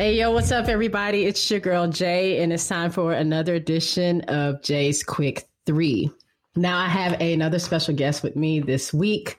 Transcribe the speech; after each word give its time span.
Hey, 0.00 0.16
yo, 0.18 0.30
what's 0.30 0.50
up, 0.50 0.68
everybody? 0.68 1.26
It's 1.26 1.50
your 1.50 1.60
girl, 1.60 1.86
Jay, 1.86 2.42
and 2.42 2.54
it's 2.54 2.66
time 2.66 2.90
for 2.90 3.12
another 3.12 3.54
edition 3.54 4.22
of 4.22 4.62
Jay's 4.62 5.02
Quick 5.02 5.46
Three. 5.66 6.10
Now, 6.56 6.78
I 6.78 6.88
have 6.88 7.20
another 7.20 7.58
special 7.58 7.94
guest 7.94 8.22
with 8.22 8.34
me 8.34 8.60
this 8.60 8.94
week. 8.94 9.38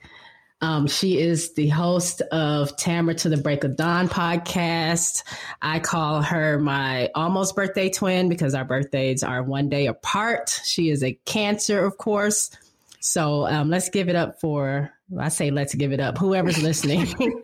Um, 0.62 0.86
she 0.86 1.18
is 1.18 1.54
the 1.54 1.68
host 1.68 2.20
of 2.30 2.76
Tamara 2.76 3.16
to 3.16 3.28
the 3.28 3.36
Break 3.36 3.64
of 3.64 3.74
Dawn 3.74 4.08
podcast. 4.08 5.24
I 5.60 5.80
call 5.80 6.22
her 6.22 6.60
my 6.60 7.10
almost 7.16 7.56
birthday 7.56 7.90
twin 7.90 8.28
because 8.28 8.54
our 8.54 8.64
birthdays 8.64 9.24
are 9.24 9.42
one 9.42 9.68
day 9.68 9.88
apart. 9.88 10.60
She 10.64 10.88
is 10.90 11.02
a 11.02 11.18
Cancer, 11.24 11.84
of 11.84 11.98
course. 11.98 12.50
So 13.00 13.44
um, 13.48 13.70
let's 13.70 13.88
give 13.88 14.08
it 14.08 14.14
up 14.14 14.40
for, 14.40 14.92
I 15.18 15.30
say, 15.30 15.50
let's 15.50 15.74
give 15.74 15.90
it 15.90 15.98
up, 15.98 16.16
whoever's 16.16 16.62
listening. 16.62 17.08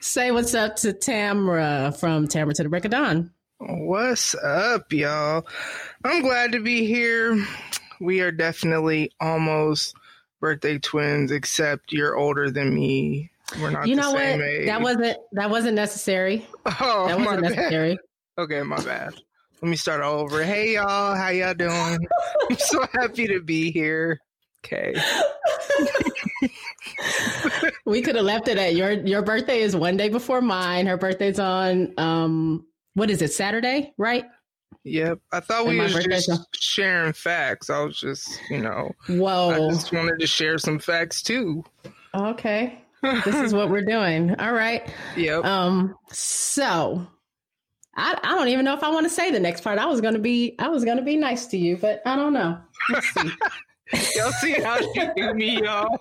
Say 0.00 0.30
what's 0.30 0.54
up 0.54 0.76
to 0.76 0.94
Tamara 0.94 1.92
from 1.92 2.26
Tamara 2.26 2.54
to 2.54 2.62
the 2.62 2.70
Break 2.70 2.86
of 2.86 2.90
Dawn. 2.90 3.30
What's 3.58 4.34
up, 4.34 4.90
y'all? 4.94 5.46
I'm 6.02 6.22
glad 6.22 6.52
to 6.52 6.60
be 6.60 6.86
here. 6.86 7.46
We 8.00 8.22
are 8.22 8.32
definitely 8.32 9.12
almost 9.20 9.94
birthday 10.42 10.76
twins, 10.76 11.30
except 11.30 11.92
you're 11.92 12.16
older 12.16 12.50
than 12.50 12.74
me. 12.74 13.30
We're 13.60 13.70
not 13.70 13.86
you 13.86 13.94
know 13.96 14.12
what? 14.12 14.22
Age. 14.22 14.66
That 14.66 14.82
wasn't 14.82 15.16
that 15.32 15.48
wasn't 15.48 15.76
necessary. 15.76 16.46
Oh, 16.80 17.08
that 17.08 17.18
wasn't 17.18 17.42
necessary. 17.42 17.98
Bad. 18.36 18.42
Okay, 18.44 18.62
my 18.62 18.82
bad. 18.82 19.14
Let 19.62 19.68
me 19.68 19.76
start 19.76 20.02
over. 20.02 20.44
Hey 20.44 20.74
y'all, 20.74 21.14
how 21.14 21.28
y'all 21.28 21.54
doing? 21.54 21.70
I'm 22.50 22.58
so 22.58 22.84
happy 22.92 23.26
to 23.28 23.40
be 23.40 23.70
here. 23.70 24.20
Okay. 24.64 24.94
we 27.84 28.02
could 28.02 28.16
have 28.16 28.24
left 28.24 28.48
it 28.48 28.58
at 28.58 28.74
your 28.74 28.92
your 28.92 29.22
birthday 29.22 29.60
is 29.60 29.76
one 29.76 29.96
day 29.96 30.08
before 30.08 30.40
mine. 30.40 30.86
Her 30.86 30.96
birthday's 30.96 31.38
on 31.38 31.94
um 31.98 32.66
what 32.94 33.10
is 33.10 33.22
it, 33.22 33.32
Saturday, 33.32 33.92
right? 33.96 34.24
Yep. 34.84 35.18
I 35.32 35.40
thought 35.40 35.66
we 35.66 35.78
were 35.78 35.88
just 35.88 36.30
sharing 36.54 37.12
facts. 37.12 37.70
I 37.70 37.80
was 37.80 37.98
just, 37.98 38.40
you 38.50 38.58
know, 38.58 38.92
Whoa. 39.08 39.50
I 39.50 39.70
just 39.70 39.92
wanted 39.92 40.18
to 40.20 40.26
share 40.26 40.58
some 40.58 40.78
facts 40.78 41.22
too. 41.22 41.64
Okay. 42.14 42.78
this 43.02 43.34
is 43.34 43.52
what 43.52 43.68
we're 43.68 43.84
doing. 43.84 44.34
All 44.36 44.52
right. 44.52 44.88
Yep. 45.16 45.44
Um, 45.44 45.96
so 46.10 47.06
I, 47.96 48.18
I 48.22 48.34
don't 48.36 48.48
even 48.48 48.64
know 48.64 48.74
if 48.74 48.82
I 48.82 48.90
want 48.90 49.06
to 49.06 49.10
say 49.10 49.30
the 49.30 49.40
next 49.40 49.62
part. 49.62 49.78
I 49.78 49.86
was 49.86 50.00
gonna 50.00 50.18
be 50.18 50.54
I 50.58 50.68
was 50.68 50.84
gonna 50.84 51.02
be 51.02 51.16
nice 51.16 51.46
to 51.46 51.56
you, 51.56 51.76
but 51.76 52.00
I 52.06 52.16
don't 52.16 52.32
know. 52.32 52.58
Let's 52.90 53.12
see. 53.12 53.30
y'all 54.18 54.32
see 54.32 54.52
how 54.52 54.78
she 54.78 55.08
do 55.16 55.34
me, 55.34 55.62
y'all. 55.62 55.98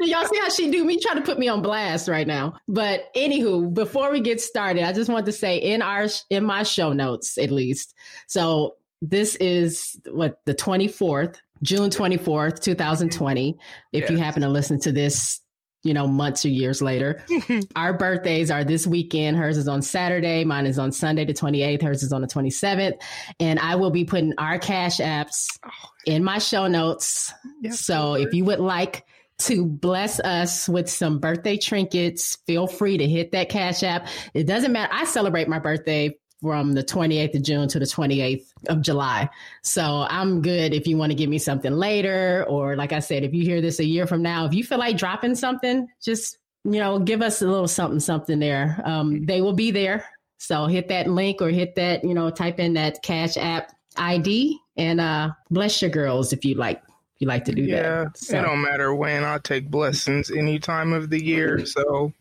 Y'all 0.00 0.26
see 0.26 0.38
how 0.38 0.48
she 0.48 0.70
do 0.70 0.84
me? 0.84 0.98
Trying 0.98 1.16
to 1.16 1.22
put 1.22 1.38
me 1.38 1.48
on 1.48 1.62
blast 1.62 2.08
right 2.08 2.26
now. 2.26 2.54
But 2.68 3.12
anywho, 3.14 3.72
before 3.72 4.10
we 4.10 4.20
get 4.20 4.40
started, 4.40 4.84
I 4.84 4.92
just 4.92 5.10
want 5.10 5.26
to 5.26 5.32
say 5.32 5.58
in 5.58 5.82
our 5.82 6.06
in 6.30 6.44
my 6.44 6.62
show 6.62 6.92
notes 6.92 7.38
at 7.38 7.50
least. 7.50 7.94
So 8.26 8.76
this 9.02 9.36
is 9.36 10.00
what 10.10 10.40
the 10.46 10.54
24th, 10.54 11.36
June 11.62 11.90
24th, 11.90 12.60
2020. 12.60 13.58
If 13.92 14.02
yes. 14.02 14.10
you 14.10 14.16
happen 14.16 14.42
to 14.42 14.48
listen 14.48 14.80
to 14.80 14.92
this 14.92 15.40
you 15.84 15.92
know, 15.92 16.06
months 16.06 16.44
or 16.44 16.48
years 16.48 16.82
later. 16.82 17.22
Our 17.76 17.92
birthdays 17.92 18.50
are 18.50 18.64
this 18.64 18.86
weekend. 18.86 19.36
Hers 19.36 19.58
is 19.58 19.68
on 19.68 19.82
Saturday. 19.82 20.42
Mine 20.42 20.66
is 20.66 20.78
on 20.78 20.90
Sunday, 20.90 21.26
the 21.26 21.34
28th. 21.34 21.82
Hers 21.82 22.02
is 22.02 22.12
on 22.12 22.22
the 22.22 22.26
27th. 22.26 22.94
And 23.38 23.58
I 23.60 23.76
will 23.76 23.90
be 23.90 24.04
putting 24.04 24.32
our 24.38 24.58
cash 24.58 24.96
apps 24.96 25.46
oh, 25.64 25.70
in 26.06 26.24
my 26.24 26.38
show 26.38 26.66
notes. 26.66 27.32
Yes, 27.60 27.80
so 27.80 28.14
if 28.14 28.32
you 28.32 28.46
would 28.46 28.60
like 28.60 29.04
to 29.40 29.66
bless 29.66 30.20
us 30.20 30.68
with 30.68 30.88
some 30.88 31.18
birthday 31.18 31.56
trinkets, 31.56 32.36
feel 32.46 32.66
free 32.66 32.96
to 32.98 33.06
hit 33.06 33.32
that 33.32 33.48
cash 33.48 33.82
app. 33.82 34.08
It 34.32 34.44
doesn't 34.46 34.72
matter. 34.72 34.92
I 34.92 35.04
celebrate 35.04 35.48
my 35.48 35.58
birthday 35.58 36.16
from 36.40 36.72
the 36.72 36.84
28th 36.84 37.36
of 37.36 37.42
June 37.42 37.68
to 37.68 37.78
the 37.78 37.86
28th 37.86 38.46
of 38.68 38.82
July. 38.82 39.30
So 39.62 40.06
I'm 40.08 40.42
good 40.42 40.74
if 40.74 40.86
you 40.86 40.96
want 40.98 41.10
to 41.10 41.16
give 41.16 41.30
me 41.30 41.38
something 41.38 41.72
later. 41.72 42.44
Or 42.48 42.76
like 42.76 42.92
I 42.92 42.98
said, 42.98 43.24
if 43.24 43.32
you 43.32 43.42
hear 43.42 43.60
this 43.60 43.80
a 43.80 43.84
year 43.84 44.06
from 44.06 44.22
now, 44.22 44.44
if 44.44 44.52
you 44.52 44.62
feel 44.62 44.78
like 44.78 44.98
dropping 44.98 45.36
something, 45.36 45.88
just, 46.02 46.38
you 46.64 46.78
know, 46.80 46.98
give 46.98 47.22
us 47.22 47.40
a 47.40 47.46
little 47.46 47.66
something, 47.66 48.00
something 48.00 48.38
there. 48.38 48.80
Um, 48.84 49.24
they 49.24 49.40
will 49.40 49.54
be 49.54 49.70
there. 49.70 50.04
So 50.38 50.66
hit 50.66 50.88
that 50.88 51.08
link 51.08 51.40
or 51.40 51.48
hit 51.48 51.76
that, 51.76 52.04
you 52.04 52.12
know, 52.12 52.28
type 52.28 52.60
in 52.60 52.74
that 52.74 53.02
cash 53.02 53.38
app 53.38 53.72
ID 53.96 54.58
and 54.76 55.00
uh, 55.00 55.30
bless 55.50 55.80
your 55.80 55.90
girls 55.90 56.32
if 56.34 56.44
you 56.44 56.56
like. 56.56 56.82
You 57.18 57.28
like 57.28 57.44
to 57.44 57.52
do 57.52 57.62
yeah, 57.62 57.82
that. 57.82 58.02
Yeah, 58.04 58.08
so. 58.14 58.38
it 58.38 58.42
don't 58.42 58.62
matter 58.62 58.94
when. 58.94 59.24
I 59.24 59.38
take 59.38 59.70
blessings 59.70 60.30
any 60.30 60.58
time 60.58 60.92
of 60.92 61.10
the 61.10 61.22
year. 61.22 61.64
So, 61.64 62.12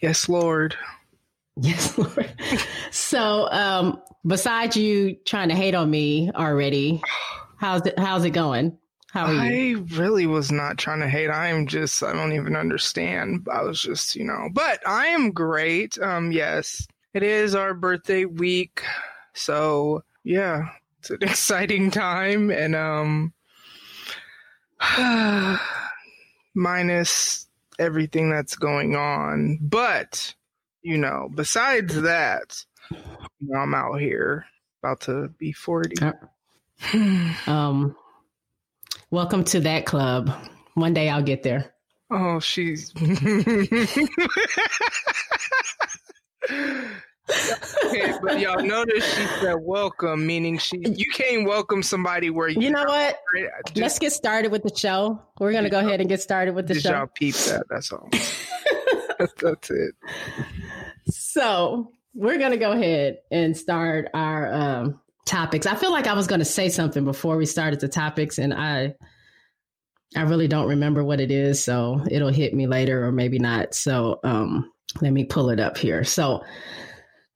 yes, 0.00 0.28
Lord. 0.28 0.76
Yes, 1.56 1.98
Lord. 1.98 2.32
so, 2.90 3.48
um, 3.50 4.00
besides 4.26 4.76
you 4.76 5.16
trying 5.26 5.48
to 5.48 5.54
hate 5.54 5.74
on 5.74 5.90
me 5.90 6.30
already, 6.34 7.02
how's 7.56 7.86
it 7.86 7.98
how's 7.98 8.24
it 8.24 8.30
going? 8.30 8.78
How 9.10 9.26
are 9.26 9.46
you? 9.46 9.78
I 9.78 9.96
really 9.96 10.26
was 10.26 10.50
not 10.50 10.78
trying 10.78 10.98
to 11.00 11.08
hate. 11.08 11.28
I 11.28 11.48
am 11.48 11.68
just 11.68 12.02
I 12.02 12.12
don't 12.12 12.32
even 12.32 12.56
understand. 12.56 13.46
I 13.52 13.62
was 13.62 13.80
just, 13.80 14.16
you 14.16 14.24
know, 14.24 14.48
but 14.52 14.80
I 14.88 15.08
am 15.08 15.30
great. 15.30 15.98
Um 16.00 16.32
yes. 16.32 16.86
It 17.12 17.22
is 17.22 17.54
our 17.54 17.74
birthday 17.74 18.24
week. 18.24 18.82
So, 19.34 20.02
yeah, 20.24 20.70
it's 20.98 21.10
an 21.10 21.18
exciting 21.22 21.92
time 21.92 22.50
and 22.50 22.74
um 22.74 23.32
minus 26.54 27.46
everything 27.78 28.30
that's 28.30 28.56
going 28.56 28.96
on. 28.96 29.58
But 29.60 30.34
you 30.82 30.98
know, 30.98 31.30
besides 31.34 32.00
that, 32.02 32.64
you 32.90 32.98
know, 33.40 33.58
I'm 33.58 33.74
out 33.74 34.00
here 34.00 34.46
about 34.82 35.00
to 35.02 35.28
be 35.38 35.52
40. 35.52 35.96
Uh, 36.02 36.12
um, 37.50 37.96
welcome 39.10 39.44
to 39.44 39.60
that 39.60 39.86
club. 39.86 40.30
One 40.74 40.92
day 40.94 41.08
I'll 41.08 41.22
get 41.22 41.42
there. 41.42 41.72
Oh, 42.10 42.38
she's. 42.40 42.92
okay, 47.86 48.12
but 48.22 48.38
y'all 48.38 48.62
notice 48.62 49.04
she 49.14 49.26
said 49.40 49.56
welcome, 49.60 50.26
meaning 50.26 50.58
she 50.58 50.78
you 50.78 51.06
can't 51.12 51.46
welcome 51.46 51.82
somebody 51.82 52.30
where 52.30 52.48
you, 52.48 52.60
you 52.60 52.70
know 52.70 52.84
what. 52.84 53.18
Just, 53.68 53.76
Let's 53.76 53.98
get 53.98 54.12
started 54.12 54.52
with 54.52 54.62
the 54.62 54.74
show. 54.74 55.20
We're 55.40 55.52
gonna 55.52 55.70
go 55.70 55.80
ahead 55.80 56.00
and 56.00 56.08
get 56.08 56.20
started 56.20 56.54
with 56.54 56.68
the 56.68 56.78
show. 56.78 56.90
Y'all 56.90 57.06
peep 57.06 57.34
that. 57.34 57.64
That's 57.70 57.92
all. 57.92 58.08
that's, 58.10 59.32
that's 59.42 59.70
it. 59.70 59.94
So 61.08 61.92
we're 62.14 62.38
gonna 62.38 62.58
go 62.58 62.72
ahead 62.72 63.18
and 63.30 63.56
start 63.56 64.08
our 64.12 64.52
um, 64.52 65.00
topics. 65.24 65.66
I 65.66 65.76
feel 65.76 65.92
like 65.92 66.06
I 66.06 66.14
was 66.14 66.26
gonna 66.26 66.44
say 66.44 66.68
something 66.68 67.04
before 67.04 67.36
we 67.36 67.46
started 67.46 67.80
the 67.80 67.88
topics, 67.88 68.38
and 68.38 68.52
I 68.52 68.94
I 70.14 70.22
really 70.22 70.46
don't 70.46 70.68
remember 70.68 71.02
what 71.02 71.20
it 71.20 71.30
is, 71.30 71.62
so 71.62 72.04
it'll 72.10 72.28
hit 72.28 72.54
me 72.54 72.66
later 72.66 73.04
or 73.06 73.12
maybe 73.12 73.38
not. 73.38 73.74
So 73.74 74.20
um, 74.24 74.70
let 75.00 75.12
me 75.12 75.24
pull 75.24 75.50
it 75.50 75.58
up 75.58 75.76
here. 75.76 76.04
So 76.04 76.44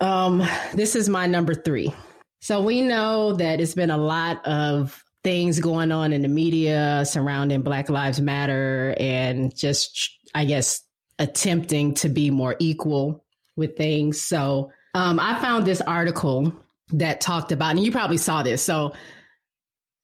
um, 0.00 0.46
this 0.74 0.94
is 0.94 1.08
my 1.08 1.26
number 1.26 1.54
three. 1.54 1.92
So 2.40 2.62
we 2.62 2.82
know 2.82 3.32
that 3.34 3.60
it's 3.60 3.74
been 3.74 3.90
a 3.90 3.98
lot 3.98 4.44
of 4.46 5.02
things 5.24 5.58
going 5.58 5.90
on 5.90 6.12
in 6.12 6.22
the 6.22 6.28
media 6.28 7.04
surrounding 7.04 7.62
Black 7.62 7.88
Lives 7.88 8.20
Matter 8.20 8.94
and 8.98 9.54
just, 9.54 10.18
I 10.34 10.44
guess, 10.44 10.82
attempting 11.18 11.94
to 11.94 12.08
be 12.08 12.30
more 12.30 12.54
equal 12.60 13.24
with 13.56 13.76
things. 13.76 14.20
So 14.20 14.70
um, 14.94 15.18
I 15.18 15.40
found 15.40 15.66
this 15.66 15.80
article 15.80 16.52
that 16.92 17.20
talked 17.20 17.52
about, 17.52 17.72
and 17.72 17.80
you 17.80 17.90
probably 17.90 18.16
saw 18.16 18.42
this. 18.42 18.62
So 18.62 18.94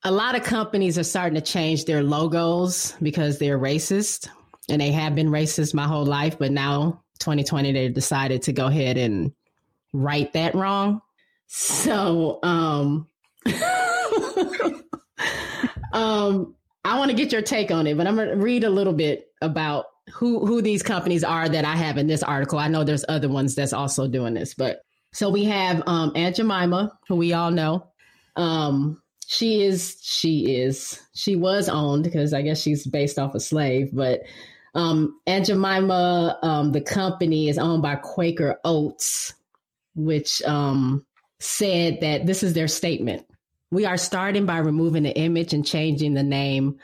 a 0.03 0.11
lot 0.11 0.35
of 0.35 0.43
companies 0.43 0.99
are 0.99 1.05
starting 1.05 1.37
to 1.37 1.41
change 1.41 1.85
their 1.85 2.03
logos 2.03 2.95
because 3.01 3.39
they're 3.39 3.59
racist, 3.59 4.29
and 4.69 4.81
they 4.81 4.93
have 4.93 5.15
been 5.15 5.31
racist 5.31 5.73
my 5.73 5.87
whole 5.87 6.05
life. 6.05 6.39
But 6.39 6.53
now, 6.53 7.03
2020, 7.21 7.73
they 7.73 7.89
decided 7.89 8.43
to 8.43 8.53
go 8.53 8.67
ahead 8.67 8.99
and 8.99 9.33
right 9.95 10.31
that 10.35 10.55
wrong. 10.55 11.01
So, 11.47 12.41
um, 12.43 13.09
um, 15.93 16.55
I 16.85 16.99
want 16.99 17.11
to 17.11 17.17
get 17.17 17.33
your 17.33 17.41
take 17.41 17.71
on 17.71 17.87
it, 17.87 17.97
but 17.97 18.07
I'm 18.07 18.17
going 18.17 18.29
to 18.29 18.37
read 18.37 18.65
a 18.65 18.71
little 18.71 18.93
bit 18.93 19.29
about 19.41 19.87
who 20.13 20.45
who 20.45 20.61
these 20.61 20.83
companies 20.83 21.25
are 21.25 21.49
that 21.49 21.65
I 21.65 21.77
have 21.77 21.97
in 21.97 22.07
this 22.07 22.23
article. 22.23 22.59
I 22.59 22.69
know 22.69 22.85
there's 22.85 23.07
other 23.09 23.29
ones 23.29 23.55
that's 23.55 23.73
also 23.73 24.07
doing 24.07 24.35
this, 24.35 24.53
but 24.53 24.83
so 25.13 25.31
we 25.31 25.45
have 25.45 25.83
um, 25.87 26.13
Aunt 26.15 26.37
Jemima, 26.37 26.99
who 27.09 27.17
we 27.17 27.33
all 27.33 27.51
know. 27.51 27.87
Um, 28.37 29.01
she 29.27 29.63
is 29.63 29.97
she 30.03 30.57
is 30.57 31.01
she 31.15 31.37
was 31.37 31.69
owned 31.69 32.05
because 32.05 32.35
I 32.35 32.43
guess 32.43 32.61
she's 32.61 32.87
based 32.87 33.19
off 33.19 33.35
a 33.35 33.41
slave, 33.41 33.91
but 33.93 34.21
um, 34.75 35.21
Aunt 35.27 35.47
Jemima, 35.47 36.39
um, 36.43 36.73
the 36.73 36.81
company 36.81 37.49
is 37.49 37.59
owned 37.59 37.83
by 37.83 37.95
Quaker 37.97 38.59
Oats, 38.65 39.33
which 39.95 40.43
um, 40.43 41.05
said 41.41 42.01
that 42.01 42.27
this 42.27 42.43
is 42.43 42.53
their 42.53 42.69
statement. 42.69 43.27
We 43.71 43.87
are 43.87 43.97
starting 43.97 44.47
by 44.47 44.59
removing 44.59 45.03
the 45.03 45.17
image 45.17 45.53
and 45.53 45.67
changing 45.67 46.15
the 46.15 46.23
name 46.23 46.79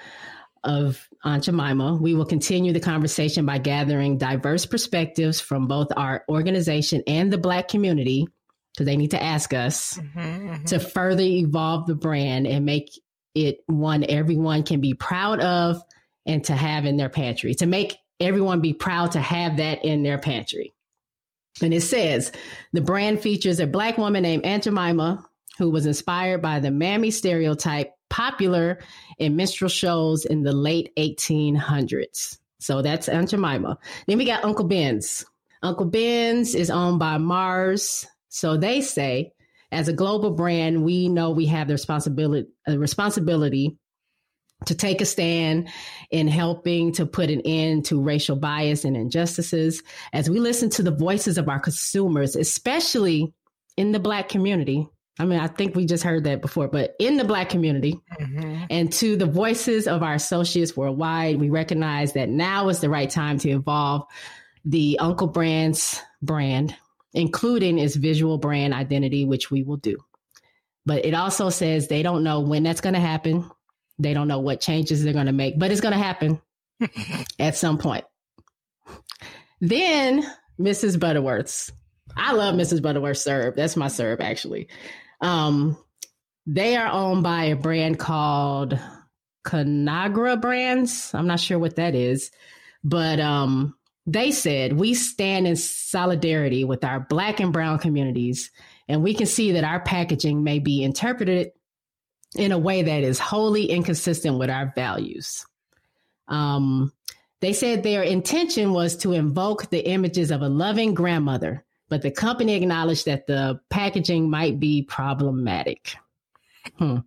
of 0.64 1.08
Aunt 1.24 1.44
Jemima. 1.44 1.96
We 1.96 2.14
will 2.14 2.26
continue 2.26 2.72
the 2.72 2.80
conversation 2.80 3.46
by 3.46 3.58
gathering 3.58 4.18
diverse 4.18 4.66
perspectives 4.66 5.40
from 5.40 5.68
both 5.68 5.88
our 5.96 6.24
organization 6.28 7.02
and 7.06 7.32
the 7.32 7.38
Black 7.38 7.68
community, 7.68 8.26
because 8.72 8.86
they 8.86 8.96
need 8.96 9.12
to 9.12 9.22
ask 9.22 9.54
us 9.54 9.94
mm-hmm, 9.94 10.18
mm-hmm. 10.18 10.64
to 10.64 10.80
further 10.80 11.22
evolve 11.22 11.86
the 11.86 11.94
brand 11.94 12.46
and 12.46 12.64
make 12.64 12.90
it 13.34 13.58
one 13.66 14.04
everyone 14.08 14.64
can 14.64 14.80
be 14.80 14.94
proud 14.94 15.40
of 15.40 15.80
and 16.26 16.44
to 16.44 16.54
have 16.54 16.84
in 16.84 16.96
their 16.96 17.08
pantry, 17.08 17.54
to 17.54 17.66
make 17.66 17.96
everyone 18.18 18.60
be 18.60 18.72
proud 18.72 19.12
to 19.12 19.20
have 19.20 19.58
that 19.58 19.84
in 19.84 20.02
their 20.02 20.18
pantry. 20.18 20.74
And 21.62 21.74
it 21.74 21.82
says 21.82 22.32
the 22.72 22.80
brand 22.80 23.20
features 23.20 23.60
a 23.60 23.66
Black 23.66 23.98
woman 23.98 24.22
named 24.22 24.44
Aunt 24.44 24.64
Jemima 24.64 25.24
who 25.58 25.70
was 25.70 25.86
inspired 25.86 26.40
by 26.40 26.58
the 26.58 26.70
mammy 26.70 27.10
stereotype 27.10 27.92
popular 28.08 28.78
in 29.18 29.36
minstrel 29.36 29.68
shows 29.68 30.24
in 30.24 30.42
the 30.42 30.52
late 30.52 30.90
1800s. 30.96 32.38
So 32.58 32.82
that's 32.82 33.08
Aunt 33.08 33.28
Jemima. 33.30 33.78
Then 34.06 34.18
we 34.18 34.24
got 34.24 34.44
Uncle 34.44 34.66
Ben's. 34.66 35.24
Uncle 35.62 35.86
Ben's 35.86 36.54
is 36.54 36.70
owned 36.70 36.98
by 36.98 37.18
Mars. 37.18 38.06
So 38.28 38.56
they 38.56 38.80
say, 38.80 39.32
as 39.72 39.88
a 39.88 39.92
global 39.92 40.30
brand, 40.30 40.84
we 40.84 41.08
know 41.08 41.30
we 41.30 41.46
have 41.46 41.68
the 41.68 41.74
responsibility, 41.74 42.48
a 42.66 42.78
responsibility 42.78 43.78
to 44.66 44.74
take 44.74 45.00
a 45.00 45.06
stand 45.06 45.68
in 46.10 46.28
helping 46.28 46.92
to 46.92 47.06
put 47.06 47.30
an 47.30 47.40
end 47.44 47.84
to 47.86 48.00
racial 48.00 48.36
bias 48.36 48.84
and 48.84 48.96
injustices. 48.96 49.82
As 50.12 50.28
we 50.28 50.38
listen 50.38 50.70
to 50.70 50.82
the 50.82 50.90
voices 50.90 51.38
of 51.38 51.48
our 51.48 51.60
consumers, 51.60 52.36
especially 52.36 53.32
in 53.76 53.92
the 53.92 54.00
Black 54.00 54.28
community, 54.28 54.86
I 55.18 55.24
mean, 55.24 55.38
I 55.38 55.48
think 55.48 55.74
we 55.74 55.84
just 55.84 56.02
heard 56.02 56.24
that 56.24 56.40
before, 56.40 56.68
but 56.68 56.94
in 56.98 57.16
the 57.16 57.24
Black 57.24 57.50
community 57.50 58.00
mm-hmm. 58.18 58.64
and 58.70 58.92
to 58.94 59.16
the 59.16 59.26
voices 59.26 59.86
of 59.86 60.02
our 60.02 60.14
associates 60.14 60.76
worldwide, 60.76 61.38
we 61.38 61.50
recognize 61.50 62.14
that 62.14 62.28
now 62.28 62.68
is 62.68 62.80
the 62.80 62.88
right 62.88 63.10
time 63.10 63.38
to 63.40 63.50
evolve 63.50 64.06
the 64.64 64.98
Uncle 64.98 65.26
Ben's 65.26 66.00
brand, 66.22 66.74
including 67.12 67.78
its 67.78 67.96
visual 67.96 68.38
brand 68.38 68.72
identity, 68.72 69.24
which 69.24 69.50
we 69.50 69.62
will 69.62 69.76
do. 69.76 69.98
But 70.86 71.04
it 71.04 71.14
also 71.14 71.50
says 71.50 71.88
they 71.88 72.02
don't 72.02 72.24
know 72.24 72.40
when 72.40 72.62
that's 72.62 72.80
going 72.80 72.94
to 72.94 73.00
happen. 73.00 73.50
They 74.00 74.14
don't 74.14 74.28
know 74.28 74.40
what 74.40 74.60
changes 74.60 75.02
they're 75.04 75.12
going 75.12 75.26
to 75.26 75.32
make, 75.32 75.58
but 75.58 75.70
it's 75.70 75.80
going 75.80 75.92
to 75.92 75.98
happen 75.98 76.40
at 77.38 77.56
some 77.56 77.78
point. 77.78 78.04
Then 79.60 80.26
Mrs. 80.58 80.98
Butterworth's. 80.98 81.72
I 82.16 82.32
love 82.32 82.54
Mrs. 82.54 82.82
Butterworth's 82.82 83.22
serve. 83.22 83.54
That's 83.54 83.76
my 83.76 83.88
serve, 83.88 84.20
actually. 84.20 84.68
Um, 85.20 85.76
they 86.46 86.76
are 86.76 86.90
owned 86.90 87.22
by 87.22 87.44
a 87.44 87.56
brand 87.56 87.98
called 87.98 88.78
Conagra 89.44 90.40
Brands. 90.40 91.12
I'm 91.14 91.26
not 91.26 91.40
sure 91.40 91.58
what 91.58 91.76
that 91.76 91.94
is, 91.94 92.30
but 92.82 93.20
um, 93.20 93.76
they 94.06 94.32
said 94.32 94.72
we 94.72 94.94
stand 94.94 95.46
in 95.46 95.56
solidarity 95.56 96.64
with 96.64 96.84
our 96.84 97.00
Black 97.00 97.40
and 97.40 97.52
Brown 97.52 97.78
communities, 97.78 98.50
and 98.88 99.02
we 99.02 99.14
can 99.14 99.26
see 99.26 99.52
that 99.52 99.64
our 99.64 99.80
packaging 99.80 100.42
may 100.42 100.58
be 100.58 100.82
interpreted 100.82 101.52
in 102.36 102.52
a 102.52 102.58
way 102.58 102.82
that 102.82 103.02
is 103.02 103.18
wholly 103.18 103.66
inconsistent 103.66 104.38
with 104.38 104.50
our 104.50 104.72
values. 104.74 105.44
Um, 106.28 106.92
they 107.40 107.52
said 107.52 107.82
their 107.82 108.02
intention 108.02 108.72
was 108.72 108.96
to 108.98 109.12
invoke 109.12 109.70
the 109.70 109.80
images 109.88 110.30
of 110.30 110.42
a 110.42 110.48
loving 110.48 110.94
grandmother 110.94 111.64
but 111.90 112.02
the 112.02 112.10
company 112.10 112.54
acknowledged 112.54 113.04
that 113.04 113.26
the 113.26 113.60
packaging 113.68 114.30
might 114.30 114.58
be 114.58 114.82
problematic. 114.84 115.96
Hmm. 116.78 116.98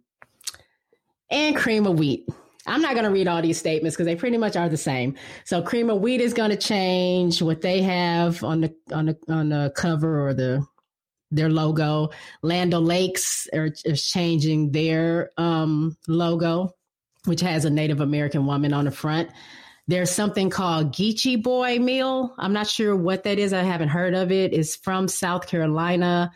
And 1.31 1.56
cream 1.56 1.88
of 1.88 1.98
wheat. 1.98 2.28
I'm 2.68 2.81
not 2.81 2.94
going 2.94 3.06
to 3.06 3.10
read 3.10 3.28
all 3.28 3.42
these 3.42 3.58
statements 3.58 3.96
because 3.96 4.06
they 4.06 4.16
pretty 4.16 4.38
much 4.38 4.56
are 4.56 4.70
the 4.70 4.78
same. 4.78 5.16
So 5.46 5.62
cream 5.62 5.90
of 5.90 6.02
wheat 6.02 6.22
is 6.22 6.34
going 6.34 6.52
to 6.52 6.58
change 6.58 7.42
what 7.42 7.62
they 7.62 7.81
have 7.81 8.44
on 8.44 8.62
the 8.62 8.75
on 8.94 9.08
the 9.08 9.18
on 9.28 9.50
the 9.50 9.74
cover 9.75 10.25
or 10.25 10.34
the 10.34 10.66
their 11.36 11.50
logo. 11.50 12.12
Land 12.42 12.74
O'Lakes 12.74 13.48
are, 13.54 13.70
is 13.86 14.06
changing 14.06 14.72
their 14.72 15.32
um, 15.38 15.98
logo, 16.08 16.76
which 17.26 17.42
has 17.42 17.66
a 17.66 17.70
Native 17.70 18.00
American 18.00 18.46
woman 18.46 18.74
on 18.74 18.86
the 18.86 18.92
front. 18.92 19.30
There's 19.88 20.12
something 20.12 20.50
called 20.50 20.94
Geechie 20.94 21.42
Boy 21.42 21.78
Mill. 21.80 22.34
I'm 22.38 22.54
not 22.54 22.68
sure 22.68 22.96
what 22.96 23.24
that 23.24 23.38
is. 23.38 23.52
I 23.52 23.64
haven't 23.64 23.90
heard 23.90 24.14
of 24.14 24.32
it. 24.32 24.54
It's 24.54 24.76
from 24.78 25.08
South 25.08 25.48
Carolina. 25.48 26.32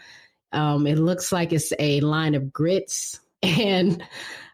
Um, 0.52 0.86
it 0.86 0.98
looks 0.98 1.32
like 1.32 1.54
it's 1.54 1.72
a 1.80 2.02
line 2.02 2.36
of 2.36 2.52
grits. 2.52 3.20
And 3.44 4.04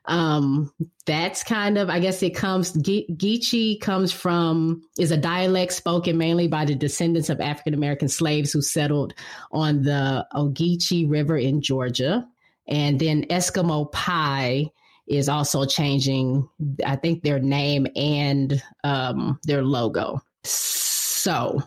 um, 0.06 0.72
that's 1.06 1.44
kind 1.44 1.78
of, 1.78 1.90
I 1.90 2.00
guess 2.00 2.22
it 2.24 2.36
comes, 2.36 2.72
Ge- 2.74 3.08
Geechee 3.12 3.80
comes 3.80 4.12
from, 4.12 4.82
is 5.00 5.12
a 5.12 5.18
dialect 5.18 5.74
spoken 5.74 6.18
mainly 6.18 6.48
by 6.48 6.66
the 6.66 6.76
descendants 6.76 7.30
of 7.30 7.40
African 7.40 7.74
American 7.74 8.10
slaves 8.10 8.52
who 8.52 8.62
settled 8.62 9.14
on 9.52 9.84
the 9.84 10.26
Ogeechee 10.34 11.10
River 11.10 11.38
in 11.38 11.62
Georgia. 11.62 12.28
And 12.68 13.00
then 13.00 13.24
Eskimo 13.28 13.92
pie 13.92 14.72
is 15.08 15.28
also 15.28 15.66
changing, 15.66 16.48
I 16.86 16.96
think, 16.96 17.24
their 17.24 17.40
name 17.40 17.88
and 17.96 18.62
um, 18.84 19.40
their 19.44 19.64
logo. 19.64 20.22
So 20.44 21.62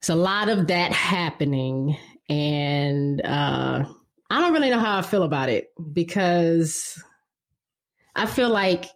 it's 0.00 0.08
a 0.08 0.16
lot 0.16 0.48
of 0.48 0.66
that 0.68 0.92
happening. 0.92 1.96
And 2.28 3.20
uh, 3.24 3.84
I 4.30 4.40
don't 4.40 4.52
really 4.52 4.70
know 4.70 4.80
how 4.80 4.98
I 4.98 5.02
feel 5.02 5.22
about 5.22 5.48
it 5.48 5.72
because 5.92 7.02
I 8.16 8.26
feel 8.26 8.50
like, 8.50 8.86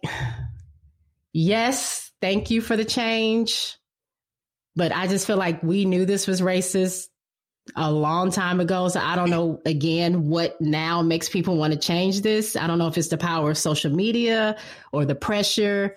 yes, 1.33 2.11
thank 2.21 2.51
you 2.51 2.61
for 2.61 2.77
the 2.77 2.85
change. 2.85 3.75
But 4.75 4.91
I 4.93 5.07
just 5.07 5.27
feel 5.27 5.37
like 5.37 5.61
we 5.61 5.85
knew 5.85 6.05
this 6.05 6.25
was 6.27 6.41
racist 6.41 7.07
a 7.75 7.91
long 7.91 8.31
time 8.31 8.59
ago. 8.59 8.87
So 8.87 8.99
I 8.99 9.15
don't 9.15 9.29
know 9.29 9.61
again 9.65 10.29
what 10.29 10.59
now 10.61 11.01
makes 11.01 11.29
people 11.29 11.57
want 11.57 11.73
to 11.73 11.79
change 11.79 12.21
this. 12.21 12.55
I 12.55 12.65
don't 12.67 12.79
know 12.79 12.87
if 12.87 12.97
it's 12.97 13.09
the 13.09 13.17
power 13.17 13.51
of 13.51 13.57
social 13.57 13.91
media 13.91 14.57
or 14.91 15.05
the 15.05 15.15
pressure. 15.15 15.95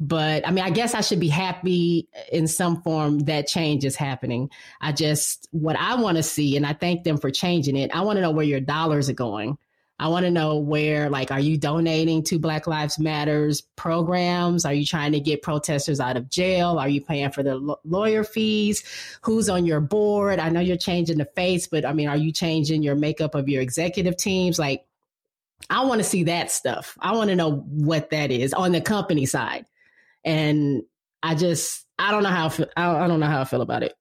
But 0.00 0.46
I 0.46 0.50
mean, 0.50 0.64
I 0.64 0.70
guess 0.70 0.94
I 0.94 1.02
should 1.02 1.20
be 1.20 1.28
happy 1.28 2.08
in 2.32 2.48
some 2.48 2.82
form 2.82 3.20
that 3.20 3.46
change 3.46 3.84
is 3.84 3.94
happening. 3.94 4.50
I 4.80 4.92
just, 4.92 5.48
what 5.52 5.76
I 5.76 5.94
want 5.96 6.16
to 6.16 6.22
see, 6.22 6.56
and 6.56 6.66
I 6.66 6.72
thank 6.72 7.04
them 7.04 7.18
for 7.18 7.30
changing 7.30 7.76
it, 7.76 7.94
I 7.94 8.00
want 8.00 8.16
to 8.16 8.20
know 8.20 8.32
where 8.32 8.44
your 8.44 8.60
dollars 8.60 9.08
are 9.08 9.14
going. 9.14 9.56
I 9.98 10.08
want 10.08 10.24
to 10.24 10.30
know 10.30 10.58
where, 10.58 11.08
like, 11.08 11.30
are 11.30 11.38
you 11.38 11.56
donating 11.56 12.24
to 12.24 12.38
Black 12.38 12.66
Lives 12.66 12.98
Matters 12.98 13.60
programs? 13.76 14.64
Are 14.64 14.74
you 14.74 14.84
trying 14.84 15.12
to 15.12 15.20
get 15.20 15.42
protesters 15.42 16.00
out 16.00 16.16
of 16.16 16.28
jail? 16.28 16.78
Are 16.80 16.88
you 16.88 17.00
paying 17.00 17.30
for 17.30 17.44
the 17.44 17.78
lawyer 17.84 18.24
fees? 18.24 18.82
Who's 19.22 19.48
on 19.48 19.64
your 19.66 19.80
board? 19.80 20.40
I 20.40 20.48
know 20.48 20.58
you're 20.58 20.76
changing 20.76 21.18
the 21.18 21.24
face, 21.24 21.68
but 21.68 21.84
I 21.84 21.92
mean, 21.92 22.08
are 22.08 22.16
you 22.16 22.32
changing 22.32 22.82
your 22.82 22.96
makeup 22.96 23.36
of 23.36 23.48
your 23.48 23.62
executive 23.62 24.16
teams? 24.16 24.58
Like, 24.58 24.84
I 25.70 25.84
want 25.84 26.00
to 26.00 26.04
see 26.04 26.24
that 26.24 26.50
stuff. 26.50 26.98
I 27.00 27.12
want 27.12 27.30
to 27.30 27.36
know 27.36 27.52
what 27.52 28.10
that 28.10 28.32
is 28.32 28.52
on 28.52 28.72
the 28.72 28.80
company 28.80 29.26
side. 29.26 29.64
And 30.24 30.82
I 31.22 31.36
just, 31.36 31.86
I 32.00 32.10
don't 32.10 32.24
know 32.24 32.30
how, 32.30 32.50
I 32.76 33.06
don't 33.06 33.20
know 33.20 33.26
how 33.26 33.42
I 33.42 33.44
feel 33.44 33.62
about 33.62 33.84
it. 33.84 33.94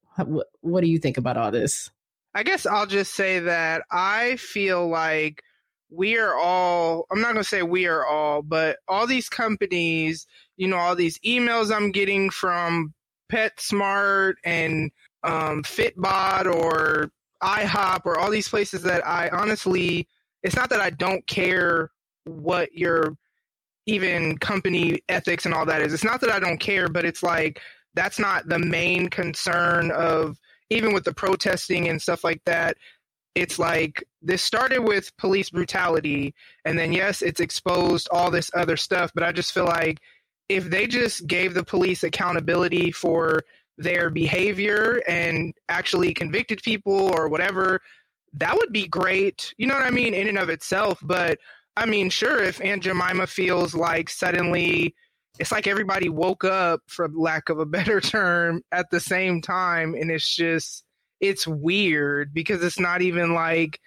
What 0.62 0.82
do 0.82 0.88
you 0.88 0.98
think 0.98 1.18
about 1.18 1.38
all 1.38 1.52
this? 1.52 1.92
I 2.34 2.42
guess 2.42 2.66
I'll 2.66 2.88
just 2.88 3.14
say 3.14 3.40
that 3.40 3.84
I 3.92 4.38
feel 4.38 4.88
like 4.88 5.44
we 5.94 6.18
are 6.18 6.36
all 6.36 7.06
i'm 7.12 7.22
not 7.22 7.34
going 7.34 7.44
to 7.44 7.50
say 7.50 7.62
we 7.62 7.86
are 7.86 8.06
all 8.06 8.42
but 8.42 8.78
all 8.88 9.06
these 9.06 9.30
companies 9.30 10.26
you 10.58 10.68
know 10.68 10.78
all 10.78 10.96
these 10.96 11.20
emails 11.20 11.74
i'm 11.74 11.92
getting 11.92 12.30
from 12.30 12.94
petsmart 13.32 14.34
and 14.44 14.92
um, 15.24 15.64
or 16.48 17.12
ihop 17.44 18.02
or 18.06 18.20
all 18.20 18.32
these 18.32 18.48
places 18.48 18.82
that 18.82 19.06
i 19.06 19.30
honestly 19.30 20.08
it's 20.42 20.56
not 20.56 20.70
that 20.70 20.82
i 20.82 20.90
don't 20.90 21.26
care 21.28 21.92
what 22.26 22.74
your 22.74 23.16
even 23.86 24.38
company 24.38 25.02
ethics 25.10 25.46
and 25.46 25.54
all 25.54 25.66
that 25.66 25.82
is. 25.82 25.94
It's 25.94 26.06
not 26.06 26.22
that 26.22 26.32
i 26.32 26.40
don't 26.40 26.60
care 26.60 26.88
but 26.88 27.06
it's 27.06 27.22
like 27.24 27.60
that's 27.96 28.18
not 28.18 28.48
the 28.48 28.60
main 28.60 29.10
concern 29.10 29.92
of 29.92 30.38
even 30.70 30.94
with 30.94 31.04
the 31.04 31.14
protesting 31.14 31.90
and 31.90 32.02
stuff 32.02 32.24
like 32.24 32.42
that. 32.46 32.78
It's 33.36 33.60
like 33.60 34.04
this 34.24 34.42
started 34.42 34.80
with 34.80 35.16
police 35.18 35.50
brutality 35.50 36.34
and 36.66 36.78
then 36.78 36.94
yes 36.94 37.22
it's 37.22 37.40
exposed 37.40 38.08
all 38.12 38.32
this 38.32 38.50
other 38.54 38.78
stuff 38.78 39.12
but 39.14 39.24
i 39.24 39.32
just 39.32 39.54
feel 39.54 39.66
like 39.66 40.00
if 40.50 40.66
they 40.70 40.88
just 40.88 41.28
gave 41.28 41.54
the 41.54 41.64
police 41.64 42.04
accountability 42.04 42.92
for 42.92 43.42
their 43.78 44.10
behavior 44.10 45.02
and 45.08 45.54
actually 45.70 46.14
convicted 46.14 46.62
people 46.64 47.12
or 47.14 47.28
whatever 47.28 47.80
that 48.34 48.56
would 48.56 48.72
be 48.72 48.88
great 48.88 49.54
you 49.58 49.68
know 49.68 49.76
what 49.76 49.86
i 49.86 49.92
mean 49.92 50.14
in 50.14 50.28
and 50.28 50.38
of 50.38 50.50
itself 50.50 51.00
but 51.04 51.38
i 51.76 51.86
mean 51.86 52.10
sure 52.10 52.44
if 52.44 52.62
aunt 52.62 52.84
jemima 52.84 53.28
feels 53.28 53.76
like 53.76 54.10
suddenly 54.10 54.94
it's 55.40 55.52
like 55.52 55.66
everybody 55.66 56.10
woke 56.10 56.44
up 56.44 56.82
for 56.88 57.10
lack 57.10 57.50
of 57.50 57.60
a 57.60 57.66
better 57.78 58.00
term 58.00 58.62
at 58.72 58.90
the 58.92 59.00
same 59.00 59.42
time 59.42 59.96
and 59.96 60.12
it's 60.12 60.36
just 60.36 60.84
it's 61.20 61.48
weird 61.48 62.34
because 62.34 62.62
it's 62.62 62.80
not 62.80 63.02
even 63.02 63.34
like 63.34 63.80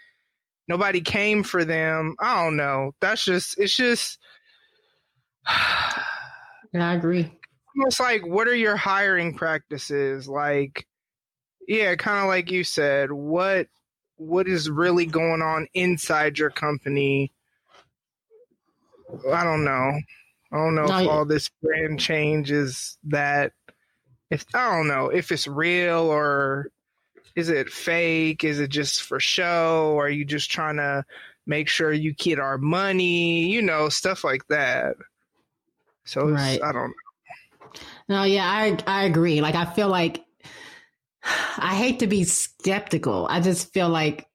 nobody 0.68 1.00
came 1.00 1.42
for 1.42 1.64
them. 1.64 2.14
I 2.18 2.44
don't 2.44 2.56
know. 2.56 2.92
That's 3.00 3.25
just 3.25 3.58
it's 3.58 3.76
just 3.76 4.18
Yeah, 6.73 6.90
I 6.90 6.94
agree. 6.94 7.32
Almost 7.78 8.00
like 8.00 8.26
what 8.26 8.49
are 8.49 8.54
your 8.54 8.76
hiring 8.76 9.35
practices? 9.35 10.28
Like 10.28 10.87
yeah, 11.66 11.94
kind 11.96 12.20
of 12.23 12.28
like 12.28 12.50
you 12.50 12.64
said, 12.64 13.11
what 13.11 13.68
what 14.16 14.49
is 14.49 14.70
really 14.70 15.06
going 15.06 15.42
on 15.42 15.68
inside 15.75 16.38
your 16.38 16.50
company? 16.50 17.32
I 19.32 19.44
don't 19.44 19.64
know. 19.64 20.00
I 20.52 20.56
don't 20.56 20.75
know 20.75 20.87
no, 20.87 20.99
if 20.99 21.08
all 21.08 21.25
this 21.25 21.50
brand 21.62 22.00
change 22.00 22.50
is 22.50 22.99
that 23.04 23.52
if 24.30 24.44
I 24.54 24.76
don't 24.76 24.88
know 24.88 25.08
if 25.08 25.30
it's 25.30 25.46
real 25.46 26.11
or 26.11 26.70
is 27.37 27.50
it 27.50 27.71
fake? 27.71 28.43
Is 28.43 28.59
it 28.59 28.71
just 28.71 29.02
for 29.02 29.21
show? 29.21 29.93
Or 29.95 30.07
are 30.07 30.11
you 30.11 30.25
just 30.25 30.50
trying 30.50 30.76
to 30.76 31.05
make 31.47 31.69
sure 31.69 31.93
you 31.93 32.14
get 32.14 32.40
our 32.40 32.59
money? 32.59 33.47
You 33.47 33.62
know, 33.62 33.90
stuff 33.90 34.25
like 34.25 34.47
that. 34.49 34.97
So 36.05 36.28
right. 36.28 36.61
I 36.62 36.73
don't 36.73 36.88
know. 36.88 37.81
No, 38.09 38.23
yeah, 38.23 38.47
I 38.47 38.78
I 38.87 39.05
agree. 39.05 39.40
Like 39.40 39.55
I 39.55 39.66
feel 39.66 39.88
like 39.88 40.25
I 41.25 41.75
hate 41.75 41.99
to 42.00 42.07
be 42.07 42.25
skeptical. 42.25 43.26
I 43.28 43.40
just 43.40 43.73
feel 43.73 43.88
like 43.88 44.26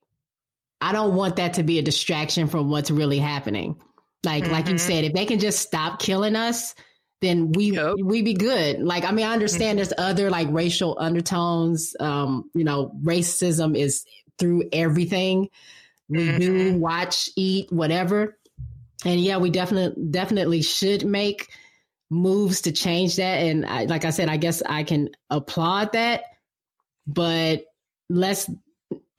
I 0.80 0.92
don't 0.92 1.16
want 1.16 1.38
that 1.38 1.56
to 1.56 1.64
be 1.64 1.80
a 1.80 1.82
distraction 1.82 2.48
from 2.48 2.70
what's 2.70 2.92
really 2.92 3.20
happening. 3.20 3.82
Like 4.24 4.44
mm-hmm. 4.44 4.52
like 4.52 4.68
you 4.68 4.76
mm-hmm. 4.76 4.88
said, 4.88 5.04
if 5.06 5.14
they 5.14 5.26
can 5.26 5.40
just 5.40 5.60
stop 5.60 6.00
killing 6.00 6.36
us, 6.36 6.76
then 7.22 7.52
we 7.52 7.72
yep. 7.72 7.96
we 8.04 8.22
be 8.22 8.34
good. 8.34 8.82
Like 8.82 9.06
I 9.06 9.12
mean, 9.12 9.26
I 9.26 9.34
understand 9.34 9.80
mm-hmm. 9.80 9.90
there's 9.90 9.94
other 9.98 10.30
like 10.30 10.48
racial 10.52 10.98
undertones. 11.00 11.96
Um, 12.00 12.50
you 12.54 12.64
know, 12.64 12.92
racism 13.04 13.78
is 13.78 14.06
through 14.38 14.64
everything 14.74 15.50
we 16.10 16.28
mm-hmm. 16.28 16.40
do, 16.40 16.78
watch, 16.78 17.30
eat, 17.38 17.72
whatever. 17.72 18.38
And 19.06 19.22
yeah, 19.22 19.38
we 19.38 19.50
definitely 19.50 20.04
definitely 20.10 20.62
should 20.62 21.06
make 21.06 21.50
moves 22.10 22.62
to 22.62 22.72
change 22.72 23.16
that. 23.16 23.44
And 23.44 23.66
I, 23.66 23.86
like 23.86 24.04
I 24.04 24.10
said, 24.10 24.28
I 24.28 24.38
guess 24.38 24.62
I 24.66 24.84
can 24.84 25.10
applaud 25.30 25.94
that, 25.94 26.24
but 27.08 27.64
let's 28.10 28.50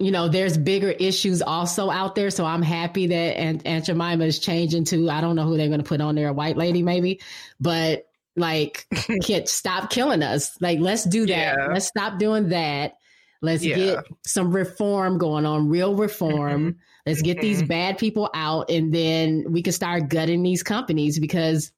you 0.04 0.11
know, 0.11 0.28
there's 0.28 0.56
bigger 0.56 0.90
issues 0.90 1.42
also 1.42 1.90
out 1.90 2.14
there. 2.14 2.30
So 2.30 2.44
I'm 2.44 2.62
happy 2.62 3.09
that 3.09 3.38
Aunt, 3.38 3.66
Aunt 3.66 3.85
Jemima 3.87 4.25
is 4.25 4.38
changing 4.38 4.85
to, 4.87 5.11
I 5.11 5.21
don't 5.21 5.37
know 5.37 5.44
who 5.44 5.56
they're 5.56 5.68
going 5.68 5.82
to 5.82 5.88
put 5.88 6.00
on 6.00 6.14
there, 6.14 6.28
a 6.28 6.32
white 6.32 6.56
lady 6.56 6.82
maybe, 6.82 7.21
but 7.61 8.06
like, 8.37 8.87
can't 9.23 9.49
stop 9.49 9.90
killing 9.90 10.23
us. 10.23 10.61
Like, 10.61 10.78
let's 10.80 11.04
do 11.04 11.26
that. 11.26 11.56
Yeah. 11.56 11.66
Let's 11.73 11.87
stop 11.87 12.18
doing 12.18 12.50
that. 12.50 12.94
Let's 13.42 13.64
yeah. 13.64 13.76
get 13.76 14.04
some 14.25 14.54
reform 14.54 15.18
going 15.18 15.44
on, 15.47 15.68
real 15.68 15.94
reform. 15.94 16.73
Mm-hmm. 16.73 16.78
Let's 17.06 17.23
get 17.23 17.38
mm-hmm. 17.38 17.42
these 17.42 17.62
bad 17.64 17.99
people 17.99 18.30
out, 18.32 18.71
and 18.71 18.94
then 18.94 19.47
we 19.49 19.62
can 19.62 19.73
start 19.73 20.09
gutting 20.09 20.44
these 20.44 20.62
companies 20.62 21.18
because 21.18 21.73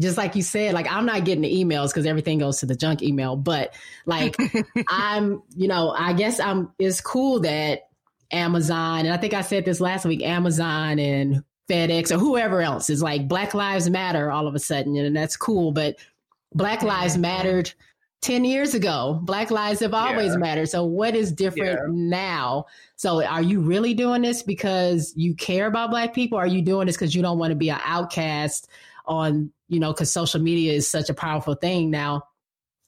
just 0.00 0.16
like 0.16 0.34
you 0.34 0.42
said, 0.42 0.74
like 0.74 0.90
I'm 0.90 1.06
not 1.06 1.24
getting 1.24 1.42
the 1.42 1.64
emails 1.64 1.88
because 1.88 2.06
everything 2.06 2.38
goes 2.38 2.60
to 2.60 2.66
the 2.66 2.74
junk 2.74 3.02
email. 3.02 3.36
But 3.36 3.74
like 4.06 4.36
I'm, 4.88 5.42
you 5.56 5.68
know, 5.68 5.90
I 5.90 6.12
guess 6.12 6.40
I'm. 6.40 6.72
It's 6.78 7.00
cool 7.00 7.40
that 7.40 7.88
Amazon 8.30 9.00
and 9.00 9.12
I 9.12 9.16
think 9.16 9.34
I 9.34 9.42
said 9.42 9.64
this 9.64 9.80
last 9.80 10.04
week. 10.04 10.22
Amazon 10.22 10.98
and 10.98 11.44
FedEx 11.68 12.10
or 12.10 12.18
whoever 12.18 12.60
else 12.60 12.90
is 12.90 13.02
like 13.02 13.28
Black 13.28 13.54
Lives 13.54 13.88
Matter 13.88 14.30
all 14.30 14.46
of 14.46 14.54
a 14.54 14.58
sudden, 14.58 14.96
and 14.96 15.16
that's 15.16 15.36
cool. 15.36 15.72
But 15.72 15.96
Black 16.52 16.82
Lives 16.82 17.16
mattered 17.16 17.72
10 18.24 18.46
years 18.46 18.74
ago. 18.74 19.20
Black 19.22 19.50
lives 19.50 19.80
have 19.80 19.92
always 19.92 20.32
yeah. 20.32 20.38
mattered. 20.38 20.66
So 20.66 20.82
what 20.82 21.14
is 21.14 21.30
different 21.30 21.78
yeah. 21.78 21.86
now? 21.88 22.64
So 22.96 23.22
are 23.22 23.42
you 23.42 23.60
really 23.60 23.92
doing 23.92 24.22
this 24.22 24.42
because 24.42 25.12
you 25.14 25.34
care 25.34 25.66
about 25.66 25.90
black 25.90 26.14
people? 26.14 26.38
are 26.38 26.46
you 26.46 26.62
doing 26.62 26.86
this 26.86 26.96
because 26.96 27.14
you 27.14 27.20
don't 27.20 27.38
want 27.38 27.50
to 27.50 27.56
be 27.56 27.68
an 27.68 27.80
outcast 27.84 28.68
on 29.04 29.52
you 29.74 29.80
know, 29.80 29.92
because 29.92 30.10
social 30.10 30.40
media 30.40 30.72
is 30.72 30.88
such 30.88 31.10
a 31.10 31.14
powerful 31.14 31.54
thing 31.54 31.90
now. 31.90 32.22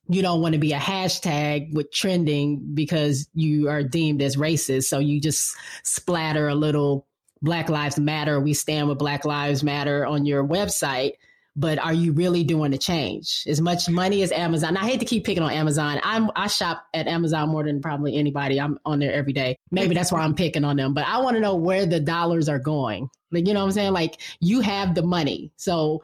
You 0.08 0.22
don't 0.22 0.40
want 0.40 0.52
to 0.54 0.60
be 0.60 0.72
a 0.72 0.78
hashtag 0.78 1.74
with 1.74 1.92
trending 1.92 2.74
because 2.74 3.28
you 3.34 3.68
are 3.68 3.82
deemed 3.82 4.22
as 4.22 4.36
racist. 4.36 4.84
So 4.84 5.00
you 5.00 5.20
just 5.20 5.56
splatter 5.82 6.48
a 6.48 6.54
little 6.54 7.06
Black 7.42 7.68
Lives 7.68 7.98
Matter, 7.98 8.40
we 8.40 8.54
stand 8.54 8.88
with 8.88 8.98
Black 8.98 9.24
Lives 9.24 9.62
Matter 9.62 10.06
on 10.06 10.24
your 10.24 10.44
website. 10.44 11.12
But 11.58 11.78
are 11.78 11.92
you 11.92 12.12
really 12.12 12.44
doing 12.44 12.70
the 12.70 12.78
change? 12.78 13.44
As 13.46 13.62
much 13.62 13.88
money 13.88 14.22
as 14.22 14.30
Amazon. 14.30 14.76
I 14.76 14.86
hate 14.86 15.00
to 15.00 15.06
keep 15.06 15.24
picking 15.24 15.42
on 15.42 15.50
Amazon. 15.50 15.98
I'm 16.02 16.30
I 16.36 16.48
shop 16.48 16.84
at 16.92 17.06
Amazon 17.06 17.48
more 17.48 17.64
than 17.64 17.80
probably 17.80 18.14
anybody. 18.14 18.60
I'm 18.60 18.78
on 18.84 18.98
there 18.98 19.12
every 19.12 19.32
day. 19.32 19.58
Maybe 19.70 19.94
that's 19.94 20.12
why 20.12 20.20
I'm 20.20 20.34
picking 20.34 20.64
on 20.64 20.76
them. 20.76 20.92
But 20.92 21.06
I 21.06 21.18
want 21.22 21.36
to 21.36 21.40
know 21.40 21.56
where 21.56 21.86
the 21.86 21.98
dollars 21.98 22.50
are 22.50 22.58
going. 22.58 23.08
Like 23.32 23.46
you 23.46 23.54
know 23.54 23.60
what 23.60 23.66
I'm 23.66 23.72
saying? 23.72 23.92
Like 23.94 24.20
you 24.40 24.60
have 24.60 24.94
the 24.94 25.02
money. 25.02 25.50
So 25.56 26.02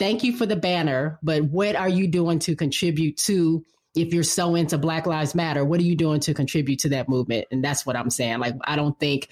thank 0.00 0.24
you 0.24 0.36
for 0.36 0.46
the 0.46 0.56
banner, 0.56 1.20
but 1.22 1.44
what 1.44 1.76
are 1.76 1.88
you 1.88 2.08
doing 2.08 2.40
to 2.40 2.56
contribute 2.56 3.16
to 3.18 3.64
if 3.94 4.14
you're 4.14 4.22
so 4.22 4.54
into 4.54 4.78
Black 4.78 5.06
Lives 5.06 5.34
Matter, 5.34 5.64
what 5.64 5.80
are 5.80 5.84
you 5.84 5.96
doing 5.96 6.20
to 6.20 6.34
contribute 6.34 6.78
to 6.80 6.88
that 6.90 7.08
movement? 7.08 7.46
And 7.50 7.62
that's 7.62 7.84
what 7.84 7.96
I'm 7.96 8.10
saying. 8.10 8.38
Like, 8.38 8.54
I 8.64 8.76
don't 8.76 8.98
think 8.98 9.28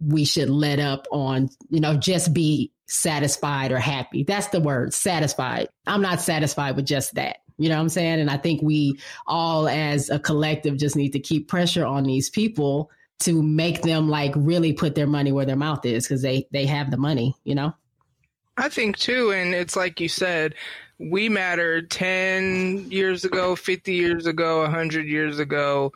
we 0.00 0.24
should 0.24 0.50
let 0.50 0.78
up 0.78 1.06
on, 1.10 1.48
you 1.70 1.80
know, 1.80 1.96
just 1.96 2.34
be 2.34 2.72
satisfied 2.86 3.72
or 3.72 3.78
happy. 3.78 4.22
That's 4.22 4.48
the 4.48 4.60
word, 4.60 4.92
satisfied. 4.92 5.68
I'm 5.86 6.02
not 6.02 6.20
satisfied 6.20 6.76
with 6.76 6.86
just 6.86 7.14
that. 7.14 7.38
You 7.58 7.70
know 7.70 7.76
what 7.76 7.82
I'm 7.82 7.88
saying? 7.88 8.20
And 8.20 8.30
I 8.30 8.36
think 8.36 8.60
we 8.60 8.98
all 9.26 9.66
as 9.66 10.10
a 10.10 10.18
collective 10.18 10.76
just 10.76 10.94
need 10.94 11.14
to 11.14 11.18
keep 11.18 11.48
pressure 11.48 11.86
on 11.86 12.04
these 12.04 12.28
people 12.28 12.90
to 13.20 13.42
make 13.42 13.80
them 13.80 14.10
like 14.10 14.34
really 14.36 14.74
put 14.74 14.94
their 14.94 15.06
money 15.06 15.32
where 15.32 15.46
their 15.46 15.56
mouth 15.56 15.86
is 15.86 16.04
because 16.06 16.20
they 16.20 16.46
they 16.52 16.66
have 16.66 16.90
the 16.90 16.98
money, 16.98 17.34
you 17.44 17.54
know? 17.54 17.72
I 18.56 18.68
think 18.68 18.96
too, 18.96 19.32
and 19.32 19.54
it's 19.54 19.76
like 19.76 20.00
you 20.00 20.08
said, 20.08 20.54
we 20.98 21.28
mattered 21.28 21.90
10 21.90 22.90
years 22.90 23.24
ago, 23.24 23.54
50 23.54 23.92
years 23.92 24.26
ago, 24.26 24.60
100 24.62 25.06
years 25.06 25.38
ago. 25.38 25.92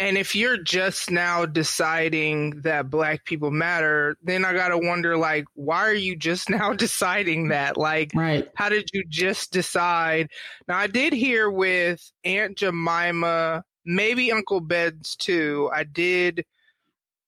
And 0.00 0.16
if 0.16 0.36
you're 0.36 0.62
just 0.62 1.10
now 1.10 1.44
deciding 1.44 2.62
that 2.62 2.88
black 2.88 3.24
people 3.24 3.50
matter, 3.50 4.16
then 4.22 4.44
I 4.44 4.52
got 4.52 4.68
to 4.68 4.78
wonder 4.78 5.16
like 5.16 5.44
why 5.54 5.78
are 5.88 5.94
you 5.94 6.16
just 6.16 6.48
now 6.50 6.72
deciding 6.72 7.48
that? 7.48 7.76
Like 7.76 8.12
right. 8.14 8.48
how 8.54 8.68
did 8.68 8.88
you 8.92 9.04
just 9.08 9.52
decide? 9.52 10.30
Now 10.66 10.78
I 10.78 10.86
did 10.86 11.12
hear 11.12 11.50
with 11.50 12.00
Aunt 12.24 12.56
Jemima, 12.56 13.64
maybe 13.84 14.30
Uncle 14.32 14.60
Ben's 14.60 15.16
too. 15.16 15.68
I 15.74 15.82
did 15.82 16.46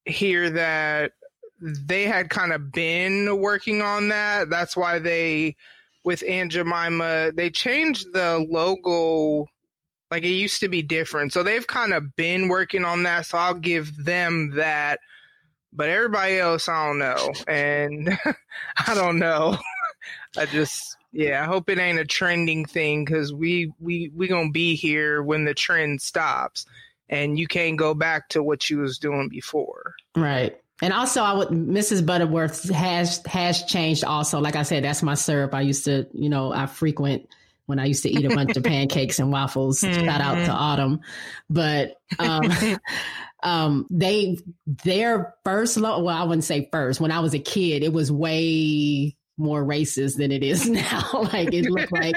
hear 0.06 0.50
that 0.50 1.12
they 1.60 2.04
had 2.04 2.30
kind 2.30 2.52
of 2.52 2.72
been 2.72 3.38
working 3.38 3.82
on 3.82 4.08
that. 4.08 4.50
That's 4.50 4.76
why 4.76 4.98
they, 4.98 5.56
with 6.04 6.24
Aunt 6.26 6.52
Jemima, 6.52 7.32
they 7.34 7.50
changed 7.50 8.12
the 8.12 8.44
logo. 8.48 9.46
Like 10.10 10.24
it 10.24 10.28
used 10.28 10.60
to 10.60 10.68
be 10.68 10.82
different. 10.82 11.32
So 11.32 11.42
they've 11.42 11.66
kind 11.66 11.92
of 11.92 12.16
been 12.16 12.48
working 12.48 12.84
on 12.84 13.02
that. 13.04 13.26
So 13.26 13.38
I'll 13.38 13.54
give 13.54 14.04
them 14.04 14.52
that. 14.56 15.00
But 15.72 15.88
everybody 15.88 16.38
else, 16.38 16.68
I 16.68 16.86
don't 16.86 16.98
know. 16.98 17.32
And 17.46 18.18
I 18.88 18.94
don't 18.94 19.18
know. 19.18 19.56
I 20.36 20.46
just, 20.46 20.96
yeah, 21.12 21.42
I 21.42 21.46
hope 21.46 21.68
it 21.68 21.78
ain't 21.78 21.98
a 21.98 22.04
trending 22.04 22.64
thing 22.64 23.04
because 23.04 23.32
we, 23.32 23.72
we, 23.78 24.10
we 24.14 24.26
going 24.26 24.48
to 24.48 24.52
be 24.52 24.74
here 24.74 25.22
when 25.22 25.44
the 25.44 25.54
trend 25.54 26.00
stops 26.00 26.66
and 27.08 27.38
you 27.38 27.46
can't 27.46 27.76
go 27.76 27.92
back 27.92 28.28
to 28.30 28.42
what 28.42 28.70
you 28.70 28.78
was 28.78 28.98
doing 28.98 29.28
before. 29.28 29.94
Right. 30.16 30.58
And 30.82 30.92
also, 30.92 31.22
I 31.22 31.32
would 31.34 31.48
Mrs. 31.48 32.04
Butterworth 32.04 32.68
has 32.70 33.22
has 33.26 33.64
changed. 33.64 34.04
Also, 34.04 34.40
like 34.40 34.56
I 34.56 34.62
said, 34.62 34.84
that's 34.84 35.02
my 35.02 35.14
syrup. 35.14 35.54
I 35.54 35.60
used 35.60 35.84
to, 35.84 36.06
you 36.12 36.28
know, 36.28 36.52
I 36.52 36.66
frequent 36.66 37.28
when 37.66 37.78
I 37.78 37.84
used 37.84 38.02
to 38.04 38.10
eat 38.10 38.24
a 38.24 38.34
bunch 38.34 38.56
of 38.56 38.64
pancakes 38.64 39.18
and 39.18 39.30
waffles. 39.30 39.80
Shout 39.80 40.20
out 40.20 40.34
to 40.34 40.40
mm-hmm. 40.40 40.50
Autumn, 40.50 41.00
but 41.48 41.96
um, 42.18 42.50
um, 43.42 43.86
they 43.90 44.38
their 44.66 45.34
first. 45.44 45.76
Lo- 45.76 46.02
well, 46.02 46.16
I 46.16 46.24
wouldn't 46.24 46.44
say 46.44 46.68
first. 46.72 47.00
When 47.00 47.12
I 47.12 47.20
was 47.20 47.34
a 47.34 47.38
kid, 47.38 47.82
it 47.82 47.92
was 47.92 48.10
way 48.10 49.16
more 49.40 49.64
racist 49.64 50.16
than 50.16 50.30
it 50.30 50.42
is 50.42 50.68
now. 50.68 51.08
like 51.32 51.52
it 51.52 51.70
looked 51.70 51.92
like 51.92 52.14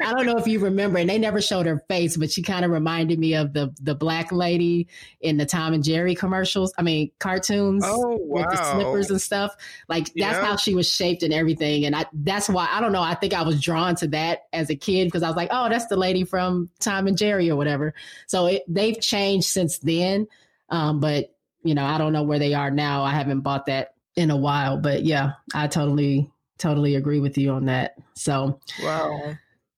I 0.00 0.12
don't 0.12 0.26
know 0.26 0.36
if 0.36 0.46
you 0.46 0.58
remember, 0.60 0.98
and 0.98 1.08
they 1.08 1.18
never 1.18 1.40
showed 1.40 1.66
her 1.66 1.82
face, 1.88 2.16
but 2.16 2.30
she 2.30 2.42
kind 2.42 2.64
of 2.64 2.70
reminded 2.70 3.18
me 3.18 3.34
of 3.34 3.52
the 3.52 3.74
the 3.80 3.94
black 3.94 4.32
lady 4.32 4.88
in 5.20 5.36
the 5.36 5.46
Tom 5.46 5.72
and 5.72 5.82
Jerry 5.82 6.14
commercials. 6.14 6.74
I 6.76 6.82
mean 6.82 7.10
cartoons 7.18 7.84
oh, 7.86 8.18
wow. 8.20 8.42
with 8.42 8.50
the 8.50 8.72
slippers 8.72 9.10
and 9.10 9.20
stuff. 9.20 9.56
Like 9.88 10.06
that's 10.06 10.16
yep. 10.16 10.42
how 10.42 10.56
she 10.56 10.74
was 10.74 10.88
shaped 10.88 11.22
and 11.22 11.32
everything. 11.32 11.86
And 11.86 11.96
I 11.96 12.06
that's 12.12 12.48
why 12.48 12.68
I 12.70 12.80
don't 12.80 12.92
know. 12.92 13.02
I 13.02 13.14
think 13.14 13.32
I 13.32 13.42
was 13.42 13.60
drawn 13.60 13.94
to 13.96 14.08
that 14.08 14.40
as 14.52 14.70
a 14.70 14.76
kid 14.76 15.06
because 15.06 15.22
I 15.22 15.28
was 15.28 15.36
like, 15.36 15.48
oh, 15.52 15.68
that's 15.68 15.86
the 15.86 15.96
lady 15.96 16.24
from 16.24 16.68
Tom 16.80 17.06
and 17.06 17.16
Jerry 17.16 17.50
or 17.50 17.56
whatever. 17.56 17.94
So 18.26 18.46
it, 18.46 18.62
they've 18.68 19.00
changed 19.00 19.46
since 19.46 19.78
then. 19.78 20.26
Um, 20.70 21.00
but 21.00 21.34
you 21.62 21.74
know, 21.74 21.84
I 21.84 21.98
don't 21.98 22.12
know 22.12 22.22
where 22.22 22.38
they 22.38 22.54
are 22.54 22.70
now. 22.70 23.02
I 23.02 23.10
haven't 23.12 23.40
bought 23.40 23.66
that 23.66 23.94
in 24.16 24.30
a 24.30 24.36
while, 24.36 24.78
but 24.78 25.04
yeah, 25.04 25.32
I 25.54 25.68
totally 25.68 26.30
totally 26.58 26.96
agree 26.96 27.20
with 27.20 27.38
you 27.38 27.50
on 27.50 27.66
that. 27.66 27.94
So, 28.14 28.60
wow. 28.82 29.36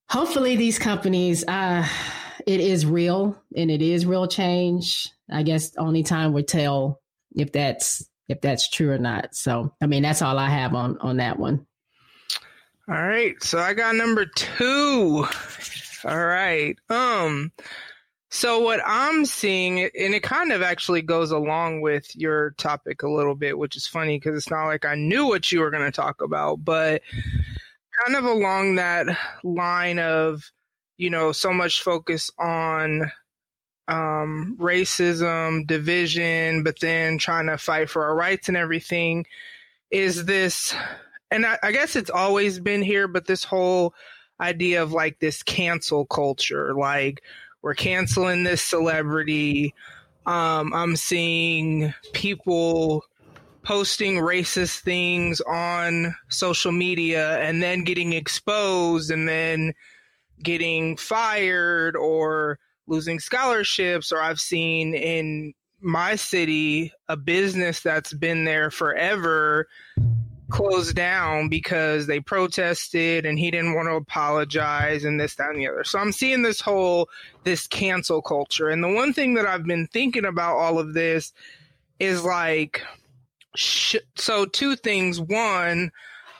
Hopefully, 0.09 0.55
these 0.55 0.77
companies, 0.77 1.45
uh, 1.47 1.87
it 2.45 2.59
is 2.59 2.85
real 2.85 3.41
and 3.55 3.71
it 3.71 3.81
is 3.81 4.05
real 4.05 4.27
change. 4.27 5.09
I 5.31 5.43
guess 5.43 5.75
only 5.77 6.03
time 6.03 6.33
will 6.33 6.43
tell 6.43 6.99
if 7.35 7.51
that's 7.51 8.05
if 8.27 8.41
that's 8.41 8.69
true 8.69 8.91
or 8.91 8.97
not. 8.97 9.35
So, 9.35 9.73
I 9.81 9.87
mean, 9.87 10.03
that's 10.03 10.21
all 10.21 10.37
I 10.37 10.49
have 10.49 10.73
on 10.75 10.97
on 10.99 11.17
that 11.17 11.39
one. 11.39 11.65
All 12.89 13.01
right, 13.01 13.41
so 13.41 13.59
I 13.59 13.73
got 13.73 13.95
number 13.95 14.25
two. 14.25 15.25
All 16.03 16.25
right, 16.25 16.77
um, 16.89 17.51
so 18.33 18.61
what 18.61 18.79
I'm 18.85 19.25
seeing, 19.25 19.81
and 19.81 20.15
it 20.15 20.23
kind 20.23 20.53
of 20.53 20.61
actually 20.61 21.01
goes 21.01 21.31
along 21.31 21.81
with 21.81 22.15
your 22.15 22.51
topic 22.51 23.03
a 23.03 23.09
little 23.09 23.35
bit, 23.35 23.57
which 23.57 23.75
is 23.75 23.85
funny 23.85 24.17
because 24.17 24.37
it's 24.37 24.49
not 24.49 24.67
like 24.67 24.85
I 24.85 24.95
knew 24.95 25.27
what 25.27 25.51
you 25.51 25.59
were 25.59 25.69
going 25.69 25.83
to 25.83 25.91
talk 25.91 26.21
about, 26.21 26.63
but 26.63 27.01
kind 28.05 28.15
of 28.15 28.23
along 28.23 28.75
that 28.75 29.17
line 29.43 29.99
of, 29.99 30.49
you 30.97 31.09
know, 31.09 31.33
so 31.33 31.51
much 31.51 31.83
focus 31.83 32.31
on 32.39 33.11
um, 33.89 34.55
racism, 34.57 35.67
division, 35.67 36.63
but 36.63 36.79
then 36.79 37.17
trying 37.17 37.47
to 37.47 37.57
fight 37.57 37.89
for 37.89 38.05
our 38.05 38.15
rights 38.15 38.47
and 38.47 38.55
everything 38.55 39.25
is 39.89 40.23
this, 40.23 40.73
and 41.31 41.45
I, 41.45 41.59
I 41.61 41.73
guess 41.73 41.97
it's 41.97 42.09
always 42.09 42.61
been 42.61 42.81
here, 42.81 43.09
but 43.09 43.27
this 43.27 43.43
whole 43.43 43.93
idea 44.39 44.81
of 44.81 44.93
like 44.93 45.19
this 45.19 45.43
cancel 45.43 46.05
culture, 46.05 46.73
like 46.73 47.21
we're 47.61 47.75
canceling 47.75 48.43
this 48.43 48.61
celebrity. 48.61 49.73
Um, 50.25 50.73
I'm 50.73 50.95
seeing 50.95 51.93
people 52.13 53.03
posting 53.63 54.15
racist 54.15 54.79
things 54.79 55.39
on 55.41 56.15
social 56.29 56.71
media 56.71 57.37
and 57.39 57.61
then 57.61 57.83
getting 57.83 58.13
exposed 58.13 59.11
and 59.11 59.27
then 59.27 59.73
getting 60.41 60.97
fired 60.97 61.95
or 61.95 62.57
losing 62.87 63.19
scholarships 63.19 64.11
or 64.11 64.21
I've 64.21 64.39
seen 64.39 64.95
in 64.95 65.53
my 65.79 66.15
city 66.15 66.91
a 67.07 67.17
business 67.17 67.81
that's 67.81 68.13
been 68.13 68.45
there 68.45 68.71
forever 68.71 69.67
closed 70.51 70.95
down 70.95 71.49
because 71.49 72.07
they 72.07 72.19
protested 72.19 73.25
and 73.25 73.39
he 73.39 73.49
didn't 73.49 73.73
want 73.73 73.87
to 73.87 73.95
apologize 73.95 75.03
and 75.05 75.19
this 75.19 75.35
that 75.35 75.49
and 75.49 75.59
the 75.59 75.67
other 75.67 75.83
so 75.83 75.97
i'm 75.97 76.11
seeing 76.11 76.43
this 76.43 76.61
whole 76.61 77.09
this 77.43 77.65
cancel 77.67 78.21
culture 78.21 78.69
and 78.69 78.83
the 78.83 78.89
one 78.89 79.13
thing 79.13 79.33
that 79.33 79.47
i've 79.47 79.65
been 79.65 79.87
thinking 79.87 80.25
about 80.25 80.57
all 80.57 80.77
of 80.77 80.93
this 80.93 81.33
is 81.99 82.23
like 82.23 82.83
sh- 83.55 83.95
so 84.15 84.45
two 84.45 84.75
things 84.75 85.19
one 85.19 85.91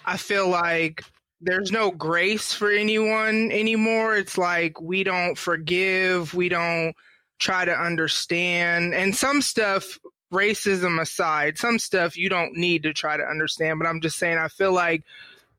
i 0.06 0.18
feel 0.18 0.48
like 0.48 1.03
there's 1.41 1.72
no 1.72 1.91
grace 1.91 2.53
for 2.53 2.70
anyone 2.72 3.51
anymore. 3.51 4.15
It's 4.15 4.38
like 4.38 4.80
we 4.80 5.03
don't 5.03 5.38
forgive, 5.38 6.34
we 6.34 6.50
don't 6.50 6.94
try 7.39 7.65
to 7.65 7.74
understand. 7.74 8.94
And 8.94 9.15
some 9.15 9.41
stuff, 9.41 9.98
racism 10.31 11.00
aside, 11.01 11.57
some 11.57 11.79
stuff 11.79 12.17
you 12.17 12.29
don't 12.29 12.55
need 12.55 12.83
to 12.83 12.93
try 12.93 13.17
to 13.17 13.23
understand. 13.23 13.79
But 13.79 13.88
I'm 13.88 14.01
just 14.01 14.17
saying, 14.17 14.38
I 14.38 14.47
feel 14.47 14.73
like 14.73 15.03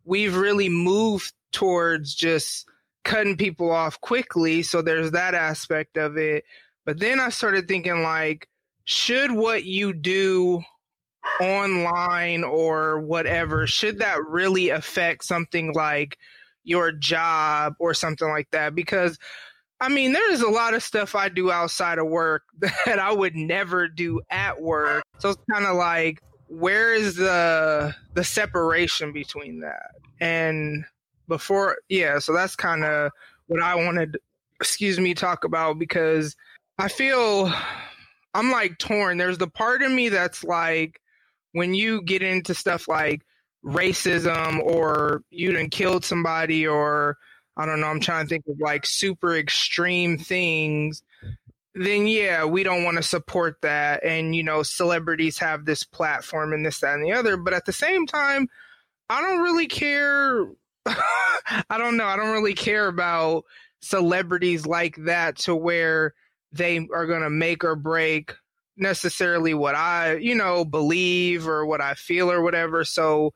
we've 0.04 0.36
really 0.36 0.68
moved 0.68 1.32
towards 1.52 2.14
just 2.14 2.66
cutting 3.04 3.36
people 3.36 3.70
off 3.70 4.00
quickly. 4.00 4.62
So 4.62 4.82
there's 4.82 5.12
that 5.12 5.34
aspect 5.34 5.96
of 5.96 6.16
it. 6.16 6.44
But 6.84 6.98
then 6.98 7.20
I 7.20 7.28
started 7.28 7.68
thinking, 7.68 8.02
like, 8.02 8.48
should 8.84 9.30
what 9.30 9.64
you 9.64 9.92
do 9.92 10.62
online 11.40 12.42
or 12.44 13.00
whatever, 13.00 13.66
should 13.66 14.00
that 14.00 14.18
really 14.26 14.70
affect 14.70 15.24
something 15.24 15.72
like 15.72 16.18
your 16.64 16.92
job 16.92 17.74
or 17.78 17.94
something 17.94 18.28
like 18.28 18.50
that? 18.50 18.74
Because 18.74 19.18
I 19.82 19.88
mean, 19.88 20.12
there's 20.12 20.42
a 20.42 20.48
lot 20.48 20.74
of 20.74 20.82
stuff 20.84 21.16
I 21.16 21.28
do 21.28 21.50
outside 21.50 21.98
of 21.98 22.06
work 22.06 22.44
that 22.60 23.00
I 23.00 23.12
would 23.12 23.34
never 23.34 23.88
do 23.88 24.20
at 24.30 24.62
work. 24.62 25.02
So 25.18 25.30
it's 25.30 25.42
kind 25.50 25.66
of 25.66 25.74
like, 25.76 26.20
where 26.46 26.94
is 26.94 27.16
the 27.16 27.92
the 28.14 28.22
separation 28.22 29.12
between 29.12 29.60
that? 29.60 29.90
And 30.20 30.84
before, 31.26 31.78
yeah, 31.88 32.20
so 32.20 32.32
that's 32.32 32.54
kind 32.54 32.84
of 32.84 33.10
what 33.48 33.60
I 33.60 33.74
wanted, 33.74 34.18
excuse 34.60 35.00
me, 35.00 35.14
talk 35.14 35.42
about 35.42 35.80
because 35.80 36.36
I 36.78 36.86
feel 36.86 37.52
I'm 38.34 38.52
like 38.52 38.78
torn. 38.78 39.18
There's 39.18 39.38
the 39.38 39.48
part 39.48 39.82
of 39.82 39.90
me 39.90 40.10
that's 40.10 40.44
like, 40.44 41.00
when 41.52 41.74
you 41.74 42.02
get 42.02 42.22
into 42.22 42.54
stuff 42.54 42.86
like 42.86 43.22
racism 43.64 44.60
or 44.60 45.24
you 45.30 45.52
done 45.52 45.70
killed 45.70 46.04
somebody 46.04 46.66
or 46.68 47.18
I 47.56 47.66
don't 47.66 47.80
know, 47.80 47.88
I'm 47.88 48.00
trying 48.00 48.24
to 48.24 48.28
think 48.28 48.46
of 48.48 48.60
like 48.60 48.86
super 48.86 49.36
extreme 49.36 50.18
things, 50.18 51.02
then 51.74 52.06
yeah, 52.06 52.44
we 52.44 52.62
don't 52.62 52.84
want 52.84 52.98
to 52.98 53.02
support 53.02 53.56
that. 53.62 54.04
And, 54.04 54.36
you 54.36 54.42
know, 54.42 54.62
celebrities 54.62 55.38
have 55.38 55.64
this 55.64 55.84
platform 55.84 56.52
and 56.52 56.64
this, 56.64 56.80
that, 56.80 56.94
and 56.94 57.04
the 57.04 57.12
other. 57.12 57.36
But 57.36 57.54
at 57.54 57.64
the 57.64 57.72
same 57.72 58.06
time, 58.06 58.48
I 59.08 59.20
don't 59.20 59.40
really 59.40 59.66
care. 59.66 60.46
I 60.86 61.78
don't 61.78 61.96
know. 61.96 62.04
I 62.04 62.16
don't 62.16 62.32
really 62.32 62.54
care 62.54 62.88
about 62.88 63.44
celebrities 63.80 64.66
like 64.66 64.96
that 65.04 65.36
to 65.36 65.56
where 65.56 66.14
they 66.52 66.86
are 66.92 67.06
going 67.06 67.22
to 67.22 67.30
make 67.30 67.64
or 67.64 67.74
break 67.74 68.34
necessarily 68.76 69.54
what 69.54 69.74
I, 69.74 70.16
you 70.16 70.34
know, 70.34 70.64
believe 70.64 71.48
or 71.48 71.64
what 71.64 71.80
I 71.80 71.94
feel 71.94 72.30
or 72.30 72.42
whatever. 72.42 72.84
So 72.84 73.32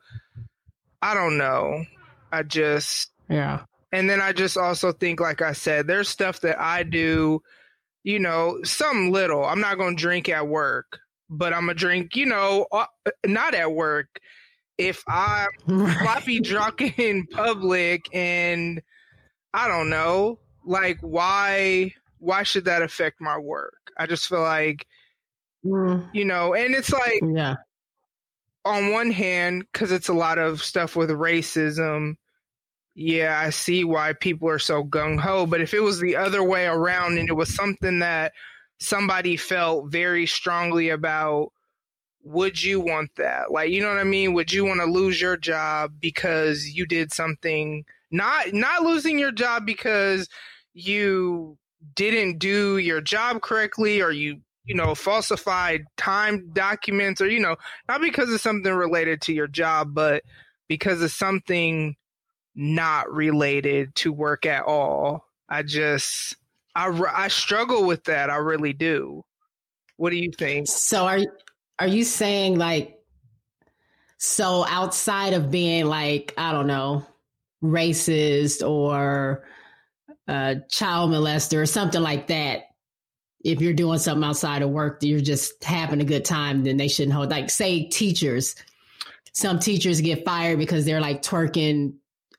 I 1.01 1.13
don't 1.15 1.37
know. 1.37 1.85
I 2.31 2.43
just 2.43 3.11
yeah. 3.29 3.63
And 3.91 4.09
then 4.09 4.19
I 4.21 4.33
just 4.33 4.57
also 4.57 4.91
think 4.91 5.19
like 5.19 5.41
I 5.41 5.53
said 5.53 5.87
there's 5.87 6.09
stuff 6.09 6.41
that 6.41 6.59
I 6.59 6.83
do, 6.83 7.41
you 8.03 8.19
know, 8.19 8.59
some 8.63 9.11
little. 9.11 9.45
I'm 9.45 9.61
not 9.61 9.77
going 9.77 9.95
to 9.95 10.01
drink 10.01 10.29
at 10.29 10.47
work, 10.47 10.99
but 11.29 11.53
I'm 11.53 11.65
going 11.65 11.77
to 11.77 11.79
drink, 11.79 12.15
you 12.15 12.25
know, 12.25 12.67
uh, 12.71 12.85
not 13.25 13.53
at 13.53 13.71
work. 13.71 14.19
If 14.77 15.03
I'm 15.07 15.49
right. 15.67 15.97
sloppy 15.99 16.39
drunk 16.39 16.99
in 16.99 17.25
public 17.27 18.07
and 18.13 18.81
I 19.53 19.67
don't 19.67 19.89
know, 19.89 20.39
like 20.65 20.97
why 21.01 21.93
why 22.19 22.43
should 22.43 22.65
that 22.65 22.81
affect 22.81 23.21
my 23.21 23.37
work? 23.37 23.91
I 23.97 24.05
just 24.05 24.27
feel 24.27 24.41
like 24.41 24.85
Mm. 25.65 26.09
You 26.13 26.25
know, 26.25 26.53
and 26.53 26.73
it's 26.73 26.91
like, 26.91 27.21
yeah. 27.23 27.55
On 28.65 28.91
one 28.91 29.11
hand, 29.11 29.63
because 29.71 29.91
it's 29.91 30.09
a 30.09 30.13
lot 30.13 30.37
of 30.37 30.61
stuff 30.61 30.95
with 30.95 31.09
racism, 31.09 32.15
yeah, 32.99 33.39
I 33.39 33.51
see 33.51 33.83
why 33.83 34.13
people 34.13 34.49
are 34.49 34.57
so 34.57 34.83
gung 34.83 35.19
ho. 35.19 35.45
But 35.45 35.61
if 35.61 35.75
it 35.75 35.81
was 35.81 35.99
the 35.99 36.15
other 36.15 36.41
way 36.43 36.65
around 36.65 37.19
and 37.19 37.29
it 37.29 37.33
was 37.33 37.53
something 37.53 37.99
that 37.99 38.33
somebody 38.79 39.37
felt 39.37 39.91
very 39.91 40.25
strongly 40.25 40.89
about, 40.89 41.51
would 42.23 42.61
you 42.61 42.79
want 42.79 43.11
that? 43.17 43.51
Like, 43.51 43.69
you 43.69 43.83
know 43.83 43.89
what 43.89 43.99
I 43.99 44.03
mean? 44.03 44.33
Would 44.33 44.51
you 44.51 44.65
want 44.65 44.79
to 44.79 44.87
lose 44.87 45.21
your 45.21 45.37
job 45.37 45.93
because 45.99 46.69
you 46.69 46.87
did 46.87 47.13
something 47.13 47.85
not 48.09 48.51
not 48.51 48.81
losing 48.81 49.19
your 49.19 49.31
job 49.31 49.63
because 49.63 50.27
you 50.73 51.55
didn't 51.93 52.39
do 52.39 52.79
your 52.79 52.99
job 52.99 53.43
correctly 53.43 54.01
or 54.01 54.11
you 54.11 54.41
you 54.65 54.73
know, 54.73 54.95
falsified 54.95 55.85
time 55.97 56.49
documents 56.51 57.21
or, 57.21 57.29
you 57.29 57.39
know, 57.39 57.55
not 57.87 58.01
because 58.01 58.33
of 58.33 58.41
something 58.41 58.73
related 58.73 59.21
to 59.21 59.33
your 59.33 59.47
job, 59.47 59.93
but 59.93 60.23
because 60.67 61.01
of 61.01 61.11
something 61.11 61.95
not 62.57 63.13
related 63.13 63.93
to 63.95 64.11
work 64.11 64.45
at 64.47 64.65
all. 64.65 65.23
I 65.47 65.61
just, 65.61 66.35
I, 66.75 66.87
I 67.15 67.27
struggle 67.29 67.85
with 67.85 68.03
that. 68.05 68.29
I 68.31 68.37
really 68.37 68.73
do. 68.73 69.23
What 69.95 70.09
do 70.09 70.17
you 70.17 70.31
think? 70.31 70.67
So 70.67 71.05
are, 71.05 71.19
are 71.79 71.87
you 71.87 72.03
saying 72.03 72.57
like, 72.57 72.99
so 74.17 74.65
outside 74.67 75.33
of 75.33 75.51
being 75.51 75.85
like, 75.85 76.33
I 76.35 76.51
don't 76.51 76.67
know, 76.67 77.05
racist 77.63 78.67
or 78.67 79.43
uh, 80.27 80.55
child 80.69 81.11
molester 81.11 81.61
or 81.61 81.67
something 81.67 82.01
like 82.01 82.27
that, 82.27 82.63
if 83.45 83.61
you're 83.61 83.73
doing 83.73 83.99
something 83.99 84.27
outside 84.27 84.63
of 84.63 84.71
work, 84.71 84.99
that 84.99 85.07
you're 85.07 85.19
just 85.19 85.63
having 85.63 86.01
a 86.01 86.05
good 86.05 86.25
time, 86.25 86.63
then 86.63 86.77
they 86.77 86.87
shouldn't 86.87 87.13
hold. 87.13 87.29
Like, 87.29 87.51
say, 87.51 87.85
teachers. 87.85 88.55
Some 89.33 89.59
teachers 89.59 90.01
get 90.01 90.25
fired 90.25 90.57
because 90.57 90.85
they're 90.85 90.99
like 90.99 91.21
twerking 91.21 91.93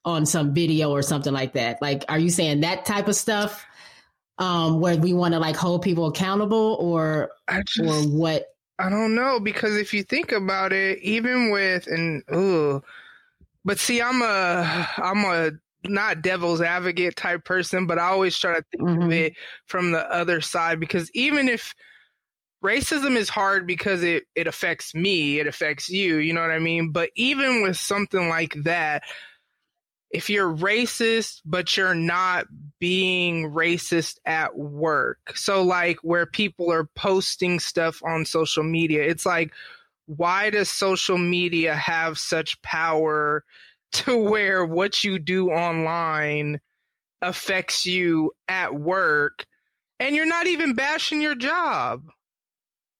on 0.05 0.27
some 0.27 0.55
video 0.55 0.91
or 0.91 1.03
something 1.03 1.33
like 1.33 1.55
that. 1.55 1.81
Like, 1.83 2.05
are 2.09 2.19
you 2.19 2.31
saying 2.31 2.61
that 2.61 2.85
type 2.87 3.09
of 3.09 3.17
stuff? 3.17 3.65
Um, 4.39 4.81
where 4.81 4.97
we 4.97 5.13
want 5.13 5.35
to 5.35 5.41
like 5.41 5.57
hold 5.57 5.83
people 5.83 6.07
accountable, 6.07 6.77
or 6.79 7.31
just, 7.67 7.81
or 7.81 8.09
what? 8.09 8.47
I 8.79 8.89
don't 8.89 9.17
know 9.17 9.41
because 9.41 9.77
if 9.77 9.93
you 9.93 10.05
think 10.05 10.31
about 10.31 10.73
it, 10.73 11.01
even 11.01 11.51
with 11.51 11.89
and 11.89 12.23
ooh, 12.33 12.81
but 13.65 13.81
see, 13.81 14.01
I'm 14.01 14.23
a 14.23 14.89
I'm 14.97 15.25
a 15.25 15.51
not 15.85 16.23
devil's 16.23 16.61
advocate 16.61 17.17
type 17.17 17.45
person, 17.45 17.87
but 17.87 17.99
I 17.99 18.09
always 18.09 18.39
try 18.39 18.55
to 18.55 18.65
think 18.71 18.83
mm-hmm. 18.83 19.03
of 19.03 19.13
it 19.13 19.35
from 19.67 19.91
the 19.91 20.09
other 20.13 20.41
side 20.41 20.81
because 20.81 21.11
even 21.15 21.49
if 21.49 21.75
racism 22.65 23.17
is 23.17 23.29
hard 23.29 23.67
because 23.67 24.03
it, 24.03 24.25
it 24.35 24.47
affects 24.47 24.95
me, 24.95 25.39
it 25.39 25.47
affects 25.47 25.89
you, 25.89 26.17
you 26.17 26.33
know 26.33 26.41
what 26.41 26.51
I 26.51 26.59
mean? 26.59 26.91
But 26.91 27.11
even 27.15 27.63
with 27.63 27.77
something 27.77 28.29
like 28.29 28.55
that, 28.65 29.03
if 30.11 30.31
you're 30.31 30.55
racist, 30.55 31.41
but 31.45 31.77
you're 31.77 31.95
not 31.95 32.47
being 32.79 33.51
racist 33.51 34.17
at 34.25 34.57
work. 34.57 35.19
So, 35.37 35.63
like, 35.63 35.99
where 36.03 36.27
people 36.27 36.73
are 36.73 36.89
posting 36.97 37.61
stuff 37.61 38.01
on 38.03 38.25
social 38.25 38.63
media, 38.63 39.03
it's 39.03 39.27
like, 39.27 39.53
why 40.07 40.49
does 40.51 40.71
social 40.71 41.19
media 41.19 41.75
have 41.75 42.19
such 42.19 42.61
power 42.63 43.45
to 43.93 44.17
where 44.17 44.65
what 44.65 45.05
you 45.05 45.19
do 45.19 45.51
online 45.51 46.61
affects 47.21 47.85
you 47.85 48.31
at 48.47 48.75
work 48.75 49.47
and 49.99 50.15
you're 50.15 50.27
not 50.27 50.47
even 50.47 50.75
bashing 50.75 51.21
your 51.21 51.35
job? 51.35 52.03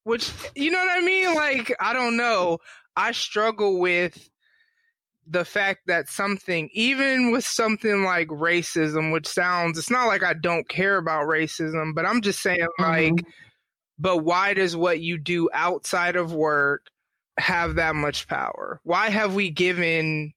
Which, 0.05 0.31
you 0.55 0.71
know 0.71 0.79
what 0.79 1.03
I 1.03 1.05
mean? 1.05 1.35
Like, 1.35 1.75
I 1.81 1.93
don't 1.93 2.17
know. 2.17 2.59
I 2.97 3.13
struggle 3.13 3.79
with 3.79 4.29
the 5.31 5.45
fact 5.45 5.87
that 5.87 6.09
something, 6.09 6.71
even 6.73 7.31
with 7.33 7.47
something 7.47 8.05
like 8.05 8.29
racism, 8.29 9.13
which 9.13 9.27
sounds, 9.27 9.79
it's 9.79 9.91
not 9.91 10.07
like 10.07 10.23
I 10.23 10.35
don't 10.35 10.69
care 10.69 10.97
about 10.97 11.27
racism, 11.27 11.95
but 11.95 12.07
I'm 12.07 12.23
just 12.23 12.41
saying, 12.41 12.67
mm-hmm. 12.81 12.83
like, 12.83 13.25
but 13.99 14.19
why 14.19 14.55
does 14.55 14.77
what 14.77 15.01
you 15.01 15.19
do 15.19 15.51
outside 15.53 16.17
of 16.17 16.33
work 16.33 16.87
have 17.39 17.75
that 17.77 17.95
much 17.95 18.27
power? 18.29 18.81
Why 18.85 19.11
have 19.11 19.35
we 19.35 19.51
given 19.51 20.33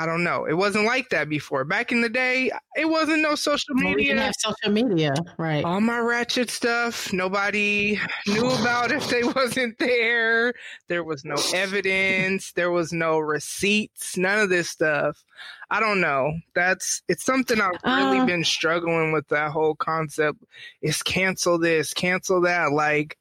I 0.00 0.06
don't 0.06 0.24
know. 0.24 0.46
It 0.46 0.54
wasn't 0.54 0.86
like 0.86 1.10
that 1.10 1.28
before. 1.28 1.62
Back 1.66 1.92
in 1.92 2.00
the 2.00 2.08
day, 2.08 2.50
it 2.74 2.88
wasn't 2.88 3.20
no 3.20 3.34
social 3.34 3.74
media. 3.74 3.94
we 3.94 4.04
didn't 4.04 4.20
have 4.20 4.34
social 4.38 4.72
media, 4.72 5.12
right? 5.36 5.62
All 5.62 5.82
my 5.82 5.98
ratchet 5.98 6.48
stuff, 6.48 7.12
nobody 7.12 8.00
knew 8.26 8.46
about 8.46 8.92
if 8.92 9.10
they 9.10 9.22
wasn't 9.36 9.78
there. 9.78 10.54
There 10.88 11.04
was 11.04 11.26
no 11.26 11.36
evidence. 11.52 12.52
There 12.52 12.70
was 12.70 12.94
no 12.94 13.18
receipts. 13.18 14.16
None 14.16 14.38
of 14.38 14.48
this 14.48 14.70
stuff. 14.70 15.22
I 15.70 15.80
don't 15.80 16.00
know. 16.00 16.32
That's 16.54 17.02
it's 17.06 17.22
something 17.22 17.60
I've 17.60 17.72
really 17.84 18.20
uh, 18.20 18.24
been 18.24 18.42
struggling 18.42 19.12
with. 19.12 19.28
That 19.28 19.50
whole 19.50 19.74
concept 19.74 20.38
is 20.80 21.02
cancel 21.02 21.58
this, 21.58 21.92
cancel 21.92 22.40
that. 22.40 22.72
Like, 22.72 23.18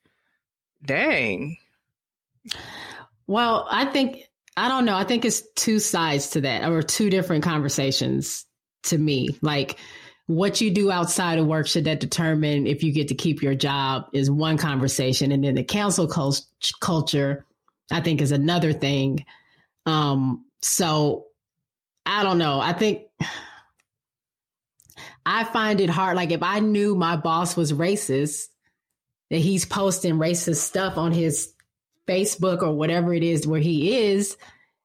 dang. 0.86 1.58
Well, 3.28 3.68
I 3.70 3.84
think 3.84 4.29
I 4.60 4.68
don't 4.68 4.84
know. 4.84 4.98
I 4.98 5.06
think 5.06 5.24
it's 5.24 5.42
two 5.56 5.80
sides 5.80 6.32
to 6.32 6.42
that, 6.42 6.70
or 6.70 6.82
two 6.82 7.10
different 7.10 7.46
conversations 7.46 8.46
to 8.84 8.98
me. 8.98 9.30
Like 9.42 9.78
what 10.26 10.60
you 10.60 10.70
do 10.70 10.92
outside 10.92 11.40
of 11.40 11.48
work 11.48 11.66
should 11.66 11.86
that 11.86 12.02
determine 12.02 12.68
if 12.68 12.84
you 12.84 12.92
get 12.92 13.08
to 13.08 13.16
keep 13.16 13.42
your 13.42 13.56
job 13.56 14.10
is 14.12 14.30
one 14.30 14.58
conversation, 14.58 15.32
and 15.32 15.46
then 15.46 15.56
the 15.56 15.64
cancel 15.64 16.10
culture, 16.82 17.46
I 17.90 18.02
think, 18.02 18.22
is 18.22 18.34
another 18.34 18.74
thing. 18.74 19.26
Um, 19.86 20.44
so 20.62 21.28
I 22.06 22.24
don't 22.24 22.38
know. 22.38 22.60
I 22.60 22.74
think 22.74 23.04
I 25.26 25.46
find 25.46 25.80
it 25.80 25.90
hard. 25.90 26.18
Like 26.18 26.32
if 26.32 26.44
I 26.44 26.60
knew 26.60 26.96
my 26.96 27.16
boss 27.16 27.56
was 27.56 27.72
racist, 27.72 28.48
that 29.30 29.38
he's 29.38 29.64
posting 29.64 30.16
racist 30.16 30.58
stuff 30.58 30.98
on 30.98 31.14
his 31.14 31.54
Facebook 32.10 32.64
or 32.64 32.74
whatever 32.74 33.14
it 33.14 33.24
is 33.24 33.46
where 33.46 33.60
he 33.60 33.98
is, 34.10 34.36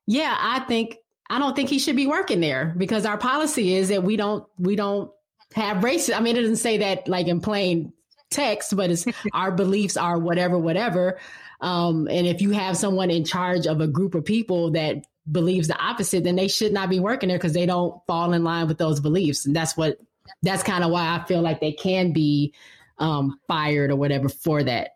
yeah, 0.06 0.37
I 0.38 0.60
think 0.60 0.98
I 1.30 1.38
don't 1.38 1.56
think 1.56 1.70
he 1.70 1.78
should 1.78 1.96
be 1.96 2.06
working 2.06 2.40
there 2.40 2.74
because 2.76 3.06
our 3.06 3.18
policy 3.18 3.74
is 3.74 3.88
that 3.88 4.02
we 4.02 4.16
don't 4.16 4.46
we 4.58 4.76
don't 4.76 5.10
have 5.54 5.78
racism. 5.78 6.16
I 6.16 6.20
mean, 6.20 6.37
it 6.37 6.42
doesn't 6.42 6.56
say 6.56 6.78
that 6.78 7.08
like 7.08 7.26
in 7.26 7.40
plain 7.40 7.92
text, 8.30 8.76
but 8.76 8.90
it's 8.90 9.06
our 9.32 9.50
beliefs 9.50 9.96
are 9.96 10.18
whatever, 10.18 10.58
whatever. 10.58 11.18
Um, 11.60 12.08
and 12.10 12.26
if 12.26 12.42
you 12.42 12.50
have 12.50 12.76
someone 12.76 13.10
in 13.10 13.24
charge 13.24 13.66
of 13.66 13.80
a 13.80 13.87
group 13.87 14.14
of 14.14 14.24
people 14.24 14.72
that 14.72 15.06
believes 15.30 15.68
the 15.68 15.78
opposite, 15.78 16.24
then 16.24 16.37
they 16.37 16.48
should 16.48 16.72
not 16.72 16.90
be 16.90 17.00
working 17.00 17.28
there 17.28 17.38
because 17.38 17.54
they 17.54 17.66
don't 17.66 18.00
fall 18.06 18.34
in 18.34 18.44
line 18.44 18.68
with 18.68 18.76
those 18.76 19.00
beliefs. 19.00 19.46
And 19.46 19.56
that's 19.56 19.76
what 19.76 19.98
that's 20.42 20.62
kind 20.62 20.84
of 20.84 20.90
why 20.90 21.16
I 21.16 21.24
feel 21.24 21.40
like 21.40 21.60
they 21.60 21.72
can 21.72 22.12
be 22.12 22.52
um, 22.98 23.38
fired 23.48 23.90
or 23.90 23.96
whatever 23.96 24.28
for 24.28 24.62
that. 24.62 24.90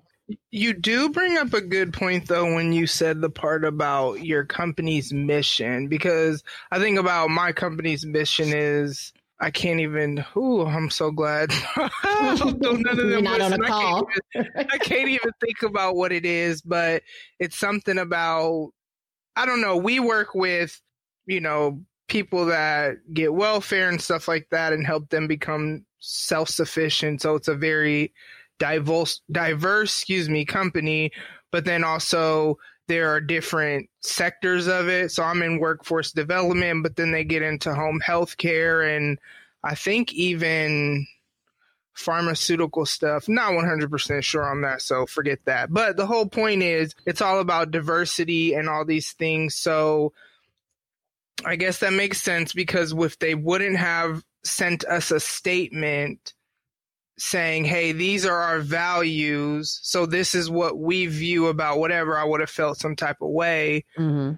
You 0.51 0.75
do 0.75 1.09
bring 1.11 1.38
up 1.38 1.55
a 1.55 1.61
good 1.61 1.93
point 1.93 2.29
though 2.29 2.55
when 2.55 2.73
you 2.73 2.87
said 2.87 3.21
the 3.21 3.31
part 3.31 3.64
about 3.64 4.25
your 4.25 4.45
company's 4.45 5.12
mission 5.12 5.88
because 5.88 6.43
I 6.71 6.79
think 6.79 6.99
about 6.99 7.31
my 7.31 7.53
company's 7.53 8.05
mission 8.05 8.53
is 8.53 9.12
I 9.41 9.51
can't 9.51 9.81
even. 9.81 10.25
Ooh, 10.37 10.67
I'm 10.67 10.91
so 10.91 11.11
glad. 11.11 11.53
none 11.77 12.43
of 12.43 12.97
them 12.97 13.25
not 13.25 13.41
on 13.41 13.53
a 13.53 13.59
call. 13.59 14.09
I 14.35 14.35
can't, 14.35 14.47
even, 14.57 14.67
I 14.73 14.79
can't 14.79 15.09
even 15.09 15.31
think 15.41 15.62
about 15.62 15.95
what 15.95 16.12
it 16.12 16.27
is, 16.27 16.61
but 16.61 17.03
it's 17.38 17.57
something 17.57 17.99
about. 17.99 18.73
I 19.37 19.47
don't 19.47 19.61
know. 19.61 19.77
We 19.77 20.01
work 20.01 20.35
with, 20.35 20.81
you 21.27 21.41
know, 21.41 21.83
people 22.09 22.47
that 22.47 22.97
get 23.14 23.33
welfare 23.33 23.88
and 23.88 24.01
stuff 24.03 24.27
like 24.27 24.49
that, 24.51 24.73
and 24.73 24.85
help 24.85 25.09
them 25.09 25.29
become 25.29 25.85
self 26.01 26.49
sufficient. 26.49 27.23
So 27.23 27.37
it's 27.37 27.49
a 27.49 27.55
very 27.55 28.12
diverse 28.59 29.21
diverse 29.31 29.90
excuse 29.90 30.29
me 30.29 30.44
company 30.44 31.11
but 31.51 31.64
then 31.64 31.85
also 31.85 32.59
there 32.88 33.11
are 33.11 33.21
different 33.21 33.90
sectors 34.01 34.66
of 34.66 34.88
it. 34.88 35.12
So 35.12 35.23
i'm 35.23 35.42
in 35.42 35.59
workforce 35.59 36.12
development 36.12 36.83
but 36.83 36.97
then 36.97 37.12
they 37.12 37.25
get 37.25 37.42
into 37.42 37.75
home 37.75 38.01
health 38.01 38.37
care 38.37 38.83
and 38.83 39.18
i 39.62 39.75
think 39.75 40.12
even 40.12 41.07
pharmaceutical 41.94 42.87
stuff. 42.87 43.29
Not 43.29 43.51
100% 43.53 44.23
sure 44.23 44.49
on 44.49 44.62
that 44.62 44.83
so 44.83 45.05
forget 45.05 45.40
that. 45.47 45.73
But 45.73 45.97
the 45.97 46.07
whole 46.07 46.27
point 46.27 46.62
is 46.62 46.94
it's 47.05 47.21
all 47.21 47.40
about 47.40 47.73
diversity 47.73 48.55
and 48.55 48.68
all 48.68 48.85
these 48.85 49.12
things. 49.12 49.57
So 49.57 50.12
i 51.44 51.57
guess 51.57 51.79
that 51.79 51.92
makes 51.92 52.21
sense 52.21 52.53
because 52.53 52.92
if 52.92 53.18
they 53.18 53.35
wouldn't 53.35 53.77
have 53.77 54.25
sent 54.42 54.85
us 54.85 55.11
a 55.11 55.21
statement 55.21 56.35
saying, 57.19 57.65
hey, 57.65 57.93
these 57.93 58.25
are 58.25 58.37
our 58.41 58.61
values. 58.61 59.81
So 59.83 60.07
this 60.07 60.35
is 60.35 60.49
what 60.49 60.79
we 60.79 61.07
view 61.07 61.49
about 61.49 61.79
whatever 61.79 62.17
I 62.17 62.25
would 62.25 62.41
have 62.41 62.51
felt 62.51 62.79
some 62.79 62.97
type 62.97 63.21
of 63.21 63.31
way. 63.31 63.85
Mm-hmm. 63.99 64.35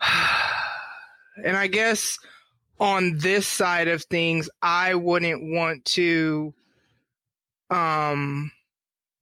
and 1.44 1.56
I 1.56 1.68
guess 1.68 2.18
on 2.80 3.18
this 3.18 3.46
side 3.46 3.88
of 3.88 4.02
things, 4.02 4.50
I 4.60 4.94
wouldn't 4.94 5.42
want 5.42 5.84
to 5.86 6.52
um 7.70 8.50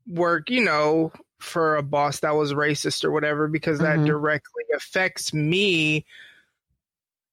work, 0.09 0.51
you 0.51 0.65
know, 0.65 1.13
for 1.39 1.77
a 1.77 1.83
boss 1.83 2.21
that 2.21 2.35
was 2.35 2.53
racist 2.53 3.05
or 3.05 3.11
whatever 3.11 3.47
because 3.47 3.79
mm-hmm. 3.79 4.03
that 4.03 4.07
directly 4.07 4.65
affects 4.75 5.35
me. 5.35 6.07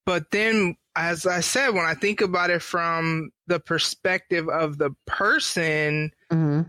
But 0.06 0.32
then 0.32 0.76
as 0.96 1.26
I 1.26 1.40
said, 1.40 1.70
when 1.70 1.86
I 1.86 1.94
think 1.94 2.22
about 2.22 2.50
it 2.50 2.62
from 2.62 3.32
the 3.48 3.60
perspective 3.60 4.48
of 4.50 4.78
the 4.78 4.92
person, 5.06 6.12
mm-hmm. 6.32 6.62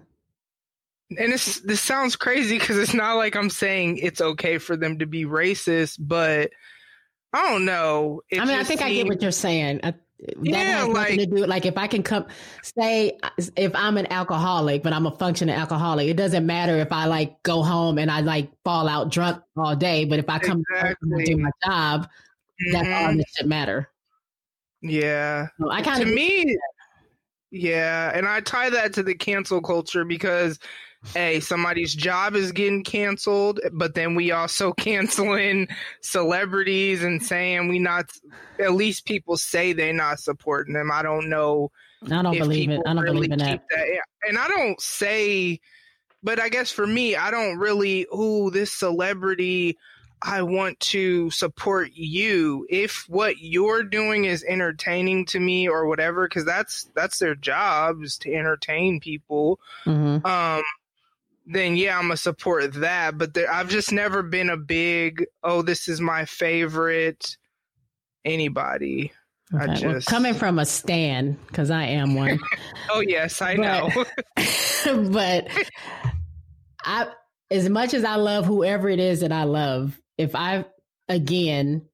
and 1.19 1.33
this 1.33 1.61
this 1.61 1.81
sounds 1.81 2.17
crazy 2.17 2.59
because 2.59 2.79
it's 2.79 2.95
not 2.95 3.17
like 3.17 3.37
I'm 3.37 3.51
saying 3.51 3.99
it's 3.99 4.21
okay 4.21 4.59
for 4.59 4.77
them 4.77 4.99
to 5.01 5.07
be 5.07 5.25
racist, 5.25 5.97
but 6.01 6.51
I 7.33 7.51
don't 7.51 7.65
know. 7.65 8.23
I 8.33 8.45
mean, 8.45 8.59
I 8.59 8.65
think 8.65 8.83
I 8.83 8.93
get 8.93 9.07
what 9.07 9.21
you're 9.21 9.31
saying. 9.31 9.81
I, 9.83 9.95
that 10.21 10.37
yeah, 10.43 10.79
has 10.79 10.89
like, 10.89 11.19
to 11.19 11.27
do 11.27 11.47
like 11.47 11.65
if 11.65 11.79
I 11.79 11.87
can 11.87 12.03
come 12.03 12.27
say 12.63 13.19
if 13.57 13.73
I'm 13.75 13.97
an 13.99 14.11
alcoholic, 14.11 14.83
but 14.83 14.93
I'm 14.93 15.07
a 15.07 15.17
functioning 15.17 15.55
alcoholic, 15.55 16.09
it 16.09 16.17
doesn't 16.17 16.45
matter 16.45 16.77
if 16.79 16.91
I 16.91 17.07
like 17.07 17.43
go 17.45 17.63
home 17.63 17.99
and 17.99 18.11
I 18.11 18.21
like 18.21 18.51
fall 18.65 18.89
out 18.89 19.11
drunk 19.11 19.43
all 19.57 19.77
day, 19.77 20.07
but 20.07 20.19
if 20.19 20.29
I 20.29 20.39
come 20.39 20.65
exactly. 20.71 21.11
and 21.13 21.25
do 21.25 21.37
my 21.37 21.51
job, 21.65 22.03
mm-hmm. 22.03 22.73
that's 22.73 22.89
all 22.89 23.17
that 23.17 23.27
should 23.37 23.47
matter. 23.47 23.89
Yeah. 24.83 25.49
So 25.61 25.71
I 25.71 25.83
kind 25.83 26.03
of 26.03 26.09
to 26.09 26.15
me. 26.15 26.57
Yeah, 27.51 28.13
and 28.15 28.29
I 28.29 28.41
tie 28.41 28.71
that 28.71 28.93
to 28.95 29.03
the 29.03 29.15
cancel 29.15 29.63
culture 29.63 30.05
because 30.05 30.59
hey, 31.15 31.41
somebody's 31.41 31.95
job 31.95 32.35
is 32.35 32.53
getting 32.53 32.85
canceled, 32.85 33.61
but 33.73 33.95
then 33.95 34.15
we 34.15 34.33
also 34.33 34.73
canceling 34.79 35.69
celebrities 36.03 37.03
and 37.03 37.23
saying 37.23 37.69
we 37.69 37.79
not 37.79 38.11
at 38.59 38.75
least 38.75 39.07
people 39.07 39.37
say 39.37 39.73
they're 39.73 39.93
not 39.93 40.21
supporting 40.21 40.75
them. 40.75 40.91
I 40.93 41.03
don't 41.03 41.31
know. 41.31 41.71
I 42.05 42.23
don't 42.23 42.37
believe 42.37 42.71
it. 42.71 42.81
I 42.87 42.95
don't 42.95 43.03
really 43.03 43.29
believe 43.29 43.33
in 43.33 43.39
that. 43.39 43.65
that. 43.71 43.87
And 44.29 44.39
I 44.39 44.49
don't 44.49 44.81
say 44.81 45.61
but 46.23 46.41
I 46.41 46.49
guess 46.49 46.71
for 46.71 46.87
me, 46.87 47.17
I 47.17 47.31
don't 47.31 47.59
really, 47.59 48.07
ooh, 48.15 48.51
this 48.51 48.73
celebrity 48.73 49.79
I 50.23 50.43
want 50.43 50.81
to 50.81 51.31
support 51.31 51.93
you 51.95 52.67
if 52.69 53.09
what 53.09 53.39
you're 53.39 53.85
doing 53.85 54.25
is 54.25 54.45
entertaining 54.45 55.27
to 55.27 55.41
me 55.41 55.69
or 55.69 55.87
whatever 55.87 56.27
because 56.27 56.45
that's 56.45 56.91
that's 56.95 57.19
their 57.19 57.35
job 57.35 58.03
is 58.03 58.19
to 58.19 58.35
entertain 58.35 59.01
people 59.01 59.61
mm-hmm. 59.85 60.25
um 60.27 60.63
then 61.47 61.77
yeah 61.77 61.97
i'm 61.97 62.05
gonna 62.05 62.17
support 62.17 62.73
that 62.75 63.17
but 63.17 63.35
there, 63.35 63.51
i've 63.53 63.69
just 63.69 63.93
never 63.93 64.23
been 64.23 64.51
a 64.51 64.57
big 64.57 65.25
oh 65.43 65.63
this 65.63 65.89
is 65.89 66.01
my 66.01 66.25
favorite 66.25 67.37
anybody 68.25 69.13
okay. 69.55 69.65
I 69.65 69.75
just 69.75 69.85
well, 69.85 70.01
coming 70.21 70.35
from 70.35 70.59
a 70.59 70.67
stan 70.67 71.39
because 71.47 71.71
i 71.71 71.85
am 71.85 72.15
one 72.15 72.39
oh 72.91 73.01
yes 73.01 73.41
i 73.41 73.57
but, 73.57 73.63
know 73.63 74.05
but 75.11 75.49
i 76.85 77.07
as 77.51 77.69
much 77.69 77.95
as 77.95 78.05
i 78.05 78.17
love 78.17 78.45
whoever 78.45 78.89
it 78.89 79.01
is 79.01 79.21
that 79.21 79.33
i 79.33 79.45
love 79.45 79.99
if 80.19 80.35
I 80.35 80.67
again, 81.09 81.87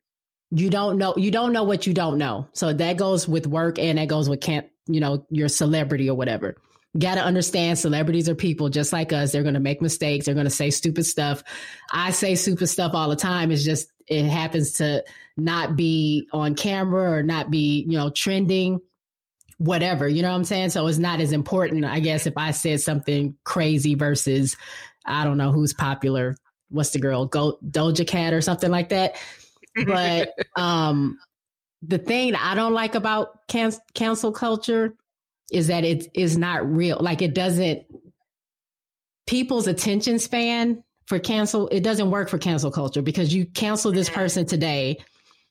you 0.50 0.70
don't 0.70 0.98
know 0.98 1.14
you 1.16 1.30
don't 1.30 1.52
know 1.52 1.64
what 1.64 1.86
you 1.86 1.94
don't 1.94 2.18
know. 2.18 2.48
So 2.52 2.72
that 2.72 2.96
goes 2.96 3.28
with 3.28 3.46
work 3.46 3.78
and 3.78 3.98
that 3.98 4.08
goes 4.08 4.28
with 4.28 4.40
can't 4.40 4.66
you 4.86 5.00
know 5.00 5.24
your 5.30 5.48
celebrity 5.48 6.10
or 6.10 6.16
whatever. 6.16 6.56
got 6.98 7.16
to 7.16 7.24
understand 7.24 7.78
celebrities 7.78 8.28
are 8.28 8.34
people 8.34 8.68
just 8.68 8.92
like 8.92 9.12
us. 9.12 9.32
They're 9.32 9.42
to 9.54 9.60
make 9.60 9.82
mistakes. 9.82 10.26
They're 10.26 10.34
to 10.44 10.50
say 10.50 10.70
stupid 10.70 11.04
stuff. 11.04 11.42
I 11.92 12.10
say 12.10 12.34
stupid 12.34 12.68
stuff 12.68 12.92
all 12.94 13.08
the 13.08 13.16
time. 13.16 13.50
It's 13.50 13.64
just, 13.64 13.88
it 14.06 14.24
happens 14.24 14.72
to 14.74 15.04
not 15.36 15.76
be 15.76 16.28
on 16.32 16.54
camera 16.54 17.10
or 17.10 17.22
not 17.22 17.50
be, 17.50 17.84
you 17.88 17.98
know, 17.98 18.10
trending, 18.10 18.80
whatever. 19.58 20.06
You 20.06 20.22
know 20.22 20.30
what 20.30 20.36
I'm 20.36 20.44
saying? 20.44 20.70
So 20.70 20.86
it's 20.86 20.98
not 20.98 21.20
as 21.20 21.32
important, 21.32 21.84
I 21.84 22.00
guess, 22.00 22.26
if 22.26 22.34
I 22.36 22.52
said 22.52 22.80
something 22.80 23.36
crazy 23.44 23.94
versus, 23.94 24.56
I 25.04 25.24
don't 25.24 25.38
know 25.38 25.50
who's 25.50 25.74
popular. 25.74 26.36
What's 26.68 26.90
the 26.90 26.98
girl? 26.98 27.26
Go 27.26 27.58
Doja 27.68 28.06
Cat 28.06 28.32
or 28.32 28.40
something 28.40 28.70
like 28.70 28.90
that. 28.90 29.16
But 29.86 30.32
um 30.56 31.18
the 31.82 31.98
thing 31.98 32.34
I 32.34 32.54
don't 32.54 32.72
like 32.72 32.94
about 32.94 33.46
can- 33.48 33.72
cancel 33.94 34.32
culture 34.32 34.94
is 35.52 35.66
that 35.66 35.84
it 35.84 36.08
is 36.14 36.38
not 36.38 36.68
real. 36.70 36.98
Like 37.00 37.22
it 37.22 37.34
doesn't 37.34 37.84
people's 39.26 39.66
attention 39.66 40.18
span 40.18 40.82
for 41.06 41.18
cancel 41.18 41.68
it 41.68 41.80
doesn't 41.80 42.10
work 42.10 42.28
for 42.28 42.38
cancel 42.38 42.70
culture 42.70 43.02
because 43.02 43.34
you 43.34 43.46
cancel 43.46 43.92
this 43.92 44.08
mm-hmm. 44.08 44.20
person 44.20 44.46
today 44.46 44.98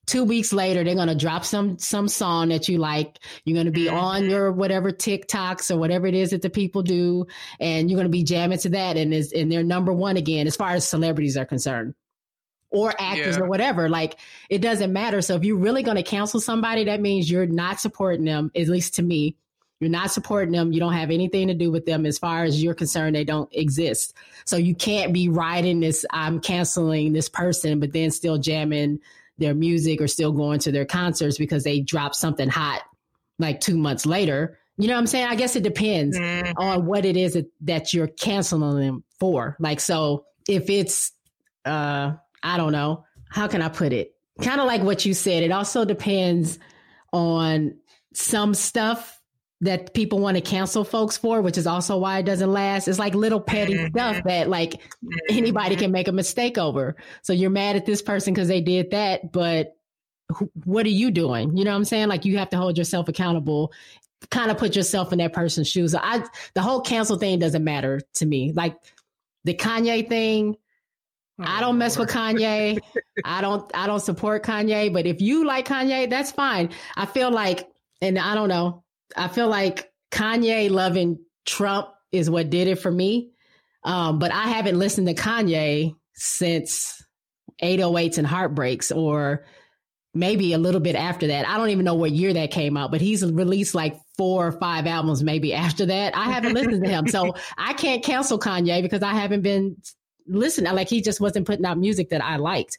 two 0.05 0.23
weeks 0.23 0.51
later 0.51 0.83
they're 0.83 0.95
going 0.95 1.07
to 1.07 1.15
drop 1.15 1.45
some 1.45 1.77
some 1.77 2.07
song 2.07 2.49
that 2.49 2.67
you 2.67 2.77
like 2.77 3.19
you're 3.45 3.55
going 3.55 3.65
to 3.65 3.71
be 3.71 3.87
on 3.87 4.21
mm-hmm. 4.21 4.31
your 4.31 4.51
whatever 4.51 4.91
tiktoks 4.91 5.71
or 5.71 5.77
whatever 5.77 6.07
it 6.07 6.13
is 6.13 6.31
that 6.31 6.41
the 6.41 6.49
people 6.49 6.81
do 6.81 7.25
and 7.59 7.89
you're 7.89 7.97
going 7.97 8.07
to 8.07 8.11
be 8.11 8.23
jamming 8.23 8.57
to 8.57 8.69
that 8.69 8.97
and 8.97 9.13
is 9.13 9.31
and 9.31 9.51
they're 9.51 9.63
number 9.63 9.93
one 9.93 10.17
again 10.17 10.47
as 10.47 10.55
far 10.55 10.71
as 10.71 10.87
celebrities 10.87 11.37
are 11.37 11.45
concerned 11.45 11.93
or 12.69 12.93
actors 12.99 13.37
yeah. 13.37 13.43
or 13.43 13.47
whatever 13.47 13.87
like 13.87 14.19
it 14.49 14.59
doesn't 14.59 14.91
matter 14.91 15.21
so 15.21 15.35
if 15.35 15.43
you're 15.43 15.57
really 15.57 15.83
going 15.83 15.97
to 15.97 16.03
cancel 16.03 16.39
somebody 16.39 16.83
that 16.83 16.99
means 16.99 17.29
you're 17.29 17.45
not 17.45 17.79
supporting 17.79 18.25
them 18.25 18.51
at 18.55 18.67
least 18.67 18.95
to 18.95 19.03
me 19.03 19.35
you're 19.83 19.89
not 19.89 20.11
supporting 20.11 20.53
them. 20.53 20.71
You 20.71 20.79
don't 20.79 20.93
have 20.93 21.11
anything 21.11 21.49
to 21.49 21.53
do 21.53 21.69
with 21.69 21.85
them 21.85 22.05
as 22.05 22.17
far 22.17 22.45
as 22.45 22.63
you're 22.63 22.73
concerned. 22.73 23.17
They 23.17 23.25
don't 23.25 23.49
exist. 23.51 24.13
So 24.45 24.55
you 24.55 24.75
can't 24.75 25.11
be 25.11 25.27
writing 25.27 25.81
this, 25.81 26.05
I'm 26.09 26.39
canceling 26.39 27.11
this 27.11 27.27
person, 27.27 27.81
but 27.81 27.91
then 27.91 28.09
still 28.09 28.37
jamming 28.37 29.01
their 29.37 29.53
music 29.53 30.01
or 30.01 30.07
still 30.07 30.31
going 30.31 30.59
to 30.59 30.71
their 30.71 30.85
concerts 30.85 31.37
because 31.37 31.63
they 31.63 31.79
dropped 31.79 32.15
something 32.15 32.49
hot 32.49 32.83
like 33.39 33.59
two 33.59 33.77
months 33.77 34.05
later. 34.05 34.59
You 34.77 34.87
know 34.87 34.93
what 34.93 34.99
I'm 34.99 35.07
saying? 35.07 35.27
I 35.27 35.35
guess 35.35 35.55
it 35.55 35.63
depends 35.63 36.17
mm. 36.17 36.53
on 36.57 36.85
what 36.85 37.05
it 37.05 37.17
is 37.17 37.33
that, 37.33 37.45
that 37.61 37.93
you're 37.93 38.07
canceling 38.07 38.79
them 38.79 39.03
for. 39.19 39.55
Like, 39.59 39.79
so 39.79 40.25
if 40.47 40.69
it's, 40.69 41.11
uh, 41.65 42.13
I 42.41 42.57
don't 42.57 42.71
know, 42.71 43.05
how 43.29 43.47
can 43.47 43.61
I 43.61 43.69
put 43.69 43.93
it? 43.93 44.15
Kind 44.41 44.59
of 44.59 44.67
like 44.67 44.81
what 44.81 45.05
you 45.05 45.13
said. 45.13 45.43
It 45.43 45.51
also 45.51 45.85
depends 45.85 46.57
on 47.11 47.75
some 48.13 48.53
stuff 48.53 49.19
that 49.63 49.93
people 49.93 50.19
want 50.19 50.35
to 50.35 50.41
cancel 50.41 50.83
folks 50.83 51.17
for, 51.17 51.41
which 51.41 51.57
is 51.57 51.65
also 51.65 51.97
why 51.97 52.19
it 52.19 52.25
doesn't 52.25 52.51
last. 52.51 52.87
It's 52.87 52.99
like 52.99 53.15
little 53.15 53.39
petty 53.39 53.75
mm-hmm. 53.75 53.97
stuff 53.97 54.23
that 54.25 54.49
like 54.49 54.81
anybody 55.29 55.75
can 55.75 55.91
make 55.91 56.07
a 56.07 56.11
mistake 56.11 56.57
over. 56.57 56.95
So 57.21 57.33
you're 57.33 57.49
mad 57.49 57.75
at 57.75 57.85
this 57.85 58.01
person 58.01 58.33
because 58.33 58.47
they 58.47 58.61
did 58.61 58.91
that, 58.91 59.31
but 59.31 59.75
what 60.65 60.85
are 60.85 60.89
you 60.89 61.11
doing? 61.11 61.55
You 61.55 61.63
know 61.63 61.71
what 61.71 61.77
I'm 61.77 61.85
saying? 61.85 62.09
Like 62.09 62.25
you 62.25 62.37
have 62.37 62.49
to 62.49 62.57
hold 62.57 62.77
yourself 62.77 63.07
accountable, 63.07 63.71
kind 64.29 64.51
of 64.51 64.57
put 64.57 64.75
yourself 64.75 65.13
in 65.13 65.19
that 65.19 65.33
person's 65.33 65.69
shoes. 65.69 65.95
I, 65.95 66.23
the 66.53 66.61
whole 66.61 66.81
cancel 66.81 67.17
thing 67.17 67.39
doesn't 67.39 67.63
matter 67.63 68.01
to 68.15 68.25
me. 68.25 68.51
Like 68.51 68.75
the 69.45 69.53
Kanye 69.53 70.07
thing, 70.07 70.57
I 71.39 71.61
don't 71.61 71.77
mess 71.77 71.97
with 71.97 72.09
Kanye. 72.09 72.79
I 73.25 73.41
don't 73.41 73.69
I 73.73 73.87
don't 73.87 73.99
support 73.99 74.43
Kanye, 74.43 74.93
but 74.93 75.05
if 75.05 75.21
you 75.21 75.45
like 75.45 75.67
Kanye, 75.67 76.09
that's 76.09 76.31
fine. 76.31 76.69
I 76.95 77.05
feel 77.05 77.31
like 77.31 77.69
and 78.01 78.19
I 78.19 78.35
don't 78.35 78.49
know, 78.49 78.82
I 79.15 79.27
feel 79.27 79.47
like 79.47 79.91
Kanye 80.11 80.69
loving 80.69 81.19
Trump 81.45 81.89
is 82.11 82.29
what 82.29 82.49
did 82.49 82.67
it 82.67 82.79
for 82.79 82.91
me. 82.91 83.31
Um, 83.83 84.19
but 84.19 84.31
I 84.31 84.47
haven't 84.47 84.79
listened 84.79 85.07
to 85.07 85.13
Kanye 85.13 85.95
since 86.13 87.03
808s 87.61 88.17
and 88.17 88.27
Heartbreaks 88.27 88.91
or 88.91 89.45
maybe 90.13 90.53
a 90.53 90.57
little 90.57 90.79
bit 90.79 90.95
after 90.95 91.27
that. 91.27 91.47
I 91.47 91.57
don't 91.57 91.69
even 91.69 91.85
know 91.85 91.95
what 91.95 92.11
year 92.11 92.33
that 92.33 92.51
came 92.51 92.77
out, 92.77 92.91
but 92.91 93.01
he's 93.01 93.25
released 93.25 93.73
like 93.73 93.99
four 94.15 94.47
or 94.47 94.51
five 94.51 94.85
albums 94.85 95.23
maybe 95.23 95.53
after 95.53 95.87
that. 95.87 96.15
I 96.15 96.25
haven't 96.25 96.53
listened 96.53 96.83
to 96.83 96.89
him. 96.89 97.07
So 97.07 97.35
I 97.57 97.73
can't 97.73 98.03
cancel 98.03 98.39
Kanye 98.39 98.81
because 98.81 99.01
I 99.01 99.13
haven't 99.13 99.41
been 99.41 99.77
listening. 100.27 100.73
Like 100.73 100.89
he 100.89 101.01
just 101.01 101.19
wasn't 101.19 101.47
putting 101.47 101.65
out 101.65 101.77
music 101.77 102.09
that 102.09 102.23
I 102.23 102.37
liked. 102.37 102.77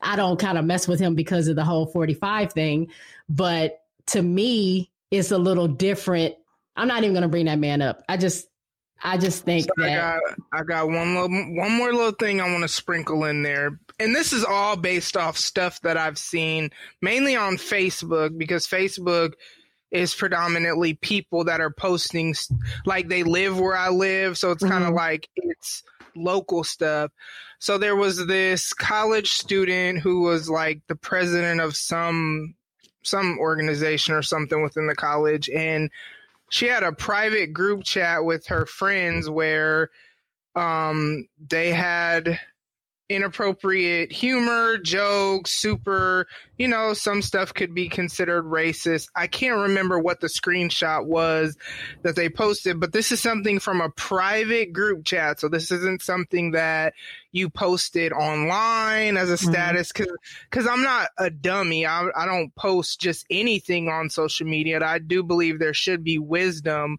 I 0.00 0.14
don't 0.14 0.38
kind 0.38 0.56
of 0.56 0.64
mess 0.64 0.86
with 0.86 1.00
him 1.00 1.16
because 1.16 1.48
of 1.48 1.56
the 1.56 1.64
whole 1.64 1.86
45 1.86 2.52
thing. 2.52 2.88
But 3.28 3.80
to 4.08 4.22
me, 4.22 4.92
is 5.10 5.32
a 5.32 5.38
little 5.38 5.68
different. 5.68 6.34
I'm 6.76 6.88
not 6.88 7.02
even 7.02 7.12
going 7.12 7.22
to 7.22 7.28
bring 7.28 7.46
that 7.46 7.58
man 7.58 7.82
up. 7.82 8.02
I 8.08 8.16
just, 8.16 8.46
I 9.02 9.16
just 9.16 9.44
think 9.44 9.64
so 9.64 9.72
that 9.78 9.90
I 9.90 10.18
got, 10.18 10.20
I 10.52 10.62
got 10.64 10.86
one 10.88 11.14
little, 11.14 11.28
one 11.28 11.72
more 11.72 11.92
little 11.92 12.12
thing 12.12 12.40
I 12.40 12.50
want 12.50 12.62
to 12.62 12.68
sprinkle 12.68 13.24
in 13.24 13.42
there, 13.42 13.78
and 14.00 14.14
this 14.14 14.32
is 14.32 14.44
all 14.44 14.76
based 14.76 15.16
off 15.16 15.36
stuff 15.36 15.80
that 15.82 15.96
I've 15.96 16.18
seen 16.18 16.70
mainly 17.00 17.36
on 17.36 17.56
Facebook 17.56 18.36
because 18.36 18.66
Facebook 18.66 19.34
is 19.90 20.14
predominantly 20.14 20.94
people 20.94 21.44
that 21.44 21.60
are 21.60 21.70
posting 21.70 22.34
like 22.84 23.08
they 23.08 23.22
live 23.22 23.58
where 23.58 23.76
I 23.76 23.88
live, 23.88 24.36
so 24.36 24.50
it's 24.50 24.62
mm-hmm. 24.62 24.72
kind 24.72 24.84
of 24.84 24.94
like 24.94 25.28
it's 25.36 25.82
local 26.16 26.64
stuff. 26.64 27.10
So 27.60 27.78
there 27.78 27.96
was 27.96 28.26
this 28.26 28.72
college 28.72 29.32
student 29.32 30.00
who 30.00 30.22
was 30.22 30.48
like 30.48 30.80
the 30.88 30.96
president 30.96 31.60
of 31.60 31.76
some 31.76 32.54
some 33.02 33.38
organization 33.38 34.14
or 34.14 34.22
something 34.22 34.62
within 34.62 34.86
the 34.86 34.94
college 34.94 35.48
and 35.50 35.90
she 36.50 36.66
had 36.66 36.82
a 36.82 36.92
private 36.92 37.52
group 37.52 37.84
chat 37.84 38.24
with 38.24 38.46
her 38.46 38.66
friends 38.66 39.28
where 39.28 39.90
um, 40.54 41.26
they 41.48 41.72
had 41.72 42.40
inappropriate 43.08 44.12
humor, 44.12 44.76
jokes, 44.78 45.50
super, 45.52 46.26
you 46.58 46.68
know, 46.68 46.92
some 46.92 47.22
stuff 47.22 47.54
could 47.54 47.74
be 47.74 47.88
considered 47.88 48.44
racist. 48.44 49.08
I 49.16 49.26
can't 49.26 49.56
remember 49.56 49.98
what 49.98 50.20
the 50.20 50.26
screenshot 50.26 51.06
was 51.06 51.56
that 52.02 52.16
they 52.16 52.28
posted, 52.28 52.80
but 52.80 52.92
this 52.92 53.10
is 53.10 53.20
something 53.20 53.60
from 53.60 53.80
a 53.80 53.88
private 53.90 54.72
group 54.72 55.04
chat. 55.04 55.40
So 55.40 55.48
this 55.48 55.70
isn't 55.70 56.02
something 56.02 56.52
that 56.52 56.92
you 57.32 57.48
posted 57.48 58.12
online 58.12 59.16
as 59.16 59.30
a 59.30 59.34
mm-hmm. 59.34 59.52
status 59.52 59.92
because 59.92 60.14
because 60.50 60.66
I'm 60.66 60.82
not 60.82 61.08
a 61.16 61.30
dummy. 61.30 61.86
I, 61.86 62.08
I 62.14 62.26
don't 62.26 62.54
post 62.54 63.00
just 63.00 63.26
anything 63.30 63.88
on 63.88 64.10
social 64.10 64.46
media. 64.46 64.84
I 64.84 64.98
do 64.98 65.22
believe 65.22 65.58
there 65.58 65.74
should 65.74 66.04
be 66.04 66.18
wisdom 66.18 66.98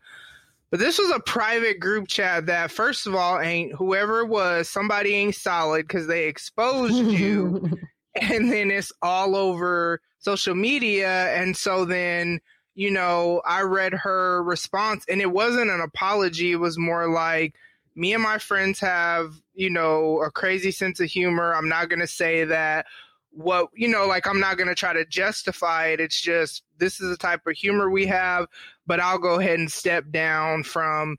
but 0.72 0.80
this 0.80 1.00
was 1.00 1.12
a 1.12 1.20
private 1.22 1.80
group 1.80 2.08
chat 2.08 2.46
that, 2.46 2.72
first 2.72 3.08
of 3.08 3.16
all, 3.16 3.40
ain't 3.40 3.74
whoever 3.74 4.22
it 4.22 4.28
was, 4.28 4.70
somebody 4.70 5.14
ain't 5.14 5.36
solid 5.36 5.88
because 5.88 6.08
they 6.08 6.28
exposed 6.28 6.96
you. 6.96 7.78
and 8.22 8.52
then 8.52 8.70
it's 8.70 8.92
all 9.02 9.36
over 9.36 10.02
social 10.20 10.56
media. 10.56 11.34
And 11.36 11.58
so 11.58 11.86
then, 11.86 12.40
you 12.76 12.92
know, 12.92 13.42
I 13.46 13.62
read 13.62 13.94
her 13.94 14.44
response 14.44 15.06
and 15.10 15.22
it 15.22 15.32
wasn't 15.32 15.72
an 15.72 15.82
apology. 15.82 16.52
It 16.52 16.58
was 16.58 16.78
more 16.78 17.10
like, 17.10 17.56
me 17.96 18.14
and 18.14 18.24
my 18.24 18.38
friends 18.38 18.80
have, 18.80 19.34
you 19.56 19.70
know, 19.70 20.22
a 20.22 20.32
crazy 20.32 20.72
sense 20.72 21.00
of 21.00 21.10
humor. 21.10 21.54
I'm 21.54 21.68
not 21.68 21.90
going 21.90 22.00
to 22.00 22.08
say 22.08 22.46
that 22.46 22.86
what 23.32 23.70
you 23.76 23.88
know 23.88 24.08
like 24.08 24.28
i'm 24.28 24.40
not 24.40 24.58
going 24.58 24.68
to 24.68 24.76
try 24.76 24.94
to 24.94 25.06
justify 25.06 25.88
it 25.88 26.00
it's 26.00 26.20
just 26.20 26.64
this 26.78 27.00
is 27.00 27.10
the 27.10 27.18
type 27.18 27.46
of 27.46 27.56
humor 27.56 27.90
we 27.90 28.06
have 28.06 28.48
but 28.88 29.00
i'll 29.00 29.20
go 29.20 29.40
ahead 29.40 29.60
and 29.60 29.72
step 29.72 30.06
down 30.12 30.64
from 30.64 31.16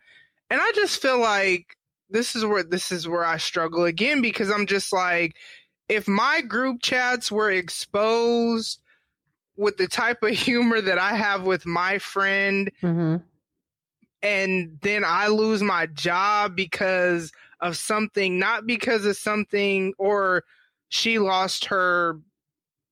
and 0.51 0.61
i 0.61 0.73
just 0.75 1.01
feel 1.01 1.20
like 1.20 1.77
this 2.09 2.35
is 2.35 2.44
where 2.44 2.62
this 2.62 2.90
is 2.90 3.07
where 3.07 3.25
i 3.25 3.37
struggle 3.37 3.85
again 3.85 4.20
because 4.20 4.51
i'm 4.51 4.66
just 4.66 4.92
like 4.92 5.37
if 5.88 6.09
my 6.09 6.40
group 6.40 6.83
chats 6.83 7.31
were 7.31 7.51
exposed 7.51 8.81
with 9.57 9.77
the 9.77 9.87
type 9.87 10.23
of 10.23 10.31
humor 10.31 10.81
that 10.81 10.99
i 10.99 11.14
have 11.14 11.44
with 11.44 11.64
my 11.64 11.99
friend 11.99 12.73
mm-hmm. 12.83 13.16
and 14.23 14.79
then 14.83 15.05
i 15.07 15.29
lose 15.29 15.62
my 15.62 15.87
job 15.87 16.57
because 16.57 17.31
of 17.61 17.77
something 17.77 18.38
not 18.38 18.66
because 18.66 19.05
of 19.05 19.16
something 19.16 19.94
or 19.96 20.42
she 20.90 21.18
lost 21.18 21.66
her 21.66 22.18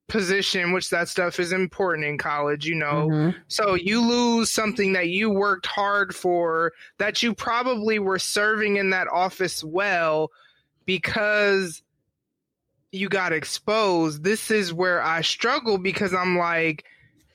position, 0.07 0.73
which 0.73 0.89
that 0.89 1.09
stuff 1.09 1.39
is 1.39 1.53
important 1.53 2.07
in 2.07 2.17
college, 2.17 2.65
you 2.65 2.77
know. 2.77 3.09
Mm-hmm. 3.11 3.39
So 3.49 3.75
you 3.75 4.01
lose 4.01 4.51
something 4.51 4.95
that 4.95 5.09
you 5.09 5.29
worked 5.29 5.67
hard 5.67 6.15
for, 6.15 6.73
that 6.97 7.23
you 7.23 7.35
probably 7.35 7.99
were 7.99 8.19
serving 8.19 8.77
in 8.77 8.91
that 8.91 9.09
office 9.09 9.63
well 9.63 10.31
because 10.87 11.83
you 12.93 13.09
got 13.09 13.33
exposed. 13.35 14.25
This 14.25 14.51
is 14.51 14.73
where 14.73 15.03
I 15.03 15.21
struggle 15.21 15.77
because 15.77 16.15
I'm 16.15 16.39
like, 16.39 16.85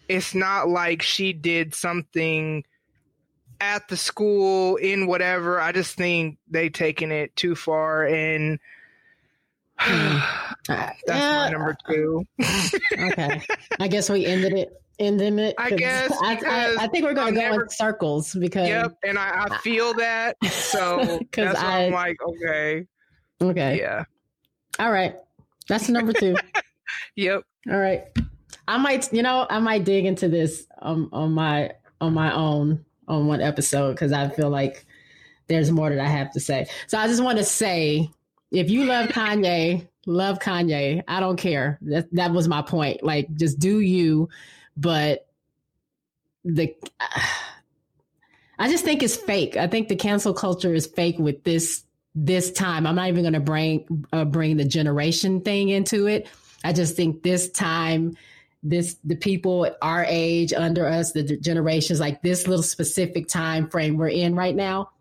it's 0.07 0.33
not 0.33 0.69
like 0.69 1.01
she 1.01 1.33
did 1.33 1.75
something 1.75 2.63
at 3.61 3.87
the 3.89 3.97
school 3.97 4.77
in 4.77 5.07
whatever. 5.07 5.59
I 5.59 5.73
just 5.73 5.95
think 5.95 6.37
they 6.49 6.69
taken 6.69 7.11
it 7.11 7.35
too 7.35 7.53
far 7.53 8.05
and. 8.05 8.59
That's 10.67 11.01
yeah. 11.07 11.37
my 11.37 11.49
number 11.49 11.75
two. 11.89 12.23
okay. 12.97 13.41
I 13.79 13.87
guess 13.87 14.09
we 14.09 14.25
ended 14.25 14.53
it 14.53 14.83
ending 14.99 15.39
it? 15.39 15.55
I 15.57 15.71
guess 15.71 16.11
I, 16.21 16.39
I, 16.45 16.83
I, 16.83 16.87
think 16.87 17.05
we're 17.05 17.13
going 17.13 17.33
to 17.33 17.39
go 17.39 17.49
never, 17.49 17.63
in 17.63 17.69
circles 17.69 18.33
because. 18.33 18.67
Yep, 18.67 18.97
and 19.03 19.17
I, 19.17 19.45
I 19.45 19.57
feel 19.59 19.93
that. 19.95 20.37
So 20.73 21.19
that's 21.33 21.59
I, 21.59 21.85
I'm 21.85 21.93
like, 21.93 22.17
okay. 22.21 22.85
Okay. 23.41 23.77
Yeah. 23.77 24.05
All 24.79 24.91
right. 24.91 25.15
That's 25.67 25.87
number 25.89 26.13
two. 26.13 26.35
yep. 27.15 27.43
All 27.69 27.77
right. 27.77 28.05
I 28.67 28.77
might, 28.77 29.11
you 29.13 29.21
know, 29.21 29.45
I 29.49 29.59
might 29.59 29.83
dig 29.83 30.05
into 30.05 30.27
this 30.29 30.65
um, 30.81 31.09
on 31.11 31.33
my 31.33 31.71
on 32.01 32.13
my 32.13 32.33
own 32.33 32.85
on 33.07 33.27
one 33.27 33.41
episode 33.41 33.91
because 33.91 34.11
I 34.11 34.29
feel 34.29 34.49
like 34.49 34.85
there's 35.47 35.71
more 35.71 35.89
that 35.89 35.99
I 35.99 36.07
have 36.07 36.31
to 36.33 36.39
say. 36.39 36.67
So 36.87 36.97
I 36.97 37.07
just 37.07 37.23
want 37.23 37.37
to 37.37 37.43
say, 37.43 38.09
if 38.53 38.69
you 38.69 38.85
love 38.85 39.09
Kanye, 39.09 39.87
love 40.05 40.39
Kanye. 40.39 41.03
I 41.07 41.19
don't 41.19 41.37
care. 41.37 41.79
That 41.81 42.13
that 42.13 42.31
was 42.31 42.47
my 42.47 42.61
point. 42.61 43.03
Like, 43.03 43.33
just 43.35 43.59
do 43.59 43.79
you. 43.79 44.29
But 44.77 45.27
the, 46.45 46.75
I 48.59 48.69
just 48.69 48.85
think 48.85 49.03
it's 49.03 49.15
fake. 49.15 49.57
I 49.57 49.67
think 49.67 49.87
the 49.87 49.95
cancel 49.95 50.33
culture 50.33 50.73
is 50.73 50.85
fake 50.85 51.17
with 51.17 51.43
this 51.43 51.83
this 52.15 52.51
time. 52.51 52.85
I'm 52.85 52.95
not 52.95 53.07
even 53.07 53.23
going 53.23 53.33
to 53.33 53.39
bring 53.39 54.05
uh, 54.13 54.25
bring 54.25 54.57
the 54.57 54.65
generation 54.65 55.41
thing 55.41 55.69
into 55.69 56.07
it. 56.07 56.27
I 56.63 56.73
just 56.73 56.95
think 56.95 57.23
this 57.23 57.49
time, 57.49 58.15
this 58.61 58.97
the 59.03 59.15
people 59.15 59.67
our 59.81 60.05
age 60.07 60.53
under 60.53 60.85
us, 60.85 61.11
the 61.11 61.23
generations 61.37 61.99
like 61.99 62.21
this 62.21 62.47
little 62.47 62.63
specific 62.63 63.27
time 63.27 63.67
frame 63.67 63.97
we're 63.97 64.09
in 64.09 64.35
right 64.35 64.55
now, 64.55 64.91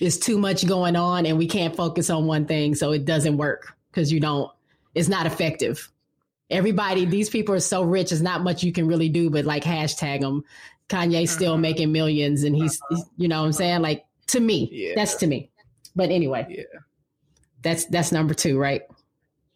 is 0.00 0.18
too 0.18 0.38
much 0.38 0.66
going 0.66 0.96
on, 0.96 1.26
and 1.26 1.38
we 1.38 1.46
can't 1.46 1.74
focus 1.74 2.10
on 2.10 2.26
one 2.26 2.46
thing, 2.46 2.74
so 2.74 2.92
it 2.92 3.04
doesn't 3.04 3.36
work 3.36 3.76
because 3.90 4.12
you 4.12 4.20
don't. 4.20 4.50
It's 4.94 5.08
not 5.08 5.26
effective. 5.26 5.90
Everybody, 6.50 7.04
these 7.04 7.30
people 7.30 7.54
are 7.54 7.60
so 7.60 7.82
rich. 7.82 8.12
It's 8.12 8.20
not 8.20 8.42
much 8.42 8.62
you 8.62 8.72
can 8.72 8.86
really 8.86 9.08
do, 9.08 9.30
but 9.30 9.44
like 9.44 9.64
hashtag 9.64 10.20
them. 10.20 10.44
Kanye's 10.88 11.30
still 11.30 11.52
uh-huh. 11.52 11.60
making 11.60 11.92
millions, 11.92 12.42
and 12.42 12.54
he's, 12.54 12.80
uh-huh. 12.90 13.02
you 13.16 13.28
know, 13.28 13.40
what 13.40 13.46
I'm 13.46 13.52
saying 13.52 13.82
like 13.82 14.04
to 14.28 14.40
me, 14.40 14.68
yeah. 14.72 14.92
that's 14.94 15.14
to 15.16 15.26
me. 15.26 15.50
But 15.96 16.10
anyway, 16.10 16.46
yeah, 16.48 16.80
that's 17.62 17.86
that's 17.86 18.12
number 18.12 18.34
two, 18.34 18.58
right? 18.58 18.82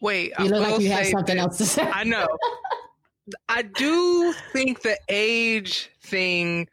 Wait, 0.01 0.33
you 0.39 0.47
look 0.47 0.69
like 0.69 0.81
you 0.81 0.91
have 0.91 1.07
something 1.07 1.37
that, 1.37 1.43
else 1.43 1.59
to 1.59 1.67
say. 1.67 1.83
I 1.83 2.05
know. 2.05 2.27
I 3.49 3.63
do 3.63 4.33
think 4.53 4.83
the 4.83 4.99
age 5.09 5.91
thing, 6.03 6.69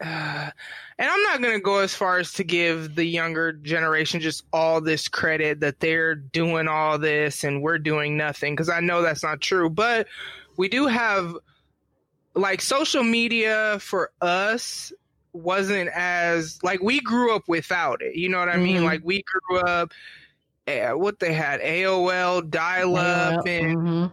uh, 0.00 0.50
and 0.98 1.10
I'm 1.10 1.22
not 1.24 1.42
going 1.42 1.54
to 1.54 1.60
go 1.60 1.78
as 1.78 1.94
far 1.94 2.18
as 2.18 2.32
to 2.34 2.44
give 2.44 2.94
the 2.94 3.04
younger 3.04 3.52
generation 3.52 4.20
just 4.20 4.44
all 4.52 4.80
this 4.80 5.08
credit 5.08 5.60
that 5.60 5.80
they're 5.80 6.14
doing 6.14 6.68
all 6.68 6.98
this 6.98 7.44
and 7.44 7.62
we're 7.62 7.78
doing 7.78 8.16
nothing 8.16 8.54
because 8.54 8.68
I 8.68 8.80
know 8.80 9.02
that's 9.02 9.22
not 9.22 9.40
true. 9.40 9.68
But 9.68 10.06
we 10.56 10.68
do 10.68 10.86
have 10.86 11.36
like 12.34 12.60
social 12.60 13.02
media 13.02 13.78
for 13.80 14.10
us 14.20 14.92
wasn't 15.32 15.90
as 15.94 16.58
like 16.62 16.82
we 16.82 17.00
grew 17.00 17.34
up 17.34 17.44
without 17.48 18.00
it. 18.02 18.16
You 18.16 18.28
know 18.28 18.38
what 18.38 18.48
I 18.48 18.56
mean? 18.56 18.76
Mm-hmm. 18.76 18.84
Like 18.84 19.00
we 19.04 19.22
grew 19.22 19.60
up 19.60 19.92
uh, 20.66 20.90
what 20.90 21.18
they 21.18 21.32
had 21.32 21.60
AOL, 21.60 22.48
dial 22.50 22.96
up, 22.96 23.46
and 23.46 23.76
mm-hmm. 23.76 24.06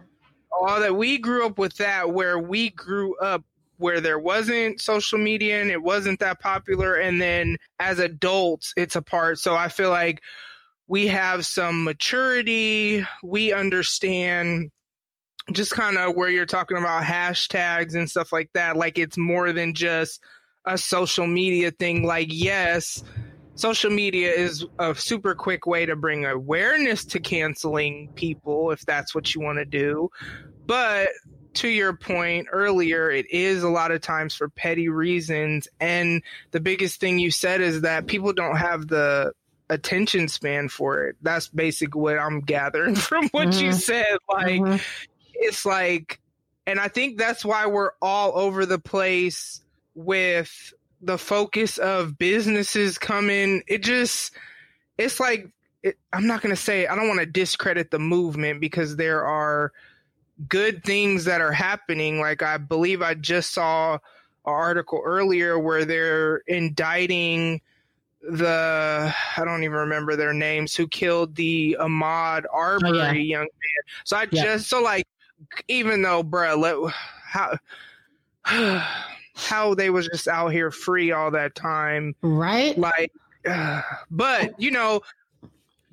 all 0.52 0.80
that. 0.80 0.94
We 0.96 1.18
grew 1.18 1.46
up 1.46 1.58
with 1.58 1.76
that 1.78 2.12
where 2.12 2.38
we 2.38 2.70
grew 2.70 3.16
up 3.18 3.42
where 3.76 4.00
there 4.00 4.18
wasn't 4.18 4.80
social 4.80 5.18
media 5.18 5.60
and 5.60 5.70
it 5.70 5.82
wasn't 5.82 6.20
that 6.20 6.40
popular. 6.40 6.94
And 6.94 7.20
then 7.20 7.56
as 7.78 7.98
adults, 7.98 8.72
it's 8.76 8.96
a 8.96 9.02
part. 9.02 9.38
So 9.38 9.54
I 9.54 9.68
feel 9.68 9.90
like 9.90 10.22
we 10.86 11.08
have 11.08 11.46
some 11.46 11.84
maturity. 11.84 13.04
We 13.22 13.52
understand 13.52 14.70
just 15.52 15.72
kind 15.72 15.98
of 15.98 16.14
where 16.14 16.28
you're 16.28 16.46
talking 16.46 16.78
about 16.78 17.02
hashtags 17.02 17.94
and 17.94 18.10
stuff 18.10 18.32
like 18.32 18.50
that. 18.54 18.76
Like 18.76 18.98
it's 18.98 19.18
more 19.18 19.52
than 19.52 19.74
just 19.74 20.22
a 20.64 20.78
social 20.78 21.26
media 21.26 21.70
thing. 21.70 22.04
Like, 22.04 22.28
yes, 22.30 23.02
social 23.54 23.90
media 23.90 24.32
is 24.32 24.64
a 24.78 24.94
super 24.94 25.34
quick 25.34 25.66
way 25.66 25.86
to 25.86 25.96
bring 25.96 26.24
awareness 26.24 27.04
to 27.06 27.20
canceling 27.20 28.10
people 28.14 28.70
if 28.70 28.80
that's 28.86 29.14
what 29.14 29.34
you 29.34 29.40
want 29.40 29.58
to 29.58 29.64
do. 29.64 30.10
But 30.66 31.08
to 31.56 31.68
your 31.68 31.92
point 31.92 32.48
earlier, 32.52 33.10
it 33.10 33.30
is 33.30 33.62
a 33.62 33.68
lot 33.68 33.90
of 33.90 34.00
times 34.00 34.34
for 34.34 34.48
petty 34.48 34.88
reasons. 34.88 35.68
And 35.80 36.22
the 36.50 36.60
biggest 36.60 37.00
thing 37.00 37.18
you 37.18 37.30
said 37.30 37.60
is 37.60 37.82
that 37.82 38.06
people 38.06 38.32
don't 38.32 38.56
have 38.56 38.88
the 38.88 39.32
attention 39.70 40.28
span 40.28 40.68
for 40.68 41.06
it. 41.06 41.16
That's 41.22 41.48
basically 41.48 42.00
what 42.00 42.18
I'm 42.18 42.40
gathering 42.40 42.94
from 42.94 43.28
what 43.30 43.48
mm-hmm. 43.48 43.66
you 43.66 43.72
said. 43.72 44.18
Like, 44.28 44.60
mm-hmm. 44.60 44.76
it's 45.34 45.64
like, 45.64 46.20
and 46.66 46.80
I 46.80 46.88
think 46.88 47.18
that's 47.18 47.44
why 47.44 47.66
we're 47.66 47.92
all 48.00 48.36
over 48.38 48.66
the 48.66 48.78
place 48.78 49.60
with 49.94 50.72
the 51.00 51.18
focus 51.18 51.78
of 51.78 52.18
businesses 52.18 52.98
coming. 52.98 53.62
It 53.66 53.82
just, 53.82 54.32
it's 54.96 55.20
like, 55.20 55.50
it, 55.82 55.98
I'm 56.12 56.26
not 56.26 56.40
going 56.40 56.54
to 56.54 56.60
say, 56.60 56.86
I 56.86 56.96
don't 56.96 57.08
want 57.08 57.20
to 57.20 57.26
discredit 57.26 57.90
the 57.90 57.98
movement 57.98 58.60
because 58.60 58.96
there 58.96 59.24
are 59.24 59.72
good 60.48 60.84
things 60.84 61.24
that 61.24 61.40
are 61.40 61.52
happening. 61.52 62.20
Like, 62.20 62.42
I 62.42 62.56
believe 62.58 63.02
I 63.02 63.14
just 63.14 63.52
saw 63.52 63.94
an 63.94 64.00
article 64.44 65.02
earlier 65.04 65.58
where 65.58 65.84
they're 65.84 66.38
indicting 66.46 67.60
the 68.22 69.14
I 69.36 69.44
don't 69.44 69.64
even 69.64 69.76
remember 69.76 70.16
their 70.16 70.32
names 70.32 70.74
who 70.74 70.88
killed 70.88 71.34
the 71.34 71.76
Ahmaud 71.78 72.44
Arbery 72.52 73.00
oh, 73.00 73.02
yeah. 73.02 73.12
young 73.12 73.40
man. 73.40 73.94
So 74.04 74.16
I 74.16 74.26
yeah. 74.30 74.44
just 74.44 74.68
so 74.68 74.82
like 74.82 75.06
even 75.68 76.00
though 76.00 76.24
bruh 76.24 76.58
let 76.58 76.94
how 77.26 77.58
how 79.34 79.74
they 79.74 79.90
was 79.90 80.08
just 80.08 80.28
out 80.28 80.48
here 80.48 80.70
free 80.70 81.12
all 81.12 81.30
that 81.32 81.54
time. 81.54 82.14
Right. 82.22 82.76
Like, 82.78 83.12
uh, 83.46 83.82
but 84.10 84.58
you 84.60 84.70
know, 84.70 85.02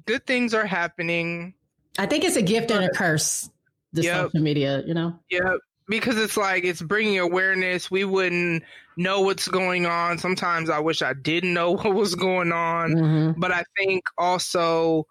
good 0.06 0.26
things 0.26 0.54
are 0.54 0.66
happening. 0.66 1.54
I 2.00 2.06
think 2.06 2.24
it's 2.24 2.38
a 2.38 2.42
gift 2.42 2.72
and 2.72 2.86
a 2.86 2.90
curse. 2.90 3.50
The 3.94 4.04
yep. 4.04 4.26
social 4.26 4.42
media, 4.42 4.84
you 4.86 4.94
know. 4.94 5.20
Yeah, 5.30 5.56
because 5.88 6.18
it's 6.18 6.38
like 6.38 6.64
it's 6.64 6.82
bringing 6.82 7.20
awareness. 7.20 7.92
We 7.92 8.06
wouldn't 8.06 8.64
know 8.98 9.22
what's 9.22 9.48
going 9.48 9.86
on. 9.86 10.18
Sometimes 10.18 10.70
I 10.70 10.80
wish 10.80 11.02
I 11.02 11.14
didn't 11.14 11.54
know 11.54 11.72
what 11.78 11.94
was 11.94 12.16
going 12.16 12.52
on, 12.52 12.92
mm-hmm. 12.92 13.40
but 13.40 13.52
I 13.52 13.64
think 13.78 14.04
also 14.18 15.08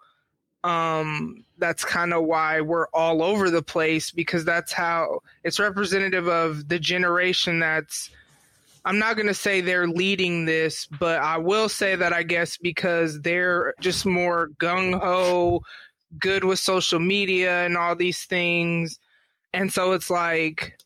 um 0.63 1.43
that's 1.57 1.83
kind 1.83 2.13
of 2.13 2.23
why 2.23 2.61
we're 2.61 2.87
all 2.93 3.23
over 3.23 3.49
the 3.49 3.63
place 3.63 4.11
because 4.11 4.45
that's 4.45 4.71
how 4.71 5.19
it's 5.43 5.59
representative 5.59 6.27
of 6.27 6.67
the 6.67 6.77
generation 6.77 7.59
that's 7.59 8.11
I'm 8.83 8.97
not 8.97 9.15
going 9.15 9.27
to 9.27 9.33
say 9.33 9.61
they're 9.61 9.87
leading 9.87 10.45
this, 10.45 10.87
but 10.87 11.19
I 11.19 11.37
will 11.37 11.69
say 11.69 11.95
that 11.95 12.13
I 12.13 12.23
guess 12.23 12.57
because 12.57 13.21
they're 13.21 13.75
just 13.79 14.07
more 14.07 14.49
gung 14.59 14.99
ho, 14.99 15.61
good 16.19 16.43
with 16.43 16.59
social 16.59 16.99
media 16.99 17.65
and 17.65 17.77
all 17.77 17.95
these 17.95 18.23
things. 18.23 18.99
And 19.53 19.71
so 19.71 19.91
it's 19.93 20.09
like 20.09 20.77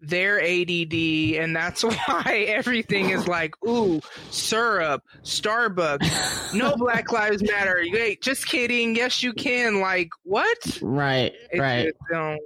they're 0.00 0.40
ADD, 0.40 0.94
and 1.42 1.54
that's 1.54 1.82
why 2.06 2.46
everything 2.48 3.10
is 3.10 3.26
like, 3.26 3.54
ooh, 3.66 4.00
syrup, 4.30 5.02
Starbucks, 5.22 6.54
no 6.54 6.76
Black 6.76 7.12
Lives 7.12 7.42
Matter. 7.42 7.82
Wait, 7.90 8.22
just 8.22 8.46
kidding. 8.46 8.94
Yes, 8.94 9.22
you 9.22 9.32
can. 9.32 9.80
Like, 9.80 10.10
what? 10.22 10.78
Right, 10.82 11.32
it 11.50 11.58
right. 11.58 11.92
Don't, 12.10 12.40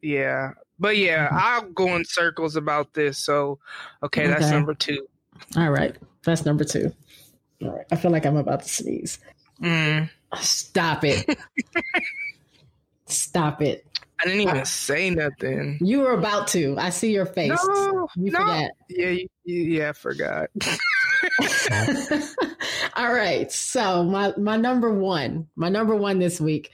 yeah. 0.00 0.52
But 0.78 0.96
yeah, 0.96 1.28
mm-hmm. 1.28 1.38
I'll 1.38 1.70
go 1.72 1.96
in 1.96 2.04
circles 2.04 2.56
about 2.56 2.92
this. 2.92 3.18
So, 3.18 3.58
okay, 4.02 4.24
okay, 4.24 4.30
that's 4.30 4.50
number 4.50 4.74
two. 4.74 5.06
All 5.56 5.70
right, 5.70 5.96
that's 6.22 6.44
number 6.44 6.64
two. 6.64 6.92
All 7.62 7.70
right, 7.70 7.86
I 7.90 7.96
feel 7.96 8.10
like 8.10 8.26
I'm 8.26 8.36
about 8.36 8.62
to 8.62 8.68
sneeze. 8.68 9.18
Mm. 9.62 10.10
Stop 10.34 11.04
it. 11.04 11.38
Stop 13.06 13.62
it. 13.62 13.86
I 14.20 14.24
didn't 14.24 14.40
even 14.40 14.58
uh, 14.58 14.64
say 14.64 15.10
nothing. 15.10 15.78
You 15.80 16.00
were 16.00 16.12
about 16.12 16.48
to. 16.48 16.76
I 16.78 16.90
see 16.90 17.12
your 17.12 17.26
face. 17.26 17.50
No, 17.50 18.08
you 18.16 18.32
no. 18.32 18.38
forgot. 18.38 18.70
Yeah, 18.88 19.10
you, 19.10 19.28
yeah, 19.44 19.90
I 19.90 19.92
forgot. 19.92 20.48
All 22.96 23.12
right. 23.12 23.52
So 23.52 24.02
my 24.04 24.32
my 24.38 24.56
number 24.56 24.90
one, 24.92 25.46
my 25.56 25.68
number 25.68 25.94
one 25.94 26.18
this 26.18 26.40
week 26.40 26.70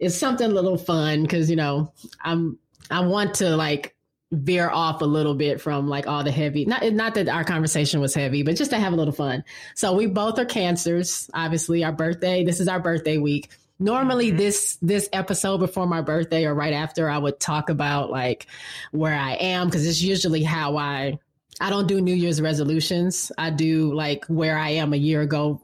is 0.00 0.18
something 0.18 0.50
a 0.50 0.54
little 0.54 0.76
fun 0.76 1.22
because 1.22 1.48
you 1.48 1.56
know 1.56 1.92
I'm 2.20 2.58
I 2.90 3.00
want 3.00 3.34
to 3.36 3.56
like 3.56 3.96
veer 4.32 4.70
off 4.70 5.02
a 5.02 5.04
little 5.04 5.34
bit 5.34 5.60
from 5.60 5.88
like 5.88 6.06
all 6.06 6.24
the 6.24 6.30
heavy 6.30 6.64
not 6.64 6.82
not 6.92 7.14
that 7.14 7.28
our 7.28 7.44
conversation 7.44 8.00
was 8.00 8.14
heavy 8.14 8.42
but 8.42 8.56
just 8.56 8.70
to 8.70 8.78
have 8.78 8.92
a 8.92 8.96
little 8.96 9.12
fun. 9.12 9.44
So 9.76 9.92
we 9.92 10.06
both 10.06 10.38
are 10.38 10.44
cancers 10.44 11.30
obviously 11.34 11.84
our 11.84 11.92
birthday 11.92 12.42
this 12.42 12.58
is 12.58 12.66
our 12.66 12.80
birthday 12.80 13.18
week. 13.18 13.50
Normally 13.78 14.28
mm-hmm. 14.28 14.38
this 14.38 14.78
this 14.80 15.08
episode 15.12 15.58
before 15.58 15.86
my 15.86 16.00
birthday 16.00 16.46
or 16.46 16.54
right 16.54 16.72
after 16.72 17.08
i 17.08 17.18
would 17.18 17.38
talk 17.38 17.68
about 17.68 18.10
like 18.10 18.46
where 18.90 19.14
i 19.14 19.34
am 19.34 19.68
because 19.68 19.86
it's 19.86 20.00
usually 20.00 20.42
how 20.42 20.78
i 20.78 21.18
i 21.60 21.68
don't 21.68 21.86
do 21.86 22.00
new 22.00 22.14
year's 22.14 22.40
resolutions. 22.40 23.30
I 23.36 23.50
do 23.50 23.92
like 23.92 24.24
where 24.26 24.56
i 24.56 24.70
am 24.70 24.94
a 24.94 24.96
year 24.96 25.20
ago 25.20 25.60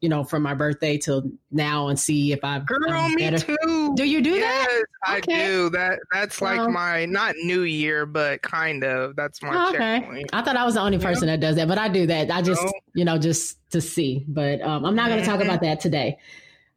you 0.00 0.08
know, 0.08 0.22
from 0.22 0.42
my 0.42 0.54
birthday 0.54 0.98
till 0.98 1.30
now 1.50 1.88
and 1.88 1.98
see 1.98 2.32
if 2.32 2.44
I've 2.44 2.66
Girl, 2.66 2.92
um, 2.92 3.14
me 3.14 3.30
better. 3.30 3.38
too. 3.38 3.94
Do 3.96 4.04
you 4.04 4.20
do 4.20 4.30
yes, 4.30 4.66
that? 4.66 4.84
I 5.06 5.20
do. 5.20 5.70
That 5.70 5.98
that's 6.12 6.42
like 6.42 6.58
well, 6.58 6.70
my 6.70 7.06
not 7.06 7.34
New 7.44 7.62
Year, 7.62 8.04
but 8.04 8.42
kind 8.42 8.84
of. 8.84 9.16
That's 9.16 9.42
my 9.42 9.68
okay. 9.68 10.00
Checkpoint. 10.00 10.30
I 10.32 10.42
thought 10.42 10.56
I 10.56 10.64
was 10.64 10.74
the 10.74 10.82
only 10.82 10.98
person 10.98 11.28
yeah. 11.28 11.34
that 11.34 11.40
does 11.40 11.56
that, 11.56 11.68
but 11.68 11.78
I 11.78 11.88
do 11.88 12.06
that. 12.06 12.30
I 12.30 12.42
just, 12.42 12.62
no. 12.62 12.72
you 12.94 13.04
know, 13.04 13.18
just 13.18 13.58
to 13.70 13.80
see. 13.80 14.24
But 14.28 14.60
um, 14.60 14.84
I'm 14.84 14.94
not 14.94 15.08
going 15.08 15.20
to 15.20 15.26
talk 15.26 15.40
mm-hmm. 15.40 15.48
about 15.48 15.62
that 15.62 15.80
today 15.80 16.18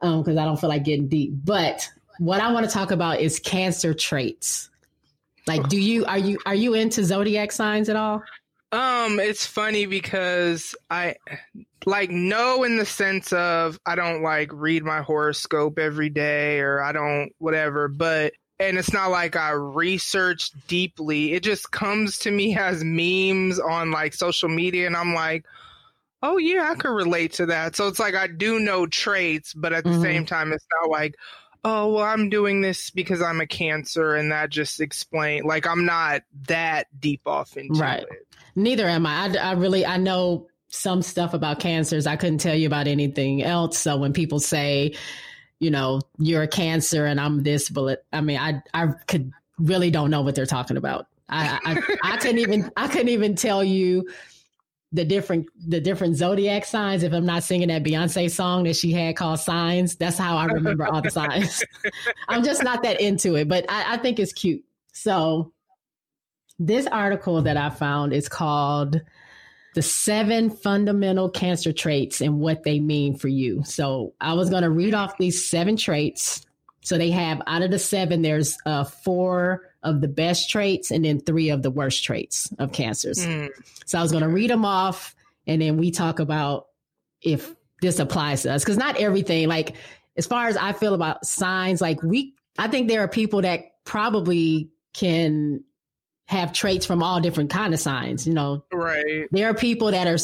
because 0.00 0.28
um, 0.28 0.38
I 0.38 0.44
don't 0.44 0.58
feel 0.58 0.70
like 0.70 0.84
getting 0.84 1.08
deep. 1.08 1.32
But 1.44 1.88
what 2.18 2.40
I 2.40 2.52
want 2.52 2.66
to 2.66 2.72
talk 2.72 2.90
about 2.90 3.20
is 3.20 3.38
cancer 3.38 3.92
traits. 3.92 4.70
Like, 5.46 5.68
do 5.68 5.78
you 5.78 6.04
are 6.06 6.18
you 6.18 6.38
are 6.46 6.54
you 6.54 6.74
into 6.74 7.04
zodiac 7.04 7.52
signs 7.52 7.88
at 7.88 7.96
all? 7.96 8.22
Um, 8.72 9.18
it's 9.18 9.44
funny 9.44 9.86
because 9.86 10.76
I 10.90 11.16
like 11.86 12.10
no 12.10 12.62
in 12.62 12.76
the 12.76 12.86
sense 12.86 13.32
of 13.32 13.80
I 13.84 13.96
don't 13.96 14.22
like 14.22 14.52
read 14.52 14.84
my 14.84 15.02
horoscope 15.02 15.78
every 15.78 16.08
day 16.08 16.60
or 16.60 16.80
I 16.80 16.92
don't 16.92 17.32
whatever, 17.38 17.88
but 17.88 18.32
and 18.60 18.78
it's 18.78 18.92
not 18.92 19.10
like 19.10 19.34
I 19.34 19.50
research 19.50 20.50
deeply. 20.68 21.32
It 21.32 21.42
just 21.42 21.72
comes 21.72 22.18
to 22.18 22.30
me 22.30 22.56
as 22.56 22.84
memes 22.84 23.58
on 23.58 23.90
like 23.90 24.14
social 24.14 24.48
media 24.48 24.86
and 24.86 24.96
I'm 24.96 25.14
like, 25.14 25.46
"Oh 26.22 26.36
yeah, 26.36 26.70
I 26.70 26.76
could 26.76 26.94
relate 26.94 27.32
to 27.34 27.46
that." 27.46 27.74
So 27.74 27.88
it's 27.88 27.98
like 27.98 28.14
I 28.14 28.28
do 28.28 28.60
know 28.60 28.86
traits, 28.86 29.52
but 29.52 29.72
at 29.72 29.82
the 29.82 29.90
mm-hmm. 29.90 30.02
same 30.02 30.26
time 30.26 30.52
it's 30.52 30.66
not 30.80 30.90
like, 30.90 31.16
"Oh, 31.64 31.94
well 31.94 32.04
I'm 32.04 32.28
doing 32.28 32.60
this 32.60 32.90
because 32.90 33.20
I'm 33.20 33.40
a 33.40 33.46
cancer 33.48 34.14
and 34.14 34.30
that 34.30 34.50
just 34.50 34.80
explain 34.80 35.42
like 35.42 35.66
I'm 35.66 35.86
not 35.86 36.22
that 36.46 36.86
deep 37.00 37.22
off 37.26 37.56
into 37.56 37.80
right. 37.80 38.02
it. 38.02 38.29
Neither 38.56 38.86
am 38.86 39.06
I. 39.06 39.28
I. 39.28 39.50
I 39.50 39.52
really 39.52 39.84
I 39.86 39.96
know 39.96 40.48
some 40.68 41.02
stuff 41.02 41.34
about 41.34 41.60
cancers. 41.60 42.06
I 42.06 42.16
couldn't 42.16 42.38
tell 42.38 42.54
you 42.54 42.66
about 42.66 42.86
anything 42.86 43.42
else. 43.42 43.78
So 43.78 43.96
when 43.96 44.12
people 44.12 44.40
say, 44.40 44.94
you 45.58 45.70
know, 45.70 46.00
you're 46.18 46.42
a 46.42 46.48
cancer 46.48 47.06
and 47.06 47.20
I'm 47.20 47.42
this 47.42 47.68
bullet, 47.68 48.04
I 48.12 48.20
mean, 48.20 48.38
I 48.38 48.62
I 48.72 48.88
could 49.06 49.32
really 49.58 49.90
don't 49.90 50.10
know 50.10 50.22
what 50.22 50.34
they're 50.34 50.46
talking 50.46 50.76
about. 50.76 51.06
I 51.28 51.58
I, 51.64 52.14
I 52.14 52.16
couldn't 52.18 52.38
even 52.40 52.70
I 52.76 52.88
couldn't 52.88 53.08
even 53.08 53.34
tell 53.34 53.62
you 53.62 54.08
the 54.92 55.04
different 55.04 55.46
the 55.68 55.80
different 55.80 56.16
zodiac 56.16 56.64
signs 56.64 57.02
if 57.02 57.12
I'm 57.12 57.26
not 57.26 57.44
singing 57.44 57.68
that 57.68 57.84
Beyonce 57.84 58.30
song 58.30 58.64
that 58.64 58.76
she 58.76 58.92
had 58.92 59.16
called 59.16 59.38
Signs. 59.38 59.96
That's 59.96 60.18
how 60.18 60.36
I 60.36 60.46
remember 60.46 60.86
all 60.86 61.00
the 61.00 61.10
signs. 61.10 61.62
I'm 62.28 62.42
just 62.42 62.64
not 62.64 62.82
that 62.82 63.00
into 63.00 63.36
it, 63.36 63.48
but 63.48 63.66
I, 63.68 63.94
I 63.94 63.96
think 63.98 64.18
it's 64.18 64.32
cute. 64.32 64.64
So 64.92 65.52
this 66.60 66.86
article 66.86 67.40
that 67.42 67.56
I 67.56 67.70
found 67.70 68.12
is 68.12 68.28
called 68.28 69.00
The 69.74 69.82
Seven 69.82 70.50
Fundamental 70.50 71.30
Cancer 71.30 71.72
Traits 71.72 72.20
and 72.20 72.38
What 72.38 72.62
They 72.64 72.78
Mean 72.78 73.16
for 73.16 73.28
You. 73.28 73.64
So 73.64 74.12
I 74.20 74.34
was 74.34 74.50
going 74.50 74.62
to 74.62 74.70
read 74.70 74.94
off 74.94 75.16
these 75.18 75.44
seven 75.44 75.76
traits. 75.76 76.46
So 76.82 76.98
they 76.98 77.10
have 77.10 77.40
out 77.46 77.62
of 77.62 77.70
the 77.70 77.78
seven, 77.78 78.20
there's 78.20 78.58
uh, 78.66 78.84
four 78.84 79.70
of 79.82 80.02
the 80.02 80.08
best 80.08 80.50
traits 80.50 80.90
and 80.90 81.04
then 81.04 81.18
three 81.20 81.48
of 81.48 81.62
the 81.62 81.70
worst 81.70 82.04
traits 82.04 82.52
of 82.58 82.72
cancers. 82.72 83.18
Mm. 83.18 83.48
So 83.86 83.98
I 83.98 84.02
was 84.02 84.12
going 84.12 84.22
to 84.22 84.28
read 84.28 84.50
them 84.50 84.66
off 84.66 85.16
and 85.46 85.62
then 85.62 85.78
we 85.78 85.90
talk 85.90 86.18
about 86.18 86.66
if 87.22 87.54
this 87.80 87.98
applies 87.98 88.42
to 88.42 88.52
us. 88.52 88.62
Because 88.62 88.76
not 88.76 88.98
everything, 88.98 89.48
like 89.48 89.76
as 90.18 90.26
far 90.26 90.48
as 90.48 90.58
I 90.58 90.74
feel 90.74 90.92
about 90.92 91.24
signs, 91.24 91.80
like 91.80 92.02
we, 92.02 92.34
I 92.58 92.68
think 92.68 92.88
there 92.88 93.00
are 93.00 93.08
people 93.08 93.40
that 93.42 93.82
probably 93.84 94.68
can 94.92 95.64
have 96.30 96.52
traits 96.52 96.86
from 96.86 97.02
all 97.02 97.20
different 97.20 97.50
kind 97.50 97.74
of 97.74 97.80
signs. 97.80 98.24
You 98.26 98.34
know, 98.34 98.62
right? 98.72 99.26
There 99.32 99.50
are 99.50 99.54
people 99.54 99.90
that 99.90 100.06
are 100.06 100.16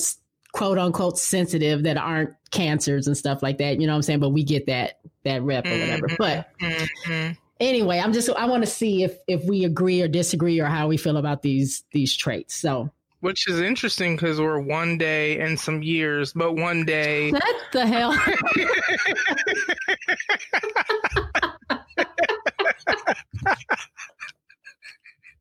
quote 0.52 0.78
unquote 0.78 1.18
sensitive 1.18 1.82
that 1.82 1.96
aren't 1.96 2.34
cancers 2.52 3.08
and 3.08 3.16
stuff 3.16 3.42
like 3.42 3.58
that. 3.58 3.80
You 3.80 3.88
know 3.88 3.92
what 3.92 3.96
I'm 3.96 4.02
saying? 4.02 4.20
But 4.20 4.28
we 4.30 4.44
get 4.44 4.66
that 4.66 5.00
that 5.24 5.42
rep 5.42 5.66
or 5.66 5.70
whatever. 5.70 6.06
Mm-hmm. 6.06 6.14
But 6.18 6.48
mm-hmm. 6.60 7.32
anyway, 7.58 7.98
I'm 7.98 8.12
just 8.12 8.30
I 8.30 8.46
want 8.46 8.64
to 8.64 8.70
see 8.70 9.02
if 9.02 9.18
if 9.26 9.44
we 9.44 9.64
agree 9.64 10.00
or 10.00 10.06
disagree 10.06 10.60
or 10.60 10.66
how 10.66 10.86
we 10.86 10.96
feel 10.96 11.16
about 11.16 11.42
these 11.42 11.82
these 11.92 12.16
traits. 12.16 12.54
So. 12.54 12.90
Which 13.20 13.48
is 13.48 13.60
interesting 13.60 14.14
because 14.14 14.38
we're 14.38 14.60
one 14.60 14.98
day 14.98 15.40
and 15.40 15.58
some 15.58 15.82
years, 15.82 16.34
but 16.34 16.52
one 16.52 16.84
day. 16.84 17.30
What 17.32 17.56
the 17.72 17.86
hell? 17.86 18.12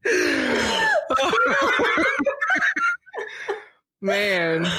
Man. 4.02 4.66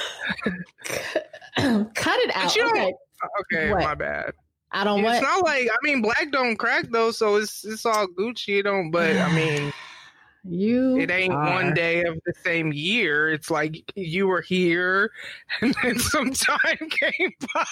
Cut 1.95 2.19
it 2.21 2.37
out. 2.37 2.57
Okay, 2.57 2.93
okay 3.41 3.73
my 3.73 3.95
bad. 3.95 4.33
I 4.73 4.85
don't 4.85 5.03
want. 5.03 5.17
It's 5.17 5.25
what? 5.25 5.37
not 5.37 5.45
like 5.45 5.69
I 5.69 5.77
mean 5.83 6.03
black 6.03 6.31
don't 6.31 6.57
crack 6.57 6.87
though, 6.91 7.11
so 7.11 7.37
it's 7.37 7.65
it's 7.65 7.87
all 7.87 8.07
Gucci. 8.07 8.61
It 8.61 8.65
don't 8.65 8.91
but 8.91 9.17
I 9.17 9.35
mean 9.35 9.73
you 10.45 10.99
it 10.99 11.11
ain't 11.11 11.33
are. 11.33 11.51
one 11.51 11.75
day 11.75 12.05
of 12.05 12.19
the 12.27 12.35
same 12.45 12.73
year. 12.73 13.31
It's 13.31 13.51
like 13.51 13.91
you 13.97 14.27
were 14.27 14.43
here 14.43 15.11
and 15.61 15.75
then 15.83 15.99
some 15.99 16.33
time 16.33 16.77
came 16.91 17.33
by. 17.55 17.65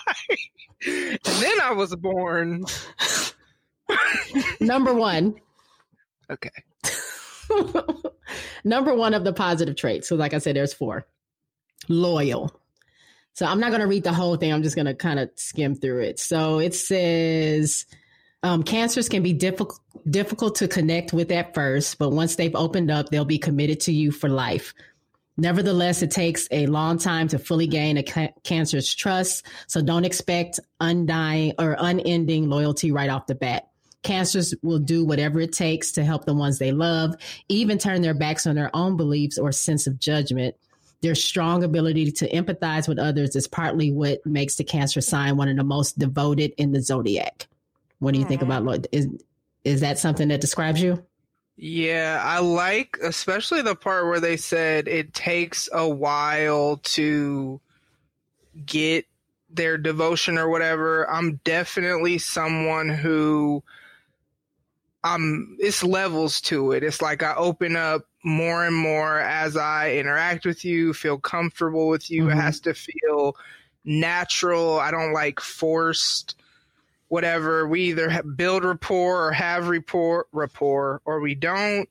And 0.87 1.19
then 1.23 1.61
I 1.63 1.73
was 1.73 1.95
born. 1.95 2.65
Number 4.61 4.95
one. 4.95 5.35
Okay. 6.31 6.51
Number 8.65 8.95
one 8.95 9.15
of 9.15 9.25
the 9.25 9.33
positive 9.33 9.77
traits. 9.77 10.09
So, 10.09 10.17
like 10.17 10.35
I 10.35 10.39
said, 10.39 10.57
there's 10.57 10.75
four. 10.75 11.07
Loyal. 11.89 12.53
So, 13.35 13.47
I'm 13.47 13.61
not 13.61 13.71
going 13.71 13.81
to 13.81 13.87
read 13.87 14.05
the 14.05 14.13
whole 14.13 14.37
thing. 14.37 14.53
I'm 14.53 14.63
just 14.63 14.77
going 14.77 14.87
to 14.87 14.95
kind 14.95 15.19
of 15.19 15.31
skim 15.37 15.75
through 15.75 16.01
it. 16.01 16.19
So, 16.19 16.59
it 16.59 16.75
says 16.75 17.87
um, 18.45 18.63
cancers 18.63 19.09
can 19.09 19.23
be 19.23 19.33
difficult 19.33 19.81
difficult 20.11 20.55
to 20.57 20.69
connect 20.69 21.15
with 21.15 21.33
at 21.33 21.55
first, 21.55 21.99
but 21.99 22.11
once 22.11 22.37
they've 22.37 22.55
opened 22.55 22.91
up, 22.91 23.09
they'll 23.09 23.25
be 23.25 23.39
committed 23.39 23.81
to 23.81 23.93
you 23.93 24.13
for 24.13 24.29
life. 24.29 24.75
Nevertheless, 25.37 26.03
it 26.03 26.11
takes 26.11 26.47
a 26.51 26.67
long 26.67 26.99
time 26.99 27.27
to 27.29 27.39
fully 27.39 27.67
gain 27.67 27.97
a 27.97 28.03
ca- 28.03 28.33
cancer's 28.45 28.95
trust, 28.95 29.47
so 29.67 29.83
don't 29.83 30.05
expect 30.05 30.61
undying 30.79 31.55
or 31.59 31.77
unending 31.79 32.49
loyalty 32.49 32.93
right 32.93 33.11
off 33.11 33.27
the 33.27 33.35
bat. 33.35 33.69
Cancers 34.05 34.55
will 34.63 34.79
do 34.79 35.05
whatever 35.05 35.41
it 35.41 35.53
takes 35.53 35.91
to 35.93 36.05
help 36.05 36.27
the 36.27 36.35
ones 36.35 36.59
they 36.59 36.71
love, 36.71 37.17
even 37.49 37.79
turn 37.79 38.03
their 38.03 38.15
backs 38.15 38.47
on 38.47 38.55
their 38.55 38.71
own 38.75 38.97
beliefs 38.97 39.39
or 39.39 39.51
sense 39.51 39.87
of 39.87 39.99
judgment. 39.99 40.55
Their 41.01 41.15
strong 41.15 41.65
ability 41.65 42.13
to 42.13 42.31
empathize 42.31 42.87
with 42.87 42.99
others 42.99 43.35
is 43.35 43.49
partly 43.49 43.91
what 43.91 44.25
makes 44.25 44.57
the 44.57 44.65
Cancer 44.65 45.01
sign 45.01 45.37
one 45.37 45.49
of 45.49 45.57
the 45.57 45.65
most 45.65 45.99
devoted 45.99 46.53
in 46.57 46.73
the 46.73 46.81
zodiac. 46.81 47.49
What 47.99 48.13
do 48.13 48.19
you 48.19 48.25
mm-hmm. 48.25 48.31
think 48.31 48.43
about 48.43 48.65
Lloyd? 48.65 48.87
Is 48.93 49.09
is 49.65 49.81
that 49.81 49.99
something 49.99 50.29
that 50.29 50.41
describes 50.41 50.81
you? 50.81 51.03
Yeah, 51.57 52.21
I 52.23 52.41
like 52.41 52.99
especially 53.03 53.63
the 53.63 53.75
part 53.75 54.07
where 54.07 54.21
they 54.21 54.37
said 54.37 54.89
it 54.89 55.15
takes 55.15 55.69
a 55.73 55.89
while 55.89 56.79
to 56.83 57.61
get 58.67 59.07
their 59.49 59.79
devotion 59.79 60.37
or 60.37 60.49
whatever. 60.49 61.09
I'm 61.11 61.41
definitely 61.45 62.19
someone 62.19 62.89
who 62.89 63.63
I'm 65.05 65.57
it's 65.61 65.85
levels 65.85 66.41
to 66.43 66.73
it. 66.73 66.83
It's 66.83 67.03
like 67.03 67.23
I 67.23 67.35
open 67.35 67.77
up 67.77 68.07
more 68.25 68.65
and 68.65 68.75
more 68.75 69.21
as 69.21 69.55
I 69.55 69.93
interact 69.93 70.47
with 70.47 70.65
you, 70.65 70.95
feel 70.95 71.19
comfortable 71.19 71.89
with 71.89 72.11
you. 72.11 72.23
Mm-hmm. 72.23 72.39
It 72.39 72.43
has 72.43 72.61
to 72.61 72.75
feel 72.75 73.37
natural. 73.85 74.79
I 74.81 74.91
don't 74.91 75.13
like 75.13 75.41
forced 75.41 76.37
whatever. 77.09 77.69
We 77.69 77.91
either 77.91 78.23
build 78.23 78.65
rapport 78.65 79.27
or 79.27 79.33
have 79.33 79.69
rapport, 79.69 80.27
rapport, 80.33 81.03
or 81.05 81.21
we 81.21 81.35
don't. 81.35 81.87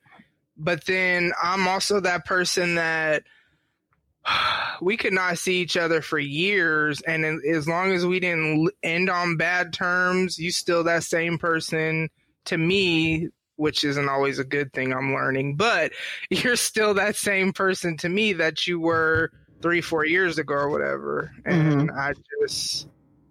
But 0.57 0.85
then 0.85 1.33
I'm 1.41 1.67
also 1.67 1.99
that 1.99 2.25
person 2.25 2.75
that 2.75 3.23
we 4.81 4.97
could 4.97 5.13
not 5.13 5.37
see 5.37 5.61
each 5.61 5.77
other 5.77 6.01
for 6.01 6.17
years, 6.17 7.01
and 7.01 7.45
as 7.45 7.67
long 7.67 7.91
as 7.91 8.07
we 8.07 8.19
didn't 8.19 8.71
end 8.81 9.11
on 9.11 9.37
bad 9.37 9.71
terms, 9.71 10.39
you 10.39 10.51
still 10.51 10.83
that 10.85 11.03
same 11.03 11.37
person 11.37 12.09
to 12.45 12.57
me, 12.57 13.29
which 13.55 13.83
isn't 13.83 14.09
always 14.09 14.39
a 14.39 14.43
good 14.43 14.73
thing 14.73 14.93
I'm 14.93 15.13
learning, 15.13 15.55
but 15.55 15.91
you're 16.29 16.55
still 16.55 16.93
that 16.95 17.15
same 17.15 17.53
person 17.53 17.97
to 17.97 18.09
me 18.09 18.33
that 18.33 18.67
you 18.67 18.79
were 18.79 19.31
three, 19.61 19.81
four 19.81 20.05
years 20.05 20.37
ago 20.37 20.55
or 20.55 20.69
whatever. 20.69 21.31
And 21.45 21.89
mm-hmm. 21.89 21.97
I 21.97 22.13
just, 22.41 22.87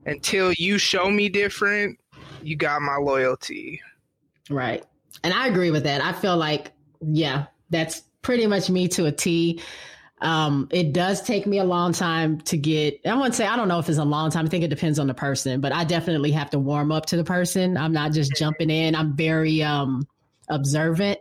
until 0.06 0.52
you 0.52 0.78
show 0.78 1.10
me 1.10 1.28
different, 1.28 1.98
you 2.42 2.56
got 2.56 2.82
my 2.82 2.96
loyalty. 2.96 3.80
Right. 4.48 4.84
And 5.22 5.34
I 5.34 5.48
agree 5.48 5.70
with 5.70 5.84
that. 5.84 6.02
I 6.02 6.12
feel 6.12 6.36
like, 6.36 6.72
yeah, 7.00 7.46
that's 7.70 8.02
pretty 8.22 8.46
much 8.46 8.70
me 8.70 8.88
to 8.88 9.06
a 9.06 9.12
T. 9.12 9.60
Um, 10.22 10.68
it 10.70 10.92
does 10.92 11.20
take 11.20 11.46
me 11.46 11.58
a 11.58 11.64
long 11.64 11.92
time 11.92 12.40
to 12.42 12.56
get, 12.56 13.00
I 13.04 13.14
wouldn't 13.14 13.34
say, 13.34 13.44
I 13.44 13.56
don't 13.56 13.66
know 13.66 13.80
if 13.80 13.88
it's 13.88 13.98
a 13.98 14.04
long 14.04 14.30
time. 14.30 14.46
I 14.46 14.48
think 14.48 14.62
it 14.62 14.68
depends 14.68 15.00
on 15.00 15.08
the 15.08 15.14
person, 15.14 15.60
but 15.60 15.72
I 15.72 15.82
definitely 15.82 16.30
have 16.30 16.48
to 16.50 16.60
warm 16.60 16.92
up 16.92 17.06
to 17.06 17.16
the 17.16 17.24
person. 17.24 17.76
I'm 17.76 17.92
not 17.92 18.12
just 18.12 18.32
jumping 18.36 18.70
in. 18.70 18.94
I'm 18.94 19.16
very, 19.16 19.62
um, 19.64 20.06
observant 20.48 21.18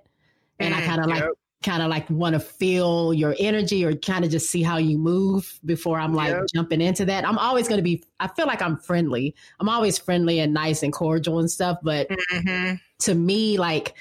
and 0.59 0.73
I 0.73 0.81
mm, 0.81 0.85
kind 0.85 1.01
of 1.01 1.07
like, 1.07 1.23
kind 1.63 1.81
of 1.81 1.89
like 1.89 2.09
want 2.09 2.33
to 2.33 2.39
feel 2.39 3.13
your 3.13 3.35
energy 3.39 3.85
or 3.85 3.95
kind 3.95 4.23
of 4.23 4.31
just 4.31 4.49
see 4.49 4.61
how 4.63 4.77
you 4.77 4.97
move 4.97 5.59
before 5.65 5.99
I'm 5.99 6.13
like 6.13 6.29
yep. 6.29 6.45
jumping 6.53 6.81
into 6.81 7.05
that. 7.05 7.27
I'm 7.27 7.37
always 7.37 7.67
going 7.67 7.77
to 7.77 7.83
be, 7.83 8.03
I 8.19 8.27
feel 8.27 8.47
like 8.47 8.61
I'm 8.61 8.77
friendly. 8.77 9.35
I'm 9.59 9.69
always 9.69 9.97
friendly 9.97 10.39
and 10.39 10.53
nice 10.53 10.83
and 10.83 10.93
cordial 10.93 11.39
and 11.39 11.49
stuff. 11.49 11.77
But 11.83 12.09
mm-hmm. 12.09 12.75
to 12.99 13.15
me, 13.15 13.57
like 13.57 13.95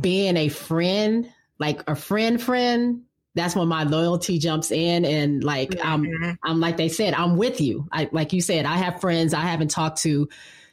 being 0.00 0.36
a 0.36 0.48
friend, 0.48 1.32
like 1.58 1.82
a 1.88 1.94
friend, 1.94 2.40
friend, 2.40 3.02
that's 3.36 3.54
when 3.54 3.68
my 3.68 3.84
loyalty 3.84 4.38
jumps 4.38 4.72
in 4.72 5.04
and 5.04 5.44
like 5.44 5.70
mm-hmm. 5.70 6.24
I'm 6.24 6.38
I'm 6.42 6.60
like 6.60 6.76
they 6.76 6.88
said 6.88 7.14
I'm 7.14 7.36
with 7.36 7.60
you. 7.60 7.86
I 7.92 8.08
like 8.10 8.32
you 8.32 8.40
said 8.40 8.66
I 8.66 8.76
have 8.76 9.00
friends 9.00 9.34
I 9.34 9.42
haven't 9.42 9.70
talked 9.70 9.98
to 10.02 10.28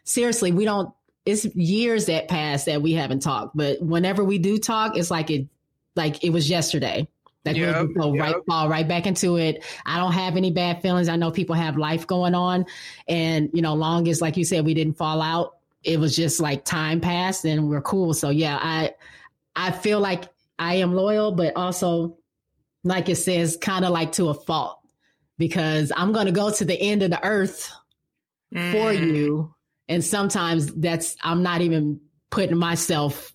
seriously 0.05 0.51
we 0.51 0.65
don't 0.65 0.91
it's 1.25 1.45
years 1.55 2.07
that 2.07 2.27
pass 2.27 2.65
that 2.65 2.81
we 2.81 2.93
haven't 2.93 3.21
talked 3.21 3.55
but 3.55 3.81
whenever 3.81 4.23
we 4.23 4.37
do 4.37 4.57
talk 4.57 4.97
it's 4.97 5.09
like 5.11 5.29
it 5.29 5.47
like 5.95 6.23
it 6.23 6.31
was 6.31 6.49
yesterday. 6.49 7.07
Like 7.45 7.57
yep, 7.57 7.87
we 7.87 7.93
go 7.93 8.13
yep. 8.13 8.23
right 8.23 8.35
fall 8.47 8.69
right 8.69 8.87
back 8.87 9.05
into 9.05 9.37
it. 9.37 9.63
I 9.85 9.97
don't 9.97 10.13
have 10.13 10.37
any 10.37 10.51
bad 10.51 10.81
feelings. 10.81 11.09
I 11.09 11.17
know 11.17 11.29
people 11.29 11.55
have 11.55 11.77
life 11.77 12.07
going 12.07 12.35
on, 12.35 12.65
and 13.07 13.49
you 13.53 13.61
know, 13.61 13.73
long 13.73 14.07
as 14.07 14.21
like 14.21 14.37
you 14.37 14.45
said, 14.45 14.65
we 14.65 14.73
didn't 14.73 14.93
fall 14.93 15.21
out. 15.21 15.57
It 15.83 15.99
was 15.99 16.15
just 16.15 16.39
like 16.39 16.63
time 16.63 17.01
passed 17.01 17.43
and 17.43 17.69
we're 17.69 17.81
cool. 17.81 18.13
So 18.13 18.29
yeah, 18.29 18.57
I 18.61 18.93
I 19.55 19.71
feel 19.71 19.99
like 19.99 20.23
I 20.57 20.75
am 20.75 20.93
loyal, 20.95 21.33
but 21.33 21.57
also 21.57 22.17
like 22.83 23.09
it 23.09 23.15
says, 23.15 23.57
kind 23.57 23.85
of 23.85 23.91
like 23.91 24.13
to 24.13 24.29
a 24.29 24.33
fault 24.33 24.79
because 25.37 25.91
I'm 25.95 26.11
going 26.11 26.25
to 26.25 26.31
go 26.31 26.51
to 26.51 26.65
the 26.65 26.79
end 26.79 27.03
of 27.03 27.09
the 27.11 27.25
earth 27.25 27.71
mm. 28.53 28.71
for 28.71 28.91
you, 28.91 29.53
and 29.87 30.03
sometimes 30.03 30.73
that's 30.73 31.15
I'm 31.23 31.43
not 31.43 31.61
even 31.61 32.01
putting 32.29 32.57
myself 32.57 33.33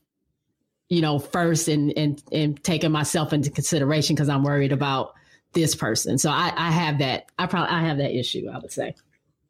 you 0.88 1.02
know, 1.02 1.18
first 1.18 1.68
and 1.68 1.92
and 1.96 2.22
and 2.32 2.62
taking 2.64 2.90
myself 2.90 3.32
into 3.32 3.50
consideration 3.50 4.16
because 4.16 4.28
I'm 4.28 4.42
worried 4.42 4.72
about 4.72 5.14
this 5.52 5.74
person. 5.74 6.18
So 6.18 6.30
I, 6.30 6.52
I 6.56 6.70
have 6.70 6.98
that. 6.98 7.26
I 7.38 7.46
probably 7.46 7.70
I 7.70 7.82
have 7.82 7.98
that 7.98 8.18
issue. 8.18 8.48
I 8.52 8.58
would 8.58 8.72
say. 8.72 8.94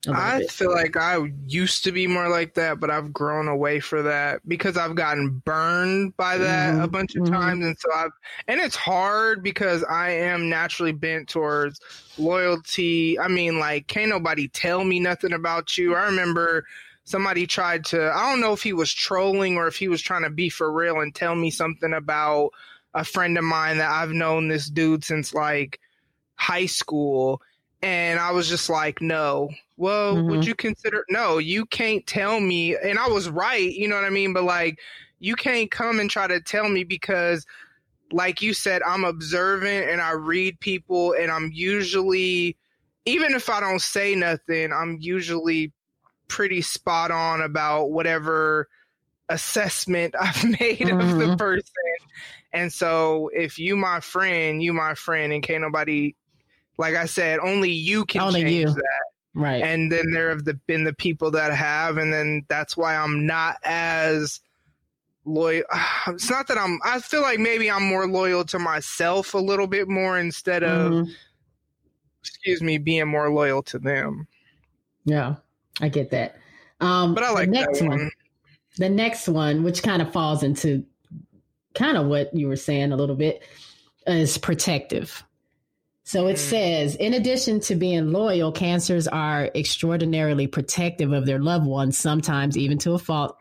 I 0.06 0.38
bit. 0.38 0.52
feel 0.52 0.72
like 0.72 0.96
I 0.96 1.18
used 1.46 1.82
to 1.84 1.92
be 1.92 2.06
more 2.06 2.28
like 2.28 2.54
that, 2.54 2.78
but 2.78 2.88
I've 2.88 3.12
grown 3.12 3.48
away 3.48 3.80
for 3.80 4.02
that 4.02 4.46
because 4.46 4.76
I've 4.76 4.94
gotten 4.94 5.42
burned 5.44 6.16
by 6.16 6.38
that 6.38 6.74
mm-hmm. 6.74 6.82
a 6.82 6.88
bunch 6.88 7.16
of 7.16 7.24
mm-hmm. 7.24 7.34
times, 7.34 7.66
and 7.66 7.76
so 7.78 7.88
I've 7.92 8.12
and 8.46 8.60
it's 8.60 8.76
hard 8.76 9.42
because 9.42 9.82
I 9.82 10.10
am 10.10 10.48
naturally 10.48 10.92
bent 10.92 11.28
towards 11.28 11.80
loyalty. 12.16 13.18
I 13.18 13.26
mean, 13.26 13.58
like, 13.58 13.88
can't 13.88 14.10
nobody 14.10 14.46
tell 14.46 14.84
me 14.84 15.00
nothing 15.00 15.32
about 15.32 15.76
you. 15.76 15.96
I 15.96 16.04
remember 16.04 16.64
somebody 17.02 17.46
tried 17.46 17.86
to 17.86 18.12
I 18.14 18.30
don't 18.30 18.40
know 18.40 18.52
if 18.52 18.62
he 18.62 18.72
was 18.72 18.92
trolling 18.92 19.56
or 19.56 19.66
if 19.66 19.76
he 19.76 19.88
was 19.88 20.02
trying 20.02 20.22
to 20.22 20.30
be 20.30 20.48
for 20.48 20.70
real 20.70 21.00
and 21.00 21.12
tell 21.12 21.34
me 21.34 21.50
something 21.50 21.92
about 21.92 22.50
a 22.94 23.04
friend 23.04 23.36
of 23.36 23.44
mine 23.44 23.78
that 23.78 23.90
I've 23.90 24.12
known 24.12 24.48
this 24.48 24.68
dude 24.68 25.04
since 25.04 25.34
like 25.34 25.80
high 26.36 26.66
school 26.66 27.42
and 27.82 28.18
I 28.18 28.32
was 28.32 28.48
just 28.48 28.68
like 28.68 29.00
no 29.00 29.50
well 29.76 30.16
mm-hmm. 30.16 30.30
would 30.30 30.46
you 30.46 30.54
consider 30.54 31.04
no 31.10 31.38
you 31.38 31.64
can't 31.66 32.06
tell 32.06 32.40
me 32.40 32.76
and 32.76 32.98
I 32.98 33.08
was 33.08 33.28
right 33.28 33.72
you 33.72 33.88
know 33.88 33.94
what 33.94 34.04
I 34.04 34.10
mean 34.10 34.32
but 34.32 34.44
like 34.44 34.78
you 35.20 35.36
can't 35.36 35.70
come 35.70 36.00
and 36.00 36.10
try 36.10 36.26
to 36.26 36.40
tell 36.40 36.68
me 36.68 36.84
because 36.84 37.46
like 38.10 38.42
you 38.42 38.54
said 38.54 38.82
I'm 38.82 39.04
observant 39.04 39.90
and 39.90 40.00
I 40.00 40.12
read 40.12 40.58
people 40.60 41.14
and 41.14 41.30
I'm 41.30 41.50
usually 41.52 42.56
even 43.04 43.34
if 43.34 43.48
I 43.48 43.60
don't 43.60 43.82
say 43.82 44.14
nothing 44.14 44.72
I'm 44.72 44.98
usually 45.00 45.72
pretty 46.28 46.62
spot 46.62 47.10
on 47.10 47.40
about 47.40 47.90
whatever 47.90 48.68
assessment 49.28 50.14
I've 50.20 50.44
made 50.44 50.78
mm-hmm. 50.78 51.00
of 51.00 51.18
the 51.18 51.24
mm-hmm. 51.24 51.36
person. 51.36 51.72
And 52.52 52.72
so 52.72 53.30
if 53.34 53.58
you 53.58 53.76
my 53.76 54.00
friend, 54.00 54.62
you 54.62 54.72
my 54.72 54.94
friend, 54.94 55.32
and 55.32 55.42
can't 55.42 55.62
nobody 55.62 56.14
like 56.78 56.94
I 56.94 57.06
said, 57.06 57.40
only 57.40 57.70
you 57.70 58.04
can 58.04 58.22
only 58.22 58.42
change 58.42 58.70
you. 58.70 58.74
that. 58.74 59.04
Right. 59.34 59.62
And 59.62 59.90
then 59.92 60.10
there 60.12 60.30
have 60.30 60.44
the, 60.44 60.54
been 60.66 60.84
the 60.84 60.94
people 60.94 61.30
that 61.32 61.52
have, 61.52 61.96
and 61.96 62.12
then 62.12 62.44
that's 62.48 62.76
why 62.76 62.96
I'm 62.96 63.26
not 63.26 63.56
as 63.64 64.40
loyal. 65.24 65.64
It's 66.08 66.30
not 66.30 66.48
that 66.48 66.56
I'm, 66.56 66.78
I 66.84 67.00
feel 67.00 67.22
like 67.22 67.38
maybe 67.38 67.70
I'm 67.70 67.82
more 67.82 68.06
loyal 68.06 68.44
to 68.46 68.58
myself 68.58 69.34
a 69.34 69.38
little 69.38 69.66
bit 69.66 69.88
more 69.88 70.18
instead 70.18 70.64
of, 70.64 70.92
mm-hmm. 70.92 71.10
excuse 72.22 72.62
me, 72.62 72.78
being 72.78 73.08
more 73.08 73.30
loyal 73.30 73.62
to 73.64 73.78
them. 73.78 74.26
Yeah. 75.04 75.36
I 75.80 75.88
get 75.88 76.10
that. 76.10 76.36
Um, 76.80 77.14
but 77.14 77.24
I 77.24 77.30
like 77.30 77.46
the 77.46 77.52
next 77.52 77.82
one. 77.82 77.90
one. 77.90 78.10
The 78.78 78.88
next 78.88 79.28
one, 79.28 79.64
which 79.64 79.82
kind 79.82 80.00
of 80.00 80.12
falls 80.12 80.42
into 80.42 80.84
kind 81.74 81.96
of 81.96 82.06
what 82.06 82.34
you 82.34 82.48
were 82.48 82.56
saying 82.56 82.92
a 82.92 82.96
little 82.96 83.16
bit, 83.16 83.42
is 84.06 84.38
protective. 84.38 85.24
So 86.08 86.26
it 86.26 86.36
mm. 86.36 86.38
says, 86.38 86.96
in 86.96 87.12
addition 87.12 87.60
to 87.60 87.74
being 87.74 88.12
loyal, 88.12 88.50
cancers 88.50 89.06
are 89.06 89.50
extraordinarily 89.54 90.46
protective 90.46 91.12
of 91.12 91.26
their 91.26 91.38
loved 91.38 91.66
ones, 91.66 91.98
sometimes 91.98 92.56
even 92.56 92.78
to 92.78 92.94
a 92.94 92.98
fault. 92.98 93.36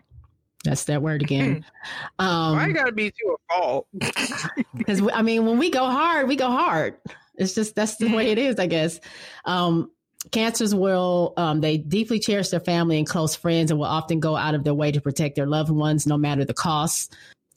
That's 0.65 0.84
that 0.84 1.01
word 1.01 1.22
again. 1.22 1.63
um, 2.20 2.57
Why 2.57 2.70
gotta 2.74 2.91
be 2.91 3.09
to 3.09 3.36
a 3.36 3.53
fault? 3.53 3.88
Because 4.76 5.01
I 5.13 5.22
mean, 5.22 5.45
when 5.45 5.57
we 5.59 5.70
go 5.70 5.86
hard, 5.86 6.28
we 6.28 6.36
go 6.36 6.51
hard. 6.51 6.97
It's 7.36 7.55
just 7.55 7.74
that's 7.74 7.95
the 7.95 8.13
way 8.13 8.32
it 8.32 8.38
is, 8.49 8.59
I 8.59 8.68
guess. 8.68 8.99
Um, 9.45 9.89
cancers 10.32 10.76
will 10.76 11.36
um, 11.38 11.61
they 11.61 11.78
deeply 11.78 12.20
cherish 12.20 12.49
their 12.49 12.59
family 12.59 12.97
and 12.97 13.07
close 13.07 13.34
friends 13.34 13.72
and 13.72 13.80
will 13.80 13.88
often 13.88 14.20
go 14.20 14.36
out 14.36 14.55
of 14.55 14.65
their 14.65 14.74
way 14.74 14.91
to 14.91 14.99
protect 14.99 15.38
their 15.38 15.47
loved 15.47 15.72
ones 15.72 16.05
no 16.05 16.18
matter 16.18 16.43
the 16.43 16.53
cost 16.53 17.15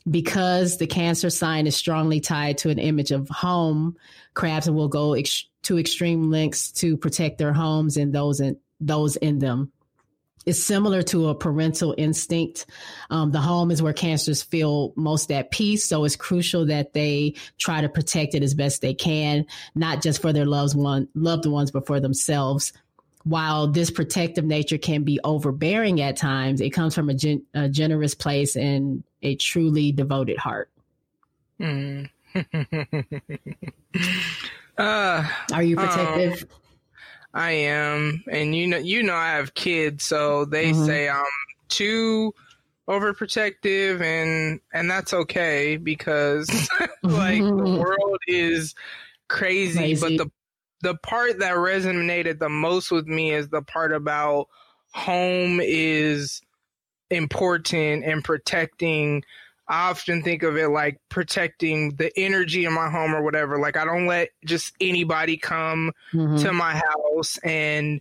because 0.08 0.78
the 0.78 0.86
cancer 0.86 1.30
sign 1.30 1.66
is 1.66 1.76
strongly 1.76 2.20
tied 2.20 2.56
to 2.58 2.70
an 2.70 2.78
image 2.78 3.10
of 3.10 3.28
home 3.28 3.96
crabs 4.34 4.70
will 4.70 4.88
go 4.88 5.14
ex- 5.14 5.46
to 5.62 5.78
extreme 5.78 6.30
lengths 6.30 6.72
to 6.72 6.96
protect 6.96 7.38
their 7.38 7.52
homes 7.52 7.96
and 7.96 8.12
those 8.14 8.40
in 8.40 8.56
those 8.80 9.16
in 9.16 9.38
them 9.40 9.70
It's 10.46 10.58
similar 10.62 11.02
to 11.02 11.28
a 11.28 11.34
parental 11.34 11.94
instinct. 11.98 12.64
Um, 13.10 13.30
the 13.30 13.40
home 13.40 13.70
is 13.70 13.82
where 13.82 13.92
cancers 13.92 14.42
feel 14.42 14.94
most 14.96 15.30
at 15.30 15.50
peace. 15.50 15.84
So 15.84 16.04
it's 16.04 16.16
crucial 16.16 16.64
that 16.66 16.94
they 16.94 17.34
try 17.58 17.82
to 17.82 17.88
protect 17.90 18.34
it 18.34 18.42
as 18.42 18.54
best 18.54 18.80
they 18.80 18.94
can, 18.94 19.44
not 19.74 20.00
just 20.00 20.22
for 20.22 20.32
their 20.32 20.46
loved 20.46 20.74
one, 20.74 21.08
loved 21.14 21.44
ones, 21.44 21.70
but 21.70 21.86
for 21.86 22.00
themselves. 22.00 22.72
While 23.24 23.66
this 23.66 23.90
protective 23.90 24.44
nature 24.44 24.78
can 24.78 25.02
be 25.02 25.20
overbearing 25.24 26.00
at 26.00 26.16
times, 26.16 26.60
it 26.60 26.70
comes 26.70 26.94
from 26.94 27.10
a, 27.10 27.14
gen- 27.14 27.44
a 27.52 27.68
generous 27.68 28.14
place 28.14 28.56
and 28.56 29.04
a 29.22 29.36
truly 29.36 29.92
devoted 29.92 30.38
heart. 30.38 30.70
Mm. 31.60 32.08
uh, 34.78 35.28
Are 35.52 35.62
you 35.62 35.76
protective? 35.76 36.44
Um, 36.44 36.48
I 37.32 37.50
am, 37.50 38.24
and 38.30 38.54
you 38.54 38.66
know, 38.66 38.78
you 38.78 39.02
know, 39.02 39.14
I 39.14 39.32
have 39.32 39.54
kids, 39.54 40.04
so 40.04 40.44
they 40.44 40.72
mm-hmm. 40.72 40.84
say 40.84 41.08
I'm 41.08 41.24
too 41.68 42.34
overprotective, 42.88 44.00
and 44.00 44.60
and 44.72 44.90
that's 44.90 45.14
okay 45.14 45.76
because 45.76 46.48
like 47.02 47.42
the 47.42 47.52
world 47.80 48.18
is 48.26 48.74
crazy, 49.28 49.78
crazy, 49.78 50.00
but 50.00 50.24
the 50.24 50.30
the 50.82 50.94
part 50.96 51.38
that 51.40 51.54
resonated 51.54 52.38
the 52.38 52.48
most 52.48 52.90
with 52.90 53.06
me 53.06 53.32
is 53.32 53.48
the 53.48 53.62
part 53.62 53.92
about 53.92 54.48
home 54.92 55.60
is 55.62 56.40
important 57.10 58.04
and 58.04 58.24
protecting 58.24 59.22
I 59.70 59.90
often 59.90 60.24
think 60.24 60.42
of 60.42 60.56
it 60.56 60.68
like 60.68 60.98
protecting 61.08 61.94
the 61.94 62.10
energy 62.18 62.64
in 62.64 62.72
my 62.72 62.90
home 62.90 63.14
or 63.14 63.22
whatever. 63.22 63.56
Like 63.60 63.76
I 63.76 63.84
don't 63.84 64.08
let 64.08 64.30
just 64.44 64.74
anybody 64.80 65.36
come 65.36 65.92
mm-hmm. 66.12 66.38
to 66.38 66.52
my 66.52 66.74
house. 66.74 67.38
And 67.44 68.00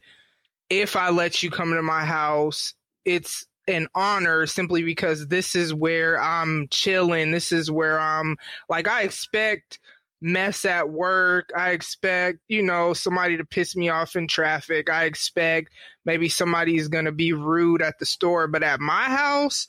if 0.71 0.95
I 0.95 1.11
let 1.11 1.43
you 1.43 1.51
come 1.51 1.71
to 1.73 1.83
my 1.83 2.05
house, 2.05 2.73
it's 3.05 3.45
an 3.67 3.87
honor 3.93 4.47
simply 4.47 4.81
because 4.81 5.27
this 5.27 5.55
is 5.55 5.71
where 5.71 6.19
I'm 6.19 6.67
chilling. 6.71 7.29
This 7.29 7.51
is 7.51 7.69
where 7.69 7.99
I'm 7.99 8.37
like, 8.67 8.87
I 8.87 9.03
expect 9.03 9.77
mess 10.21 10.65
at 10.65 10.89
work. 10.89 11.51
I 11.55 11.71
expect, 11.71 12.39
you 12.47 12.61
know, 12.61 12.93
somebody 12.93 13.37
to 13.37 13.45
piss 13.45 13.75
me 13.75 13.89
off 13.89 14.15
in 14.15 14.27
traffic. 14.27 14.89
I 14.89 15.05
expect 15.05 15.71
maybe 16.05 16.29
somebody's 16.29 16.87
going 16.87 17.05
to 17.05 17.11
be 17.11 17.33
rude 17.33 17.81
at 17.81 17.99
the 17.99 18.05
store. 18.05 18.47
But 18.47 18.63
at 18.63 18.79
my 18.79 19.03
house, 19.03 19.67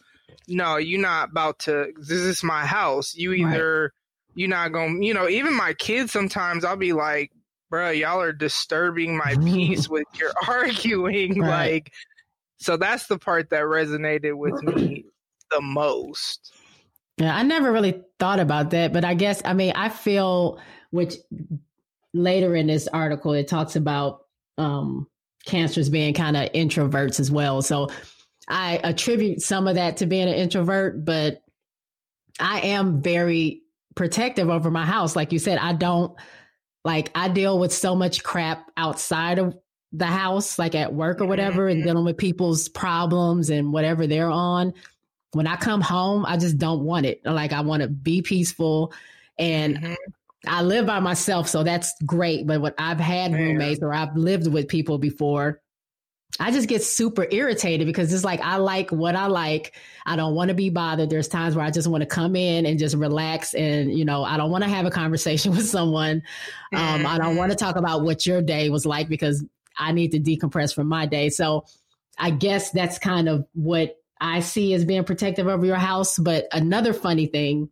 no, 0.49 0.77
you're 0.77 1.01
not 1.01 1.31
about 1.31 1.61
to. 1.61 1.93
This 1.97 2.11
is 2.11 2.43
my 2.43 2.67
house. 2.67 3.15
You 3.15 3.33
either 3.33 3.83
right. 3.83 3.91
you're 4.35 4.49
not 4.49 4.73
going. 4.73 5.01
to 5.01 5.07
You 5.07 5.15
know, 5.15 5.29
even 5.29 5.55
my 5.57 5.73
kids 5.75 6.13
sometimes 6.13 6.65
I'll 6.65 6.77
be 6.77 6.93
like, 6.93 7.31
bro, 7.69 7.91
y'all 7.91 8.21
are 8.21 8.33
disturbing 8.33 9.17
my 9.17 9.37
peace 9.45 9.89
with 9.89 10.07
your 10.15 10.33
arguing. 10.49 11.41
Right. 11.41 11.73
Like, 11.73 11.93
so 12.59 12.77
that's 12.77 13.07
the 13.07 13.19
part 13.19 13.51
that 13.51 13.63
resonated 13.63 14.37
with 14.37 14.63
me 14.63 15.07
the 15.51 15.61
most. 15.61 16.53
Yeah, 17.21 17.37
I 17.37 17.43
never 17.43 17.71
really 17.71 18.03
thought 18.19 18.41
about 18.41 18.71
that, 18.71 18.95
but 18.95 19.05
I 19.05 19.13
guess 19.13 19.43
I 19.45 19.53
mean 19.53 19.73
I 19.77 19.91
feel 19.91 20.59
which 20.91 21.15
later 22.15 22.57
in 22.57 22.67
this 22.67 22.89
article 22.89 23.35
it 23.35 23.47
talks 23.47 23.77
about 23.77 24.23
um 24.57 25.07
cancers 25.45 25.91
being 25.91 26.15
kind 26.15 26.37
of 26.37 26.51
introverts 26.53 27.21
as 27.21 27.31
well. 27.31 27.61
So 27.61 27.91
I 28.49 28.81
attribute 28.83 29.43
some 29.43 29.69
of 29.69 29.75
that 29.75 29.99
to 29.99 30.07
being 30.07 30.29
an 30.29 30.35
introvert, 30.35 31.05
but 31.05 31.43
I 32.41 32.61
am 32.61 33.03
very 33.03 33.63
protective 33.95 34.49
over 34.49 34.71
my 34.71 34.87
house. 34.87 35.15
Like 35.15 35.33
you 35.33 35.39
said, 35.39 35.59
I 35.59 35.75
don't 35.75 36.17
like 36.87 37.11
I 37.15 37.29
deal 37.29 37.59
with 37.59 37.73
so 37.73 37.95
much 37.95 38.23
crap 38.23 38.71
outside 38.79 39.39
of 39.39 39.55
the 39.93 40.07
house, 40.07 40.59
like 40.59 40.75
at 40.75 40.95
work 40.95 41.21
or 41.21 41.27
whatever, 41.27 41.69
and 41.69 41.83
dealing 41.83 42.05
with 42.07 42.17
people's 42.17 42.71
problems 42.71 43.51
and 43.51 43.75
whatever 43.75 44.07
they're 44.07 44.31
on. 44.31 44.73
When 45.33 45.47
I 45.47 45.57
come 45.57 45.81
home, 45.81 46.27
I 46.27 46.37
just 46.37 46.59
don't 46.59 46.85
want 46.85 47.07
it. 47.07 47.21
Like 47.25 47.53
I 47.53 47.61
want 47.61 47.83
to 47.83 47.89
be 47.89 48.23
peaceful 48.23 48.93
and 49.39 49.77
mm-hmm. 49.77 49.95
I 50.47 50.63
live 50.63 50.87
by 50.87 51.01
myself, 51.01 51.49
so 51.49 51.63
that's 51.63 51.93
great. 52.07 52.47
But 52.47 52.61
what 52.61 52.75
I've 52.79 53.01
had 53.01 53.33
roommates 53.33 53.83
or 53.83 53.93
I've 53.93 54.17
lived 54.17 54.47
with 54.47 54.69
people 54.69 54.99
before, 54.99 55.61
I 56.39 56.51
just 56.51 56.69
get 56.69 56.83
super 56.83 57.27
irritated 57.31 57.87
because 57.87 58.13
it's 58.13 58.25
like 58.25 58.41
I 58.41 58.57
like 58.57 58.91
what 58.91 59.17
I 59.17 59.27
like. 59.27 59.75
I 60.07 60.17
don't 60.17 60.35
want 60.35 60.49
to 60.49 60.55
be 60.55 60.71
bothered. 60.71 61.11
There's 61.11 61.29
times 61.29 61.55
where 61.55 61.65
I 61.65 61.71
just 61.71 61.89
want 61.89 62.03
to 62.03 62.07
come 62.07 62.37
in 62.37 62.65
and 62.67 62.79
just 62.79 62.97
relax 62.97 63.53
and 63.55 63.97
you 63.97 64.05
know, 64.05 64.23
I 64.23 64.37
don't 64.37 64.51
want 64.51 64.65
to 64.65 64.71
have 64.71 64.87
a 64.87 64.91
conversation 64.91 65.51
with 65.57 65.67
someone. 65.67 66.23
Um, 66.73 67.07
I 67.07 67.19
don't 67.19 67.37
want 67.37 67.51
to 67.51 67.57
talk 67.57 67.77
about 67.77 68.03
what 68.03 68.25
your 68.25 68.41
day 68.41 68.71
was 68.71 68.87
like 68.87 69.09
because 69.09 69.45
I 69.77 69.93
need 69.93 70.13
to 70.13 70.21
decompress 70.21 70.75
from 70.75 70.87
my 70.87 71.07
day. 71.07 71.29
So 71.31 71.67
I 72.19 72.31
guess 72.31 72.71
that's 72.71 72.99
kind 72.99 73.29
of 73.29 73.47
what 73.55 74.00
I 74.21 74.41
see 74.41 74.75
as 74.75 74.85
being 74.85 75.05
protective 75.05 75.47
over 75.47 75.65
your 75.65 75.77
house. 75.77 76.19
But 76.19 76.47
another 76.53 76.93
funny 76.93 77.27
thing 77.27 77.71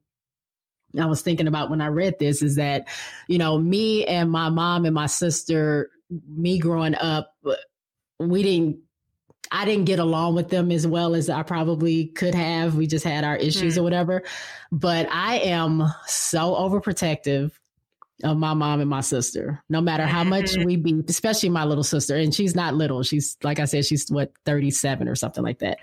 I 0.99 1.07
was 1.07 1.23
thinking 1.23 1.47
about 1.47 1.71
when 1.71 1.81
I 1.81 1.89
read 1.89 2.19
this 2.19 2.43
is 2.43 2.57
that, 2.57 2.89
you 3.27 3.39
know, 3.39 3.59
me 3.59 4.07
and 4.07 4.31
my 4.31 4.49
mom 4.49 4.85
and 4.85 4.95
my 4.95 5.07
sister, 5.07 5.91
me 6.29 6.59
growing 6.59 6.95
up, 6.95 7.35
we 8.19 8.43
didn't 8.43 8.79
I 9.51 9.65
didn't 9.65 9.87
get 9.87 9.99
along 9.99 10.35
with 10.35 10.51
them 10.51 10.71
as 10.71 10.87
well 10.87 11.15
as 11.15 11.31
I 11.31 11.43
probably 11.43 12.07
could 12.09 12.35
have. 12.35 12.75
We 12.75 12.87
just 12.87 13.05
had 13.05 13.25
our 13.25 13.37
issues 13.37 13.75
mm. 13.75 13.79
or 13.79 13.83
whatever. 13.83 14.23
But 14.71 15.09
I 15.11 15.39
am 15.39 15.85
so 16.07 16.55
overprotective 16.55 17.53
of 18.25 18.37
my 18.37 18.55
mom 18.55 18.81
and 18.81 18.91
my 18.91 19.01
sister. 19.01 19.63
No 19.69 19.81
matter 19.81 20.07
how 20.07 20.25
much 20.25 20.53
mm-hmm. 20.53 20.65
we 20.65 20.77
be, 20.77 21.03
especially 21.09 21.49
my 21.49 21.65
little 21.65 21.85
sister, 21.85 22.17
and 22.17 22.35
she's 22.35 22.55
not 22.55 22.75
little. 22.75 23.03
She's 23.03 23.37
like 23.43 23.61
I 23.61 23.65
said, 23.65 23.85
she's 23.85 24.11
what 24.11 24.33
thirty 24.45 24.71
seven 24.71 25.09
or 25.09 25.15
something 25.15 25.45
like 25.45 25.61
that. 25.61 25.79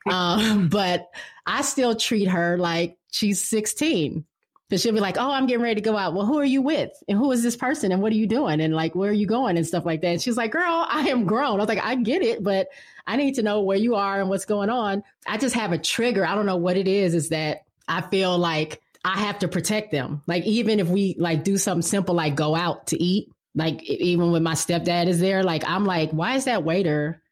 um, 0.10 0.68
but 0.68 1.10
I 1.46 1.62
still 1.62 1.94
treat 1.94 2.28
her 2.28 2.56
like 2.58 2.96
she's 3.10 3.44
sixteen. 3.44 4.24
Cause 4.70 4.80
she'll 4.80 4.94
be 4.94 5.00
like, 5.00 5.18
Oh, 5.18 5.30
I'm 5.30 5.44
getting 5.46 5.62
ready 5.62 5.74
to 5.74 5.84
go 5.84 5.98
out. 5.98 6.14
Well, 6.14 6.24
who 6.24 6.38
are 6.38 6.46
you 6.46 6.62
with? 6.62 6.90
And 7.06 7.18
who 7.18 7.30
is 7.30 7.42
this 7.42 7.56
person? 7.56 7.92
And 7.92 8.00
what 8.00 8.10
are 8.10 8.16
you 8.16 8.26
doing? 8.26 8.58
And 8.58 8.74
like, 8.74 8.94
where 8.94 9.10
are 9.10 9.12
you 9.12 9.26
going? 9.26 9.58
And 9.58 9.66
stuff 9.66 9.84
like 9.84 10.00
that. 10.00 10.06
And 10.06 10.22
she's 10.22 10.38
like, 10.38 10.52
Girl, 10.52 10.86
I 10.88 11.08
am 11.10 11.26
grown. 11.26 11.56
I 11.56 11.64
was 11.64 11.68
like, 11.68 11.84
I 11.84 11.94
get 11.96 12.22
it, 12.22 12.42
but 12.42 12.68
I 13.06 13.16
need 13.16 13.34
to 13.34 13.42
know 13.42 13.60
where 13.60 13.76
you 13.76 13.96
are 13.96 14.18
and 14.18 14.30
what's 14.30 14.46
going 14.46 14.70
on. 14.70 15.02
I 15.26 15.36
just 15.36 15.54
have 15.56 15.72
a 15.72 15.78
trigger. 15.78 16.24
I 16.24 16.34
don't 16.34 16.46
know 16.46 16.56
what 16.56 16.78
it 16.78 16.88
is, 16.88 17.14
is 17.14 17.28
that 17.28 17.64
I 17.86 18.00
feel 18.00 18.38
like 18.38 18.80
I 19.04 19.20
have 19.20 19.40
to 19.40 19.48
protect 19.48 19.90
them. 19.90 20.22
Like, 20.26 20.44
even 20.44 20.80
if 20.80 20.88
we 20.88 21.16
like 21.18 21.44
do 21.44 21.58
something 21.58 21.82
simple, 21.82 22.14
like 22.14 22.34
go 22.34 22.54
out 22.54 22.88
to 22.88 23.02
eat, 23.02 23.28
like 23.54 23.82
even 23.82 24.32
when 24.32 24.42
my 24.42 24.54
stepdad 24.54 25.06
is 25.06 25.20
there, 25.20 25.42
like, 25.42 25.64
I'm 25.66 25.84
like, 25.84 26.10
why 26.10 26.36
is 26.36 26.44
that 26.44 26.64
waiter? 26.64 27.22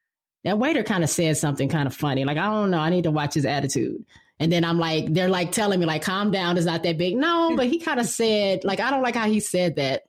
That 0.44 0.58
waiter 0.58 0.82
kind 0.82 1.04
of 1.04 1.10
said 1.10 1.36
something 1.36 1.68
kind 1.68 1.86
of 1.86 1.94
funny. 1.94 2.24
Like, 2.24 2.38
I 2.38 2.46
don't 2.46 2.70
know. 2.70 2.78
I 2.78 2.90
need 2.90 3.04
to 3.04 3.10
watch 3.10 3.34
his 3.34 3.44
attitude. 3.44 4.04
And 4.38 4.50
then 4.50 4.64
I'm 4.64 4.78
like, 4.78 5.12
they're 5.12 5.28
like 5.28 5.52
telling 5.52 5.78
me, 5.78 5.86
like, 5.86 6.02
calm 6.02 6.30
down, 6.30 6.56
it's 6.56 6.66
not 6.66 6.82
that 6.82 6.98
big. 6.98 7.16
No, 7.16 7.52
but 7.56 7.66
he 7.66 7.78
kind 7.78 8.00
of 8.00 8.06
said, 8.06 8.64
like, 8.64 8.80
I 8.80 8.90
don't 8.90 9.02
like 9.02 9.14
how 9.14 9.28
he 9.28 9.40
said 9.40 9.76
that. 9.76 10.02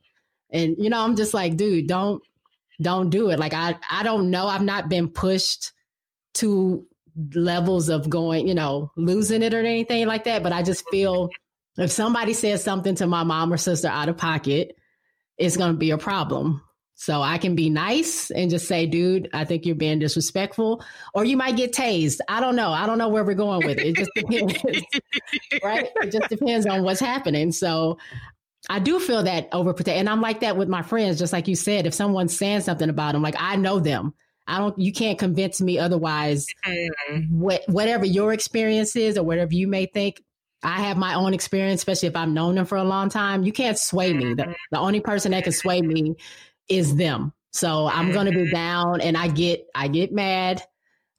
And 0.52 0.76
you 0.78 0.90
know, 0.90 1.02
I'm 1.02 1.16
just 1.16 1.34
like, 1.34 1.56
dude, 1.56 1.88
don't 1.88 2.22
don't 2.82 3.10
do 3.10 3.30
it. 3.30 3.40
Like 3.40 3.54
I 3.54 3.78
I 3.90 4.04
don't 4.04 4.30
know. 4.30 4.48
I've 4.48 4.62
not 4.62 4.90
been 4.90 5.10
pushed 5.10 5.72
to 6.36 6.86
levels 7.34 7.90
of 7.90 8.10
going, 8.10 8.48
you 8.48 8.56
know, 8.56 8.92
losing 8.96 9.44
it 9.44 9.54
or 9.54 9.60
anything 9.60 10.08
like 10.08 10.26
that. 10.26 10.44
But 10.44 10.54
I 10.54 10.64
just 10.64 10.88
feel 10.90 11.30
if 11.78 11.92
somebody 11.92 12.34
says 12.34 12.64
something 12.64 12.96
to 12.96 13.08
my 13.08 13.24
mom 13.24 13.52
or 13.52 13.58
sister 13.58 13.88
out 13.88 14.10
of 14.10 14.18
pocket, 14.18 14.76
it's 15.38 15.58
gonna 15.58 15.74
be 15.74 15.92
a 15.92 15.98
problem. 15.98 16.62
So 17.02 17.20
I 17.20 17.40
can 17.40 17.56
be 17.56 17.72
nice 17.72 18.30
and 18.30 18.52
just 18.52 18.68
say, 18.68 18.86
dude, 18.86 19.28
I 19.34 19.44
think 19.44 19.66
you're 19.66 19.74
being 19.74 19.98
disrespectful. 19.98 20.84
Or 21.16 21.26
you 21.26 21.36
might 21.36 21.58
get 21.58 21.74
tased. 21.74 22.20
I 22.28 22.40
don't 22.40 22.56
know. 22.56 22.70
I 22.70 22.86
don't 22.86 23.00
know 23.00 23.10
where 23.10 23.24
we're 23.24 23.34
going 23.34 23.66
with 23.66 23.80
it. 23.80 23.88
It 23.88 23.96
just 23.96 24.12
depends. 24.14 24.64
right? 25.64 25.90
It 25.96 26.12
just 26.12 26.30
depends 26.30 26.68
on 26.68 26.84
what's 26.84 27.00
happening. 27.00 27.54
So 27.54 27.98
I 28.70 28.78
do 28.78 29.00
feel 29.00 29.24
that 29.24 29.50
overprotect. 29.50 29.96
And 29.96 30.08
I'm 30.08 30.22
like 30.22 30.42
that 30.42 30.58
with 30.58 30.70
my 30.70 30.84
friends, 30.84 31.18
just 31.18 31.34
like 31.34 31.48
you 31.48 31.56
said. 31.56 31.88
If 31.88 31.96
someone's 31.96 32.38
saying 32.38 32.62
something 32.62 32.90
about 32.90 33.14
them, 33.14 33.24
like 33.24 33.36
I 33.40 33.56
know 33.56 33.80
them. 33.80 34.14
I 34.46 34.60
don't 34.60 34.78
you 34.78 34.92
can't 34.94 35.18
convince 35.18 35.60
me 35.60 35.80
otherwise. 35.80 36.46
Mm-hmm. 36.68 37.40
What 37.40 37.64
whatever 37.68 38.06
your 38.06 38.32
experience 38.32 38.96
is 38.96 39.18
or 39.18 39.24
whatever 39.24 39.54
you 39.54 39.68
may 39.68 39.88
think, 39.88 40.22
I 40.64 40.82
have 40.82 40.98
my 40.98 41.16
own 41.16 41.34
experience, 41.34 41.82
especially 41.82 42.10
if 42.10 42.16
I've 42.16 42.30
known 42.30 42.56
them 42.56 42.66
for 42.66 42.78
a 42.78 42.84
long 42.84 43.10
time. 43.10 43.44
You 43.44 43.52
can't 43.52 43.78
sway 43.78 44.14
me. 44.14 44.34
The, 44.34 44.56
the 44.72 44.80
only 44.80 45.00
person 45.00 45.32
that 45.32 45.44
can 45.44 45.54
sway 45.54 45.82
me 45.82 46.16
is 46.70 46.96
them. 46.96 47.34
So 47.52 47.88
I'm 47.88 48.12
going 48.12 48.28
to 48.28 48.32
be 48.32 48.46
mm-hmm. 48.46 48.54
down 48.54 49.02
and 49.02 49.18
I 49.18 49.28
get 49.28 49.68
I 49.76 49.88
get 49.88 50.14
mad. 50.14 50.64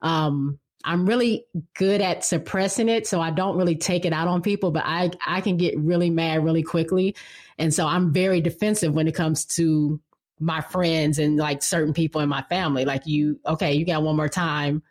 Um 0.00 0.58
I'm 0.84 1.06
really 1.06 1.46
good 1.76 2.00
at 2.00 2.24
suppressing 2.24 2.88
it, 2.88 3.06
so 3.06 3.20
I 3.20 3.30
don't 3.30 3.56
really 3.56 3.76
take 3.76 4.04
it 4.04 4.12
out 4.12 4.26
on 4.26 4.42
people, 4.42 4.70
but 4.70 4.82
I 4.84 5.10
I 5.24 5.40
can 5.40 5.56
get 5.56 5.78
really 5.78 6.10
mad 6.10 6.44
really 6.44 6.62
quickly. 6.62 7.14
And 7.58 7.72
so 7.72 7.86
I'm 7.86 8.12
very 8.12 8.40
defensive 8.40 8.94
when 8.94 9.06
it 9.06 9.14
comes 9.14 9.44
to 9.56 10.00
my 10.40 10.60
friends 10.60 11.18
and 11.18 11.36
like 11.36 11.62
certain 11.62 11.92
people 11.92 12.20
in 12.20 12.28
my 12.28 12.42
family. 12.42 12.84
Like 12.84 13.06
you, 13.06 13.38
okay, 13.46 13.74
you 13.74 13.84
got 13.84 14.02
one 14.02 14.16
more 14.16 14.28
time 14.28 14.82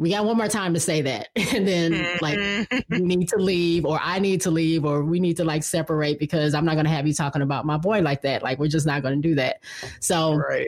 we 0.00 0.10
got 0.10 0.24
one 0.24 0.38
more 0.38 0.48
time 0.48 0.72
to 0.72 0.80
say 0.80 1.02
that 1.02 1.28
and 1.54 1.68
then 1.68 1.92
like 2.20 2.38
mm-hmm. 2.38 2.94
you 2.94 3.06
need 3.06 3.28
to 3.28 3.36
leave 3.36 3.84
or 3.84 4.00
i 4.02 4.18
need 4.18 4.40
to 4.40 4.50
leave 4.50 4.84
or 4.84 5.04
we 5.04 5.20
need 5.20 5.36
to 5.36 5.44
like 5.44 5.62
separate 5.62 6.18
because 6.18 6.54
i'm 6.54 6.64
not 6.64 6.74
going 6.74 6.86
to 6.86 6.90
have 6.90 7.06
you 7.06 7.14
talking 7.14 7.42
about 7.42 7.64
my 7.64 7.76
boy 7.76 8.00
like 8.00 8.22
that 8.22 8.42
like 8.42 8.58
we're 8.58 8.66
just 8.66 8.86
not 8.86 9.02
going 9.02 9.20
to 9.20 9.28
do 9.28 9.36
that 9.36 9.62
so 10.00 10.34
right. 10.34 10.66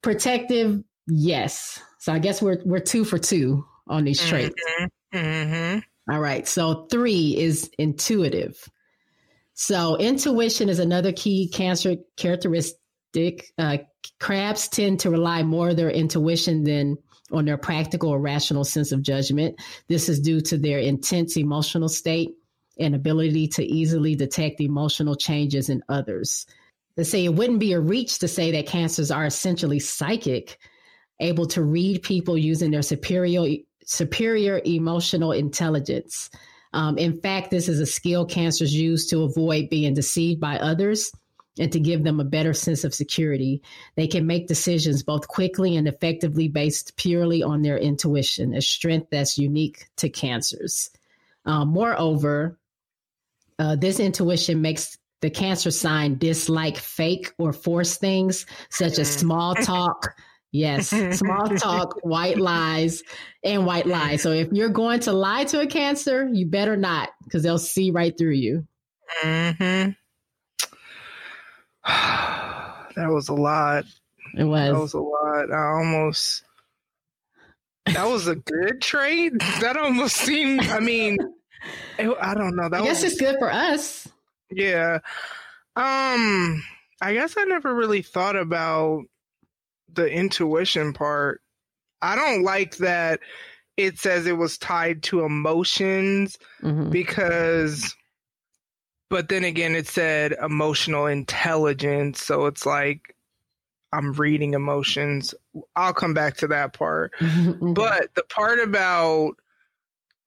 protective 0.00 0.82
yes 1.08 1.82
so 1.98 2.12
i 2.12 2.18
guess 2.18 2.40
we're 2.40 2.62
we're 2.64 2.78
two 2.78 3.04
for 3.04 3.18
two 3.18 3.66
on 3.88 4.04
these 4.04 4.24
traits 4.24 4.54
mm-hmm. 4.70 5.18
Mm-hmm. 5.18 6.12
All 6.12 6.20
right 6.20 6.46
so 6.48 6.86
three 6.90 7.36
is 7.36 7.70
intuitive 7.78 8.68
so 9.54 9.96
intuition 9.96 10.68
is 10.68 10.78
another 10.78 11.12
key 11.12 11.48
cancer 11.48 11.96
characteristic 12.16 13.52
uh, 13.58 13.78
crabs 14.18 14.68
tend 14.68 15.00
to 15.00 15.10
rely 15.10 15.42
more 15.42 15.70
on 15.70 15.76
their 15.76 15.90
intuition 15.90 16.64
than 16.64 16.98
on 17.32 17.44
their 17.44 17.56
practical 17.56 18.10
or 18.10 18.20
rational 18.20 18.64
sense 18.64 18.92
of 18.92 19.02
judgment. 19.02 19.56
This 19.88 20.08
is 20.08 20.20
due 20.20 20.40
to 20.42 20.58
their 20.58 20.78
intense 20.78 21.36
emotional 21.36 21.88
state 21.88 22.30
and 22.78 22.94
ability 22.94 23.48
to 23.48 23.64
easily 23.64 24.14
detect 24.14 24.60
emotional 24.60 25.14
changes 25.14 25.68
in 25.68 25.82
others. 25.88 26.46
They 26.96 27.04
say 27.04 27.24
it 27.24 27.34
wouldn't 27.34 27.60
be 27.60 27.72
a 27.72 27.80
reach 27.80 28.18
to 28.20 28.28
say 28.28 28.50
that 28.52 28.66
cancers 28.66 29.10
are 29.10 29.24
essentially 29.24 29.80
psychic, 29.80 30.58
able 31.20 31.46
to 31.48 31.62
read 31.62 32.02
people 32.02 32.36
using 32.36 32.70
their 32.70 32.82
superior 32.82 33.56
superior 33.86 34.60
emotional 34.64 35.32
intelligence. 35.32 36.30
Um, 36.72 36.96
in 36.98 37.20
fact, 37.20 37.50
this 37.50 37.68
is 37.68 37.80
a 37.80 37.86
skill 37.86 38.24
cancers 38.24 38.74
use 38.74 39.06
to 39.08 39.22
avoid 39.22 39.68
being 39.68 39.94
deceived 39.94 40.40
by 40.40 40.58
others 40.58 41.12
and 41.58 41.70
to 41.72 41.80
give 41.80 42.02
them 42.02 42.20
a 42.20 42.24
better 42.24 42.52
sense 42.52 42.84
of 42.84 42.94
security. 42.94 43.62
They 43.96 44.06
can 44.06 44.26
make 44.26 44.48
decisions 44.48 45.02
both 45.02 45.28
quickly 45.28 45.76
and 45.76 45.86
effectively 45.86 46.48
based 46.48 46.96
purely 46.96 47.42
on 47.42 47.62
their 47.62 47.78
intuition, 47.78 48.54
a 48.54 48.62
strength 48.62 49.08
that's 49.10 49.38
unique 49.38 49.86
to 49.98 50.08
cancers. 50.08 50.90
Um, 51.44 51.68
moreover, 51.68 52.58
uh, 53.58 53.76
this 53.76 54.00
intuition 54.00 54.62
makes 54.62 54.98
the 55.20 55.30
cancer 55.30 55.70
sign 55.70 56.18
dislike 56.18 56.76
fake 56.76 57.32
or 57.38 57.52
forced 57.52 58.00
things 58.00 58.46
such 58.70 58.98
as 58.98 59.10
small 59.10 59.54
talk. 59.54 60.14
Yes, 60.50 60.88
small 61.18 61.48
talk, 61.56 61.98
white 62.02 62.38
lies, 62.38 63.02
and 63.42 63.66
white 63.66 63.86
lies. 63.86 64.22
So 64.22 64.30
if 64.30 64.52
you're 64.52 64.68
going 64.68 65.00
to 65.00 65.12
lie 65.12 65.44
to 65.44 65.60
a 65.60 65.66
cancer, 65.66 66.28
you 66.32 66.46
better 66.46 66.76
not 66.76 67.10
because 67.24 67.42
they'll 67.42 67.58
see 67.58 67.90
right 67.90 68.16
through 68.16 68.34
you. 68.34 68.66
Mm-hmm. 69.22 69.90
that 71.86 73.08
was 73.08 73.28
a 73.28 73.34
lot. 73.34 73.84
It 74.36 74.44
was. 74.44 74.72
That 74.72 74.80
was 74.80 74.94
a 74.94 75.00
lot. 75.00 75.52
I 75.52 75.72
almost. 75.72 76.42
That 77.86 78.06
was 78.06 78.26
a 78.26 78.36
good 78.36 78.80
trade. 78.80 79.34
That 79.60 79.76
almost 79.76 80.16
seemed. 80.16 80.62
I 80.62 80.80
mean, 80.80 81.18
it, 81.98 82.16
I 82.20 82.34
don't 82.34 82.56
know. 82.56 82.68
That 82.68 82.82
I 82.82 82.84
guess 82.84 83.02
was, 83.02 83.12
it's 83.12 83.20
good 83.20 83.36
for 83.38 83.52
us. 83.52 84.08
Yeah. 84.50 84.98
Um. 85.76 86.62
I 87.00 87.12
guess 87.12 87.34
I 87.36 87.44
never 87.44 87.74
really 87.74 88.02
thought 88.02 88.36
about 88.36 89.02
the 89.92 90.06
intuition 90.06 90.92
part. 90.92 91.40
I 92.00 92.16
don't 92.16 92.42
like 92.42 92.76
that 92.78 93.20
it 93.76 93.98
says 93.98 94.26
it 94.26 94.36
was 94.36 94.58
tied 94.58 95.02
to 95.04 95.24
emotions 95.24 96.38
mm-hmm. 96.62 96.90
because 96.90 97.94
but 99.10 99.28
then 99.28 99.44
again, 99.44 99.74
it 99.74 99.86
said 99.86 100.34
emotional 100.42 101.06
intelligence. 101.06 102.22
So 102.22 102.46
it's 102.46 102.66
like 102.66 103.14
I'm 103.92 104.12
reading 104.14 104.54
emotions. 104.54 105.34
I'll 105.76 105.94
come 105.94 106.14
back 106.14 106.36
to 106.38 106.48
that 106.48 106.72
part. 106.72 107.12
okay. 107.22 107.52
But 107.60 108.14
the 108.14 108.24
part 108.24 108.58
about 108.58 109.34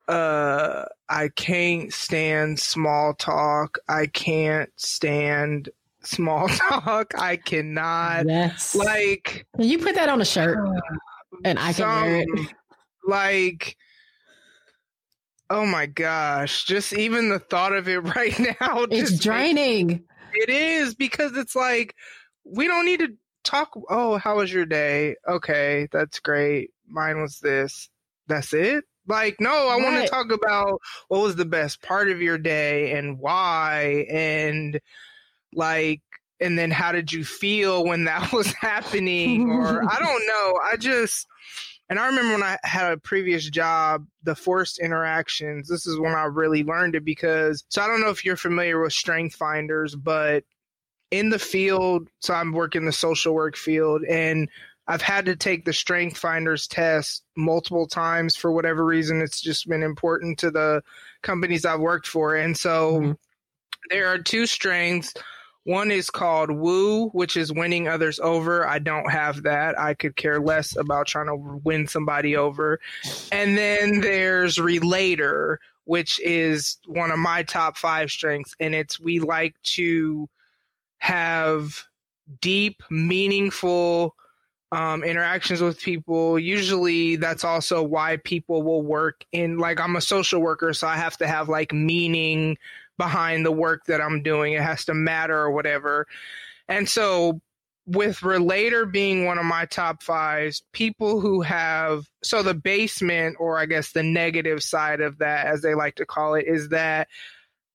uh 0.08 0.86
I 1.10 1.30
can't 1.36 1.94
stand 1.94 2.60
small 2.60 3.14
talk. 3.14 3.78
I 3.90 4.06
can't 4.08 4.70
stand 4.78 5.70
small 6.02 6.48
talk. 6.70 7.14
I 7.18 7.36
cannot. 7.36 8.28
Yes. 8.28 8.74
Like 8.74 9.46
you 9.60 9.80
put 9.80 9.96
that 9.96 10.10
on 10.10 10.22
a 10.22 10.26
shirt 10.26 10.58
and 11.44 11.60
I 11.60 11.74
can 11.74 12.02
wear 12.02 12.22
it? 12.22 12.54
like 13.06 13.78
oh 15.50 15.66
my 15.66 15.86
gosh 15.86 16.66
just 16.66 16.94
even 16.94 17.30
the 17.30 17.40
thought 17.40 17.74
of 17.74 17.88
it 17.88 18.00
right 18.16 18.38
now 18.40 18.86
It's 18.92 19.20
draining. 19.20 19.88
makes- 19.88 20.04
it 20.34 20.50
is 20.50 20.94
because 20.94 21.36
it's 21.38 21.56
like 21.56 21.96
we 22.44 22.68
don't 22.68 22.86
need 22.86 23.00
to 23.00 23.14
talk 23.44 23.70
oh 23.90 24.18
how 24.18 24.38
was 24.38 24.52
your 24.54 24.66
day? 24.66 25.16
Okay 25.28 25.88
that's 25.92 26.20
great. 26.20 26.72
Mine 26.88 27.22
was 27.22 27.40
this. 27.40 27.90
That's 28.28 28.54
it? 28.54 28.84
Like 29.08 29.38
no 29.40 29.70
i 29.70 29.78
want 29.78 30.04
to 30.04 30.08
talk 30.10 30.32
about 30.32 30.82
what 31.08 31.22
was 31.22 31.38
the 31.38 31.46
best 31.46 31.82
part 31.82 32.10
of 32.12 32.22
your 32.22 32.38
day 32.38 32.92
and 32.92 33.18
why 33.20 34.06
and 34.12 34.80
like 35.54 36.02
and 36.42 36.60
then 36.60 36.70
how 36.72 36.92
did 36.92 37.12
you 37.14 37.24
feel 37.24 37.86
when 37.86 38.04
that 38.04 38.32
was 38.34 38.52
happening 38.54 39.50
or 39.50 39.82
i 39.90 39.98
don't 40.00 40.28
know. 40.28 40.60
I 40.64 40.76
just 40.78 41.26
and 41.90 42.00
i 42.00 42.08
remember 42.08 42.34
when 42.34 42.44
i 42.44 42.58
had 42.64 42.92
a 42.92 42.98
previous 42.98 43.50
job 43.50 44.06
the 44.24 44.36
forced 44.36 44.80
interactions 44.80 45.68
this 45.68 45.88
is 45.88 46.00
when 46.00 46.14
i 46.14 46.24
really 46.24 46.64
learned 46.64 46.96
it 46.96 47.06
because 47.06 47.64
so 47.70 47.82
i 47.82 47.88
don't 47.88 48.02
know 48.02 48.10
if 48.10 48.24
you're 48.26 48.36
familiar 48.38 48.82
with 48.82 48.94
strength 48.94 49.36
finders 49.36 49.96
but 49.96 50.44
in 51.12 51.30
the 51.30 51.40
field 51.40 52.10
so 52.20 52.34
i'm 52.34 52.52
working 52.52 52.86
the 52.86 52.92
social 52.92 53.34
work 53.34 53.56
field 53.56 54.04
and 54.06 54.50
i've 54.88 55.02
had 55.02 55.26
to 55.26 55.36
take 55.36 55.64
the 55.66 55.74
strength 55.74 56.18
finders 56.18 56.68
test 56.68 57.24
multiple 57.36 57.88
times 57.88 58.36
for 58.36 58.52
whatever 58.52 58.84
reason 58.86 59.22
it's 59.22 59.40
just 59.42 59.68
been 59.70 59.84
important 59.84 60.38
to 60.38 60.52
the 60.52 60.82
companies 61.22 61.66
i've 61.66 61.80
worked 61.80 62.08
for 62.08 62.36
and 62.36 62.58
so 62.58 63.00
Mhm. 63.02 63.18
there 63.90 64.08
are 64.08 64.18
two 64.18 64.46
strengths 64.46 65.14
one 65.68 65.92
is 65.92 66.10
called 66.10 66.50
woo, 66.50 67.10
which 67.10 67.36
is 67.36 67.52
winning 67.52 67.90
others 67.90 68.22
over. 68.22 68.66
I 68.66 68.80
don't 68.80 69.12
have 69.12 69.44
that. 69.44 69.78
I 69.78 69.96
could 69.96 70.16
care 70.16 70.40
less 70.40 70.78
about 70.78 71.08
trying 71.08 71.28
to 71.28 71.36
win 71.36 71.90
somebody 71.90 72.38
over. 72.38 72.80
And 73.34 73.58
then 73.58 74.00
there's 74.00 74.62
relator, 74.62 75.60
which 75.84 76.22
is 76.22 76.78
one 76.86 77.12
of 77.12 77.20
my 77.20 77.44
top 77.44 77.78
five 77.78 78.10
strengths. 78.10 78.56
And 78.62 78.74
it's 78.74 78.98
we 78.98 79.20
like 79.20 79.62
to 79.64 80.30
have 81.00 81.84
deep, 82.40 82.82
meaningful 82.90 84.16
um, 84.72 85.04
interactions 85.04 85.60
with 85.62 85.82
people. 85.82 86.40
Usually 86.40 87.18
that's 87.18 87.44
also 87.44 87.84
why 87.84 88.20
people 88.24 88.64
will 88.64 88.84
work 88.84 89.26
in, 89.34 89.58
like, 89.58 89.82
I'm 89.82 89.98
a 89.98 90.02
social 90.02 90.40
worker, 90.40 90.72
so 90.72 90.88
I 90.88 90.96
have 90.96 91.18
to 91.18 91.28
have 91.28 91.50
like 91.50 91.74
meaning 91.74 92.58
behind 92.98 93.46
the 93.46 93.52
work 93.52 93.86
that 93.86 94.02
I'm 94.02 94.22
doing. 94.24 94.54
It 94.54 94.62
has 94.62 94.86
to 94.86 94.94
matter 94.94 95.38
or 95.38 95.52
whatever. 95.52 96.08
And 96.68 96.88
so, 96.88 97.42
with 97.86 98.22
Relator 98.22 98.86
being 98.86 99.24
one 99.26 99.38
of 99.38 99.46
my 99.46 99.66
top 99.66 100.04
fives, 100.04 100.62
people 100.74 101.22
who 101.22 101.42
have 101.42 102.06
so 102.22 102.44
the 102.44 102.54
basement, 102.54 103.38
or 103.40 103.58
I 103.58 103.66
guess 103.66 103.94
the 103.94 104.04
negative 104.04 104.62
side 104.62 105.00
of 105.00 105.20
that, 105.20 105.48
as 105.48 105.62
they 105.62 105.74
like 105.74 105.96
to 105.96 106.06
call 106.06 106.34
it, 106.36 106.46
is 106.48 106.70
that 106.70 107.08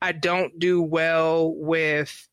I 0.02 0.12
don't 0.12 0.58
do 0.58 0.82
well 0.82 1.54
with 1.54 2.28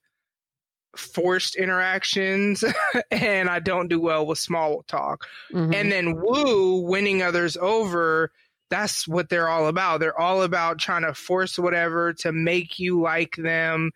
forced 0.97 1.55
interactions 1.55 2.63
and 3.11 3.49
I 3.49 3.59
don't 3.59 3.87
do 3.87 3.99
well 4.01 4.25
with 4.25 4.39
small 4.39 4.83
talk. 4.87 5.27
Mhm. 5.53 5.73
And 5.73 5.91
then 5.91 6.15
woo, 6.19 6.81
winning 6.81 7.21
others 7.21 7.55
over, 7.57 8.31
that's 8.70 9.07
what 9.07 9.30
they're 9.30 9.49
all 9.49 9.67
about. 9.67 9.99
They're 9.99 10.20
all 10.20 10.43
about 10.43 10.80
trying 10.80 11.03
to 11.03 11.13
force 11.13 11.57
whatever 11.57 12.13
to 12.13 12.32
make 12.32 12.80
you 12.80 13.01
like 13.01 13.36
them 13.36 13.91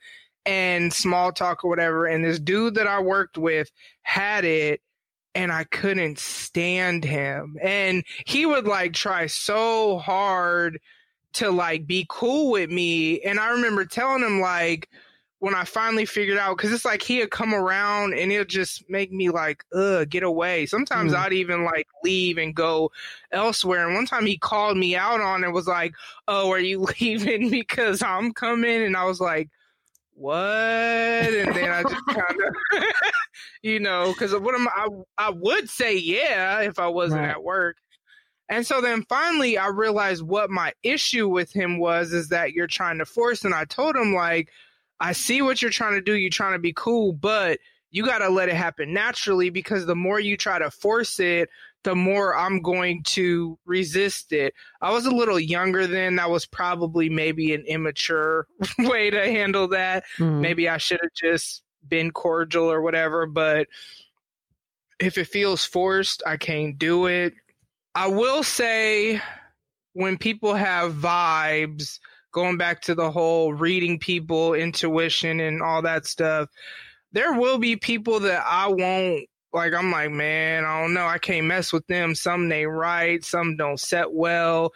and 0.46 0.92
small 0.92 1.32
talk 1.32 1.64
or 1.64 1.70
whatever. 1.70 2.06
And 2.06 2.24
this 2.24 2.40
dude 2.40 2.76
that 2.76 2.88
I 2.88 3.00
worked 3.00 3.38
with 3.38 3.72
had 4.02 4.46
it 4.46 4.82
and 5.36 5.52
I 5.52 5.64
couldn't 5.64 6.20
stand 6.20 7.04
him. 7.04 7.58
And 7.62 8.04
he 8.26 8.46
would 8.46 8.68
like 8.68 8.94
try 8.94 9.28
so 9.28 9.98
hard 9.98 10.80
to 11.34 11.50
like 11.50 11.88
be 11.88 12.06
cool 12.10 12.52
with 12.52 12.70
me. 12.70 13.22
And 13.22 13.40
I 13.40 13.52
remember 13.52 13.86
telling 13.86 14.24
him 14.24 14.40
like 14.40 14.90
when 15.44 15.56
I 15.56 15.66
finally 15.66 16.06
figured 16.06 16.38
out, 16.38 16.56
because 16.56 16.72
it's 16.72 16.86
like 16.86 17.02
he 17.02 17.18
had 17.18 17.30
come 17.30 17.54
around 17.54 18.14
and 18.14 18.32
it'll 18.32 18.46
just 18.46 18.90
make 18.90 19.12
me 19.12 19.28
like, 19.30 19.66
ugh, 19.76 20.10
get 20.10 20.24
away. 20.24 20.66
Sometimes 20.66 21.12
Mm. 21.12 21.18
I'd 21.18 21.34
even 21.34 21.66
like 21.66 21.86
leave 22.02 22.38
and 22.38 22.56
go 22.56 22.92
elsewhere. 23.34 23.86
And 23.86 23.94
one 23.94 24.06
time 24.06 24.26
he 24.26 24.38
called 24.38 24.78
me 24.78 24.96
out 24.96 25.20
on 25.20 25.44
it, 25.44 25.52
was 25.52 25.68
like, 25.68 25.96
oh, 26.30 26.50
are 26.50 26.60
you 26.60 26.80
leaving 27.02 27.50
because 27.50 28.02
I'm 28.02 28.32
coming? 28.32 28.84
And 28.84 28.96
I 28.96 29.04
was 29.04 29.20
like, 29.20 29.50
what? 30.14 30.38
And 30.38 31.54
then 31.54 31.72
I 31.72 31.84
just 31.84 32.06
kind 32.08 32.40
of, 32.80 32.84
you 33.64 33.82
know, 33.82 34.14
because 34.14 34.34
what 34.34 34.56
am 34.56 34.70
I? 34.70 34.88
I 35.18 35.30
would 35.30 35.70
say 35.70 35.98
yeah 35.98 36.62
if 36.62 36.80
I 36.80 36.88
wasn't 36.88 37.20
Right. 37.24 37.32
at 37.32 37.44
work. 37.44 37.76
And 38.48 38.66
so 38.66 38.80
then 38.80 39.04
finally 39.10 39.58
I 39.58 39.68
realized 39.68 40.24
what 40.24 40.50
my 40.50 40.72
issue 40.84 41.28
with 41.28 41.52
him 41.52 41.80
was 41.80 42.14
is 42.14 42.30
that 42.30 42.54
you're 42.54 42.66
trying 42.68 43.00
to 43.00 43.06
force. 43.06 43.44
And 43.44 43.54
I 43.54 43.66
told 43.66 43.98
him, 43.98 44.14
like, 44.14 44.48
I 45.04 45.12
see 45.12 45.42
what 45.42 45.62
you're 45.62 45.70
trying 45.70 45.96
to 45.96 46.02
do. 46.02 46.14
You're 46.14 46.30
trying 46.30 46.54
to 46.54 46.60
be 46.60 46.72
cool, 46.74 47.12
but 47.12 47.60
you 47.92 48.06
got 48.06 48.20
to 48.20 48.30
let 48.30 48.48
it 48.48 48.56
happen 48.56 48.94
naturally 48.94 49.50
because 49.50 49.86
the 49.86 49.98
more 49.98 50.18
you 50.18 50.38
try 50.38 50.58
to 50.58 50.72
force 50.72 51.20
it, 51.20 51.50
the 51.84 51.94
more 51.94 52.36
I'm 52.38 52.62
going 52.62 53.04
to 53.04 53.60
resist 53.66 54.32
it. 54.32 54.54
I 54.82 54.92
was 54.94 55.06
a 55.06 55.12
little 55.12 55.38
younger 55.40 55.88
then. 55.88 56.16
That 56.16 56.30
was 56.30 56.46
probably 56.46 57.10
maybe 57.10 57.54
an 57.54 57.66
immature 57.66 58.48
way 58.80 59.10
to 59.10 59.20
handle 59.30 59.68
that. 59.68 60.06
Mhm. 60.18 60.40
Maybe 60.40 60.70
I 60.70 60.78
should 60.78 61.02
have 61.04 61.14
just 61.14 61.64
been 61.86 62.12
cordial 62.12 62.72
or 62.72 62.82
whatever, 62.82 63.26
but 63.26 63.68
if 65.00 65.18
it 65.18 65.26
feels 65.26 65.66
forced, 65.66 66.24
I 66.26 66.38
can't 66.38 66.78
do 66.78 67.08
it. 67.08 67.34
I 67.94 68.08
will 68.08 68.42
say 68.44 69.22
when 69.92 70.18
people 70.18 70.56
have 70.56 70.94
vibes, 70.94 72.00
going 72.34 72.58
back 72.58 72.82
to 72.82 72.96
the 72.96 73.10
whole 73.10 73.54
reading 73.54 73.98
people, 73.98 74.54
intuition, 74.54 75.40
and 75.40 75.62
all 75.62 75.82
that 75.84 76.06
stuff, 76.06 76.50
there 77.14 77.34
will 77.34 77.58
be 77.58 77.78
people 77.78 78.20
that 78.22 78.44
I 78.46 78.68
won't 78.68 79.26
like. 79.54 79.74
I'm 79.74 79.92
like, 79.92 80.12
man, 80.12 80.66
I 80.66 80.82
don't 80.82 80.94
know. 80.94 81.06
I 81.06 81.20
can't 81.20 81.48
mess 81.48 81.72
with 81.72 81.88
them. 81.88 82.16
Some 82.16 82.50
they 82.50 82.66
right, 82.66 83.24
some 83.24 83.56
don't 83.56 83.80
set 83.80 84.12
well. 84.12 84.74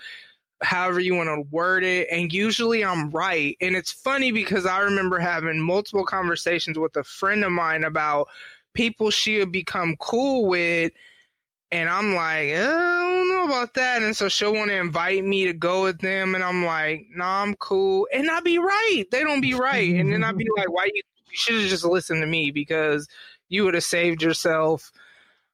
However, 0.62 1.00
you 1.00 1.16
want 1.16 1.28
to 1.28 1.48
word 1.52 1.84
it. 1.84 2.08
And 2.12 2.32
usually 2.32 2.84
I'm 2.86 3.12
right. 3.12 3.58
And 3.60 3.76
it's 3.76 3.92
funny 3.92 4.32
because 4.32 4.66
I 4.66 4.80
remember 4.80 5.20
having 5.20 5.60
multiple 5.60 6.06
conversations 6.06 6.80
with 6.80 6.96
a 6.96 7.04
friend 7.04 7.44
of 7.44 7.52
mine 7.52 7.84
about 7.84 8.28
people 8.74 9.10
she 9.10 9.40
had 9.40 9.52
become 9.52 9.96
cool 10.00 10.48
with 10.48 10.92
and 11.72 11.90
I'm 11.90 12.14
like, 12.16 12.50
"Uh, 12.50 12.76
I 12.78 13.00
don't 13.18 13.30
know 13.30 13.46
about 13.46 13.74
that. 13.76 14.02
And 14.04 14.16
so 14.16 14.30
she'll 14.30 14.54
want 14.54 14.70
to 14.70 14.78
invite 14.78 15.24
me 15.26 15.46
to 15.46 15.54
go 15.54 15.84
with 15.84 16.00
them, 16.02 16.36
and 16.36 16.44
I'm 16.44 16.66
like, 16.66 17.08
Nah, 17.12 17.44
I'm 17.44 17.56
cool. 17.56 18.08
And 18.14 18.30
I'd 18.30 18.44
be 18.44 18.60
right. 18.60 19.06
They 19.12 19.22
don't 19.24 19.42
be 19.42 19.54
right. 19.54 19.96
And 19.96 20.12
then 20.12 20.24
I'd 20.24 20.38
be 20.38 20.48
like, 20.58 20.72
Why 20.72 20.86
you, 20.86 21.02
you 21.30 21.38
should 21.38 21.56
have 21.62 21.70
just 21.70 21.86
listened 21.86 22.22
to 22.22 22.28
me 22.28 22.52
because 22.52 23.08
you 23.50 23.64
would 23.66 23.74
have 23.76 23.84
saved 23.84 24.22
yourself, 24.22 24.92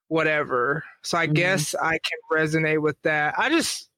whatever. 0.07 0.83
So 1.03 1.17
I 1.17 1.25
Mhm. 1.25 1.25
guess 1.27 1.75
I 1.75 1.99
can 1.99 2.19
resonate 2.31 2.81
with 2.81 3.01
that. 3.03 3.35
I 3.37 3.49
just 3.49 3.89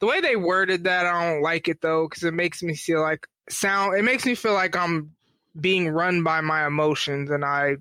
the 0.00 0.06
way 0.06 0.20
they 0.20 0.36
worded 0.36 0.84
that, 0.84 1.06
I 1.06 1.32
don't 1.32 1.42
like 1.42 1.68
it 1.68 1.80
though, 1.80 2.08
because 2.08 2.24
it 2.24 2.34
makes 2.34 2.62
me 2.62 2.74
feel 2.76 3.00
like 3.02 3.26
sound. 3.48 3.96
It 3.98 4.04
makes 4.04 4.26
me 4.26 4.34
feel 4.34 4.54
like 4.54 4.76
I'm 4.76 5.14
being 5.60 5.88
run 5.88 6.22
by 6.22 6.40
my 6.40 6.66
emotions, 6.66 7.30
and 7.30 7.44
I 7.44 7.76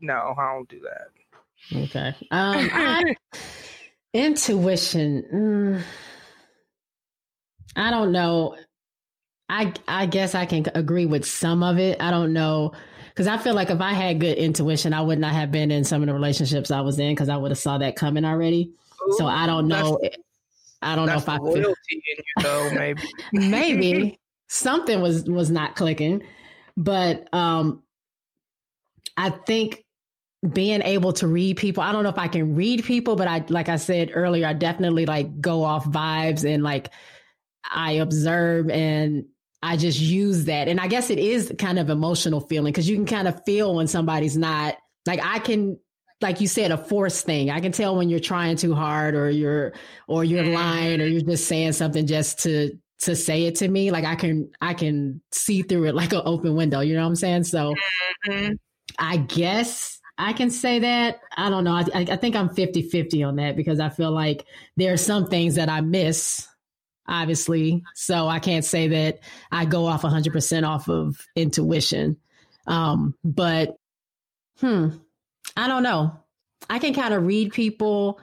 no, 0.00 0.34
I 0.38 0.54
don't 0.54 0.68
do 0.68 0.80
that. 0.80 1.08
Okay. 1.74 2.14
Um, 2.30 2.70
I, 2.72 3.16
intuition. 4.14 5.24
mm, 5.32 5.82
I 7.76 7.90
don't 7.90 8.12
know. 8.12 8.56
I 9.48 9.72
I 9.86 10.06
guess 10.06 10.34
I 10.34 10.46
can 10.46 10.66
agree 10.74 11.06
with 11.06 11.26
some 11.26 11.62
of 11.62 11.78
it. 11.78 12.00
I 12.00 12.10
don't 12.10 12.32
know 12.32 12.72
because 13.10 13.26
I 13.26 13.36
feel 13.36 13.54
like 13.54 13.70
if 13.70 13.80
I 13.80 13.92
had 13.92 14.20
good 14.20 14.38
intuition, 14.38 14.94
I 14.94 15.02
would 15.02 15.18
not 15.18 15.32
have 15.32 15.50
been 15.52 15.70
in 15.70 15.84
some 15.84 16.02
of 16.02 16.06
the 16.06 16.14
relationships 16.14 16.70
I 16.70 16.80
was 16.80 16.98
in 16.98 17.12
because 17.12 17.28
I 17.28 17.36
would 17.36 17.50
have 17.50 17.58
saw 17.58 17.78
that 17.78 17.96
coming 17.96 18.24
already. 18.24 18.72
So 19.18 19.26
I 19.26 19.46
don't 19.46 19.68
know. 19.68 20.00
I 20.80 20.96
don't 20.96 21.06
know 21.06 21.16
if 21.16 21.28
I 21.28 21.38
the 21.38 21.44
feel, 21.44 21.52
loyalty 21.54 21.76
in 21.90 22.00
you, 22.16 22.42
though. 22.42 22.70
Maybe. 22.70 23.02
maybe 23.32 24.20
something 24.48 25.00
was 25.00 25.24
was 25.24 25.50
not 25.50 25.76
clicking, 25.76 26.22
but 26.76 27.28
um, 27.34 27.82
I 29.16 29.30
think 29.30 29.84
being 30.50 30.82
able 30.82 31.12
to 31.14 31.26
read 31.28 31.56
people. 31.56 31.82
I 31.82 31.92
don't 31.92 32.02
know 32.02 32.08
if 32.08 32.18
I 32.18 32.28
can 32.28 32.54
read 32.54 32.84
people, 32.84 33.14
but 33.14 33.28
I 33.28 33.44
like 33.48 33.68
I 33.68 33.76
said 33.76 34.10
earlier, 34.12 34.46
I 34.46 34.52
definitely 34.54 35.06
like 35.06 35.40
go 35.40 35.62
off 35.62 35.84
vibes 35.84 36.48
and 36.48 36.62
like 36.62 36.90
I 37.70 37.92
observe 37.92 38.68
and 38.70 39.26
I 39.62 39.76
just 39.76 40.00
use 40.00 40.46
that. 40.46 40.66
And 40.66 40.80
I 40.80 40.88
guess 40.88 41.10
it 41.10 41.20
is 41.20 41.52
kind 41.58 41.78
of 41.78 41.90
emotional 41.90 42.40
feeling 42.40 42.72
because 42.72 42.88
you 42.88 42.96
can 42.96 43.06
kind 43.06 43.28
of 43.28 43.44
feel 43.44 43.76
when 43.76 43.86
somebody's 43.86 44.36
not 44.36 44.76
like 45.06 45.20
I 45.22 45.38
can 45.38 45.78
like 46.20 46.40
you 46.40 46.48
said 46.48 46.72
a 46.72 46.78
force 46.78 47.22
thing. 47.22 47.50
I 47.50 47.60
can 47.60 47.70
tell 47.70 47.96
when 47.96 48.08
you're 48.08 48.20
trying 48.20 48.56
too 48.56 48.74
hard 48.74 49.14
or 49.14 49.30
you're 49.30 49.72
or 50.08 50.24
you're 50.24 50.44
lying 50.44 51.00
or 51.00 51.06
you're 51.06 51.20
just 51.20 51.46
saying 51.46 51.72
something 51.72 52.06
just 52.06 52.40
to 52.40 52.76
to 53.00 53.14
say 53.14 53.46
it 53.46 53.56
to 53.56 53.68
me. 53.68 53.92
Like 53.92 54.04
I 54.04 54.16
can 54.16 54.50
I 54.60 54.74
can 54.74 55.20
see 55.30 55.62
through 55.62 55.84
it 55.84 55.94
like 55.94 56.12
an 56.12 56.22
open 56.24 56.56
window. 56.56 56.80
You 56.80 56.94
know 56.94 57.02
what 57.02 57.08
I'm 57.08 57.16
saying? 57.16 57.44
So 57.44 57.74
mm-hmm. 58.26 58.54
I 58.98 59.18
guess 59.18 60.00
I 60.18 60.32
can 60.32 60.50
say 60.50 60.80
that. 60.80 61.20
I 61.36 61.48
don't 61.50 61.64
know. 61.64 61.74
I, 61.74 61.86
I 61.94 62.16
think 62.16 62.36
I'm 62.36 62.50
50 62.50 62.82
50 62.82 63.22
on 63.22 63.36
that 63.36 63.56
because 63.56 63.80
I 63.80 63.88
feel 63.88 64.10
like 64.10 64.46
there 64.76 64.92
are 64.92 64.98
some 64.98 65.26
things 65.26 65.54
that 65.56 65.68
I 65.68 65.80
miss, 65.80 66.46
obviously. 67.06 67.82
So 67.94 68.28
I 68.28 68.38
can't 68.38 68.64
say 68.64 68.88
that 68.88 69.20
I 69.50 69.64
go 69.64 69.86
off 69.86 70.02
100% 70.02 70.68
off 70.68 70.88
of 70.88 71.26
intuition. 71.34 72.18
Um, 72.66 73.14
but, 73.24 73.76
hmm, 74.60 74.90
I 75.56 75.66
don't 75.66 75.82
know. 75.82 76.18
I 76.70 76.78
can 76.78 76.94
kind 76.94 77.14
of 77.14 77.26
read 77.26 77.52
people 77.52 78.20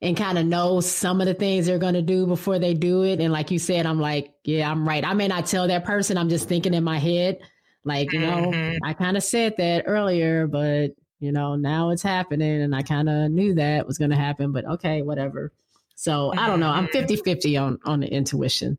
and 0.00 0.16
kind 0.16 0.38
of 0.38 0.46
know 0.46 0.80
some 0.80 1.20
of 1.20 1.26
the 1.26 1.34
things 1.34 1.66
they're 1.66 1.78
going 1.78 1.94
to 1.94 2.02
do 2.02 2.26
before 2.26 2.58
they 2.58 2.74
do 2.74 3.02
it. 3.02 3.20
And 3.20 3.32
like 3.32 3.50
you 3.50 3.58
said, 3.58 3.86
I'm 3.86 4.00
like, 4.00 4.32
yeah, 4.44 4.70
I'm 4.70 4.86
right. 4.86 5.04
I 5.04 5.14
may 5.14 5.28
not 5.28 5.46
tell 5.46 5.68
that 5.68 5.84
person, 5.84 6.16
I'm 6.18 6.28
just 6.28 6.48
thinking 6.48 6.74
in 6.74 6.84
my 6.84 6.98
head, 6.98 7.38
like, 7.84 8.12
you 8.12 8.20
know, 8.20 8.50
mm-hmm. 8.52 8.76
I 8.84 8.92
kind 8.94 9.16
of 9.16 9.22
said 9.22 9.54
that 9.58 9.84
earlier, 9.86 10.46
but, 10.46 10.92
you 11.18 11.32
know, 11.32 11.56
now 11.56 11.90
it's 11.90 12.02
happening. 12.02 12.62
And 12.62 12.74
I 12.74 12.82
kind 12.82 13.08
of 13.08 13.30
knew 13.30 13.54
that 13.54 13.86
was 13.86 13.98
going 13.98 14.10
to 14.10 14.16
happen, 14.16 14.52
but 14.52 14.64
okay, 14.64 15.02
whatever. 15.02 15.52
So 15.94 16.32
I 16.36 16.46
don't 16.46 16.60
know. 16.60 16.70
I'm 16.70 16.88
50 16.88 17.14
mm-hmm. 17.14 17.24
50 17.24 17.56
on, 17.56 17.78
on 17.84 18.00
the 18.00 18.08
intuition. 18.08 18.78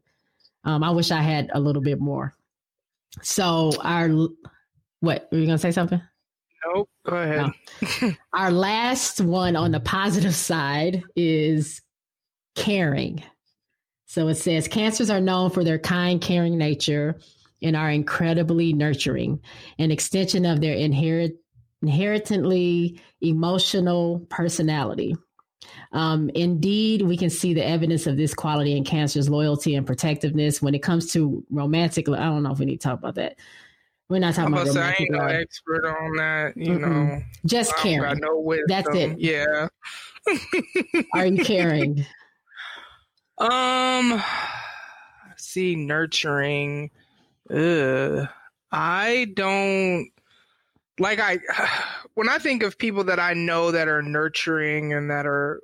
Um, 0.64 0.84
I 0.84 0.92
wish 0.92 1.12
I 1.12 1.22
had 1.22 1.50
a 1.54 1.60
little 1.60 1.82
bit 1.82 2.00
more. 2.00 2.36
So 3.24 3.72
our, 3.82 4.10
what, 5.00 5.28
were 5.32 5.38
you 5.38 5.46
going 5.46 5.58
to 5.58 5.62
say 5.62 5.72
something? 5.72 6.02
Nope. 6.66 6.90
Go 7.06 7.16
ahead. 7.16 7.52
No. 8.02 8.12
Our 8.34 8.52
last 8.52 9.22
one 9.22 9.56
on 9.56 9.72
the 9.72 9.80
positive 9.80 10.36
side 10.36 11.04
is 11.16 11.82
caring. 12.56 13.24
So 14.06 14.28
it 14.28 14.36
says 14.36 14.68
cancers 14.68 15.10
are 15.10 15.22
known 15.22 15.50
for 15.50 15.64
their 15.64 15.80
kind, 15.80 16.22
caring 16.22 16.58
nature 16.58 17.20
and 17.62 17.76
are 17.76 17.90
incredibly 17.90 18.74
nurturing, 18.74 19.42
an 19.80 19.92
extension 19.92 20.46
of 20.46 20.62
their 20.62 20.76
inherit, 20.76 21.38
inherently 21.82 23.02
emotional 23.22 24.20
personality. 24.30 25.16
Um, 25.92 26.30
indeed, 26.32 27.02
we 27.02 27.18
can 27.18 27.30
see 27.30 27.54
the 27.54 27.66
evidence 27.66 28.08
of 28.08 28.18
this 28.18 28.34
quality 28.34 28.76
in 28.76 28.84
cancer's 28.84 29.30
loyalty 29.30 29.76
and 29.76 29.86
protectiveness 29.86 30.62
when 30.62 30.76
it 30.76 30.84
comes 30.84 31.12
to 31.14 31.44
romantic. 31.50 32.10
I 32.10 32.26
don't 32.26 32.44
know 32.44 32.52
if 32.52 32.60
we 32.60 32.66
need 32.66 32.82
to 32.82 32.88
talk 32.88 33.00
about 33.00 33.16
that. 33.16 33.38
We're 34.10 34.20
not 34.20 34.36
talking 34.36 34.54
about. 34.54 34.68
Say, 34.68 34.82
I 34.82 34.96
ain't 35.00 35.12
no 35.12 35.20
expert 35.20 35.86
on 35.86 36.16
that. 36.16 36.54
You 36.56 36.74
Mm-mm. 36.74 37.10
know, 37.10 37.22
just 37.46 37.76
caring. 37.78 38.22
That's 38.68 38.88
it. 38.96 39.20
Yeah. 39.20 39.68
Are 41.14 41.26
you 41.26 41.44
caring? 41.44 42.06
Um. 43.40 44.20
See, 45.38 45.76
nurturing. 45.76 46.90
Ugh. 47.52 48.28
I 48.72 49.28
don't 49.36 50.10
like. 51.00 51.20
I 51.20 51.40
when 52.14 52.30
I 52.30 52.40
think 52.40 52.64
of 52.64 52.78
people 52.78 53.04
that 53.06 53.20
I 53.20 53.34
know 53.34 53.72
that 53.72 53.88
are 53.88 54.02
nurturing 54.02 54.94
and 54.94 55.10
that 55.12 55.26
are 55.26 55.62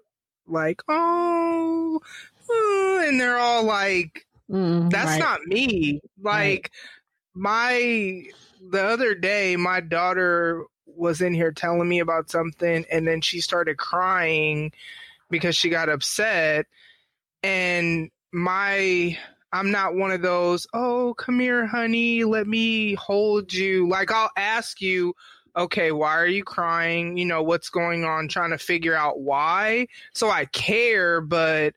like, 0.47 0.81
oh, 0.87 1.99
uh, 2.49 3.07
and 3.07 3.19
they're 3.19 3.39
all 3.39 3.63
like, 3.63 4.25
mm, 4.49 4.89
that's 4.89 5.11
right. 5.11 5.19
not 5.19 5.45
me. 5.45 5.99
Like. 6.21 6.33
Right 6.33 6.69
my 7.33 8.23
the 8.71 8.83
other 8.83 9.15
day 9.15 9.55
my 9.55 9.81
daughter 9.81 10.63
was 10.85 11.21
in 11.21 11.33
here 11.33 11.51
telling 11.51 11.89
me 11.89 11.99
about 11.99 12.29
something 12.29 12.85
and 12.91 13.07
then 13.07 13.21
she 13.21 13.41
started 13.41 13.77
crying 13.77 14.71
because 15.29 15.55
she 15.55 15.69
got 15.69 15.89
upset 15.89 16.67
and 17.41 18.11
my 18.31 19.17
I'm 19.53 19.71
not 19.71 19.95
one 19.95 20.11
of 20.11 20.21
those, 20.21 20.67
oh, 20.73 21.13
come 21.13 21.39
here, 21.39 21.65
honey, 21.65 22.23
let 22.23 22.47
me 22.47 22.95
hold 22.95 23.53
you. 23.53 23.87
Like, 23.87 24.11
I'll 24.11 24.31
ask 24.35 24.81
you, 24.81 25.15
okay, 25.55 25.91
why 25.91 26.17
are 26.17 26.27
you 26.27 26.43
crying? 26.43 27.15
You 27.17 27.25
know, 27.25 27.43
what's 27.43 27.69
going 27.69 28.03
on? 28.03 28.27
Trying 28.27 28.49
to 28.49 28.57
figure 28.57 28.95
out 28.95 29.21
why. 29.21 29.87
So 30.13 30.29
I 30.29 30.45
care, 30.45 31.21
but 31.21 31.75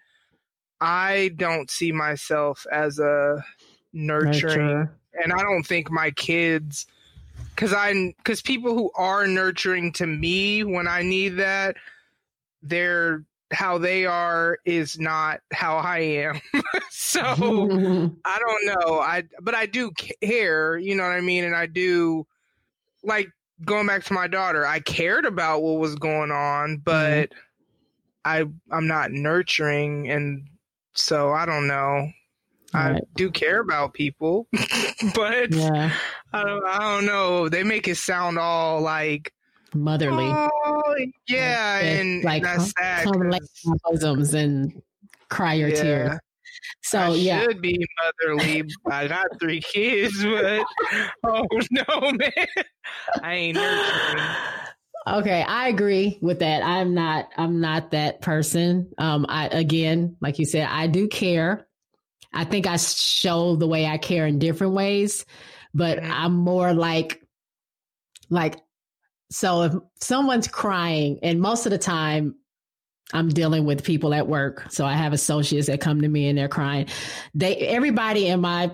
I 0.81 1.33
don't 1.37 1.71
see 1.71 1.93
myself 1.93 2.67
as 2.73 2.99
a 2.99 3.45
nurturing 3.93 4.67
Nurture 4.67 4.99
and 5.23 5.33
I 5.33 5.43
don't 5.43 5.67
think 5.67 5.91
my 5.91 6.11
kids 6.11 6.87
because 7.55 7.73
I 7.73 8.15
because 8.19 8.43
people 8.43 8.75
who 8.75 8.91
are 8.95 9.27
nurturing 9.27 9.93
to 9.93 10.07
me 10.07 10.65
when 10.65 10.87
I 10.87 11.03
need 11.03 11.37
that, 11.39 11.77
they're 12.63 13.25
how 13.53 13.79
they 13.79 14.07
are 14.07 14.59
is 14.65 14.99
not 14.99 15.41
how 15.53 15.77
I 15.77 15.99
am. 15.99 16.41
so 16.91 17.23
I 18.25 18.39
don't 18.39 18.67
know. 18.67 18.99
I 19.01 19.25
but 19.41 19.55
I 19.55 19.67
do 19.67 19.91
care, 20.23 20.77
you 20.77 20.95
know 20.95 21.05
what 21.05 21.13
I 21.13 21.21
mean, 21.21 21.45
and 21.45 21.55
I 21.55 21.67
do 21.67 22.27
like 23.03 23.29
going 23.65 23.87
back 23.87 24.05
to 24.05 24.13
my 24.13 24.27
daughter. 24.27 24.67
I 24.67 24.81
cared 24.81 25.25
about 25.25 25.63
what 25.63 25.79
was 25.79 25.95
going 25.95 26.31
on, 26.31 26.79
but 26.79 27.31
mm-hmm. 27.31 27.39
I 28.25 28.45
I'm 28.71 28.87
not 28.87 29.13
nurturing, 29.13 30.11
and 30.11 30.49
so 30.95 31.33
I 31.33 31.47
don't 31.47 31.67
know. 31.67 32.11
Right. 32.75 32.97
I 32.97 33.01
do 33.15 33.31
care 33.31 33.61
about 33.61 33.95
people, 33.95 34.49
but 35.15 35.53
yeah. 35.53 35.93
I, 36.33 36.43
don't, 36.43 36.67
I 36.67 36.79
don't 36.79 37.07
know. 37.07 37.49
They 37.49 37.63
make 37.63 37.87
it 37.89 37.97
sound 37.97 38.39
all 38.39 38.81
like 38.81 39.33
motherly. 39.75 40.29
Oh, 40.31 40.97
yeah, 41.29 41.81
like, 41.81 41.85
and 41.85 42.25
like 42.25 42.43
that's 42.43 42.71
sad. 42.73 43.05
Come 43.05 43.29
my 43.29 43.39
bosoms 43.85 44.35
and 44.35 44.83
cry 45.29 45.55
your 45.55 45.69
yeah. 45.69 45.83
tears. 45.83 46.19
So 46.83 46.99
I 46.99 47.09
yeah, 47.15 47.43
should 47.43 47.61
be 47.61 47.85
motherly. 48.03 48.65
I 48.91 49.09
got 49.09 49.27
three 49.41 49.61
kids, 49.73 50.23
but 50.23 50.65
oh 51.25 51.47
no, 51.71 52.13
man, 52.13 52.31
I 53.23 53.35
ain't 53.35 53.57
nurturing. 53.57 54.25
Okay, 55.09 55.43
I 55.43 55.69
agree 55.69 56.19
with 56.21 56.41
that. 56.41 56.63
I'm 56.63 56.95
not. 56.95 57.29
I'm 57.37 57.61
not 57.61 57.93
that 57.93 58.21
person. 58.21 58.91
Um, 58.99 59.27
I 59.29 59.49
again, 59.49 60.17
like 60.21 60.39
you 60.39 60.45
said, 60.45 60.69
I 60.69 60.87
do 60.87 61.09
care. 61.09 61.67
I 62.33 62.45
think 62.45 62.67
I 62.67 62.77
show 62.77 63.57
the 63.57 63.67
way 63.67 63.87
I 63.87 63.99
care 63.99 64.27
in 64.27 64.39
different 64.39 64.75
ways, 64.75 65.25
but. 65.75 66.03
I'm 66.03 66.35
more 66.35 66.75
like, 66.75 67.23
like, 68.29 68.61
so 69.31 69.63
if 69.63 69.75
someone's 70.01 70.49
crying, 70.49 71.19
and 71.23 71.41
most 71.41 71.67
of 71.67 71.71
the 71.71 71.79
time 71.79 72.37
I'm 73.13 73.29
dealing 73.29 73.65
with 73.65 73.85
people 73.85 74.15
at 74.15 74.27
work. 74.27 74.67
So 74.71 74.85
I 74.85 74.95
have 74.95 75.13
associates 75.13 75.69
that 75.69 75.81
come 75.81 76.01
to 76.01 76.09
me 76.09 76.29
and 76.29 76.37
they're 76.37 76.49
crying. 76.49 76.87
They, 77.35 77.57
everybody 77.57 78.27
in 78.27 78.41
my 78.41 78.73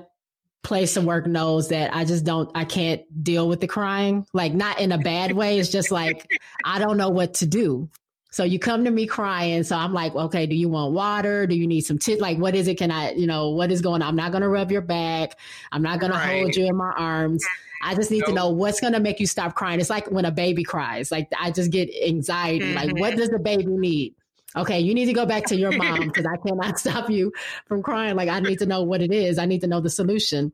place 0.62 0.96
of 0.96 1.04
work 1.04 1.26
knows 1.26 1.68
that 1.68 1.94
I 1.94 2.04
just 2.04 2.24
don't, 2.24 2.50
I 2.54 2.64
can't 2.64 3.02
deal 3.22 3.46
with 3.48 3.60
the 3.60 3.66
crying. 3.66 4.26
Like, 4.32 4.54
not 4.54 4.80
in 4.80 4.92
a 4.92 4.98
bad 4.98 5.32
way. 5.32 5.58
It's 5.58 5.68
just 5.68 5.90
like, 5.90 6.30
I 6.64 6.78
don't 6.78 6.96
know 6.96 7.10
what 7.10 7.34
to 7.34 7.46
do. 7.46 7.90
So 8.30 8.44
you 8.44 8.58
come 8.58 8.84
to 8.84 8.90
me 8.90 9.06
crying. 9.06 9.62
So 9.62 9.76
I'm 9.76 9.92
like, 9.92 10.14
okay, 10.14 10.46
do 10.46 10.56
you 10.56 10.70
want 10.70 10.94
water? 10.94 11.46
Do 11.46 11.54
you 11.54 11.66
need 11.66 11.82
some 11.82 11.98
tit? 11.98 12.18
Like, 12.18 12.38
what 12.38 12.54
is 12.54 12.66
it? 12.66 12.78
Can 12.78 12.90
I, 12.90 13.12
you 13.12 13.26
know, 13.26 13.50
what 13.50 13.70
is 13.70 13.82
going 13.82 14.00
on? 14.00 14.08
I'm 14.08 14.16
not 14.16 14.32
going 14.32 14.40
to 14.40 14.48
rub 14.48 14.72
your 14.72 14.80
back. 14.80 15.38
I'm 15.70 15.82
not 15.82 16.00
going 16.00 16.12
right. 16.12 16.32
to 16.32 16.38
hold 16.38 16.56
you 16.56 16.66
in 16.66 16.76
my 16.76 16.92
arms. 16.96 17.44
I 17.82 17.94
just 17.94 18.10
need 18.10 18.20
nope. 18.20 18.28
to 18.28 18.34
know 18.34 18.50
what's 18.50 18.80
going 18.80 18.92
to 18.92 19.00
make 19.00 19.18
you 19.18 19.26
stop 19.26 19.54
crying. 19.54 19.80
It's 19.80 19.90
like 19.90 20.10
when 20.10 20.24
a 20.24 20.30
baby 20.30 20.62
cries. 20.62 21.10
Like 21.10 21.28
I 21.38 21.50
just 21.50 21.70
get 21.70 21.90
anxiety. 22.06 22.64
Mm-hmm. 22.64 22.76
Like, 22.76 22.96
what 22.98 23.16
does 23.16 23.30
the 23.30 23.38
baby 23.38 23.66
need? 23.66 24.14
Okay, 24.54 24.80
you 24.80 24.94
need 24.94 25.06
to 25.06 25.12
go 25.12 25.26
back 25.26 25.46
to 25.46 25.56
your 25.56 25.72
mom 25.76 26.06
because 26.06 26.26
I 26.26 26.36
cannot 26.36 26.78
stop 26.78 27.10
you 27.10 27.32
from 27.66 27.82
crying. 27.82 28.16
Like 28.16 28.28
I 28.28 28.40
need 28.40 28.60
to 28.60 28.66
know 28.66 28.82
what 28.82 29.02
it 29.02 29.12
is. 29.12 29.38
I 29.38 29.46
need 29.46 29.62
to 29.62 29.66
know 29.66 29.80
the 29.80 29.90
solution. 29.90 30.52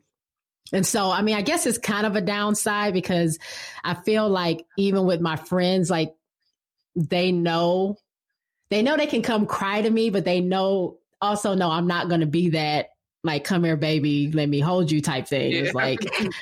And 0.73 0.87
so, 0.87 1.11
I 1.11 1.23
mean, 1.23 1.37
I 1.37 1.43
guess 1.43 1.67
it's 1.67 1.79
kind 1.79 2.07
of 2.07 2.15
a 2.15 2.21
downside 2.21 2.93
because 2.93 3.39
I 3.83 3.95
feel 3.95 4.29
like 4.29 4.67
even 4.77 5.05
with 5.05 5.21
my 5.21 5.37
friends, 5.37 5.91
like 5.91 6.15
they 6.95 7.33
know 7.33 7.97
they 8.71 8.83
know 8.83 8.97
they 8.97 9.07
can 9.07 9.23
come 9.23 9.47
cry 9.47 9.81
to 9.81 9.91
me, 9.91 10.11
but 10.11 10.25
they 10.25 10.41
know 10.41 10.99
also 11.21 11.55
know 11.55 11.71
I'm 11.71 11.87
not 11.87 12.09
going 12.09 12.21
to 12.21 12.27
be 12.27 12.51
that 12.51 12.91
like 13.29 13.45
come 13.45 13.63
here 13.63 13.77
baby 13.77 14.33
let 14.33 14.49
me 14.49 14.59
hold 14.59 14.91
you 14.91 15.01
type 15.01 15.29
thing 15.29 15.53
yeah. 15.53 15.59
it's 15.61 15.75
like 15.75 16.01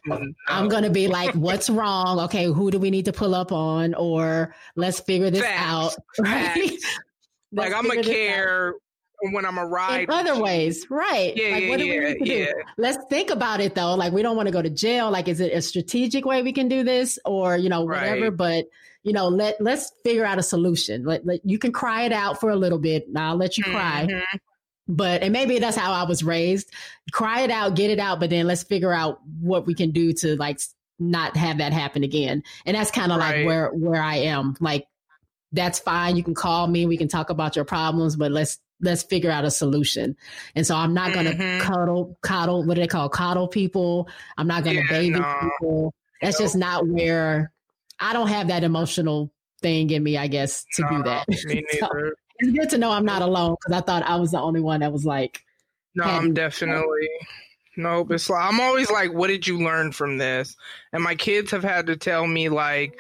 i'm 0.49 0.69
gonna 0.69 0.91
be 0.91 1.09
like 1.09 1.35
what's 1.35 1.69
wrong 1.69 2.21
okay 2.21 2.45
who 2.47 2.71
do 2.71 2.79
we 2.79 2.91
need 2.91 3.05
to 3.05 3.13
pull 3.13 3.35
up 3.35 3.53
on 3.53 3.93
or 3.95 4.55
let's 4.77 5.01
figure 5.01 5.31
this 5.31 5.43
Facts. 5.43 5.63
out 5.63 5.97
right 6.21 6.79
like 7.53 7.75
i'm 7.75 7.87
gonna 7.87 8.03
care 8.03 8.75
when 9.33 9.47
I'm 9.47 9.59
a 9.59 9.67
ride. 9.67 10.05
In 10.05 10.11
other 10.11 10.41
ways, 10.41 10.87
right? 10.91 11.35
Yeah, 11.37 11.55
like, 11.55 11.69
what 11.69 11.79
do 11.79 11.89
we 11.89 11.99
need 11.99 12.19
to 12.19 12.29
yeah. 12.29 12.45
do? 12.47 12.53
Let's 12.77 12.99
think 13.09 13.31
about 13.31 13.61
it 13.61 13.75
though. 13.75 13.95
Like, 13.95 14.13
we 14.13 14.23
don't 14.23 14.37
want 14.37 14.47
to 14.49 14.53
go 14.53 14.63
to 14.63 14.71
jail. 14.71 15.11
Like, 15.11 15.27
is 15.29 15.41
it 15.41 15.53
a 15.53 15.63
strategic 15.63 16.25
way 16.25 16.43
we 16.43 16.53
can 16.53 16.69
do 16.69 16.85
this, 16.85 17.19
or 17.25 17.57
you 17.57 17.69
know, 17.69 17.83
whatever? 17.85 18.25
Right. 18.25 18.37
But 18.37 18.67
you 19.03 19.13
know, 19.13 19.29
let 19.29 19.61
let's 19.61 19.93
figure 20.05 20.25
out 20.25 20.39
a 20.39 20.43
solution. 20.43 21.05
Let, 21.05 21.25
let 21.25 21.41
you 21.45 21.59
can 21.59 21.73
cry 21.73 22.03
it 22.03 22.13
out 22.13 22.41
for 22.41 22.51
a 22.51 22.57
little 22.57 22.79
bit. 22.79 23.07
I'll 23.17 23.37
let 23.37 23.57
you 23.57 23.65
cry. 23.65 24.07
Mm-hmm. 24.09 24.37
But 24.89 25.23
and 25.23 25.33
maybe 25.33 25.59
that's 25.59 25.77
how 25.77 25.93
I 25.93 26.05
was 26.05 26.23
raised. 26.23 26.71
Cry 27.13 27.41
it 27.43 27.51
out, 27.51 27.75
get 27.75 27.91
it 27.91 27.99
out, 27.99 28.21
but 28.21 28.31
then 28.31 28.47
let's 28.47 28.63
figure 28.63 28.93
out 28.93 29.21
what 29.41 29.67
we 29.67 29.75
can 29.75 29.91
do 29.91 30.13
to 30.15 30.37
like 30.37 30.61
not 30.99 31.37
have 31.37 31.59
that 31.59 31.73
happen 31.73 32.05
again. 32.05 32.43
And 32.65 32.77
that's 32.77 32.91
kind 32.91 33.13
of 33.13 33.19
right. 33.19 33.39
like 33.39 33.47
where 33.47 33.71
where 33.71 34.03
I 34.03 34.17
am. 34.17 34.57
Like 34.61 34.87
that's 35.53 35.79
fine. 35.79 36.17
You 36.17 36.23
can 36.23 36.35
call 36.35 36.67
me. 36.67 36.87
We 36.87 36.97
can 36.97 37.09
talk 37.09 37.31
about 37.31 37.57
your 37.57 37.65
problems, 37.65 38.17
but 38.17 38.31
let's 38.31 38.59
let's 38.81 39.03
figure 39.03 39.31
out 39.31 39.45
a 39.45 39.51
solution. 39.51 40.17
And 40.55 40.67
so 40.67 40.77
I'm 40.77 40.95
not 40.95 41.13
going 41.13 41.27
to 41.27 41.35
mm-hmm. 41.35 41.61
cuddle, 41.67 42.19
coddle. 42.21 42.65
What 42.65 42.75
do 42.75 42.81
they 42.81 42.87
call 42.87 43.09
coddle 43.09 43.49
people? 43.49 44.09
I'm 44.37 44.47
not 44.47 44.65
going 44.65 44.77
to 44.77 44.83
yeah, 44.83 44.89
baby 44.89 45.19
no. 45.19 45.39
people. 45.41 45.95
That's 46.21 46.39
just 46.39 46.57
not 46.57 46.87
where 46.87 47.53
I 47.99 48.13
don't 48.13 48.29
have 48.29 48.49
that 48.49 48.65
emotional 48.65 49.33
thing 49.63 49.91
in 49.91 50.03
me, 50.03 50.17
I 50.17 50.27
guess, 50.27 50.65
to 50.75 50.83
no, 50.83 50.89
do 50.89 51.03
that. 51.05 51.29
Me 51.29 51.65
so 51.81 51.89
it's 52.39 52.53
good 52.53 52.71
to 52.71 52.79
know 52.79 52.91
I'm 52.91 53.05
not 53.05 53.23
alone 53.23 53.57
because 53.61 53.81
I 53.81 53.85
thought 53.85 54.03
I 54.03 54.17
was 54.17 54.31
the 54.31 54.41
only 54.41 54.61
one 54.61 54.81
that 54.81 54.93
was 54.93 55.05
like. 55.05 55.43
No, 55.95 56.05
I'm 56.05 56.35
definitely. 56.35 57.09
Nope. 57.77 58.11
It's 58.11 58.31
like, 58.31 58.45
I'm 58.45 58.61
always 58.61 58.91
like, 58.91 59.13
what 59.13 59.29
did 59.29 59.47
you 59.47 59.59
learn 59.59 59.93
from 59.93 60.19
this? 60.19 60.57
And 60.93 61.03
my 61.03 61.15
kids 61.15 61.51
have 61.51 61.63
had 61.63 61.87
to 61.87 61.97
tell 61.97 62.27
me, 62.27 62.49
like, 62.49 62.99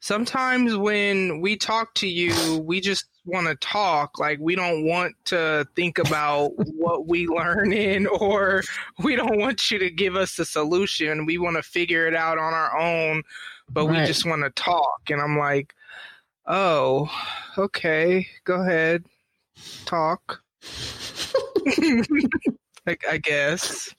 sometimes 0.00 0.76
when 0.76 1.40
we 1.40 1.56
talk 1.56 1.94
to 1.94 2.08
you, 2.08 2.58
we 2.58 2.80
just 2.80 3.06
want 3.24 3.46
to 3.46 3.54
talk. 3.56 4.18
Like, 4.18 4.38
we 4.40 4.54
don't 4.54 4.84
want 4.86 5.14
to 5.26 5.66
think 5.74 5.98
about 5.98 6.52
what 6.56 7.06
we 7.06 7.26
learn 7.34 7.72
in, 7.72 8.06
or 8.06 8.62
we 9.02 9.16
don't 9.16 9.38
want 9.38 9.70
you 9.70 9.78
to 9.78 9.90
give 9.90 10.16
us 10.16 10.38
a 10.38 10.44
solution. 10.44 11.26
We 11.26 11.38
want 11.38 11.56
to 11.56 11.62
figure 11.62 12.06
it 12.06 12.14
out 12.14 12.38
on 12.38 12.52
our 12.54 12.78
own, 12.78 13.22
but 13.68 13.86
right. 13.86 14.00
we 14.00 14.06
just 14.06 14.26
want 14.26 14.42
to 14.42 14.50
talk. 14.50 15.10
And 15.10 15.20
I'm 15.20 15.38
like, 15.38 15.74
oh, 16.46 17.10
okay, 17.58 18.26
go 18.44 18.60
ahead, 18.62 19.04
talk. 19.84 20.42
I, 22.86 22.96
I 23.10 23.18
guess. 23.18 23.92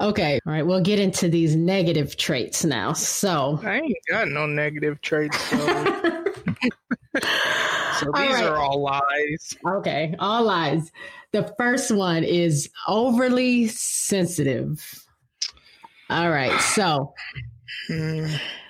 Okay. 0.00 0.40
All 0.46 0.52
right. 0.52 0.66
We'll 0.66 0.80
get 0.80 0.98
into 0.98 1.28
these 1.28 1.54
negative 1.56 2.16
traits 2.16 2.64
now. 2.64 2.92
So 2.94 3.60
I 3.62 3.80
ain't 3.80 3.98
got 4.08 4.28
no 4.28 4.46
negative 4.46 5.00
traits. 5.00 5.36
So, 7.20 8.04
so 8.04 8.12
these 8.12 8.30
right. 8.30 8.44
are 8.44 8.58
all 8.58 8.80
lies. 8.80 9.56
Okay. 9.66 10.14
All 10.20 10.44
lies. 10.44 10.92
The 11.32 11.52
first 11.58 11.90
one 11.90 12.22
is 12.22 12.70
overly 12.86 13.66
sensitive. 13.66 15.04
All 16.08 16.30
right. 16.30 16.60
So 16.60 17.12
hmm. 17.88 18.26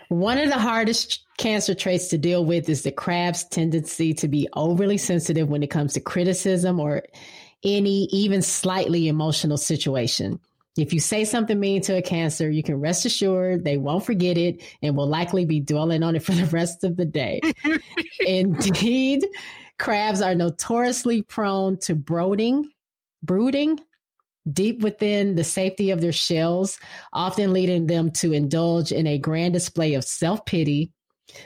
one 0.09 0.39
of 0.39 0.49
the 0.49 0.59
hardest 0.59 1.27
cancer 1.39 1.75
traits 1.75 2.09
to 2.09 2.19
deal 2.19 2.45
with 2.45 2.69
is 2.69 2.83
the 2.83 2.93
crab's 2.93 3.45
tendency 3.45 4.13
to 4.13 4.29
be 4.29 4.49
overly 4.55 4.99
sensitive 4.99 5.49
when 5.49 5.63
it 5.63 5.71
comes 5.71 5.95
to 5.95 6.01
criticism 6.01 6.79
or 6.79 7.05
any 7.65 8.05
even 8.07 8.43
slightly 8.43 9.09
emotional 9.09 9.57
situation. 9.57 10.39
If 10.77 10.93
you 10.93 11.01
say 11.01 11.25
something 11.25 11.59
mean 11.59 11.81
to 11.83 11.97
a 11.97 12.03
cancer, 12.03 12.51
you 12.51 12.63
can 12.63 12.81
rest 12.81 13.05
assured 13.05 13.65
they 13.65 13.79
won't 13.79 14.05
forget 14.05 14.37
it 14.37 14.63
and 14.83 14.97
will 14.97 15.09
likely 15.09 15.45
be 15.45 15.59
dwelling 15.59 16.03
on 16.03 16.15
it 16.15 16.23
for 16.23 16.33
the 16.33 16.47
rest 16.47 16.85
of 16.85 16.97
the 16.97 17.05
day. 17.05 17.41
Indeed, 18.21 19.27
crabs 19.79 20.21
are 20.21 20.35
notoriously 20.35 21.23
prone 21.23 21.79
to 21.81 21.95
brooding, 21.95 22.71
brooding 23.23 23.81
deep 24.53 24.83
within 24.83 25.35
the 25.35 25.45
safety 25.45 25.91
of 25.91 26.01
their 26.01 26.13
shells, 26.13 26.79
often 27.13 27.53
leading 27.53 27.87
them 27.87 28.11
to 28.11 28.33
indulge 28.33 28.93
in 28.93 29.07
a 29.07 29.19
grand 29.19 29.55
display 29.55 29.95
of 29.95 30.05
self 30.05 30.45
pity 30.47 30.93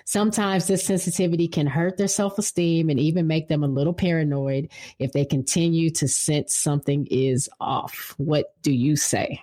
Sometimes 0.05 0.67
this 0.67 0.85
sensitivity 0.85 1.49
can 1.49 1.67
hurt 1.67 1.97
their 1.97 2.09
self 2.09 2.39
esteem 2.39 2.91
and 2.91 3.01
even 3.01 3.27
make 3.27 3.49
them 3.49 3.65
a 3.65 3.69
little 3.69 3.93
paranoid 3.93 4.71
if 4.99 5.13
they 5.13 5.25
continue 5.25 5.91
to 5.91 6.09
sense 6.09 6.55
something 6.55 7.07
is 7.11 7.49
off. 7.61 8.15
What 8.19 8.55
do 8.63 8.73
you 8.73 8.97
say? 8.97 9.43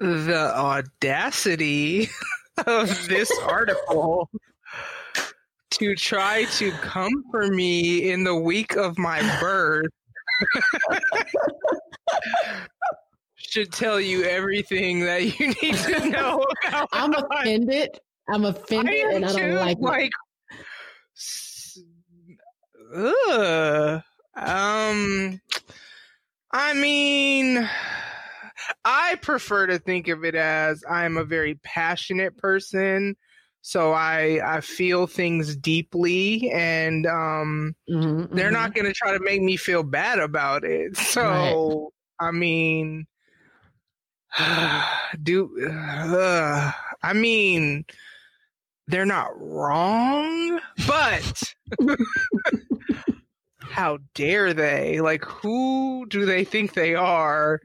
The 0.00 0.52
audacity 0.54 2.08
of 2.66 3.08
this 3.08 3.30
article 3.46 4.28
to 5.70 5.94
try 5.94 6.44
to 6.44 6.70
come 6.72 7.24
for 7.30 7.48
me 7.48 8.10
in 8.10 8.24
the 8.24 8.36
week 8.36 8.76
of 8.76 8.98
my 8.98 9.20
birth 9.40 9.86
should 13.36 13.72
tell 13.72 14.00
you 14.00 14.24
everything 14.24 15.00
that 15.00 15.38
you 15.38 15.48
need 15.62 15.74
to 15.74 16.10
know 16.10 16.44
about. 16.66 16.88
I'm 16.92 17.14
offended. 17.14 17.98
I'm 18.28 18.44
offended 18.44 19.04
I 19.06 19.12
and 19.12 19.24
I 19.24 19.32
don't 19.32 19.56
like 19.56 19.78
like 19.80 20.10
ugh. 22.94 24.02
Um 24.36 25.40
I 26.52 26.74
mean 26.74 27.68
I 28.84 29.16
prefer 29.16 29.66
to 29.66 29.78
think 29.78 30.08
of 30.08 30.24
it 30.24 30.34
as 30.34 30.84
I'm 30.88 31.16
a 31.16 31.24
very 31.24 31.56
passionate 31.56 32.36
person. 32.36 33.16
So 33.60 33.92
I 33.92 34.40
I 34.44 34.60
feel 34.60 35.06
things 35.06 35.56
deeply 35.56 36.50
and 36.50 37.06
um 37.06 37.74
mm-hmm, 37.88 38.34
they're 38.34 38.46
mm-hmm. 38.46 38.54
not 38.54 38.74
going 38.74 38.86
to 38.86 38.92
try 38.92 39.12
to 39.12 39.20
make 39.20 39.42
me 39.42 39.56
feel 39.56 39.82
bad 39.82 40.18
about 40.18 40.64
it. 40.64 40.96
So 40.96 41.92
right. 42.20 42.28
I 42.28 42.30
mean 42.32 43.06
do 45.22 45.68
uh, 45.68 46.72
I 47.02 47.12
mean 47.12 47.84
they're 48.92 49.06
not 49.06 49.30
wrong, 49.40 50.60
but 50.86 51.54
how 53.58 53.98
dare 54.14 54.52
they? 54.52 55.00
Like, 55.00 55.24
who 55.24 56.04
do 56.06 56.26
they 56.26 56.44
think 56.44 56.74
they 56.74 56.94
are? 56.94 57.62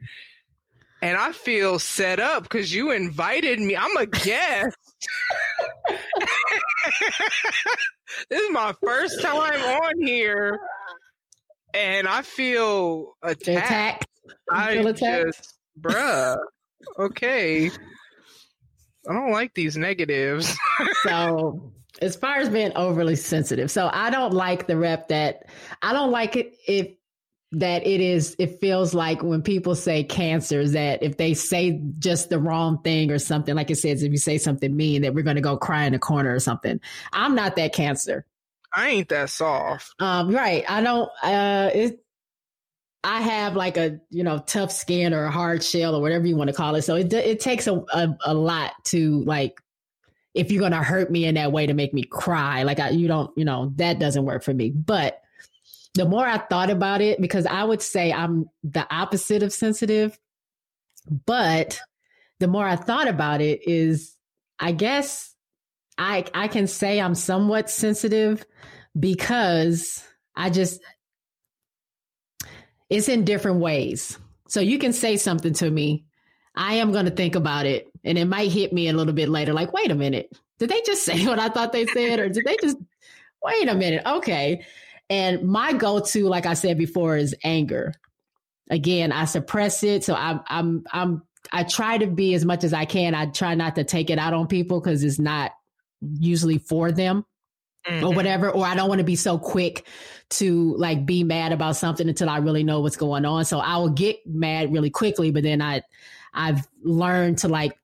And 1.01 1.17
I 1.17 1.33
feel 1.33 1.79
set 1.79 2.21
up 2.21 2.43
because 2.43 2.73
you 2.73 2.91
invited 2.91 3.59
me. 3.59 3.75
I'm 3.75 3.95
a 3.97 4.05
guest. 4.05 4.77
this 8.29 8.41
is 8.41 8.49
my 8.51 8.73
first 8.81 9.21
time 9.21 9.61
on 9.61 10.01
here, 10.01 10.57
and 11.73 12.07
I 12.07 12.21
feel 12.21 13.15
attacked. 13.21 13.67
attacked. 13.67 14.07
I 14.49 14.75
feel 14.75 14.87
attacked? 14.87 15.25
just, 15.25 15.59
bruh. 15.79 16.37
Okay. 16.97 17.69
I 19.09 19.13
don't 19.13 19.31
like 19.31 19.53
these 19.53 19.77
negatives. 19.77 20.55
so 21.03 21.71
as 22.01 22.15
far 22.15 22.37
as 22.37 22.49
being 22.49 22.71
overly 22.75 23.15
sensitive, 23.15 23.71
so 23.71 23.89
I 23.91 24.09
don't 24.09 24.33
like 24.33 24.67
the 24.67 24.77
rep 24.77 25.07
that 25.09 25.45
I 25.81 25.93
don't 25.93 26.11
like 26.11 26.35
it 26.35 26.55
if 26.67 26.89
that 27.53 27.87
it 27.87 28.01
is 28.01 28.35
it 28.39 28.59
feels 28.59 28.93
like 28.93 29.23
when 29.23 29.41
people 29.41 29.73
say 29.73 30.03
cancers 30.03 30.73
that 30.73 31.01
if 31.01 31.15
they 31.15 31.33
say 31.33 31.81
just 31.97 32.29
the 32.29 32.37
wrong 32.37 32.81
thing 32.81 33.09
or 33.09 33.17
something 33.17 33.55
like 33.55 33.71
it 33.71 33.77
says 33.77 34.03
if 34.03 34.11
you 34.11 34.17
say 34.17 34.37
something 34.37 34.75
mean 34.75 35.03
that 35.03 35.13
we're 35.13 35.23
going 35.23 35.37
to 35.37 35.41
go 35.41 35.55
cry 35.55 35.85
in 35.85 35.93
a 35.93 35.99
corner 35.99 36.33
or 36.33 36.39
something. 36.39 36.81
I'm 37.13 37.35
not 37.35 37.55
that 37.55 37.73
cancer. 37.73 38.25
I 38.73 38.89
ain't 38.89 39.09
that 39.09 39.29
soft. 39.29 39.93
Um 39.99 40.31
right. 40.35 40.65
I 40.67 40.81
don't 40.81 41.09
uh 41.23 41.69
it 41.73 42.03
I 43.03 43.21
have 43.21 43.55
like 43.55 43.77
a 43.77 43.99
you 44.09 44.23
know 44.23 44.39
tough 44.39 44.71
skin 44.71 45.13
or 45.13 45.25
a 45.25 45.31
hard 45.31 45.63
shell 45.63 45.95
or 45.95 46.01
whatever 46.01 46.25
you 46.25 46.35
want 46.35 46.49
to 46.49 46.55
call 46.55 46.75
it. 46.75 46.81
So 46.81 46.95
it 46.95 47.11
it 47.13 47.39
takes 47.39 47.67
a, 47.67 47.75
a, 47.93 48.17
a 48.25 48.33
lot 48.33 48.73
to 48.85 49.23
like 49.23 49.61
if 50.33 50.51
you're 50.51 50.61
gonna 50.61 50.83
hurt 50.83 51.11
me 51.11 51.25
in 51.25 51.35
that 51.35 51.51
way 51.51 51.65
to 51.67 51.73
make 51.73 51.93
me 51.93 52.03
cry. 52.03 52.63
Like 52.63 52.79
I, 52.79 52.89
you 52.89 53.07
don't 53.07 53.35
you 53.37 53.45
know 53.45 53.71
that 53.75 53.99
doesn't 53.99 54.25
work 54.25 54.43
for 54.43 54.53
me. 54.53 54.71
But 54.71 55.21
the 55.93 56.05
more 56.05 56.25
I 56.25 56.37
thought 56.37 56.69
about 56.69 57.01
it, 57.01 57.19
because 57.19 57.45
I 57.45 57.63
would 57.63 57.81
say 57.81 58.13
I'm 58.13 58.49
the 58.63 58.85
opposite 58.93 59.41
of 59.41 59.51
sensitive, 59.51 60.17
but 61.25 61.79
the 62.39 62.47
more 62.47 62.67
I 62.67 62.75
thought 62.75 63.07
about 63.07 63.41
it, 63.41 63.67
is 63.67 64.15
I 64.59 64.71
guess 64.71 65.33
I 65.97 66.25
I 66.33 66.47
can 66.47 66.67
say 66.67 66.99
I'm 66.99 67.15
somewhat 67.15 67.69
sensitive 67.69 68.45
because 68.99 70.03
I 70.35 70.49
just 70.49 70.81
it's 72.89 73.09
in 73.09 73.25
different 73.25 73.59
ways. 73.59 74.17
So 74.47 74.59
you 74.59 74.79
can 74.79 74.93
say 74.93 75.17
something 75.17 75.53
to 75.55 75.69
me. 75.69 76.05
I 76.55 76.75
am 76.75 76.91
going 76.91 77.05
to 77.05 77.11
think 77.11 77.35
about 77.35 77.65
it 77.65 77.87
and 78.03 78.17
it 78.17 78.25
might 78.25 78.51
hit 78.51 78.73
me 78.73 78.87
a 78.87 78.93
little 78.93 79.13
bit 79.13 79.29
later 79.29 79.53
like, 79.53 79.73
wait 79.73 79.91
a 79.91 79.95
minute. 79.95 80.31
Did 80.57 80.69
they 80.69 80.81
just 80.85 81.03
say 81.05 81.25
what 81.25 81.39
I 81.39 81.49
thought 81.49 81.71
they 81.71 81.85
said 81.85 82.19
or 82.19 82.29
did 82.29 82.45
they 82.45 82.57
just 82.61 82.77
wait 83.43 83.67
a 83.67 83.75
minute? 83.75 84.03
Okay. 84.05 84.65
And 85.09 85.43
my 85.43 85.73
go-to 85.73 86.27
like 86.27 86.45
I 86.45 86.53
said 86.53 86.77
before 86.77 87.17
is 87.17 87.35
anger. 87.43 87.93
Again, 88.69 89.11
I 89.11 89.25
suppress 89.25 89.83
it 89.83 90.03
so 90.03 90.13
I'm 90.13 90.41
I'm 90.47 90.83
I'm 90.91 91.23
I 91.51 91.63
try 91.63 91.97
to 91.97 92.07
be 92.07 92.33
as 92.33 92.43
much 92.43 92.65
as 92.65 92.73
I 92.73 92.83
can. 92.83 93.15
I 93.15 93.27
try 93.27 93.55
not 93.55 93.75
to 93.75 93.85
take 93.85 94.09
it 94.09 94.19
out 94.19 94.33
on 94.33 94.47
people 94.47 94.81
cuz 94.81 95.03
it's 95.03 95.19
not 95.19 95.51
usually 96.01 96.57
for 96.57 96.91
them 96.91 97.25
mm-hmm. 97.87 98.05
or 98.05 98.13
whatever 98.13 98.49
or 98.49 98.65
I 98.65 98.75
don't 98.75 98.89
want 98.89 98.99
to 98.99 99.05
be 99.05 99.15
so 99.15 99.37
quick 99.37 99.85
to 100.29 100.75
like 100.77 101.05
be 101.05 101.23
mad 101.23 101.51
about 101.51 101.75
something 101.75 102.07
until 102.07 102.29
I 102.29 102.37
really 102.37 102.63
know 102.63 102.81
what's 102.81 102.97
going 102.97 103.25
on. 103.25 103.45
So 103.45 103.59
I 103.59 103.77
will 103.77 103.89
get 103.89 104.25
mad 104.25 104.71
really 104.71 104.89
quickly, 104.89 105.31
but 105.31 105.43
then 105.43 105.61
I 105.61 105.81
I've 106.33 106.67
learned 106.83 107.39
to 107.39 107.47
like 107.47 107.77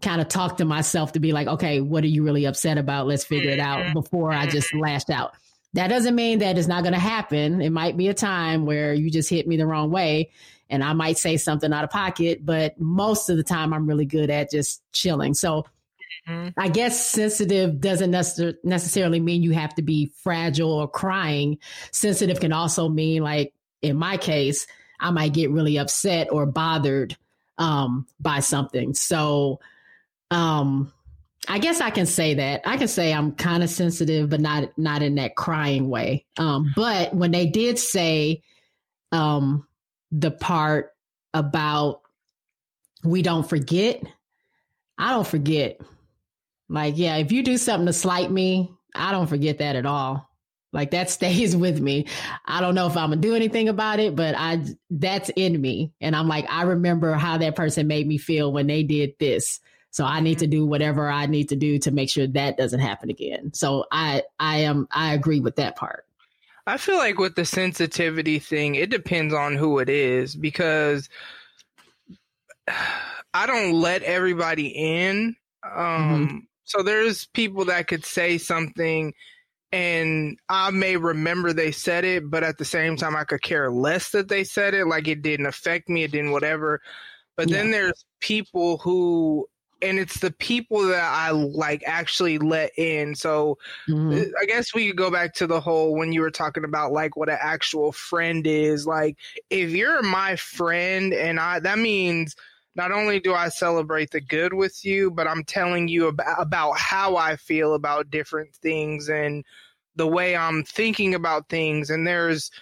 kind 0.00 0.20
of 0.20 0.28
talk 0.28 0.58
to 0.58 0.64
myself 0.64 1.12
to 1.12 1.20
be 1.20 1.32
like, 1.32 1.48
okay, 1.48 1.80
what 1.80 2.04
are 2.04 2.08
you 2.08 2.22
really 2.22 2.44
upset 2.44 2.78
about? 2.78 3.06
Let's 3.06 3.24
figure 3.24 3.50
it 3.50 3.58
out 3.58 3.80
mm-hmm. 3.80 3.94
before 3.94 4.32
I 4.32 4.46
just 4.46 4.68
mm-hmm. 4.68 4.80
lash 4.80 5.10
out. 5.10 5.32
That 5.74 5.88
doesn't 5.88 6.14
mean 6.14 6.38
that 6.38 6.56
it's 6.56 6.68
not 6.68 6.82
going 6.82 6.94
to 6.94 7.00
happen. 7.00 7.60
It 7.60 7.70
might 7.70 7.96
be 7.96 8.08
a 8.08 8.14
time 8.14 8.64
where 8.64 8.94
you 8.94 9.10
just 9.10 9.28
hit 9.28 9.46
me 9.46 9.56
the 9.56 9.66
wrong 9.66 9.90
way 9.90 10.30
and 10.70 10.84
I 10.84 10.92
might 10.92 11.18
say 11.18 11.36
something 11.36 11.72
out 11.72 11.84
of 11.84 11.90
pocket, 11.90 12.44
but 12.44 12.78
most 12.80 13.28
of 13.28 13.36
the 13.36 13.42
time 13.42 13.72
I'm 13.72 13.86
really 13.86 14.06
good 14.06 14.30
at 14.30 14.50
just 14.50 14.82
chilling. 14.92 15.34
So 15.34 15.66
mm-hmm. 16.28 16.48
I 16.56 16.68
guess 16.68 17.08
sensitive 17.08 17.80
doesn't 17.80 18.10
necess- 18.10 18.56
necessarily 18.64 19.20
mean 19.20 19.42
you 19.42 19.52
have 19.52 19.74
to 19.76 19.82
be 19.82 20.12
fragile 20.22 20.72
or 20.72 20.88
crying. 20.88 21.58
Sensitive 21.92 22.40
can 22.40 22.52
also 22.52 22.88
mean, 22.88 23.22
like 23.22 23.52
in 23.82 23.96
my 23.96 24.16
case, 24.16 24.66
I 25.00 25.10
might 25.10 25.32
get 25.32 25.50
really 25.50 25.78
upset 25.78 26.28
or 26.30 26.46
bothered 26.46 27.16
um, 27.58 28.06
by 28.20 28.40
something. 28.40 28.94
So, 28.94 29.60
um, 30.30 30.92
I 31.46 31.58
guess 31.58 31.80
I 31.80 31.90
can 31.90 32.06
say 32.06 32.34
that. 32.34 32.62
I 32.66 32.76
can 32.76 32.88
say 32.88 33.12
I'm 33.12 33.32
kind 33.32 33.62
of 33.62 33.70
sensitive, 33.70 34.28
but 34.28 34.40
not 34.40 34.76
not 34.76 35.02
in 35.02 35.14
that 35.14 35.36
crying 35.36 35.88
way. 35.88 36.26
Um, 36.36 36.72
but 36.74 37.14
when 37.14 37.30
they 37.30 37.46
did 37.46 37.78
say 37.78 38.42
um, 39.12 39.66
the 40.10 40.30
part 40.30 40.92
about 41.32 42.02
we 43.04 43.22
don't 43.22 43.48
forget, 43.48 44.02
I 44.98 45.12
don't 45.12 45.26
forget. 45.26 45.80
Like, 46.68 46.98
yeah, 46.98 47.16
if 47.16 47.32
you 47.32 47.42
do 47.42 47.56
something 47.56 47.86
to 47.86 47.92
slight 47.92 48.30
me, 48.30 48.70
I 48.94 49.12
don't 49.12 49.26
forget 49.26 49.58
that 49.58 49.76
at 49.76 49.86
all. 49.86 50.28
Like 50.72 50.90
that 50.90 51.10
stays 51.10 51.56
with 51.56 51.80
me. 51.80 52.06
I 52.44 52.60
don't 52.60 52.74
know 52.74 52.86
if 52.86 52.96
I'm 52.96 53.10
gonna 53.10 53.20
do 53.20 53.34
anything 53.34 53.68
about 53.68 54.00
it, 54.00 54.14
but 54.14 54.34
I 54.36 54.64
that's 54.90 55.30
in 55.34 55.60
me. 55.60 55.92
And 56.00 56.14
I'm 56.14 56.28
like, 56.28 56.46
I 56.48 56.62
remember 56.62 57.14
how 57.14 57.38
that 57.38 57.56
person 57.56 57.86
made 57.86 58.06
me 58.06 58.18
feel 58.18 58.52
when 58.52 58.66
they 58.66 58.82
did 58.82 59.14
this. 59.18 59.60
So 59.90 60.04
I 60.04 60.20
need 60.20 60.40
to 60.40 60.46
do 60.46 60.66
whatever 60.66 61.08
I 61.08 61.26
need 61.26 61.48
to 61.48 61.56
do 61.56 61.78
to 61.80 61.90
make 61.90 62.10
sure 62.10 62.26
that 62.26 62.58
doesn't 62.58 62.80
happen 62.80 63.10
again. 63.10 63.52
So 63.54 63.86
I 63.90 64.22
I 64.38 64.58
am 64.58 64.88
I 64.90 65.14
agree 65.14 65.40
with 65.40 65.56
that 65.56 65.76
part. 65.76 66.04
I 66.66 66.76
feel 66.76 66.98
like 66.98 67.18
with 67.18 67.34
the 67.34 67.46
sensitivity 67.46 68.38
thing, 68.38 68.74
it 68.74 68.90
depends 68.90 69.32
on 69.32 69.56
who 69.56 69.78
it 69.78 69.88
is 69.88 70.36
because 70.36 71.08
I 73.34 73.46
don't 73.46 73.72
let 73.72 74.02
everybody 74.02 74.68
in. 74.68 75.36
Um, 75.64 75.74
mm-hmm. 75.74 76.38
So 76.68 76.82
there's 76.82 77.26
people 77.26 77.64
that 77.66 77.88
could 77.88 78.04
say 78.04 78.38
something 78.38 79.14
and 79.70 80.38
I 80.48 80.70
may 80.70 80.96
remember 80.96 81.52
they 81.52 81.72
said 81.72 82.04
it, 82.04 82.30
but 82.30 82.42
at 82.42 82.56
the 82.58 82.64
same 82.64 82.96
time, 82.96 83.14
I 83.14 83.24
could 83.24 83.42
care 83.42 83.70
less 83.70 84.10
that 84.10 84.28
they 84.28 84.44
said 84.44 84.74
it. 84.74 84.86
Like 84.86 85.08
it 85.08 85.22
didn't 85.22 85.46
affect 85.46 85.88
me, 85.88 86.04
it 86.04 86.12
didn't 86.12 86.32
whatever. 86.32 86.80
But 87.36 87.50
yeah. 87.50 87.58
then 87.58 87.70
there's 87.70 88.04
people 88.20 88.78
who, 88.78 89.46
and 89.80 89.98
it's 89.98 90.20
the 90.20 90.32
people 90.32 90.88
that 90.88 91.04
I 91.04 91.30
like 91.30 91.82
actually 91.86 92.38
let 92.38 92.72
in. 92.78 93.14
So 93.14 93.58
mm-hmm. 93.88 94.30
I 94.40 94.46
guess 94.46 94.74
we 94.74 94.88
could 94.88 94.96
go 94.96 95.10
back 95.10 95.34
to 95.34 95.46
the 95.46 95.60
whole 95.60 95.94
when 95.94 96.12
you 96.12 96.22
were 96.22 96.30
talking 96.30 96.64
about 96.64 96.92
like 96.92 97.16
what 97.16 97.28
an 97.28 97.38
actual 97.38 97.92
friend 97.92 98.46
is. 98.46 98.86
Like 98.86 99.18
if 99.50 99.70
you're 99.70 100.02
my 100.02 100.36
friend, 100.36 101.12
and 101.12 101.38
I, 101.38 101.60
that 101.60 101.78
means 101.78 102.34
not 102.78 102.92
only 102.92 103.18
do 103.18 103.34
I 103.34 103.48
celebrate 103.48 104.12
the 104.12 104.20
good 104.20 104.54
with 104.54 104.84
you, 104.84 105.10
but 105.10 105.26
I'm 105.26 105.42
telling 105.42 105.88
you 105.88 106.06
about, 106.06 106.40
about 106.40 106.78
how 106.78 107.16
I 107.16 107.34
feel 107.34 107.74
about 107.74 108.08
different 108.08 108.54
things 108.54 109.08
and 109.08 109.44
the 109.96 110.06
way 110.06 110.36
I'm 110.36 110.62
thinking 110.62 111.12
about 111.12 111.48
things. 111.48 111.90
And 111.90 112.06
there's, 112.06 112.52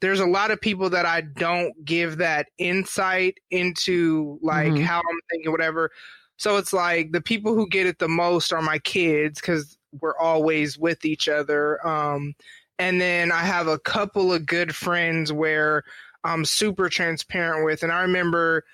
there's 0.00 0.20
a 0.20 0.26
lot 0.26 0.50
of 0.50 0.58
people 0.58 0.88
that 0.90 1.04
I 1.04 1.20
don't 1.20 1.84
give 1.84 2.16
that 2.16 2.46
insight 2.56 3.38
into 3.50 4.38
like 4.40 4.72
mm-hmm. 4.72 4.84
how 4.84 5.00
I'm 5.00 5.20
thinking, 5.30 5.52
whatever. 5.52 5.90
So 6.38 6.56
it's 6.56 6.72
like 6.72 7.12
the 7.12 7.20
people 7.20 7.54
who 7.54 7.68
get 7.68 7.86
it 7.86 7.98
the 7.98 8.08
most 8.08 8.54
are 8.54 8.62
my 8.62 8.78
kids 8.78 9.38
because 9.38 9.76
we're 10.00 10.16
always 10.16 10.78
with 10.78 11.04
each 11.04 11.28
other. 11.28 11.86
Um, 11.86 12.34
and 12.78 13.00
then 13.00 13.30
I 13.32 13.40
have 13.40 13.66
a 13.66 13.78
couple 13.78 14.32
of 14.32 14.46
good 14.46 14.74
friends 14.74 15.30
where 15.30 15.84
I'm 16.24 16.46
super 16.46 16.88
transparent 16.88 17.66
with. 17.66 17.82
And 17.82 17.92
I 17.92 18.00
remember 18.00 18.64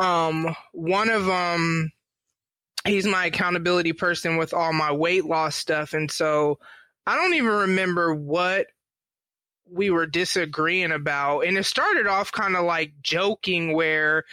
um, 0.00 0.56
one 0.72 1.10
of 1.10 1.26
them, 1.26 1.92
he's 2.86 3.06
my 3.06 3.26
accountability 3.26 3.92
person 3.92 4.38
with 4.38 4.54
all 4.54 4.72
my 4.72 4.90
weight 4.90 5.26
loss 5.26 5.54
stuff. 5.54 5.92
And 5.92 6.10
so 6.10 6.58
I 7.06 7.16
don't 7.16 7.34
even 7.34 7.50
remember 7.50 8.14
what 8.14 8.66
we 9.70 9.90
were 9.90 10.06
disagreeing 10.06 10.90
about. 10.90 11.40
And 11.40 11.58
it 11.58 11.64
started 11.64 12.06
off 12.06 12.32
kind 12.32 12.56
of 12.56 12.64
like 12.64 12.94
joking 13.02 13.74
where 13.74 14.24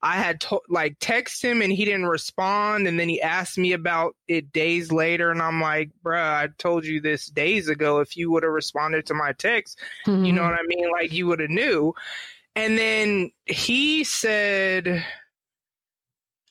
I 0.00 0.12
had 0.12 0.40
to- 0.42 0.62
like 0.68 0.96
text 1.00 1.44
him 1.44 1.60
and 1.60 1.72
he 1.72 1.84
didn't 1.84 2.06
respond. 2.06 2.86
And 2.86 2.98
then 3.00 3.08
he 3.08 3.20
asked 3.20 3.58
me 3.58 3.72
about 3.72 4.14
it 4.28 4.52
days 4.52 4.92
later. 4.92 5.32
And 5.32 5.42
I'm 5.42 5.60
like, 5.60 5.90
bruh, 6.04 6.22
I 6.22 6.48
told 6.58 6.86
you 6.86 7.00
this 7.00 7.26
days 7.26 7.68
ago. 7.68 7.98
If 7.98 8.16
you 8.16 8.30
would 8.30 8.44
have 8.44 8.52
responded 8.52 9.06
to 9.06 9.14
my 9.14 9.32
text, 9.32 9.80
mm-hmm. 10.06 10.24
you 10.24 10.32
know 10.32 10.42
mm-hmm. 10.42 10.50
what 10.52 10.60
I 10.60 10.66
mean? 10.66 10.90
Like 10.92 11.12
you 11.12 11.26
would 11.26 11.40
have 11.40 11.50
knew. 11.50 11.92
And 12.58 12.76
then 12.76 13.30
he 13.46 14.02
said, 14.02 15.04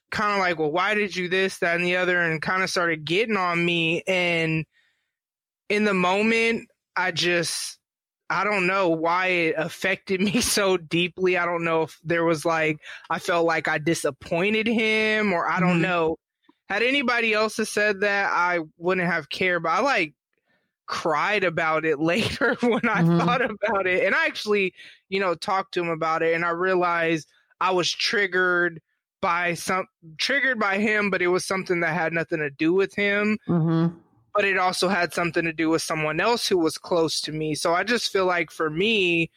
kind 0.09 0.31
of 0.31 0.39
like, 0.39 0.57
well, 0.57 0.71
why 0.71 0.93
did 0.95 1.13
you 1.13 1.27
this, 1.27 1.57
that, 1.57 1.75
and 1.75 1.83
the 1.83 1.97
other, 1.97 2.17
and 2.17 2.41
kind 2.41 2.63
of 2.63 2.69
started 2.69 3.03
getting 3.03 3.35
on 3.35 3.63
me. 3.65 4.03
And 4.07 4.63
in 5.67 5.83
the 5.83 5.93
moment, 5.93 6.69
I 6.95 7.11
just, 7.11 7.77
I 8.29 8.45
don't 8.45 8.67
know 8.67 8.87
why 8.87 9.27
it 9.27 9.55
affected 9.57 10.21
me 10.33 10.39
so 10.39 10.77
deeply. 10.77 11.37
I 11.37 11.45
don't 11.45 11.65
know 11.65 11.81
if 11.81 11.99
there 12.05 12.23
was 12.23 12.45
like, 12.45 12.77
I 13.09 13.19
felt 13.19 13.45
like 13.45 13.67
I 13.67 13.77
disappointed 13.77 14.65
him, 14.65 15.33
or 15.33 15.45
I 15.45 15.59
don't 15.59 15.71
mm-hmm. 15.73 15.81
know. 15.81 16.15
Had 16.69 16.83
anybody 16.83 17.33
else 17.33 17.55
said 17.55 17.99
that, 17.99 18.31
I 18.31 18.59
wouldn't 18.77 19.07
have 19.07 19.29
cared. 19.29 19.63
But 19.63 19.73
I 19.73 19.79
like 19.81 20.13
cried 20.87 21.43
about 21.43 21.85
it 21.85 21.99
later 21.99 22.57
when 22.61 22.87
I 22.87 23.01
mm-hmm. 23.01 23.19
thought 23.19 23.41
about 23.41 23.85
it. 23.85 24.05
And 24.05 24.15
I 24.15 24.25
actually, 24.25 24.73
you 25.09 25.19
know, 25.19 25.35
talked 25.35 25.73
to 25.75 25.81
him 25.81 25.89
about 25.89 26.23
it 26.23 26.33
and 26.33 26.43
I 26.43 26.49
realized 26.49 27.27
I 27.59 27.71
was 27.71 27.91
triggered 27.91 28.81
by 29.21 29.55
some 29.55 29.87
triggered 30.17 30.59
by 30.59 30.77
him, 30.77 31.09
but 31.09 31.21
it 31.21 31.27
was 31.27 31.45
something 31.45 31.79
that 31.79 31.93
had 31.93 32.13
nothing 32.13 32.39
to 32.39 32.49
do 32.49 32.73
with 32.73 32.93
him. 32.95 33.37
Mm-hmm. 33.47 33.97
But 34.33 34.45
it 34.45 34.57
also 34.57 34.87
had 34.87 35.13
something 35.13 35.43
to 35.45 35.53
do 35.53 35.69
with 35.69 35.81
someone 35.81 36.19
else 36.19 36.47
who 36.47 36.59
was 36.59 36.77
close 36.77 37.19
to 37.21 37.31
me. 37.31 37.55
So 37.55 37.73
I 37.73 37.83
just 37.83 38.11
feel 38.11 38.25
like 38.25 38.51
for 38.51 38.69
me, 38.69 39.31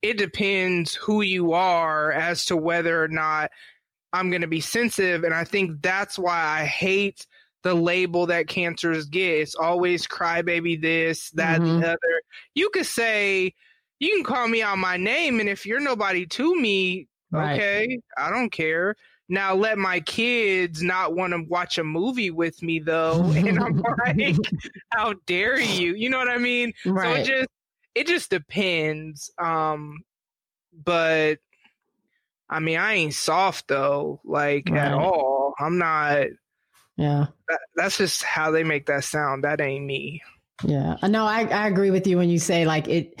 it 0.00 0.16
depends 0.16 0.94
who 0.94 1.20
you 1.20 1.52
are 1.52 2.10
as 2.12 2.46
to 2.46 2.56
whether 2.56 3.02
or 3.02 3.08
not 3.08 3.50
I'm 4.14 4.30
going 4.30 4.40
to 4.40 4.48
be 4.48 4.62
sensitive. 4.62 5.24
And 5.24 5.34
I 5.34 5.44
think 5.44 5.82
that's 5.82 6.18
why 6.18 6.38
I 6.38 6.64
hate 6.64 7.26
the 7.68 7.74
label 7.74 8.24
that 8.26 8.48
cancers 8.48 9.04
get. 9.04 9.40
It's 9.40 9.54
always 9.54 10.06
crybaby 10.06 10.80
this, 10.80 11.30
that, 11.32 11.60
mm-hmm. 11.60 11.80
the 11.80 11.88
other. 11.88 12.22
You 12.54 12.70
could 12.70 12.86
say, 12.86 13.54
you 14.00 14.14
can 14.14 14.24
call 14.24 14.48
me 14.48 14.62
out 14.62 14.78
my 14.78 14.96
name, 14.96 15.38
and 15.38 15.50
if 15.50 15.66
you're 15.66 15.80
nobody 15.80 16.24
to 16.24 16.58
me, 16.58 17.08
right. 17.30 17.54
okay, 17.54 18.00
I 18.16 18.30
don't 18.30 18.50
care. 18.50 18.94
Now 19.28 19.54
let 19.54 19.76
my 19.76 20.00
kids 20.00 20.82
not 20.82 21.14
want 21.14 21.34
to 21.34 21.42
watch 21.42 21.76
a 21.76 21.84
movie 21.84 22.30
with 22.30 22.62
me 22.62 22.78
though, 22.78 23.22
and 23.36 23.58
I'm 23.58 23.82
like, 23.98 24.36
how 24.92 25.14
dare 25.26 25.60
you? 25.60 25.94
You 25.94 26.08
know 26.08 26.18
what 26.18 26.30
I 26.30 26.38
mean? 26.38 26.72
Right. 26.86 27.16
So 27.16 27.20
it 27.20 27.26
just 27.26 27.48
it 27.94 28.06
just 28.06 28.30
depends. 28.30 29.30
Um, 29.38 29.98
but 30.72 31.38
I 32.48 32.60
mean, 32.60 32.78
I 32.78 32.94
ain't 32.94 33.14
soft 33.14 33.68
though, 33.68 34.22
like 34.24 34.70
right. 34.70 34.86
at 34.86 34.94
all. 34.94 35.52
I'm 35.58 35.76
not 35.76 36.28
yeah. 36.98 37.26
That, 37.48 37.60
that's 37.76 37.96
just 37.96 38.22
how 38.24 38.50
they 38.50 38.64
make 38.64 38.86
that 38.86 39.04
sound. 39.04 39.44
That 39.44 39.60
ain't 39.60 39.86
me. 39.86 40.20
Yeah. 40.64 40.96
No, 41.04 41.24
I, 41.24 41.44
I 41.44 41.68
agree 41.68 41.92
with 41.92 42.06
you 42.08 42.18
when 42.18 42.28
you 42.28 42.40
say 42.40 42.66
like 42.66 42.88
it 42.88 43.20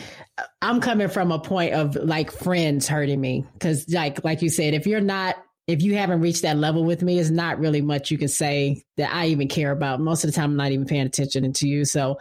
I'm 0.60 0.80
coming 0.80 1.08
from 1.08 1.30
a 1.30 1.38
point 1.38 1.72
of 1.72 1.94
like 1.94 2.32
friends 2.32 2.88
hurting 2.88 3.20
me. 3.20 3.46
Cause 3.60 3.88
like 3.88 4.24
like 4.24 4.42
you 4.42 4.50
said, 4.50 4.74
if 4.74 4.86
you're 4.86 5.00
not 5.00 5.36
if 5.68 5.82
you 5.82 5.94
haven't 5.94 6.20
reached 6.20 6.42
that 6.42 6.56
level 6.56 6.82
with 6.82 7.02
me, 7.02 7.20
it's 7.20 7.30
not 7.30 7.60
really 7.60 7.80
much 7.80 8.10
you 8.10 8.18
can 8.18 8.28
say 8.28 8.82
that 8.96 9.14
I 9.14 9.26
even 9.26 9.46
care 9.46 9.70
about. 9.70 10.00
Most 10.00 10.24
of 10.24 10.30
the 10.30 10.34
time 10.34 10.50
I'm 10.50 10.56
not 10.56 10.72
even 10.72 10.86
paying 10.86 11.06
attention 11.06 11.52
to 11.52 11.68
you. 11.68 11.84
So 11.84 12.18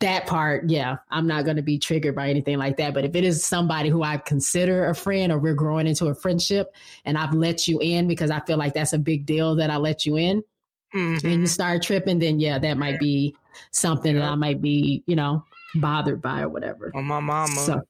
that 0.00 0.26
part, 0.26 0.68
yeah, 0.68 0.96
I'm 1.10 1.26
not 1.26 1.44
going 1.44 1.56
to 1.56 1.62
be 1.62 1.78
triggered 1.78 2.14
by 2.14 2.28
anything 2.28 2.58
like 2.58 2.76
that. 2.78 2.92
But 2.92 3.04
if 3.04 3.14
it 3.14 3.24
is 3.24 3.44
somebody 3.44 3.88
who 3.88 4.02
I 4.02 4.18
consider 4.18 4.88
a 4.88 4.94
friend 4.94 5.32
or 5.32 5.38
we're 5.38 5.54
growing 5.54 5.86
into 5.86 6.06
a 6.06 6.14
friendship 6.14 6.74
and 7.04 7.16
I've 7.16 7.34
let 7.34 7.66
you 7.66 7.78
in 7.80 8.06
because 8.06 8.30
I 8.30 8.40
feel 8.40 8.58
like 8.58 8.74
that's 8.74 8.92
a 8.92 8.98
big 8.98 9.24
deal 9.24 9.56
that 9.56 9.70
I 9.70 9.76
let 9.76 10.04
you 10.04 10.16
in, 10.16 10.42
mm-hmm. 10.96 11.26
and 11.26 11.40
you 11.42 11.46
start 11.46 11.82
tripping, 11.82 12.18
then 12.18 12.40
yeah, 12.40 12.58
that 12.58 12.78
might 12.78 12.98
be 12.98 13.36
something 13.70 14.14
yeah. 14.14 14.22
that 14.22 14.32
I 14.32 14.34
might 14.34 14.60
be, 14.60 15.02
you 15.06 15.16
know, 15.16 15.44
bothered 15.74 16.22
by 16.22 16.42
or 16.42 16.48
whatever. 16.48 16.90
On 16.94 17.04
my 17.04 17.20
mama. 17.20 17.54
So, 17.56 17.82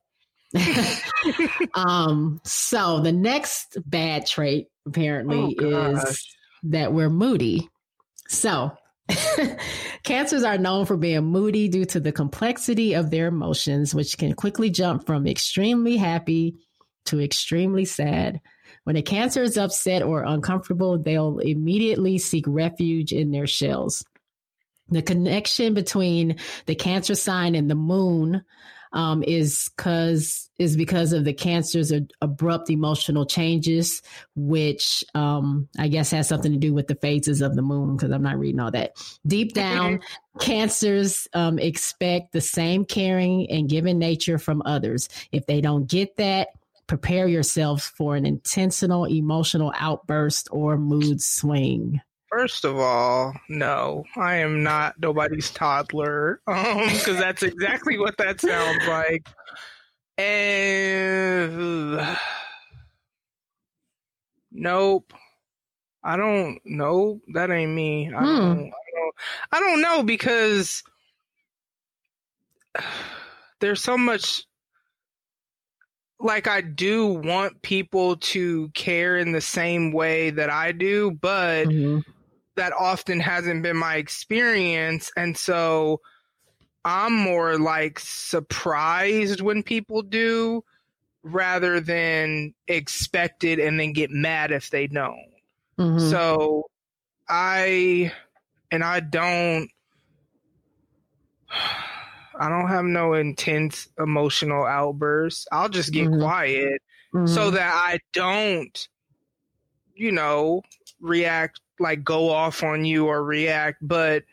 um, 1.75 2.41
so 2.45 3.01
the 3.01 3.13
next 3.13 3.79
bad 3.87 4.27
trait 4.27 4.69
apparently 4.87 5.57
oh, 5.61 5.97
is 5.97 6.27
that 6.65 6.93
we're 6.93 7.11
moody. 7.11 7.69
So 8.29 8.73
cancers 10.03 10.43
are 10.43 10.59
known 10.59 10.87
for 10.87 10.97
being 10.97 11.25
moody 11.25 11.69
due 11.69 11.85
to 11.87 12.01
the 12.01 12.13
complexity 12.13 12.95
of 12.95 13.11
their 13.11 13.29
emotions, 13.29 13.95
which 13.95 14.19
can 14.19 14.33
quickly 14.35 14.71
jump 14.71 15.07
from 15.07 15.27
extremely 15.27 15.97
happy 15.97 16.57
to 17.07 17.21
extremely 17.21 17.85
sad. 17.85 18.41
When 18.87 18.95
a 18.95 19.03
cancer 19.03 19.43
is 19.43 19.59
upset 19.59 20.05
or 20.05 20.23
uncomfortable, 20.23 20.97
they'll 20.97 21.41
immediately 21.41 22.19
seek 22.19 22.45
refuge 22.47 23.13
in 23.13 23.33
their 23.33 23.49
shells. 23.49 24.05
The 24.91 25.03
connection 25.03 25.75
between 25.75 26.37
the 26.67 26.77
cancer 26.77 27.17
sign 27.17 27.57
and 27.57 27.69
the 27.69 27.75
moon 27.75 28.45
um, 28.93 29.25
is 29.25 29.71
because 29.77 30.49
is 30.61 30.77
because 30.77 31.13
of 31.13 31.25
the 31.25 31.33
cancer's 31.33 31.93
abrupt 32.23 32.71
emotional 32.71 33.27
changes, 33.27 34.03
which 34.37 35.03
um, 35.17 35.69
I 35.77 35.89
guess 35.89 36.13
has 36.13 36.29
something 36.29 36.53
to 36.53 36.59
do 36.59 36.73
with 36.73 36.87
the 36.87 36.95
phases 36.95 37.43
of 37.43 37.57
the 37.57 37.63
moon. 37.63 37.97
Because 37.97 38.13
I'm 38.13 38.23
not 38.23 38.39
reading 38.39 38.61
all 38.61 38.71
that. 38.71 38.93
Deep 39.27 39.53
down, 39.53 39.99
cancers 40.39 41.27
um, 41.35 41.59
expect 41.59 42.31
the 42.31 42.41
same 42.41 42.85
caring 42.85 43.51
and 43.51 43.69
giving 43.69 43.99
nature 43.99 44.39
from 44.39 44.63
others. 44.65 45.09
If 45.33 45.47
they 45.47 45.61
don't 45.61 45.89
get 45.89 46.19
that, 46.19 46.51
prepare 46.87 47.27
yourselves 47.27 47.87
for 47.87 48.17
an 48.17 48.25
intentional 48.27 49.07
emotional 49.07 49.73
outburst 49.79 50.49
or 50.51 50.77
mood 50.77 51.21
swing. 51.21 52.01
First 52.31 52.65
of 52.65 52.77
all, 52.77 53.35
no, 53.49 54.05
I 54.17 54.37
am 54.37 54.63
not 54.63 54.95
nobody's 54.99 55.51
toddler. 55.51 56.41
Um, 56.49 56.89
because 56.89 57.19
that's 57.19 57.43
exactly 57.43 57.99
what 57.99 58.17
that 58.19 58.41
sounds 58.41 58.87
like. 58.87 59.29
And 60.19 62.17
nope. 64.51 65.13
I 66.03 66.17
don't 66.17 66.61
know. 66.65 67.21
That 67.35 67.51
ain't 67.51 67.73
me. 67.73 68.13
I, 68.15 68.19
hmm. 68.19 68.25
don't, 68.25 68.59
I 68.59 68.91
don't 68.95 69.15
I 69.53 69.61
don't 69.61 69.81
know 69.81 70.03
because 70.03 70.83
there's 73.61 73.83
so 73.83 73.99
much 73.99 74.45
like 76.19 76.47
I 76.49 76.61
do 76.61 77.07
want 77.07 77.63
people 77.63 78.17
to 78.17 78.69
care 78.71 79.17
in 79.17 79.33
the 79.33 79.41
same 79.41 79.93
way 79.93 80.31
that 80.31 80.51
I 80.51 80.73
do, 80.73 81.11
but 81.11 81.67
mm-hmm. 81.67 82.01
that 82.57 82.73
often 82.73 83.21
hasn't 83.21 83.63
been 83.63 83.77
my 83.77 83.97
experience. 83.97 85.11
And 85.17 85.37
so 85.37 86.01
I'm 86.85 87.15
more 87.15 87.59
like 87.59 87.99
surprised 87.99 89.41
when 89.41 89.63
people 89.63 90.03
do 90.03 90.65
rather 91.23 91.81
than 91.81 92.55
expected 92.69 93.59
and 93.59 93.79
then 93.79 93.93
get 93.93 94.11
mad 94.11 94.53
if 94.53 94.71
they 94.71 94.87
don't. 94.87 95.19
Mm-hmm. 95.79 96.11
So 96.11 96.65
I, 97.29 98.13
and 98.71 98.83
I 98.83 99.01
don't. 99.01 99.69
I 102.39 102.49
don't 102.49 102.69
have 102.69 102.85
no 102.85 103.15
intense 103.15 103.89
emotional 103.99 104.65
outbursts. 104.65 105.47
I'll 105.51 105.69
just 105.69 105.93
get 105.93 106.09
mm-hmm. 106.09 106.21
quiet 106.21 106.83
mm-hmm. 107.15 107.27
so 107.27 107.51
that 107.51 107.73
I 107.75 107.99
don't, 108.13 108.89
you 109.95 110.13
know, 110.13 110.63
react 111.01 111.61
like 111.79 112.05
go 112.05 112.31
off 112.31 112.63
on 112.63 112.85
you 112.85 113.07
or 113.07 113.23
react. 113.25 113.79
But 113.81 114.25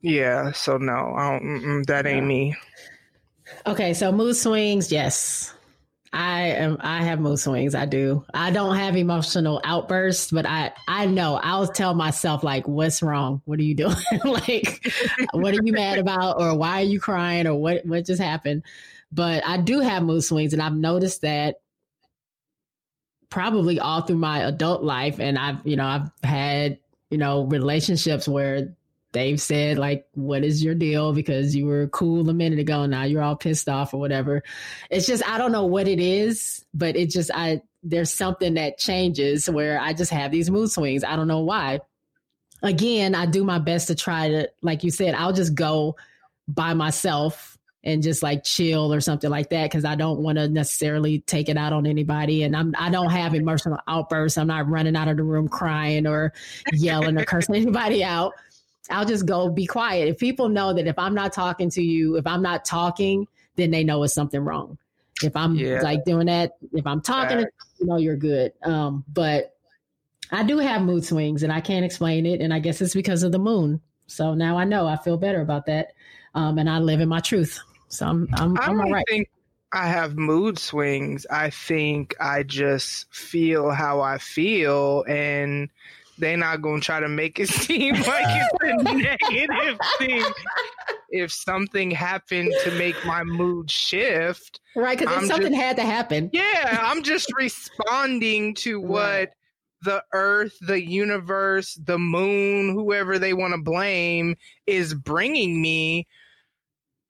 yeah, 0.00 0.52
so 0.52 0.76
no, 0.76 1.14
I 1.16 1.38
don't, 1.38 1.86
that 1.86 2.06
ain't 2.06 2.26
me. 2.26 2.56
Okay, 3.66 3.94
so 3.94 4.12
mood 4.12 4.36
swings, 4.36 4.90
yes. 4.92 5.54
I 6.14 6.42
am 6.42 6.76
I 6.78 7.02
have 7.02 7.18
mood 7.18 7.40
swings. 7.40 7.74
I 7.74 7.86
do. 7.86 8.24
I 8.32 8.52
don't 8.52 8.76
have 8.76 8.96
emotional 8.96 9.60
outbursts, 9.64 10.30
but 10.30 10.46
I 10.46 10.72
I 10.86 11.06
know 11.06 11.40
I'll 11.42 11.66
tell 11.66 11.92
myself 11.92 12.44
like, 12.44 12.68
"What's 12.68 13.02
wrong? 13.02 13.42
What 13.46 13.58
are 13.58 13.64
you 13.64 13.74
doing? 13.74 13.96
like, 14.24 14.86
what 15.32 15.54
are 15.54 15.62
you 15.64 15.72
mad 15.72 15.98
about, 15.98 16.40
or 16.40 16.56
why 16.56 16.82
are 16.82 16.84
you 16.84 17.00
crying, 17.00 17.48
or 17.48 17.56
what 17.56 17.84
what 17.84 18.06
just 18.06 18.22
happened?" 18.22 18.62
But 19.10 19.44
I 19.44 19.56
do 19.56 19.80
have 19.80 20.04
mood 20.04 20.22
swings, 20.22 20.52
and 20.52 20.62
I've 20.62 20.76
noticed 20.76 21.22
that 21.22 21.56
probably 23.28 23.80
all 23.80 24.02
through 24.02 24.18
my 24.18 24.38
adult 24.44 24.84
life, 24.84 25.18
and 25.18 25.36
I've 25.36 25.66
you 25.66 25.74
know 25.74 25.86
I've 25.86 26.10
had 26.22 26.78
you 27.10 27.18
know 27.18 27.42
relationships 27.46 28.28
where 28.28 28.72
they've 29.14 29.40
said 29.40 29.78
like 29.78 30.06
what 30.12 30.44
is 30.44 30.62
your 30.62 30.74
deal 30.74 31.12
because 31.14 31.56
you 31.56 31.64
were 31.64 31.86
cool 31.88 32.28
a 32.28 32.34
minute 32.34 32.58
ago 32.58 32.84
now 32.84 33.04
you're 33.04 33.22
all 33.22 33.36
pissed 33.36 33.68
off 33.68 33.94
or 33.94 34.00
whatever 34.00 34.42
it's 34.90 35.06
just 35.06 35.26
i 35.26 35.38
don't 35.38 35.52
know 35.52 35.64
what 35.64 35.88
it 35.88 36.00
is 36.00 36.64
but 36.74 36.96
it 36.96 37.08
just 37.08 37.30
i 37.32 37.62
there's 37.82 38.12
something 38.12 38.54
that 38.54 38.76
changes 38.76 39.48
where 39.48 39.80
i 39.80 39.94
just 39.94 40.10
have 40.10 40.30
these 40.30 40.50
mood 40.50 40.70
swings 40.70 41.04
i 41.04 41.16
don't 41.16 41.28
know 41.28 41.40
why 41.40 41.80
again 42.62 43.14
i 43.14 43.24
do 43.24 43.44
my 43.44 43.58
best 43.58 43.86
to 43.86 43.94
try 43.94 44.28
to 44.28 44.50
like 44.60 44.84
you 44.84 44.90
said 44.90 45.14
i'll 45.14 45.32
just 45.32 45.54
go 45.54 45.96
by 46.48 46.74
myself 46.74 47.56
and 47.84 48.02
just 48.02 48.22
like 48.22 48.42
chill 48.44 48.92
or 48.92 49.00
something 49.00 49.30
like 49.30 49.50
that 49.50 49.64
because 49.64 49.84
I 49.84 49.94
don't 49.94 50.20
want 50.20 50.38
to 50.38 50.48
necessarily 50.48 51.20
take 51.20 51.50
it 51.50 51.58
out 51.58 51.74
on 51.74 51.86
anybody. 51.86 52.42
And 52.42 52.56
I'm 52.56 52.74
I 52.78 52.88
don't 52.88 53.10
have 53.10 53.34
emotional 53.34 53.78
outbursts. 53.86 54.38
I'm 54.38 54.46
not 54.46 54.68
running 54.68 54.96
out 54.96 55.08
of 55.08 55.18
the 55.18 55.22
room 55.22 55.48
crying 55.48 56.06
or 56.06 56.32
yelling 56.72 57.18
or 57.18 57.24
cursing 57.26 57.54
anybody 57.56 58.02
out. 58.02 58.32
I'll 58.90 59.06
just 59.06 59.26
go 59.26 59.48
be 59.48 59.66
quiet. 59.66 60.08
If 60.08 60.18
people 60.18 60.48
know 60.48 60.72
that 60.72 60.86
if 60.86 60.98
I'm 60.98 61.14
not 61.14 61.32
talking 61.32 61.70
to 61.70 61.82
you, 61.82 62.16
if 62.16 62.26
I'm 62.26 62.42
not 62.42 62.64
talking, 62.64 63.26
then 63.56 63.70
they 63.70 63.84
know 63.84 64.02
it's 64.02 64.14
something 64.14 64.40
wrong. 64.40 64.78
If 65.22 65.36
I'm 65.36 65.54
yeah. 65.54 65.80
like 65.80 66.04
doing 66.04 66.26
that, 66.26 66.56
if 66.72 66.86
I'm 66.86 67.00
talking, 67.00 67.46
you 67.78 67.86
know, 67.86 67.96
you're 67.96 68.16
good. 68.16 68.52
Um, 68.62 69.04
but 69.12 69.56
I 70.30 70.42
do 70.42 70.58
have 70.58 70.82
mood 70.82 71.04
swings 71.04 71.42
and 71.42 71.52
I 71.52 71.60
can't 71.60 71.84
explain 71.84 72.26
it. 72.26 72.40
And 72.40 72.52
I 72.52 72.58
guess 72.58 72.80
it's 72.80 72.94
because 72.94 73.22
of 73.22 73.32
the 73.32 73.38
moon. 73.38 73.80
So 74.06 74.34
now 74.34 74.58
I 74.58 74.64
know 74.64 74.86
I 74.86 74.96
feel 74.96 75.16
better 75.16 75.40
about 75.40 75.66
that. 75.66 75.92
Um, 76.34 76.58
and 76.58 76.68
I 76.68 76.78
live 76.78 77.00
in 77.00 77.08
my 77.08 77.20
truth. 77.20 77.60
So 77.88 78.06
I'm, 78.06 78.28
I'm, 78.34 78.58
I'm 78.58 78.80
all 78.80 78.90
right. 78.90 79.04
Think 79.08 79.28
I 79.72 79.86
have 79.86 80.16
mood 80.16 80.58
swings. 80.58 81.26
I 81.30 81.50
think 81.50 82.14
I 82.20 82.42
just 82.42 83.12
feel 83.14 83.70
how 83.70 84.00
I 84.00 84.18
feel 84.18 85.04
and 85.08 85.68
they're 86.18 86.36
not 86.36 86.62
gonna 86.62 86.80
try 86.80 87.00
to 87.00 87.08
make 87.08 87.38
it 87.38 87.48
seem 87.50 87.94
like 87.94 88.26
it's 88.26 88.58
a 88.62 88.94
negative 88.94 89.78
thing. 89.98 90.24
If 91.10 91.32
something 91.32 91.90
happened 91.90 92.52
to 92.64 92.70
make 92.72 92.96
my 93.04 93.22
mood 93.22 93.70
shift, 93.70 94.60
right? 94.74 94.98
Because 94.98 95.22
if 95.22 95.28
something 95.28 95.52
just, 95.52 95.62
had 95.62 95.76
to 95.76 95.82
happen, 95.82 96.30
yeah, 96.32 96.78
I'm 96.82 97.02
just 97.02 97.32
responding 97.36 98.54
to 98.56 98.80
what 98.80 99.00
right. 99.00 99.28
the 99.82 100.02
Earth, 100.12 100.56
the 100.60 100.82
universe, 100.82 101.78
the 101.84 101.98
moon, 101.98 102.74
whoever 102.74 103.18
they 103.18 103.32
want 103.32 103.54
to 103.54 103.60
blame, 103.60 104.36
is 104.66 104.94
bringing 104.94 105.60
me. 105.60 106.06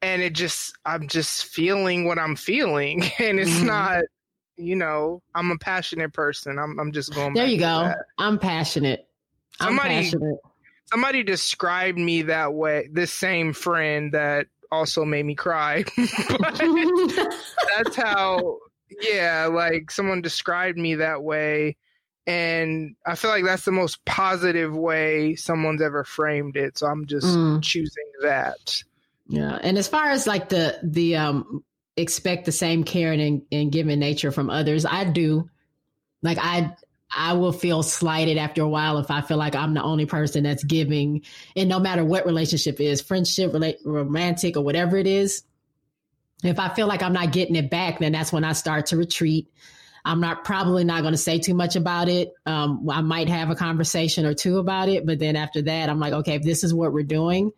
And 0.02 0.20
it 0.20 0.34
just, 0.34 0.76
I'm 0.84 1.08
just 1.08 1.46
feeling 1.46 2.04
what 2.04 2.18
I'm 2.18 2.36
feeling, 2.36 3.02
and 3.18 3.40
it's 3.40 3.50
mm-hmm. 3.50 3.66
not 3.66 4.02
you 4.56 4.76
know, 4.76 5.22
I'm 5.34 5.50
a 5.50 5.58
passionate 5.58 6.12
person. 6.12 6.58
I'm 6.58 6.78
I'm 6.78 6.92
just 6.92 7.14
going. 7.14 7.34
There 7.34 7.46
you 7.46 7.58
go. 7.58 7.84
That. 7.84 7.98
I'm 8.18 8.38
passionate. 8.38 9.08
Somebody, 9.60 9.88
I'm 9.88 10.04
passionate. 10.04 10.38
Somebody 10.86 11.22
described 11.22 11.98
me 11.98 12.22
that 12.22 12.54
way. 12.54 12.88
This 12.92 13.12
same 13.12 13.52
friend 13.52 14.12
that 14.12 14.46
also 14.70 15.04
made 15.04 15.24
me 15.24 15.34
cry. 15.34 15.84
that's 15.96 17.96
how. 17.96 18.58
Yeah, 19.00 19.46
like 19.46 19.90
someone 19.90 20.22
described 20.22 20.78
me 20.78 20.96
that 20.96 21.22
way, 21.22 21.76
and 22.28 22.94
I 23.04 23.16
feel 23.16 23.30
like 23.30 23.44
that's 23.44 23.64
the 23.64 23.72
most 23.72 24.04
positive 24.04 24.76
way 24.76 25.34
someone's 25.34 25.82
ever 25.82 26.04
framed 26.04 26.56
it. 26.56 26.78
So 26.78 26.86
I'm 26.86 27.06
just 27.06 27.26
mm. 27.26 27.60
choosing 27.60 28.12
that. 28.22 28.84
Yeah, 29.26 29.58
and 29.62 29.78
as 29.78 29.88
far 29.88 30.10
as 30.10 30.28
like 30.28 30.48
the 30.48 30.78
the 30.82 31.16
um 31.16 31.64
expect 31.96 32.44
the 32.44 32.52
same 32.52 32.84
caring 32.84 33.20
and, 33.20 33.42
and 33.52 33.72
giving 33.72 33.98
nature 33.98 34.32
from 34.32 34.50
others. 34.50 34.84
I 34.84 35.04
do. 35.04 35.48
Like 36.22 36.38
I 36.40 36.74
I 37.16 37.34
will 37.34 37.52
feel 37.52 37.82
slighted 37.82 38.38
after 38.38 38.62
a 38.62 38.68
while 38.68 38.98
if 38.98 39.10
I 39.10 39.20
feel 39.20 39.36
like 39.36 39.54
I'm 39.54 39.74
the 39.74 39.82
only 39.82 40.06
person 40.06 40.42
that's 40.42 40.64
giving, 40.64 41.22
and 41.54 41.68
no 41.68 41.78
matter 41.78 42.04
what 42.04 42.26
relationship 42.26 42.80
is, 42.80 43.00
friendship, 43.00 43.54
romantic, 43.84 44.56
or 44.56 44.64
whatever 44.64 44.96
it 44.96 45.06
is, 45.06 45.44
if 46.42 46.58
I 46.58 46.74
feel 46.74 46.86
like 46.86 47.02
I'm 47.02 47.12
not 47.12 47.32
getting 47.32 47.56
it 47.56 47.70
back, 47.70 48.00
then 48.00 48.12
that's 48.12 48.32
when 48.32 48.44
I 48.44 48.52
start 48.52 48.86
to 48.86 48.96
retreat. 48.96 49.48
I'm 50.04 50.20
not 50.20 50.44
probably 50.44 50.84
not 50.84 51.00
going 51.00 51.14
to 51.14 51.18
say 51.18 51.38
too 51.38 51.54
much 51.54 51.76
about 51.76 52.08
it. 52.08 52.34
Um, 52.44 52.88
I 52.90 53.00
might 53.00 53.28
have 53.28 53.48
a 53.48 53.54
conversation 53.54 54.26
or 54.26 54.34
two 54.34 54.58
about 54.58 54.88
it, 54.88 55.06
but 55.06 55.18
then 55.18 55.36
after 55.36 55.62
that, 55.62 55.88
I'm 55.88 55.98
like, 55.98 56.12
okay, 56.12 56.34
if 56.34 56.42
this 56.42 56.62
is 56.62 56.74
what 56.74 56.92
we're 56.92 57.04
doing, 57.04 57.52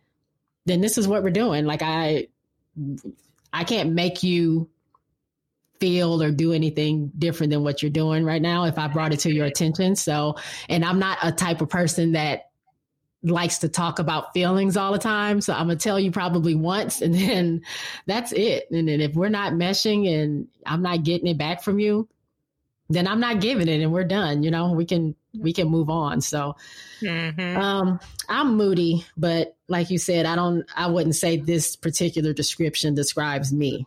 then 0.65 0.79
this 0.79 0.97
is 0.97 1.07
what 1.07 1.23
we're 1.23 1.29
doing. 1.31 1.65
Like 1.65 1.81
I, 1.81 2.27
I 3.57 3.63
can't 3.63 3.93
make 3.93 4.21
you 4.21 4.69
feel 5.79 6.21
or 6.21 6.29
do 6.29 6.53
anything 6.53 7.11
different 7.17 7.51
than 7.51 7.63
what 7.63 7.81
you're 7.81 7.89
doing 7.89 8.23
right 8.23 8.41
now 8.41 8.65
if 8.65 8.77
I 8.77 8.87
brought 8.87 9.13
it 9.13 9.21
to 9.21 9.33
your 9.33 9.47
attention. 9.47 9.95
So, 9.95 10.35
and 10.69 10.85
I'm 10.85 10.99
not 10.99 11.17
a 11.23 11.31
type 11.31 11.61
of 11.61 11.67
person 11.67 12.11
that 12.11 12.51
likes 13.23 13.57
to 13.59 13.67
talk 13.67 13.97
about 13.97 14.31
feelings 14.31 14.77
all 14.77 14.91
the 14.91 14.99
time. 14.99 15.41
So 15.41 15.53
I'm 15.53 15.65
gonna 15.65 15.75
tell 15.77 15.99
you 15.99 16.11
probably 16.11 16.53
once 16.53 17.01
and 17.01 17.15
then 17.15 17.63
that's 18.05 18.31
it. 18.31 18.69
And 18.69 18.87
then 18.87 19.01
if 19.01 19.15
we're 19.15 19.29
not 19.29 19.53
meshing 19.53 20.07
and 20.07 20.47
I'm 20.63 20.83
not 20.83 21.03
getting 21.03 21.25
it 21.25 21.39
back 21.39 21.63
from 21.63 21.79
you, 21.79 22.07
then 22.89 23.07
I'm 23.07 23.19
not 23.19 23.41
giving 23.41 23.67
it 23.67 23.81
and 23.81 23.91
we're 23.91 24.03
done. 24.03 24.43
You 24.43 24.51
know, 24.51 24.71
we 24.71 24.85
can 24.85 25.15
we 25.37 25.53
can 25.53 25.67
move 25.67 25.89
on. 25.89 26.21
So 26.21 26.55
mm-hmm. 27.01 27.57
um 27.57 27.99
I'm 28.29 28.55
moody, 28.55 29.05
but 29.15 29.55
like 29.67 29.89
you 29.89 29.97
said, 29.97 30.25
I 30.25 30.35
don't 30.35 30.65
I 30.75 30.87
wouldn't 30.87 31.15
say 31.15 31.37
this 31.37 31.75
particular 31.75 32.33
description 32.33 32.95
describes 32.95 33.51
me. 33.51 33.85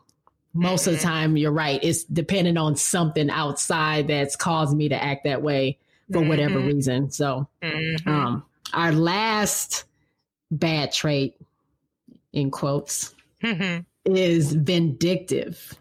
Most 0.53 0.83
mm-hmm. 0.83 0.91
of 0.91 0.95
the 0.97 1.01
mm-hmm. 1.01 1.09
time 1.09 1.37
you're 1.37 1.53
right. 1.53 1.81
It's 1.83 2.05
dependent 2.05 2.59
on 2.59 2.77
something 2.77 3.31
outside 3.31 4.09
that's 4.09 4.37
caused 4.37 4.77
me 4.77 4.89
to 4.89 5.03
act 5.03 5.25
that 5.25 5.43
way 5.43 5.79
for 6.13 6.19
mm-hmm. 6.19 6.29
whatever 6.29 6.59
reason. 6.59 7.11
So 7.11 7.49
mm-hmm. 7.63 8.09
um 8.09 8.45
our 8.73 8.93
last 8.93 9.85
bad 10.51 10.93
trait 10.93 11.37
in 12.33 12.51
quotes 12.51 13.15
mm-hmm. 13.43 13.81
is 14.05 14.53
vindictive. 14.53 15.75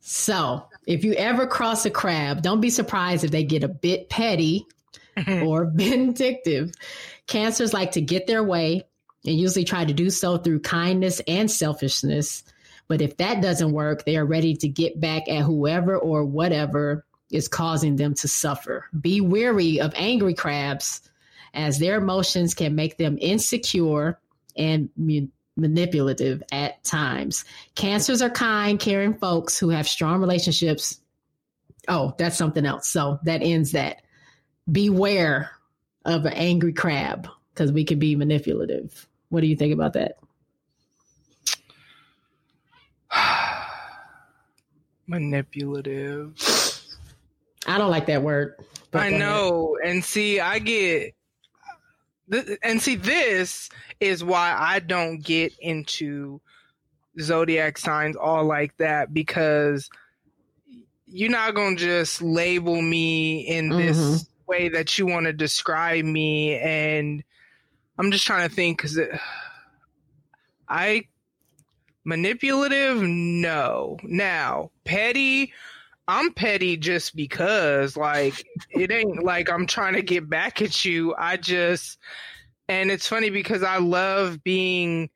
So 0.00 0.66
if 0.86 1.04
you 1.04 1.12
ever 1.14 1.46
cross 1.46 1.84
a 1.86 1.90
crab, 1.90 2.42
don't 2.42 2.60
be 2.60 2.70
surprised 2.70 3.24
if 3.24 3.30
they 3.30 3.44
get 3.44 3.64
a 3.64 3.68
bit 3.68 4.08
petty 4.08 4.66
or 5.28 5.70
vindictive. 5.74 6.72
Cancers 7.26 7.72
like 7.72 7.92
to 7.92 8.00
get 8.00 8.26
their 8.26 8.42
way 8.42 8.84
and 9.24 9.36
usually 9.36 9.64
try 9.64 9.84
to 9.84 9.92
do 9.92 10.10
so 10.10 10.38
through 10.38 10.60
kindness 10.60 11.20
and 11.26 11.50
selfishness. 11.50 12.42
But 12.88 13.00
if 13.00 13.16
that 13.18 13.40
doesn't 13.40 13.72
work, 13.72 14.04
they 14.04 14.16
are 14.16 14.26
ready 14.26 14.56
to 14.56 14.68
get 14.68 15.00
back 15.00 15.28
at 15.28 15.42
whoever 15.42 15.96
or 15.96 16.24
whatever 16.24 17.04
is 17.30 17.48
causing 17.48 17.96
them 17.96 18.14
to 18.14 18.28
suffer. 18.28 18.86
Be 18.98 19.20
wary 19.20 19.80
of 19.80 19.92
angry 19.96 20.34
crabs, 20.34 21.00
as 21.54 21.78
their 21.78 21.96
emotions 21.96 22.54
can 22.54 22.74
make 22.74 22.98
them 22.98 23.18
insecure 23.20 24.18
and 24.56 24.90
manipulative 25.62 26.42
at 26.52 26.84
times. 26.84 27.46
Cancers 27.74 28.20
are 28.20 28.28
kind, 28.28 28.78
caring 28.78 29.14
folks 29.14 29.58
who 29.58 29.70
have 29.70 29.88
strong 29.88 30.20
relationships. 30.20 31.00
Oh, 31.88 32.14
that's 32.18 32.36
something 32.36 32.66
else. 32.66 32.88
So 32.88 33.18
that 33.22 33.42
ends 33.42 33.72
that. 33.72 34.02
Beware 34.70 35.50
of 36.04 36.26
an 36.26 36.34
angry 36.34 36.74
crab 36.74 37.28
because 37.54 37.72
we 37.72 37.84
can 37.84 37.98
be 37.98 38.14
manipulative. 38.16 39.08
What 39.30 39.40
do 39.40 39.46
you 39.46 39.56
think 39.56 39.72
about 39.72 39.94
that? 39.94 40.18
manipulative. 45.06 46.34
I 47.66 47.78
don't 47.78 47.90
like 47.90 48.06
that 48.06 48.22
word. 48.22 48.56
I 48.92 49.10
know. 49.10 49.78
And 49.82 50.04
see, 50.04 50.40
I 50.40 50.58
get 50.58 51.14
and 52.62 52.80
see 52.80 52.96
this 52.96 53.68
is 54.00 54.24
why 54.24 54.54
I 54.58 54.80
don't 54.80 55.22
get 55.22 55.52
into 55.60 56.40
zodiac 57.20 57.78
signs 57.78 58.16
all 58.16 58.44
like 58.44 58.76
that 58.78 59.12
because 59.12 59.90
you're 61.06 61.30
not 61.30 61.54
going 61.54 61.76
to 61.76 61.84
just 61.84 62.22
label 62.22 62.80
me 62.80 63.40
in 63.40 63.68
this 63.68 63.98
mm-hmm. 63.98 64.50
way 64.50 64.68
that 64.70 64.98
you 64.98 65.06
want 65.06 65.26
to 65.26 65.32
describe 65.32 66.04
me 66.04 66.58
and 66.58 67.22
I'm 67.98 68.10
just 68.10 68.26
trying 68.26 68.48
to 68.48 68.54
think 68.54 68.78
cuz 68.78 68.98
I 70.68 71.04
manipulative 72.04 73.02
no. 73.02 73.98
Now, 74.02 74.70
petty 74.84 75.52
I'm 76.08 76.32
petty 76.32 76.76
just 76.76 77.14
because, 77.14 77.96
like, 77.96 78.44
it 78.70 78.90
ain't 78.90 79.22
like 79.24 79.50
I'm 79.50 79.66
trying 79.66 79.94
to 79.94 80.02
get 80.02 80.28
back 80.28 80.60
at 80.60 80.84
you. 80.84 81.14
I 81.16 81.36
just, 81.36 81.98
and 82.68 82.90
it's 82.90 83.06
funny 83.06 83.30
because 83.30 83.62
I 83.62 83.78
love 83.78 84.42
being 84.42 85.10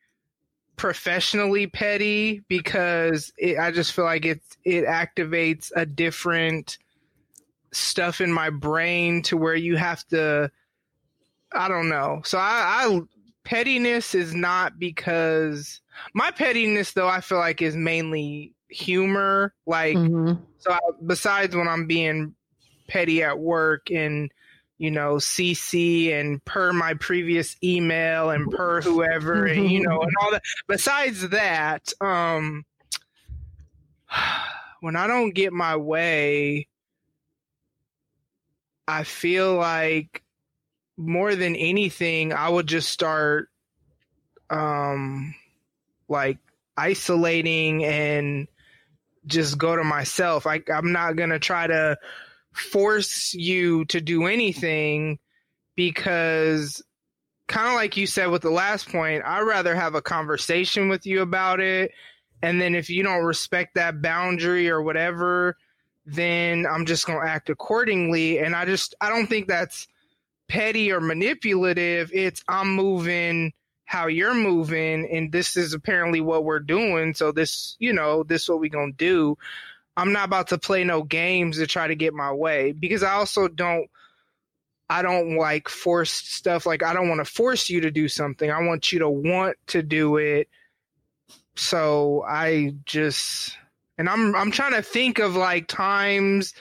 professionally 0.77 1.67
petty 1.67 2.43
because 2.49 3.33
it, 3.39 3.59
I 3.59 3.71
just 3.71 3.93
feel 3.93 4.05
like 4.05 4.25
it 4.25 4.43
it 4.65 4.85
activates 4.85 5.73
a 5.75 5.87
different 5.87 6.79
stuff 7.73 8.21
in 8.21 8.31
my 8.31 8.51
brain 8.51 9.23
to 9.23 9.37
where 9.37 9.55
you 9.57 9.77
have 9.77 10.07
to. 10.09 10.51
I 11.53 11.69
don't 11.69 11.89
know. 11.89 12.21
So 12.25 12.39
I, 12.39 12.85
I 12.85 13.01
pettiness 13.45 14.15
is 14.15 14.35
not 14.35 14.79
because 14.79 15.81
my 16.13 16.31
pettiness 16.31 16.93
though 16.93 17.09
I 17.09 17.21
feel 17.21 17.39
like 17.39 17.63
is 17.63 17.77
mainly 17.77 18.56
humor. 18.77 19.55
Like, 19.67 19.97
mm-hmm. 19.97 20.43
so 20.59 20.73
I, 20.73 20.79
besides 21.05 21.57
when 21.57 21.69
I'm 21.69 21.87
being 21.87 22.35
petty 22.89 23.23
at 23.23 23.39
work 23.39 23.91
and 23.91 24.31
you 24.79 24.91
know 24.91 25.15
CC 25.15 26.13
and 26.13 26.45
per 26.45 26.73
my 26.73 26.95
previous 26.95 27.57
email 27.65 28.31
and 28.31 28.51
per 28.51 28.81
whoever 28.81 29.47
and 29.47 29.71
you 29.71 29.81
know 29.81 30.01
and 30.01 30.13
all 30.21 30.31
that. 30.33 30.43
Besides 30.69 31.29
that, 31.31 31.93
um, 32.01 32.65
when 34.81 34.97
I 34.97 35.07
don't 35.07 35.35
get 35.35 35.53
my 35.53 35.77
way, 35.77 36.69
I 38.87 39.05
feel 39.05 39.55
like 39.55 40.23
more 40.97 41.35
than 41.35 41.57
anything, 41.57 42.33
I 42.33 42.49
would 42.49 42.67
just 42.67 42.91
start 42.91 43.49
um 44.49 45.35
like 46.09 46.39
isolating 46.77 47.85
and 47.85 48.47
just 49.27 49.59
go 49.59 49.77
to 49.77 49.85
myself. 49.85 50.47
I, 50.47 50.63
I'm 50.73 50.93
not 50.93 51.17
going 51.17 51.31
to 51.31 51.39
try 51.39 51.67
to 51.67 51.97
force 52.53 53.35
you 53.35 53.85
to 53.87 54.01
do 54.01 54.27
anything 54.27 55.19
because 55.77 56.83
kind 57.49 57.69
of 57.69 57.75
like 57.75 57.97
you 57.97 58.07
said 58.07 58.27
with 58.27 58.43
the 58.43 58.51
last 58.51 58.89
point, 58.89 59.23
I'd 59.25 59.43
rather 59.43 59.75
have 59.75 59.95
a 59.95 60.03
conversation 60.03 60.89
with 60.89 61.07
you 61.07 61.23
about 61.23 61.61
it. 61.61 61.93
And 62.43 62.61
then 62.61 62.75
if 62.75 62.91
you 62.91 63.03
don't 63.03 63.25
respect 63.25 63.75
that 63.75 64.03
boundary 64.03 64.69
or 64.69 64.83
whatever, 64.83 65.57
then 66.05 66.67
I'm 66.67 66.87
just 66.87 67.07
going 67.07 67.21
to 67.21 67.29
act 67.29 67.51
accordingly. 67.51 68.39
And 68.39 68.55
I 68.55 68.65
just, 68.65 68.95
I 69.01 69.09
don't 69.09 69.27
think 69.27 69.49
that's 69.49 69.89
petty 70.49 70.93
or 70.93 71.01
manipulative. 71.01 72.11
It's 72.13 72.43
I'm 72.49 72.75
moving 72.75 73.53
how 73.87 74.09
you're 74.09 74.35
moving 74.35 75.09
and 75.11 75.33
this 75.33 75.57
is 75.57 75.73
apparently 75.73 76.21
what 76.21 76.45
we're 76.45 76.61
doing. 76.61 77.15
So 77.15 77.33
this 77.33 77.77
you 77.79 77.93
know 77.93 78.23
this 78.25 78.43
is 78.43 78.49
what 78.49 78.61
we 78.61 78.69
gonna 78.69 78.93
do. 78.93 79.39
I'm 79.97 80.13
not 80.13 80.27
about 80.27 80.49
to 80.49 80.59
play 80.59 80.85
no 80.85 81.03
games 81.03 81.57
to 81.59 81.67
try 81.67 81.87
to 81.87 81.95
get 81.95 82.13
my 82.13 82.33
way 82.33 82.73
because 82.73 83.03
i 83.03 83.13
also 83.13 83.49
don't 83.49 83.89
i 84.91 85.03
don't 85.03 85.37
like 85.37 85.69
force 85.69 86.13
stuff. 86.13 86.67
Like 86.67 86.83
i 86.83 86.93
don't 86.93 87.09
want 87.09 87.25
to 87.25 87.33
force 87.33 87.71
you 87.71 87.81
to 87.83 87.91
do 87.91 88.09
something. 88.09 88.51
I 88.51 88.63
want 88.67 88.93
you 88.93 88.99
to 88.99 89.09
want 89.09 89.57
to 89.69 89.83
do 89.83 90.17
it. 90.17 90.49
So 91.55 92.25
i 92.29 92.75
just 92.85 93.57
and 93.99 94.09
i'm 94.09 94.35
i'm 94.35 94.51
trying 94.51 94.73
to 94.73 94.83
think 94.83 95.19
of 95.19 95.37
like 95.37 95.69
times 95.69 96.55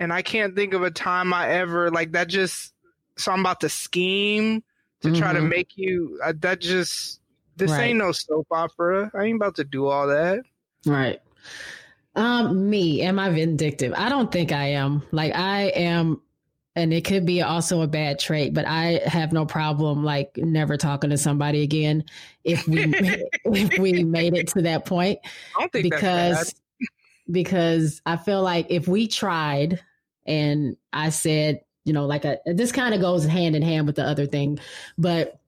and 0.00 0.12
i 0.12 0.22
can't 0.22 0.54
think 0.54 0.74
of 0.74 0.82
a 0.82 0.90
time 0.90 1.32
i 1.32 1.50
ever 1.50 1.90
like 1.90 2.12
that 2.12 2.28
just 2.28 2.72
so 3.16 3.32
i'm 3.32 3.40
about 3.40 3.60
to 3.60 3.68
scheme 3.68 4.62
to 5.02 5.08
mm-hmm. 5.08 5.18
try 5.18 5.32
to 5.32 5.40
make 5.40 5.76
you 5.76 6.18
uh, 6.24 6.32
that 6.40 6.60
just 6.60 7.20
this 7.56 7.70
right. 7.70 7.84
ain't 7.84 7.98
no 7.98 8.12
soap 8.12 8.46
opera. 8.50 9.10
I 9.14 9.24
ain't 9.24 9.36
about 9.36 9.56
to 9.56 9.64
do 9.64 9.86
all 9.86 10.06
that. 10.08 10.40
Right. 10.84 11.20
Um, 12.14 12.70
me, 12.70 13.02
am 13.02 13.18
I 13.18 13.30
vindictive? 13.30 13.92
I 13.96 14.08
don't 14.08 14.32
think 14.32 14.52
I 14.52 14.68
am. 14.68 15.02
Like 15.12 15.34
I 15.34 15.64
am 15.68 16.20
and 16.76 16.92
it 16.92 17.06
could 17.06 17.24
be 17.24 17.40
also 17.40 17.80
a 17.80 17.86
bad 17.86 18.18
trait, 18.18 18.52
but 18.52 18.66
I 18.66 19.00
have 19.06 19.32
no 19.32 19.46
problem 19.46 20.04
like 20.04 20.36
never 20.36 20.76
talking 20.76 21.08
to 21.08 21.16
somebody 21.16 21.62
again 21.62 22.04
if 22.44 22.68
we 22.68 22.84
if 23.44 23.78
we 23.78 24.04
made 24.04 24.34
it 24.34 24.48
to 24.48 24.62
that 24.62 24.84
point. 24.84 25.18
I 25.56 25.60
don't 25.60 25.72
think 25.72 25.90
because 25.90 26.54
because 27.30 28.02
I 28.04 28.18
feel 28.18 28.42
like 28.42 28.66
if 28.68 28.86
we 28.86 29.08
tried 29.08 29.80
and 30.26 30.76
I 30.92 31.08
said, 31.08 31.60
you 31.86 31.92
know, 31.92 32.04
like 32.04 32.24
a, 32.24 32.38
this 32.44 32.72
kind 32.72 32.94
of 32.94 33.00
goes 33.00 33.24
hand 33.24 33.56
in 33.56 33.62
hand 33.62 33.86
with 33.86 33.96
the 33.96 34.04
other 34.04 34.26
thing. 34.26 34.58
But 34.98 35.38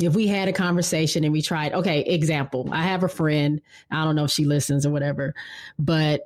if 0.00 0.14
we 0.14 0.26
had 0.26 0.48
a 0.48 0.52
conversation 0.52 1.24
and 1.24 1.32
we 1.32 1.42
tried, 1.42 1.74
okay, 1.74 2.00
example, 2.00 2.68
I 2.72 2.84
have 2.84 3.02
a 3.02 3.08
friend, 3.08 3.60
I 3.90 4.04
don't 4.04 4.16
know 4.16 4.24
if 4.24 4.30
she 4.30 4.46
listens 4.46 4.86
or 4.86 4.90
whatever, 4.90 5.34
but 5.78 6.22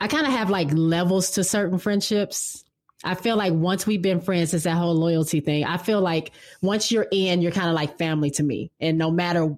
I 0.00 0.08
kind 0.08 0.26
of 0.26 0.32
have 0.32 0.50
like 0.50 0.68
levels 0.72 1.30
to 1.32 1.44
certain 1.44 1.78
friendships. 1.78 2.64
I 3.04 3.14
feel 3.14 3.36
like 3.36 3.52
once 3.52 3.86
we've 3.86 4.02
been 4.02 4.20
friends, 4.20 4.52
it's 4.54 4.64
that 4.64 4.76
whole 4.76 4.94
loyalty 4.94 5.40
thing. 5.40 5.64
I 5.64 5.76
feel 5.76 6.00
like 6.00 6.32
once 6.60 6.90
you're 6.90 7.06
in, 7.12 7.42
you're 7.42 7.52
kind 7.52 7.68
of 7.68 7.74
like 7.74 7.96
family 7.96 8.30
to 8.32 8.42
me. 8.42 8.72
And 8.80 8.98
no 8.98 9.10
matter 9.10 9.56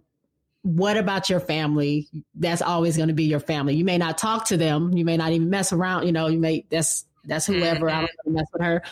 what 0.63 0.97
about 0.99 1.31
your 1.31 1.41
family, 1.41 2.09
that's 2.35 2.61
always 2.61 2.97
going 2.97 3.09
to 3.09 3.15
be 3.15 3.25
your 3.25 3.41
family. 3.41 3.77
You 3.77 3.85
may 3.85 3.97
not 3.97 4.19
talk 4.19 4.47
to 4.47 4.59
them, 4.59 4.93
you 4.93 5.05
may 5.07 5.17
not 5.17 5.33
even 5.33 5.49
mess 5.49 5.73
around, 5.73 6.07
you 6.07 6.13
know, 6.13 6.27
you 6.27 6.39
may 6.39 6.67
that's 6.69 7.07
that's 7.25 7.47
mm-hmm. 7.47 7.61
whoever 7.61 7.89
I 7.89 8.01
don't 8.01 8.35
mess 8.35 8.47
with 8.53 8.63
her 8.63 8.83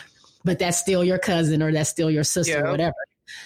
but 0.45 0.59
that's 0.59 0.77
still 0.77 1.03
your 1.03 1.17
cousin 1.17 1.61
or 1.61 1.71
that's 1.71 1.89
still 1.89 2.09
your 2.09 2.23
sister 2.23 2.53
yeah. 2.53 2.59
or 2.59 2.71
whatever. 2.71 2.95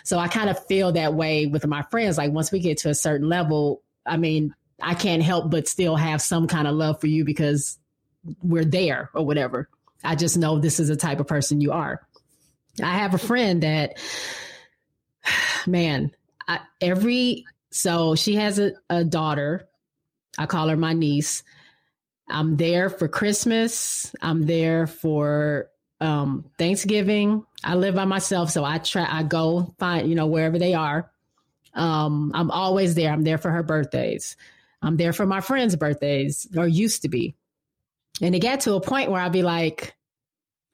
So 0.04 0.20
I 0.20 0.28
kind 0.28 0.50
of 0.50 0.64
feel 0.68 0.92
that 0.92 1.14
way 1.14 1.48
with 1.48 1.66
my 1.66 1.82
friends. 1.84 2.18
Like 2.18 2.32
once 2.32 2.52
we 2.52 2.60
get 2.60 2.80
to 2.80 2.90
a 2.90 2.94
certain 2.96 3.30
level, 3.30 3.82
I 4.06 4.18
mean, 4.18 4.54
I 4.82 4.94
can't 4.94 5.24
help 5.24 5.50
but 5.50 5.68
still 5.68 5.96
have 5.96 6.22
some 6.22 6.48
kind 6.48 6.68
of 6.68 6.76
love 6.76 7.00
for 7.00 7.08
you 7.08 7.24
because 7.24 7.80
we're 8.44 8.66
there 8.66 9.10
or 9.14 9.26
whatever. 9.26 9.70
I 10.04 10.16
just 10.16 10.38
know 10.38 10.60
this 10.60 10.80
is 10.80 10.90
the 10.90 10.96
type 10.96 11.20
of 11.20 11.28
person 11.28 11.62
you 11.62 11.72
are. 11.72 12.06
I 12.84 12.98
have 13.00 13.14
a 13.14 13.18
friend 13.18 13.64
that, 13.64 13.98
man, 15.68 16.12
I, 16.48 16.60
every, 16.82 17.46
so 17.72 18.16
she 18.16 18.36
has 18.36 18.60
a, 18.60 18.74
a 18.90 19.04
daughter. 19.04 19.68
I 20.38 20.46
call 20.46 20.68
her 20.68 20.78
my 20.78 20.94
niece. 20.94 21.44
I'm 22.30 22.58
there 22.58 22.90
for 22.90 23.08
Christmas. 23.08 24.14
I'm 24.22 24.46
there 24.46 24.86
for 24.86 25.70
um, 26.02 26.46
Thanksgiving. 26.58 27.46
I 27.64 27.76
live 27.76 27.96
by 27.96 28.06
myself, 28.06 28.52
so 28.52 28.64
I 28.64 28.78
try. 28.78 29.08
I 29.10 29.24
go 29.24 29.74
find 29.80 30.10
you 30.10 30.16
know 30.16 30.28
wherever 30.28 30.58
they 30.58 30.74
are. 30.74 31.12
Um, 31.74 32.32
I'm 32.34 32.52
always 32.52 32.96
there. 32.96 33.12
I'm 33.12 33.24
there 33.24 33.38
for 33.38 33.52
her 33.52 33.64
birthdays. 33.64 34.36
I'm 34.82 34.98
there 34.98 35.14
for 35.14 35.26
my 35.26 35.42
friends' 35.42 35.76
birthdays, 35.76 36.48
or 36.56 36.68
used 36.68 37.02
to 37.04 37.10
be. 37.10 37.36
And 38.22 38.36
it 38.36 38.40
got 38.40 38.62
to 38.62 38.74
a 38.74 38.82
point 38.82 39.12
where 39.12 39.22
I'd 39.22 39.32
be 39.32 39.44
like, 39.44 39.96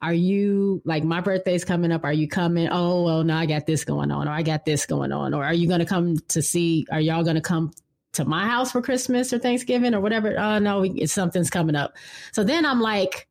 "Are 0.00 0.14
you 0.14 0.82
like 0.84 1.04
my 1.04 1.20
birthday's 1.20 1.64
coming 1.64 1.92
up? 1.92 2.04
Are 2.04 2.12
you 2.12 2.28
coming? 2.28 2.68
Oh 2.70 3.02
well, 3.02 3.24
no, 3.24 3.36
I 3.36 3.46
got 3.46 3.66
this 3.66 3.84
going 3.84 4.10
on, 4.10 4.28
or 4.28 4.32
I 4.32 4.42
got 4.42 4.64
this 4.64 4.86
going 4.86 5.12
on, 5.12 5.34
or 5.34 5.44
are 5.44 5.54
you 5.54 5.68
to 5.80 5.86
come 5.86 6.18
to 6.28 6.42
see? 6.42 6.86
Are 6.90 7.00
y'all 7.00 7.24
to 7.24 7.40
come 7.40 7.72
to 8.16 8.24
my 8.24 8.46
house 8.46 8.72
for 8.72 8.82
Christmas 8.82 9.32
or 9.32 9.38
Thanksgiving 9.38 9.94
or 9.94 10.00
whatever. 10.00 10.38
Oh 10.38 10.58
no, 10.58 10.82
it's 10.82 11.12
something's 11.12 11.50
coming 11.50 11.76
up. 11.76 11.96
So 12.32 12.44
then 12.44 12.66
I'm 12.66 12.80
like, 12.80 13.28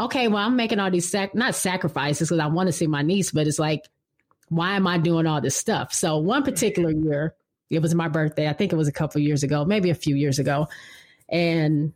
okay, 0.00 0.28
well, 0.28 0.44
I'm 0.44 0.56
making 0.56 0.80
all 0.80 0.90
these 0.90 1.10
sac 1.10 1.34
not 1.34 1.54
sacrifices 1.54 2.28
because 2.28 2.40
I 2.40 2.46
want 2.46 2.68
to 2.68 2.72
see 2.72 2.86
my 2.86 3.02
niece, 3.02 3.30
but 3.30 3.46
it's 3.46 3.58
like, 3.58 3.88
why 4.48 4.74
am 4.74 4.86
I 4.86 4.98
doing 4.98 5.26
all 5.26 5.40
this 5.40 5.56
stuff? 5.56 5.92
So 5.92 6.18
one 6.18 6.42
particular 6.42 6.90
year, 6.90 7.34
it 7.70 7.80
was 7.80 7.94
my 7.94 8.08
birthday. 8.08 8.48
I 8.48 8.52
think 8.52 8.72
it 8.72 8.76
was 8.76 8.88
a 8.88 8.92
couple 8.92 9.20
years 9.20 9.42
ago, 9.42 9.64
maybe 9.64 9.90
a 9.90 9.94
few 9.94 10.16
years 10.16 10.38
ago. 10.38 10.68
And 11.28 11.92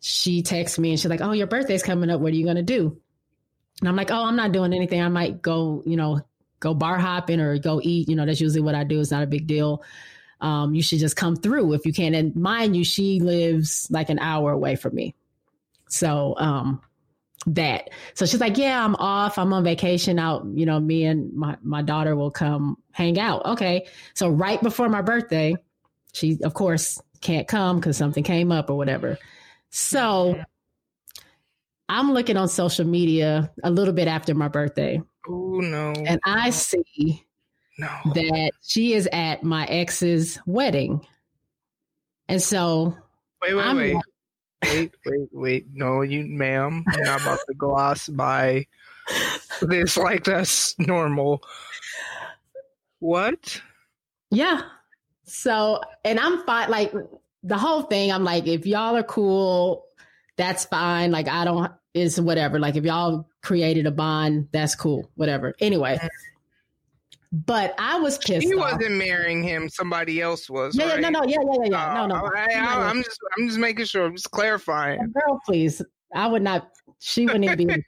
she 0.00 0.42
texts 0.42 0.78
me 0.78 0.90
and 0.90 1.00
she's 1.00 1.08
like, 1.08 1.22
Oh, 1.22 1.32
your 1.32 1.46
birthday's 1.46 1.82
coming 1.82 2.10
up. 2.10 2.20
What 2.20 2.32
are 2.32 2.36
you 2.36 2.44
going 2.44 2.56
to 2.56 2.62
do? 2.62 3.00
And 3.80 3.88
I'm 3.88 3.96
like, 3.96 4.10
Oh, 4.10 4.24
I'm 4.24 4.36
not 4.36 4.52
doing 4.52 4.74
anything. 4.74 5.00
I 5.00 5.08
might 5.08 5.40
go, 5.40 5.82
you 5.86 5.96
know, 5.96 6.20
go 6.60 6.74
bar 6.74 6.98
hopping 6.98 7.40
or 7.40 7.58
go 7.58 7.80
eat. 7.82 8.08
You 8.08 8.16
know, 8.16 8.26
that's 8.26 8.40
usually 8.40 8.60
what 8.60 8.74
I 8.74 8.84
do. 8.84 9.00
It's 9.00 9.10
not 9.10 9.22
a 9.22 9.26
big 9.26 9.46
deal. 9.46 9.82
Um, 10.42 10.74
you 10.74 10.82
should 10.82 10.98
just 10.98 11.16
come 11.16 11.36
through 11.36 11.72
if 11.72 11.86
you 11.86 11.92
can. 11.94 12.14
And 12.14 12.36
mind 12.36 12.76
you, 12.76 12.84
she 12.84 13.20
lives 13.20 13.88
like 13.90 14.10
an 14.10 14.18
hour 14.18 14.52
away 14.52 14.76
from 14.76 14.94
me. 14.94 15.14
So, 15.88 16.34
um, 16.36 16.82
that. 17.46 17.90
So 18.14 18.26
she's 18.26 18.40
like, 18.40 18.56
Yeah, 18.56 18.84
I'm 18.84 18.94
off. 18.96 19.38
I'm 19.38 19.52
on 19.52 19.64
vacation 19.64 20.18
out. 20.18 20.46
You 20.52 20.66
know, 20.66 20.80
me 20.80 21.04
and 21.04 21.32
my, 21.34 21.56
my 21.62 21.82
daughter 21.82 22.16
will 22.16 22.30
come 22.30 22.78
hang 22.92 23.18
out. 23.18 23.44
Okay. 23.46 23.86
So 24.14 24.28
right 24.28 24.62
before 24.62 24.88
my 24.88 25.02
birthday, 25.02 25.56
she 26.12 26.38
of 26.42 26.54
course 26.54 27.00
can't 27.20 27.48
come 27.48 27.80
because 27.80 27.96
something 27.96 28.24
came 28.24 28.52
up 28.52 28.70
or 28.70 28.76
whatever. 28.76 29.18
So 29.70 30.42
I'm 31.88 32.12
looking 32.12 32.36
on 32.36 32.48
social 32.48 32.86
media 32.86 33.50
a 33.62 33.70
little 33.70 33.94
bit 33.94 34.08
after 34.08 34.34
my 34.34 34.48
birthday. 34.48 35.02
Oh 35.28 35.60
no. 35.60 35.92
And 36.06 36.20
I 36.24 36.50
see 36.50 37.24
no. 37.78 37.88
that 38.14 38.52
she 38.62 38.94
is 38.94 39.08
at 39.12 39.42
my 39.42 39.66
ex's 39.66 40.38
wedding. 40.46 41.04
And 42.28 42.40
so 42.40 42.96
wait, 43.42 43.54
wait, 43.54 43.64
I'm 43.64 43.76
wait. 43.76 43.94
Like, 43.94 44.04
wait, 44.72 44.94
wait, 45.06 45.28
wait. 45.32 45.66
No, 45.72 46.02
you 46.02 46.24
ma'am, 46.24 46.84
you're 46.94 47.04
not 47.04 47.22
about 47.22 47.40
to 47.48 47.54
gloss 47.54 48.08
by 48.08 48.66
this 49.62 49.96
like 49.96 50.24
that's 50.24 50.78
normal. 50.78 51.42
What? 53.00 53.60
Yeah. 54.30 54.62
So 55.24 55.80
and 56.04 56.18
I'm 56.20 56.44
fine 56.44 56.70
like 56.70 56.92
the 57.44 57.58
whole 57.58 57.82
thing, 57.82 58.10
I'm 58.10 58.24
like, 58.24 58.46
if 58.46 58.66
y'all 58.66 58.96
are 58.96 59.02
cool, 59.02 59.84
that's 60.36 60.64
fine. 60.64 61.12
Like, 61.12 61.28
I 61.28 61.44
don't, 61.44 61.70
it's 61.92 62.18
whatever. 62.18 62.58
Like, 62.58 62.74
if 62.74 62.84
y'all 62.84 63.28
created 63.42 63.86
a 63.86 63.90
bond, 63.90 64.48
that's 64.50 64.74
cool, 64.74 65.10
whatever. 65.14 65.54
Anyway. 65.60 65.98
But 67.34 67.74
I 67.78 67.98
was 67.98 68.16
pissed. 68.18 68.46
He 68.46 68.54
off. 68.54 68.74
wasn't 68.74 68.94
marrying 68.96 69.42
him; 69.42 69.68
somebody 69.68 70.20
else 70.20 70.48
was. 70.48 70.76
Yeah, 70.76 70.90
right? 70.90 71.00
yeah, 71.00 71.10
no, 71.10 71.20
no, 71.20 71.26
yeah, 71.26 71.38
yeah, 71.40 71.64
yeah, 71.64 71.70
yeah. 71.70 72.02
Uh, 72.02 72.06
no, 72.06 72.20
no. 72.20 72.30
I, 72.32 72.90
am 72.90 73.02
just, 73.02 73.18
I'm 73.36 73.48
just 73.48 73.58
making 73.58 73.86
sure. 73.86 74.04
I'm 74.04 74.14
just 74.14 74.30
clarifying. 74.30 75.12
Girl, 75.12 75.40
please. 75.44 75.82
I 76.14 76.28
would 76.28 76.42
not. 76.42 76.68
She 77.00 77.26
wouldn't 77.26 77.44
even 77.44 77.66
be. 77.66 77.84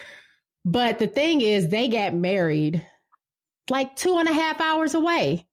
but 0.64 0.98
the 0.98 1.06
thing 1.06 1.40
is, 1.40 1.68
they 1.68 1.86
got 1.86 2.14
married 2.14 2.84
like 3.68 3.94
two 3.94 4.18
and 4.18 4.28
a 4.28 4.32
half 4.32 4.60
hours 4.60 4.94
away. 4.94 5.46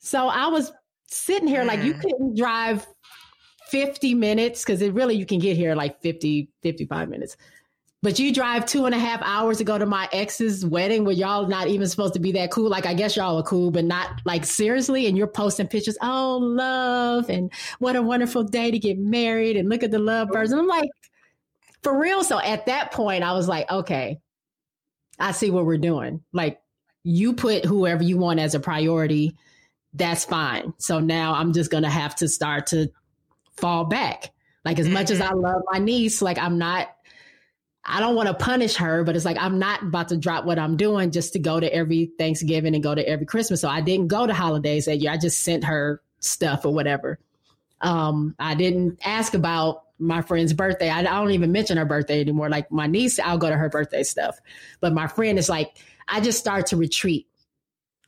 So 0.00 0.26
I 0.26 0.48
was 0.48 0.72
sitting 1.06 1.46
here 1.46 1.62
mm. 1.62 1.68
like 1.68 1.84
you 1.84 1.94
mm. 1.94 2.00
couldn't 2.00 2.36
drive 2.36 2.84
50 3.68 4.12
minutes 4.14 4.64
because 4.64 4.82
it 4.82 4.92
really 4.92 5.14
you 5.14 5.24
can 5.24 5.38
get 5.38 5.56
here 5.56 5.76
like 5.76 6.02
50 6.02 6.50
55 6.62 7.08
minutes 7.08 7.36
but 8.04 8.18
you 8.18 8.34
drive 8.34 8.66
two 8.66 8.84
and 8.84 8.94
a 8.94 8.98
half 8.98 9.22
hours 9.24 9.56
to 9.56 9.64
go 9.64 9.78
to 9.78 9.86
my 9.86 10.06
ex's 10.12 10.64
wedding 10.64 11.06
where 11.06 11.14
y'all 11.14 11.48
not 11.48 11.68
even 11.68 11.88
supposed 11.88 12.12
to 12.12 12.20
be 12.20 12.32
that 12.32 12.50
cool. 12.50 12.68
Like 12.68 12.84
i 12.84 12.92
guess 12.92 13.16
y'all 13.16 13.38
are 13.38 13.42
cool 13.42 13.70
but 13.70 13.86
not 13.86 14.20
like 14.26 14.44
seriously. 14.44 15.06
And 15.06 15.16
you're 15.16 15.26
posting 15.26 15.66
pictures 15.66 15.96
oh 16.02 16.36
love 16.36 17.30
and 17.30 17.50
what 17.78 17.96
a 17.96 18.02
wonderful 18.02 18.44
day 18.44 18.70
to 18.70 18.78
get 18.78 18.98
married 18.98 19.56
and 19.56 19.70
look 19.70 19.82
at 19.82 19.90
the 19.90 19.98
love 19.98 20.28
birds. 20.28 20.52
And 20.52 20.60
i'm 20.60 20.66
like 20.66 20.90
for 21.82 21.98
real. 21.98 22.22
So 22.22 22.38
at 22.38 22.66
that 22.66 22.92
point 22.92 23.24
i 23.24 23.32
was 23.32 23.48
like 23.48 23.70
okay. 23.70 24.20
I 25.18 25.32
see 25.32 25.50
what 25.50 25.64
we're 25.64 25.78
doing. 25.78 26.22
Like 26.32 26.60
you 27.04 27.32
put 27.32 27.64
whoever 27.64 28.02
you 28.02 28.18
want 28.18 28.38
as 28.38 28.54
a 28.54 28.60
priority. 28.60 29.34
That's 29.94 30.26
fine. 30.26 30.74
So 30.76 31.00
now 31.00 31.34
I'm 31.34 31.54
just 31.54 31.70
going 31.70 31.84
to 31.84 31.90
have 31.90 32.16
to 32.16 32.28
start 32.28 32.66
to 32.68 32.90
fall 33.56 33.84
back. 33.84 34.32
Like 34.64 34.78
as 34.78 34.88
much 34.88 35.10
as 35.10 35.20
I 35.20 35.28
mm-hmm. 35.28 35.40
love 35.40 35.62
my 35.70 35.78
niece, 35.78 36.20
like 36.20 36.36
I'm 36.36 36.58
not 36.58 36.93
I 37.86 38.00
don't 38.00 38.14
want 38.14 38.28
to 38.28 38.34
punish 38.34 38.76
her, 38.76 39.04
but 39.04 39.14
it's 39.14 39.24
like 39.24 39.36
I'm 39.38 39.58
not 39.58 39.82
about 39.82 40.08
to 40.08 40.16
drop 40.16 40.44
what 40.44 40.58
I'm 40.58 40.76
doing 40.76 41.10
just 41.10 41.34
to 41.34 41.38
go 41.38 41.60
to 41.60 41.72
every 41.72 42.10
Thanksgiving 42.18 42.74
and 42.74 42.82
go 42.82 42.94
to 42.94 43.06
every 43.06 43.26
Christmas. 43.26 43.60
So 43.60 43.68
I 43.68 43.82
didn't 43.82 44.08
go 44.08 44.26
to 44.26 44.32
holidays 44.32 44.86
that 44.86 44.96
year. 44.96 45.12
I 45.12 45.18
just 45.18 45.40
sent 45.40 45.64
her 45.64 46.00
stuff 46.20 46.64
or 46.64 46.72
whatever. 46.72 47.18
Um, 47.80 48.34
I 48.38 48.54
didn't 48.54 48.98
ask 49.04 49.34
about 49.34 49.84
my 49.98 50.22
friend's 50.22 50.52
birthday. 50.52 50.88
I, 50.88 51.00
I 51.00 51.02
don't 51.02 51.32
even 51.32 51.52
mention 51.52 51.76
her 51.76 51.84
birthday 51.84 52.20
anymore. 52.20 52.48
Like 52.48 52.70
my 52.72 52.86
niece, 52.86 53.18
I'll 53.18 53.38
go 53.38 53.50
to 53.50 53.56
her 53.56 53.68
birthday 53.68 54.02
stuff. 54.02 54.40
But 54.80 54.94
my 54.94 55.06
friend 55.06 55.38
is 55.38 55.48
like, 55.48 55.76
I 56.08 56.20
just 56.20 56.38
start 56.38 56.66
to 56.68 56.76
retreat. 56.76 57.26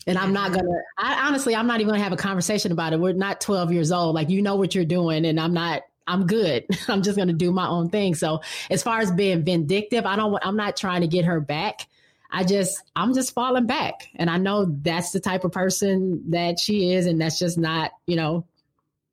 And 0.06 0.16
I'm 0.16 0.32
not 0.32 0.52
gonna. 0.52 0.70
I 0.96 1.26
honestly, 1.26 1.56
I'm 1.56 1.66
not 1.66 1.80
even 1.80 1.92
gonna 1.92 2.02
have 2.02 2.12
a 2.12 2.16
conversation 2.16 2.70
about 2.70 2.92
it. 2.92 3.00
We're 3.00 3.12
not 3.12 3.40
12 3.40 3.72
years 3.72 3.90
old. 3.90 4.14
Like 4.14 4.30
you 4.30 4.40
know 4.40 4.54
what 4.54 4.72
you're 4.72 4.84
doing, 4.84 5.24
and 5.24 5.40
I'm 5.40 5.52
not. 5.52 5.82
I'm 6.06 6.26
good. 6.26 6.66
I'm 6.88 7.02
just 7.02 7.16
gonna 7.16 7.32
do 7.32 7.52
my 7.52 7.66
own 7.66 7.90
thing. 7.90 8.14
So 8.14 8.40
as 8.70 8.82
far 8.82 8.98
as 9.00 9.10
being 9.10 9.44
vindictive, 9.44 10.06
I 10.06 10.16
don't. 10.16 10.38
I'm 10.42 10.56
not 10.56 10.76
trying 10.76 11.02
to 11.02 11.06
get 11.06 11.24
her 11.24 11.40
back. 11.40 11.86
I 12.28 12.42
just, 12.42 12.82
I'm 12.96 13.14
just 13.14 13.34
falling 13.34 13.66
back, 13.66 14.08
and 14.16 14.28
I 14.28 14.36
know 14.36 14.66
that's 14.82 15.12
the 15.12 15.20
type 15.20 15.44
of 15.44 15.52
person 15.52 16.30
that 16.32 16.58
she 16.58 16.92
is, 16.92 17.06
and 17.06 17.20
that's 17.20 17.38
just 17.38 17.58
not. 17.58 17.92
You 18.06 18.16
know, 18.16 18.46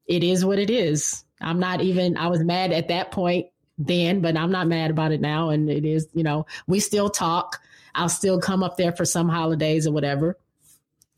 it 0.08 0.24
is 0.24 0.44
what 0.44 0.60
it 0.60 0.70
is. 0.70 1.24
I'm 1.42 1.60
not 1.60 1.82
even. 1.82 2.18
I 2.18 2.28
was 2.28 2.42
mad 2.42 2.72
at 2.72 2.88
that 2.90 3.12
point 3.12 3.48
then, 3.78 4.22
but 4.22 4.38
I'm 4.38 4.52
not 4.52 4.68
mad 4.68 4.92
about 4.92 5.12
it 5.12 5.22
now, 5.22 5.50
and 5.50 5.70
it 5.70 5.86
is. 5.86 6.08
You 6.14 6.24
know, 6.24 6.46
we 6.68 6.80
still 6.80 7.10
talk. 7.10 7.62
I'll 7.96 8.10
still 8.10 8.40
come 8.40 8.64
up 8.64 8.78
there 8.78 8.92
for 8.92 9.06
some 9.06 9.30
holidays 9.30 9.86
or 9.86 9.92
whatever 9.92 10.38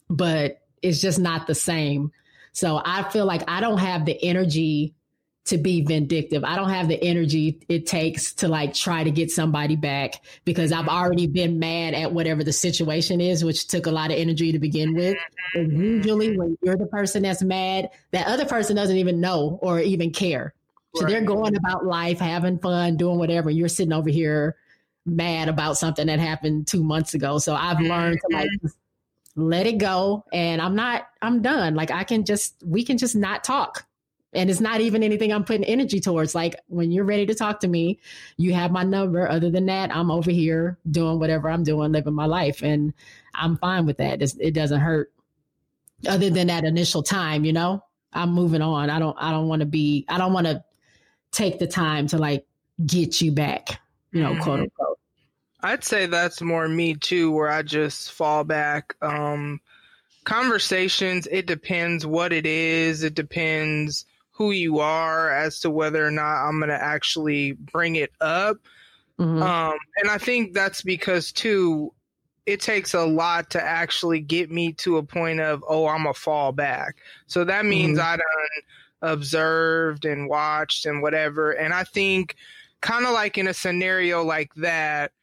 but 0.09 0.61
it's 0.81 1.01
just 1.01 1.19
not 1.19 1.47
the 1.47 1.55
same. 1.55 2.11
So 2.51 2.81
I 2.83 3.03
feel 3.09 3.25
like 3.25 3.43
I 3.47 3.59
don't 3.59 3.79
have 3.79 4.05
the 4.05 4.21
energy 4.23 4.93
to 5.45 5.57
be 5.57 5.81
vindictive. 5.81 6.43
I 6.43 6.55
don't 6.55 6.69
have 6.69 6.87
the 6.87 7.01
energy 7.03 7.59
it 7.69 7.85
takes 7.85 8.33
to 8.35 8.47
like 8.47 8.73
try 8.73 9.03
to 9.03 9.11
get 9.11 9.29
somebody 9.31 9.75
back 9.75 10.23
because 10.43 10.71
I've 10.71 10.87
already 10.87 11.27
been 11.27 11.59
mad 11.59 11.93
at 11.93 12.11
whatever 12.11 12.43
the 12.43 12.51
situation 12.51 13.21
is, 13.21 13.43
which 13.43 13.67
took 13.67 13.85
a 13.85 13.91
lot 13.91 14.11
of 14.11 14.17
energy 14.17 14.51
to 14.51 14.59
begin 14.59 14.95
with. 14.95 15.15
And 15.53 15.71
usually 15.71 16.35
when 16.37 16.57
you're 16.63 16.77
the 16.77 16.87
person 16.87 17.23
that's 17.23 17.43
mad, 17.43 17.91
that 18.11 18.27
other 18.27 18.45
person 18.45 18.75
doesn't 18.75 18.97
even 18.97 19.21
know 19.21 19.59
or 19.61 19.79
even 19.79 20.11
care. 20.11 20.53
So 20.95 21.03
right. 21.03 21.11
they're 21.11 21.21
going 21.21 21.55
about 21.55 21.85
life, 21.85 22.19
having 22.19 22.57
fun, 22.57 22.97
doing 22.97 23.19
whatever. 23.19 23.49
You're 23.49 23.67
sitting 23.67 23.93
over 23.93 24.09
here 24.09 24.55
mad 25.05 25.47
about 25.47 25.77
something 25.77 26.07
that 26.07 26.19
happened 26.19 26.67
two 26.67 26.83
months 26.83 27.13
ago. 27.13 27.37
So 27.37 27.53
I've 27.53 27.79
learned 27.79 28.17
to 28.29 28.35
like 28.35 28.47
mm-hmm 28.47 28.67
let 29.35 29.67
it 29.67 29.77
go 29.77 30.23
and 30.31 30.61
i'm 30.61 30.75
not 30.75 31.09
i'm 31.21 31.41
done 31.41 31.75
like 31.75 31.91
i 31.91 32.03
can 32.03 32.23
just 32.23 32.55
we 32.65 32.83
can 32.85 32.97
just 32.97 33.15
not 33.15 33.43
talk 33.43 33.85
and 34.35 34.49
it's 34.49 34.59
not 34.59 34.81
even 34.81 35.03
anything 35.03 35.31
i'm 35.31 35.43
putting 35.43 35.63
energy 35.63 35.99
towards 35.99 36.35
like 36.35 36.55
when 36.67 36.91
you're 36.91 37.05
ready 37.05 37.25
to 37.25 37.33
talk 37.33 37.59
to 37.59 37.67
me 37.67 37.99
you 38.37 38.53
have 38.53 38.71
my 38.71 38.83
number 38.83 39.27
other 39.27 39.49
than 39.49 39.65
that 39.65 39.95
i'm 39.95 40.11
over 40.11 40.31
here 40.31 40.77
doing 40.89 41.19
whatever 41.19 41.49
i'm 41.49 41.63
doing 41.63 41.91
living 41.91 42.13
my 42.13 42.25
life 42.25 42.61
and 42.61 42.93
i'm 43.33 43.57
fine 43.57 43.85
with 43.85 43.97
that 43.97 44.21
it's, 44.21 44.35
it 44.39 44.51
doesn't 44.51 44.81
hurt 44.81 45.11
other 46.07 46.29
than 46.29 46.47
that 46.47 46.63
initial 46.63 47.01
time 47.01 47.45
you 47.45 47.53
know 47.53 47.83
i'm 48.13 48.31
moving 48.31 48.61
on 48.61 48.89
i 48.89 48.99
don't 48.99 49.17
i 49.19 49.31
don't 49.31 49.47
want 49.47 49.61
to 49.61 49.65
be 49.65 50.05
i 50.09 50.17
don't 50.17 50.33
want 50.33 50.47
to 50.47 50.63
take 51.31 51.59
the 51.59 51.67
time 51.67 52.07
to 52.07 52.17
like 52.17 52.45
get 52.85 53.21
you 53.21 53.31
back 53.31 53.79
you 54.11 54.21
know 54.21 54.31
mm-hmm. 54.31 54.41
quote 54.41 54.59
unquote 54.59 54.99
I'd 55.61 55.83
say 55.83 56.05
that's 56.05 56.43
more 56.43 56.67
me 56.67 56.93
too, 56.93 57.31
where 57.31 57.49
I 57.49 57.63
just 57.63 58.11
fall 58.11 58.43
back. 58.43 58.95
Um, 59.01 59.59
conversations, 60.23 61.27
it 61.31 61.47
depends 61.47 62.05
what 62.05 62.31
it 62.31 62.45
is. 62.45 63.01
It 63.01 63.15
depends 63.15 64.05
who 64.35 64.51
you 64.51 64.79
are 64.79 65.31
as 65.31 65.61
to 65.61 65.69
whether 65.69 66.05
or 66.05 66.11
not 66.11 66.45
I'm 66.45 66.59
going 66.59 66.69
to 66.69 66.81
actually 66.81 67.53
bring 67.53 67.95
it 67.95 68.11
up. 68.19 68.57
Mm-hmm. 69.17 69.41
Um, 69.41 69.77
and 69.97 70.11
I 70.11 70.17
think 70.17 70.53
that's 70.53 70.81
because 70.81 71.31
too, 71.31 71.93
it 72.45 72.59
takes 72.59 72.93
a 72.93 73.05
lot 73.05 73.49
to 73.51 73.63
actually 73.63 74.19
get 74.19 74.51
me 74.51 74.73
to 74.73 74.97
a 74.97 75.03
point 75.03 75.39
of, 75.39 75.63
oh, 75.67 75.87
I'm 75.87 76.05
a 76.05 76.13
fall 76.13 76.51
back. 76.51 76.97
So 77.27 77.45
that 77.45 77.65
means 77.65 77.97
mm-hmm. 77.97 78.07
I 78.07 78.17
done 78.17 79.13
observed 79.13 80.03
and 80.03 80.27
watched 80.27 80.85
and 80.85 81.01
whatever. 81.01 81.51
And 81.51 81.73
I 81.73 81.85
think 81.85 82.35
kind 82.81 83.05
of 83.05 83.13
like 83.13 83.37
in 83.37 83.47
a 83.47 83.53
scenario 83.53 84.21
like 84.21 84.53
that, 84.55 85.13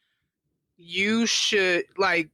you 0.77 1.27
should 1.27 1.85
like 1.99 2.29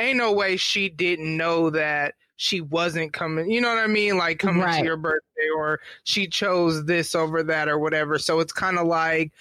ain't 0.00 0.18
no 0.18 0.32
way 0.32 0.56
she 0.56 0.88
didn't 0.88 1.36
know 1.36 1.70
that 1.70 2.14
she 2.36 2.60
wasn't 2.60 3.12
coming 3.12 3.50
you 3.50 3.60
know 3.60 3.68
what 3.68 3.78
i 3.78 3.86
mean 3.86 4.16
like 4.16 4.38
coming 4.38 4.62
right. 4.62 4.80
to 4.80 4.84
your 4.84 4.96
birthday 4.96 5.48
or 5.56 5.80
she 6.04 6.26
chose 6.26 6.84
this 6.84 7.14
over 7.14 7.42
that 7.42 7.68
or 7.68 7.78
whatever 7.78 8.18
so 8.18 8.40
it's 8.40 8.52
kind 8.52 8.78
of 8.78 8.86
like 8.86 9.32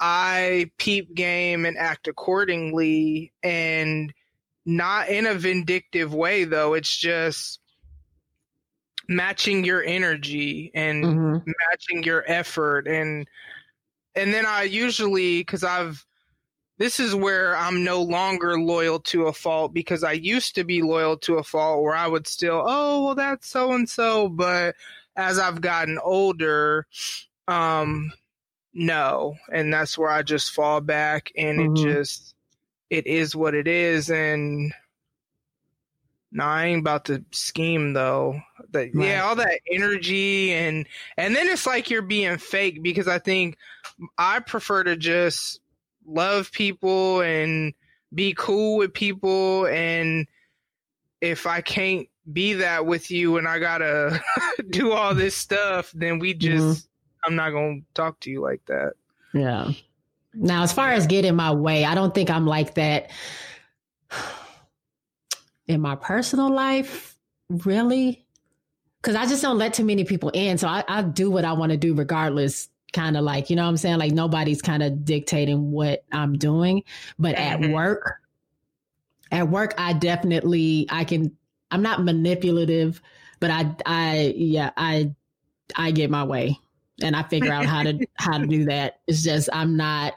i 0.00 0.70
peep 0.78 1.14
game 1.14 1.64
and 1.66 1.76
act 1.76 2.08
accordingly 2.08 3.32
and 3.42 4.12
not 4.66 5.08
in 5.08 5.26
a 5.26 5.34
vindictive 5.34 6.14
way 6.14 6.44
though 6.44 6.74
it's 6.74 6.96
just 6.96 7.60
matching 9.08 9.64
your 9.64 9.82
energy 9.82 10.70
and 10.74 11.04
mm-hmm. 11.04 11.50
matching 11.70 12.02
your 12.02 12.24
effort 12.26 12.86
and 12.86 13.28
and 14.16 14.32
then 14.32 14.46
I 14.46 14.62
usually 14.62 15.44
cuz 15.44 15.64
I've 15.64 16.06
this 16.78 16.98
is 16.98 17.14
where 17.14 17.56
I'm 17.56 17.84
no 17.84 18.02
longer 18.02 18.58
loyal 18.58 18.98
to 19.00 19.26
a 19.26 19.32
fault 19.32 19.72
because 19.72 20.02
I 20.02 20.12
used 20.12 20.56
to 20.56 20.64
be 20.64 20.82
loyal 20.82 21.16
to 21.18 21.36
a 21.36 21.44
fault 21.44 21.82
where 21.82 21.94
I 21.94 22.06
would 22.06 22.26
still, 22.26 22.64
oh, 22.66 23.04
well, 23.04 23.14
that's 23.14 23.48
so 23.48 23.72
and 23.72 23.88
so. 23.88 24.28
But 24.28 24.74
as 25.16 25.38
I've 25.38 25.60
gotten 25.60 25.98
older, 26.02 26.86
um, 27.46 28.12
no. 28.72 29.36
And 29.52 29.72
that's 29.72 29.96
where 29.96 30.10
I 30.10 30.22
just 30.22 30.52
fall 30.52 30.80
back 30.80 31.30
and 31.36 31.58
mm-hmm. 31.60 31.76
it 31.76 31.94
just, 31.94 32.34
it 32.90 33.06
is 33.06 33.36
what 33.36 33.54
it 33.54 33.68
is. 33.68 34.10
And 34.10 34.74
no, 36.32 36.44
I 36.44 36.66
ain't 36.66 36.80
about 36.80 37.04
to 37.04 37.24
scheme 37.30 37.92
though. 37.92 38.40
right. 38.72 38.90
Yeah, 38.92 39.24
all 39.24 39.36
that 39.36 39.60
energy 39.70 40.52
and 40.52 40.84
and 41.16 41.36
then 41.36 41.46
it's 41.46 41.64
like 41.68 41.88
you're 41.88 42.02
being 42.02 42.38
fake 42.38 42.82
because 42.82 43.06
I 43.06 43.20
think 43.20 43.56
I 44.18 44.40
prefer 44.40 44.82
to 44.82 44.96
just 44.96 45.60
love 46.06 46.52
people 46.52 47.20
and 47.20 47.74
be 48.14 48.34
cool 48.36 48.78
with 48.78 48.92
people 48.94 49.66
and 49.66 50.26
if 51.20 51.46
I 51.46 51.62
can't 51.62 52.06
be 52.32 52.54
that 52.54 52.86
with 52.86 53.10
you 53.10 53.38
and 53.38 53.48
I 53.48 53.58
gotta 53.58 54.22
do 54.70 54.92
all 54.92 55.14
this 55.14 55.34
stuff, 55.34 55.90
then 55.94 56.18
we 56.18 56.34
just 56.34 56.62
mm-hmm. 56.62 57.26
I'm 57.26 57.36
not 57.36 57.50
gonna 57.50 57.80
talk 57.94 58.20
to 58.20 58.30
you 58.30 58.40
like 58.40 58.60
that. 58.66 58.92
Yeah. 59.32 59.72
Now 60.34 60.62
as 60.62 60.72
far 60.72 60.90
as 60.90 61.06
getting 61.06 61.34
my 61.34 61.52
way, 61.52 61.84
I 61.84 61.94
don't 61.94 62.14
think 62.14 62.30
I'm 62.30 62.46
like 62.46 62.74
that 62.74 63.10
in 65.66 65.80
my 65.80 65.96
personal 65.96 66.50
life, 66.50 67.16
really. 67.48 68.26
Cause 69.02 69.14
I 69.14 69.26
just 69.26 69.42
don't 69.42 69.58
let 69.58 69.74
too 69.74 69.84
many 69.84 70.04
people 70.04 70.30
in. 70.30 70.56
So 70.56 70.66
I, 70.66 70.82
I 70.88 71.02
do 71.02 71.30
what 71.30 71.44
I 71.44 71.52
want 71.52 71.72
to 71.72 71.76
do 71.76 71.94
regardless 71.94 72.70
kind 72.94 73.16
of 73.16 73.24
like, 73.24 73.50
you 73.50 73.56
know 73.56 73.64
what 73.64 73.68
I'm 73.68 73.76
saying? 73.76 73.98
Like 73.98 74.12
nobody's 74.12 74.62
kind 74.62 74.82
of 74.82 75.04
dictating 75.04 75.70
what 75.70 76.04
I'm 76.12 76.38
doing. 76.38 76.82
But 77.18 77.36
mm-hmm. 77.36 77.64
at 77.64 77.70
work, 77.70 78.20
at 79.30 79.48
work, 79.48 79.74
I 79.76 79.92
definitely 79.92 80.86
I 80.90 81.04
can 81.04 81.36
I'm 81.70 81.82
not 81.82 82.02
manipulative, 82.02 83.02
but 83.40 83.50
I 83.50 83.74
I 83.84 84.34
yeah, 84.36 84.70
I 84.76 85.12
I 85.76 85.90
get 85.90 86.10
my 86.10 86.24
way 86.24 86.58
and 87.02 87.16
I 87.16 87.22
figure 87.24 87.52
out 87.52 87.66
how 87.66 87.82
to 87.82 88.06
how 88.14 88.38
to 88.38 88.46
do 88.46 88.64
that. 88.66 89.00
It's 89.06 89.22
just 89.22 89.50
I'm 89.52 89.76
not 89.76 90.14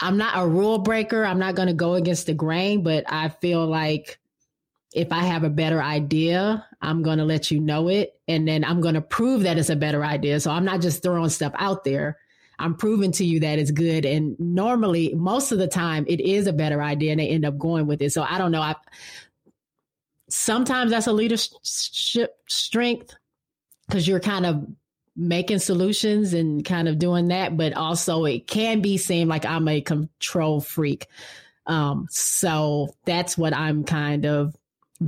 I'm 0.00 0.16
not 0.16 0.34
a 0.36 0.46
rule 0.46 0.78
breaker. 0.78 1.24
I'm 1.24 1.38
not 1.38 1.54
going 1.54 1.68
to 1.68 1.74
go 1.74 1.94
against 1.94 2.26
the 2.26 2.34
grain, 2.34 2.82
but 2.82 3.04
I 3.08 3.28
feel 3.28 3.66
like 3.66 4.18
if 4.94 5.12
I 5.12 5.24
have 5.24 5.44
a 5.44 5.50
better 5.50 5.82
idea, 5.82 6.66
I'm 6.80 7.02
going 7.02 7.18
to 7.18 7.24
let 7.24 7.50
you 7.50 7.60
know 7.60 7.88
it. 7.88 8.18
And 8.28 8.46
then 8.46 8.64
I'm 8.64 8.80
going 8.80 8.94
to 8.94 9.00
prove 9.00 9.42
that 9.42 9.58
it's 9.58 9.70
a 9.70 9.76
better 9.76 10.04
idea. 10.04 10.40
So 10.40 10.50
I'm 10.50 10.64
not 10.64 10.80
just 10.80 11.02
throwing 11.02 11.30
stuff 11.30 11.52
out 11.56 11.84
there. 11.84 12.18
I'm 12.58 12.74
proving 12.74 13.12
to 13.12 13.24
you 13.24 13.40
that 13.40 13.58
it's 13.58 13.70
good. 13.70 14.04
And 14.04 14.38
normally, 14.38 15.14
most 15.14 15.52
of 15.52 15.58
the 15.58 15.66
time, 15.66 16.04
it 16.08 16.20
is 16.20 16.46
a 16.46 16.52
better 16.52 16.82
idea 16.82 17.12
and 17.12 17.20
they 17.20 17.28
end 17.28 17.44
up 17.44 17.58
going 17.58 17.86
with 17.86 18.02
it. 18.02 18.12
So 18.12 18.22
I 18.22 18.38
don't 18.38 18.52
know. 18.52 18.60
I, 18.60 18.76
sometimes 20.28 20.90
that's 20.90 21.06
a 21.06 21.12
leadership 21.12 22.36
strength 22.46 23.14
because 23.86 24.06
you're 24.06 24.20
kind 24.20 24.46
of 24.46 24.66
making 25.16 25.58
solutions 25.58 26.34
and 26.34 26.64
kind 26.64 26.88
of 26.88 26.98
doing 26.98 27.28
that. 27.28 27.56
But 27.56 27.72
also, 27.72 28.24
it 28.26 28.46
can 28.46 28.80
be 28.80 28.96
seen 28.98 29.28
like 29.28 29.44
I'm 29.44 29.66
a 29.68 29.80
control 29.80 30.60
freak. 30.60 31.06
Um, 31.66 32.06
so 32.10 32.94
that's 33.04 33.38
what 33.38 33.54
I'm 33.54 33.84
kind 33.84 34.26
of 34.26 34.54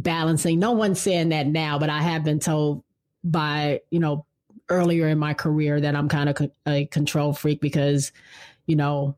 balancing. 0.02 0.58
No 0.58 0.72
one's 0.72 1.00
saying 1.00 1.30
that 1.30 1.46
now, 1.46 1.78
but 1.78 1.90
I 1.90 2.02
have 2.02 2.24
been 2.24 2.40
told 2.40 2.84
by, 3.22 3.80
you 3.90 4.00
know, 4.00 4.26
earlier 4.68 5.08
in 5.08 5.18
my 5.18 5.34
career 5.34 5.80
that 5.80 5.94
I'm 5.94 6.08
kind 6.08 6.28
of 6.28 6.50
a 6.66 6.86
control 6.86 7.32
freak 7.32 7.60
because, 7.60 8.12
you 8.66 8.76
know, 8.76 9.16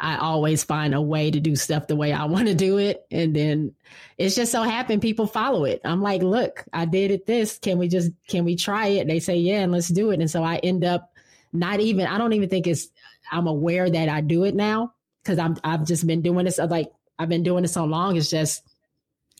I 0.00 0.16
always 0.16 0.62
find 0.62 0.94
a 0.94 1.00
way 1.00 1.30
to 1.30 1.40
do 1.40 1.56
stuff 1.56 1.86
the 1.86 1.96
way 1.96 2.12
I 2.12 2.24
want 2.26 2.48
to 2.48 2.54
do 2.54 2.78
it. 2.78 3.06
And 3.10 3.34
then 3.34 3.74
it's 4.16 4.34
just 4.34 4.52
so 4.52 4.62
happened 4.62 5.02
people 5.02 5.26
follow 5.26 5.64
it. 5.64 5.80
I'm 5.84 6.02
like, 6.02 6.22
look, 6.22 6.64
I 6.72 6.84
did 6.84 7.10
it 7.10 7.26
this. 7.26 7.58
Can 7.58 7.78
we 7.78 7.88
just, 7.88 8.12
can 8.28 8.44
we 8.44 8.56
try 8.56 8.86
it? 8.88 9.06
They 9.06 9.20
say, 9.20 9.36
yeah, 9.36 9.60
and 9.60 9.72
let's 9.72 9.88
do 9.88 10.10
it. 10.10 10.20
And 10.20 10.30
so 10.30 10.42
I 10.42 10.56
end 10.56 10.84
up 10.84 11.12
not 11.52 11.80
even, 11.80 12.06
I 12.06 12.18
don't 12.18 12.32
even 12.32 12.48
think 12.48 12.66
it's, 12.66 12.88
I'm 13.30 13.46
aware 13.46 13.88
that 13.88 14.08
I 14.08 14.20
do 14.20 14.44
it 14.44 14.54
now 14.54 14.94
because 15.22 15.38
I'm, 15.38 15.56
I've 15.64 15.86
just 15.86 16.06
been 16.06 16.22
doing 16.22 16.44
this. 16.44 16.58
Like, 16.58 16.90
I've 17.18 17.28
been 17.28 17.42
doing 17.42 17.64
it 17.64 17.68
so 17.68 17.84
long. 17.84 18.16
It's 18.16 18.30
just, 18.30 18.62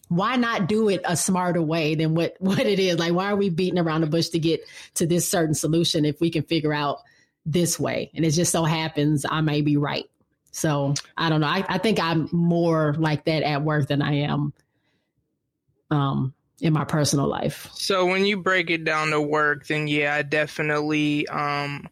why 0.08 0.36
not 0.36 0.66
do 0.66 0.88
it 0.88 1.00
a 1.04 1.16
smarter 1.16 1.62
way 1.62 1.94
than 1.94 2.14
what 2.14 2.34
what 2.40 2.60
it 2.60 2.78
is 2.78 2.98
like 2.98 3.12
why 3.12 3.30
are 3.30 3.36
we 3.36 3.50
beating 3.50 3.78
around 3.78 4.00
the 4.00 4.06
bush 4.06 4.28
to 4.28 4.38
get 4.38 4.60
to 4.94 5.06
this 5.06 5.28
certain 5.28 5.54
solution 5.54 6.04
if 6.04 6.20
we 6.20 6.30
can 6.30 6.42
figure 6.42 6.72
out 6.72 7.00
this 7.46 7.78
way 7.78 8.10
and 8.14 8.24
it 8.24 8.30
just 8.30 8.52
so 8.52 8.64
happens 8.64 9.24
i 9.30 9.40
may 9.40 9.60
be 9.62 9.76
right 9.76 10.10
so 10.50 10.94
i 11.16 11.28
don't 11.28 11.40
know 11.40 11.46
i, 11.46 11.64
I 11.68 11.78
think 11.78 12.00
i'm 12.00 12.28
more 12.32 12.94
like 12.98 13.24
that 13.24 13.42
at 13.42 13.62
work 13.62 13.88
than 13.88 14.02
i 14.02 14.14
am 14.14 14.52
um 15.90 16.34
in 16.60 16.72
my 16.72 16.84
personal 16.84 17.26
life 17.26 17.70
so 17.72 18.04
when 18.04 18.26
you 18.26 18.36
break 18.42 18.68
it 18.68 18.84
down 18.84 19.10
to 19.10 19.20
work 19.20 19.66
then 19.66 19.88
yeah 19.88 20.14
i 20.14 20.22
definitely 20.22 21.26
um 21.28 21.88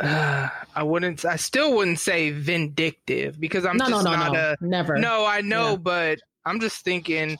uh, 0.00 0.48
I 0.74 0.82
wouldn't. 0.82 1.24
I 1.24 1.36
still 1.36 1.76
wouldn't 1.76 2.00
say 2.00 2.30
vindictive 2.30 3.38
because 3.38 3.64
I'm 3.64 3.76
no, 3.76 3.88
just 3.88 4.04
no, 4.04 4.10
no, 4.10 4.16
not 4.16 4.32
no. 4.32 4.54
a 4.60 4.64
never. 4.64 4.98
No, 4.98 5.24
I 5.24 5.40
know, 5.40 5.70
yeah. 5.70 5.76
but 5.76 6.18
I'm 6.46 6.60
just 6.60 6.84
thinking, 6.84 7.38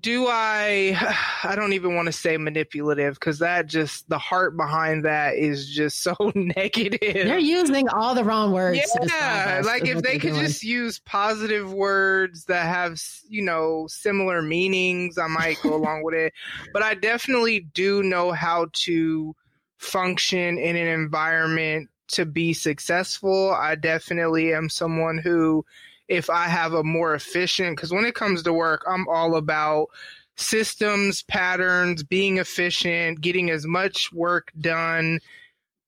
do 0.00 0.26
I? 0.28 0.96
I 1.44 1.56
don't 1.56 1.72
even 1.72 1.94
want 1.94 2.06
to 2.06 2.12
say 2.12 2.36
manipulative 2.36 3.14
because 3.14 3.38
that 3.40 3.66
just 3.66 4.08
the 4.08 4.18
heart 4.18 4.56
behind 4.56 5.04
that 5.04 5.36
is 5.36 5.68
just 5.68 6.02
so 6.02 6.14
negative. 6.34 6.98
They're 7.00 7.38
using 7.38 7.88
all 7.88 8.14
the 8.14 8.24
wrong 8.24 8.52
words. 8.52 8.80
Yeah, 9.00 9.62
like 9.64 9.86
if 9.86 10.02
they 10.02 10.18
could 10.18 10.32
doing. 10.32 10.46
just 10.46 10.62
use 10.62 10.98
positive 11.00 11.72
words 11.72 12.44
that 12.46 12.66
have 12.66 13.00
you 13.28 13.42
know 13.42 13.86
similar 13.88 14.42
meanings, 14.42 15.18
I 15.18 15.26
might 15.26 15.58
go 15.62 15.74
along 15.74 16.02
with 16.04 16.14
it. 16.14 16.32
But 16.72 16.82
I 16.82 16.94
definitely 16.94 17.60
do 17.60 18.02
know 18.02 18.32
how 18.32 18.68
to 18.72 19.34
function 19.78 20.58
in 20.58 20.76
an 20.76 20.88
environment 20.88 21.88
to 22.08 22.24
be 22.24 22.52
successful. 22.52 23.52
I 23.52 23.74
definitely 23.74 24.54
am 24.54 24.68
someone 24.68 25.18
who 25.18 25.64
if 26.08 26.30
I 26.30 26.48
have 26.48 26.72
a 26.72 26.82
more 26.82 27.14
efficient, 27.14 27.76
because 27.76 27.92
when 27.92 28.04
it 28.04 28.14
comes 28.14 28.42
to 28.42 28.52
work, 28.52 28.84
I'm 28.88 29.06
all 29.08 29.36
about 29.36 29.88
systems, 30.36 31.22
patterns, 31.22 32.02
being 32.02 32.38
efficient, 32.38 33.20
getting 33.20 33.50
as 33.50 33.66
much 33.66 34.12
work 34.12 34.52
done, 34.58 35.20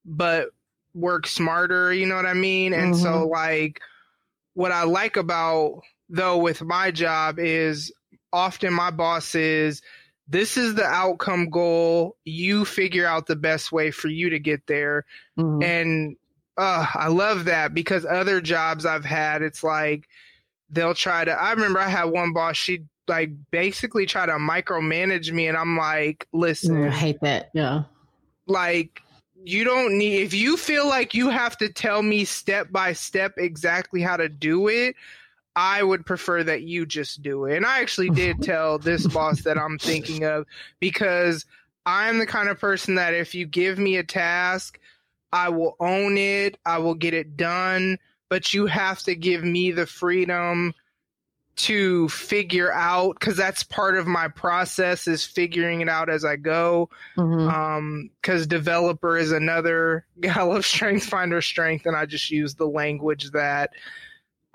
but 0.04 0.48
work 0.94 1.26
smarter, 1.26 1.92
you 1.92 2.06
know 2.06 2.16
what 2.16 2.26
I 2.26 2.34
mean? 2.34 2.72
And 2.74 2.94
mm-hmm. 2.94 3.02
so, 3.02 3.26
like, 3.26 3.80
what 4.54 4.72
I 4.72 4.82
like 4.82 5.16
about, 5.16 5.82
though, 6.08 6.38
with 6.38 6.62
my 6.62 6.90
job 6.90 7.38
is 7.38 7.92
often 8.32 8.72
my 8.74 8.90
boss 8.90 9.34
is, 9.34 9.82
this 10.28 10.56
is 10.56 10.74
the 10.74 10.84
outcome 10.84 11.48
goal. 11.50 12.16
You 12.24 12.64
figure 12.64 13.06
out 13.06 13.26
the 13.26 13.36
best 13.36 13.72
way 13.72 13.90
for 13.90 14.08
you 14.08 14.30
to 14.30 14.38
get 14.38 14.66
there. 14.66 15.04
Mm-hmm. 15.38 15.62
And 15.62 16.16
uh, 16.60 16.86
I 16.94 17.08
love 17.08 17.46
that 17.46 17.74
because 17.74 18.04
other 18.04 18.40
jobs 18.40 18.86
I've 18.86 19.04
had, 19.04 19.42
it's 19.42 19.62
like 19.62 20.08
they'll 20.68 20.94
try 20.94 21.24
to. 21.24 21.32
I 21.32 21.52
remember 21.52 21.80
I 21.80 21.88
had 21.88 22.04
one 22.04 22.32
boss. 22.32 22.56
She 22.56 22.84
like 23.08 23.30
basically 23.50 24.06
try 24.06 24.26
to 24.26 24.32
micromanage 24.32 25.32
me, 25.32 25.48
and 25.48 25.56
I'm 25.56 25.76
like, 25.76 26.26
listen, 26.32 26.76
mm, 26.76 26.88
I 26.88 26.90
hate 26.90 27.20
that. 27.22 27.50
Yeah, 27.54 27.84
like 28.46 29.02
you 29.42 29.64
don't 29.64 29.96
need 29.96 30.22
if 30.22 30.34
you 30.34 30.56
feel 30.56 30.86
like 30.86 31.14
you 31.14 31.30
have 31.30 31.56
to 31.58 31.68
tell 31.70 32.02
me 32.02 32.24
step 32.24 32.70
by 32.70 32.92
step 32.92 33.34
exactly 33.38 34.02
how 34.02 34.16
to 34.16 34.28
do 34.28 34.68
it 34.68 34.94
I 35.56 35.82
would 35.82 36.06
prefer 36.06 36.42
that 36.44 36.62
you 36.62 36.86
just 36.86 37.22
do 37.22 37.44
it. 37.44 37.56
And 37.56 37.66
I 37.66 37.80
actually 37.80 38.10
did 38.14 38.42
tell 38.42 38.78
this 38.78 39.06
boss 39.06 39.42
that 39.42 39.58
I'm 39.58 39.78
thinking 39.78 40.24
of 40.24 40.46
because 40.78 41.44
I'm 41.86 42.18
the 42.18 42.26
kind 42.26 42.48
of 42.48 42.58
person 42.58 42.94
that 42.96 43.14
if 43.14 43.34
you 43.34 43.46
give 43.46 43.78
me 43.78 43.96
a 43.96 44.04
task, 44.04 44.78
I 45.32 45.48
will 45.50 45.76
own 45.80 46.18
it, 46.18 46.58
I 46.64 46.78
will 46.78 46.94
get 46.94 47.14
it 47.14 47.36
done, 47.36 47.98
but 48.28 48.52
you 48.52 48.66
have 48.66 49.00
to 49.04 49.14
give 49.14 49.44
me 49.44 49.70
the 49.72 49.86
freedom 49.86 50.74
to 51.56 52.08
figure 52.08 52.72
out 52.72 53.18
because 53.20 53.36
that's 53.36 53.62
part 53.62 53.96
of 53.96 54.06
my 54.06 54.28
process 54.28 55.06
is 55.06 55.26
figuring 55.26 55.82
it 55.82 55.88
out 55.90 56.08
as 56.08 56.24
I 56.24 56.36
go. 56.36 56.88
Mm-hmm. 57.16 57.48
Um, 57.48 58.10
because 58.20 58.46
developer 58.46 59.18
is 59.18 59.30
another 59.30 60.06
gal 60.20 60.56
of 60.56 60.64
strength 60.64 61.04
finder 61.04 61.42
strength, 61.42 61.86
and 61.86 61.96
I 61.96 62.06
just 62.06 62.30
use 62.30 62.54
the 62.54 62.66
language 62.66 63.30
that 63.32 63.70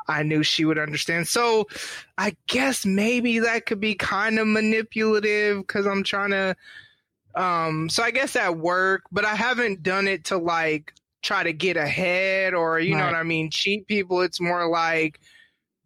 I 0.08 0.24
knew 0.24 0.44
she 0.44 0.66
would 0.66 0.80
understand. 0.80 1.28
So 1.28 1.68
I 2.18 2.36
guess 2.48 2.86
maybe 2.86 3.40
that 3.40 3.66
could 3.66 3.80
be 3.80 3.96
kind 3.96 4.40
of 4.40 4.48
manipulative 4.48 5.58
because 5.58 5.86
I'm 5.86 6.04
trying 6.04 6.32
to 6.32 6.56
um, 7.36 7.90
so 7.90 8.04
I 8.04 8.12
guess 8.12 8.36
at 8.36 8.58
work, 8.58 9.04
but 9.12 9.26
I 9.26 9.36
haven't 9.36 9.84
done 9.84 10.08
it 10.08 10.26
to 10.26 10.38
like 10.38 10.94
try 11.22 11.44
to 11.44 11.54
get 11.54 11.76
ahead 11.78 12.54
or 12.54 12.80
you 12.80 12.94
right. 12.94 13.00
know 13.00 13.06
what 13.08 13.16
I 13.16 13.24
mean, 13.24 13.50
cheat 13.50 13.88
people. 13.88 14.22
It's 14.22 14.40
more 14.40 14.70
like 14.70 15.20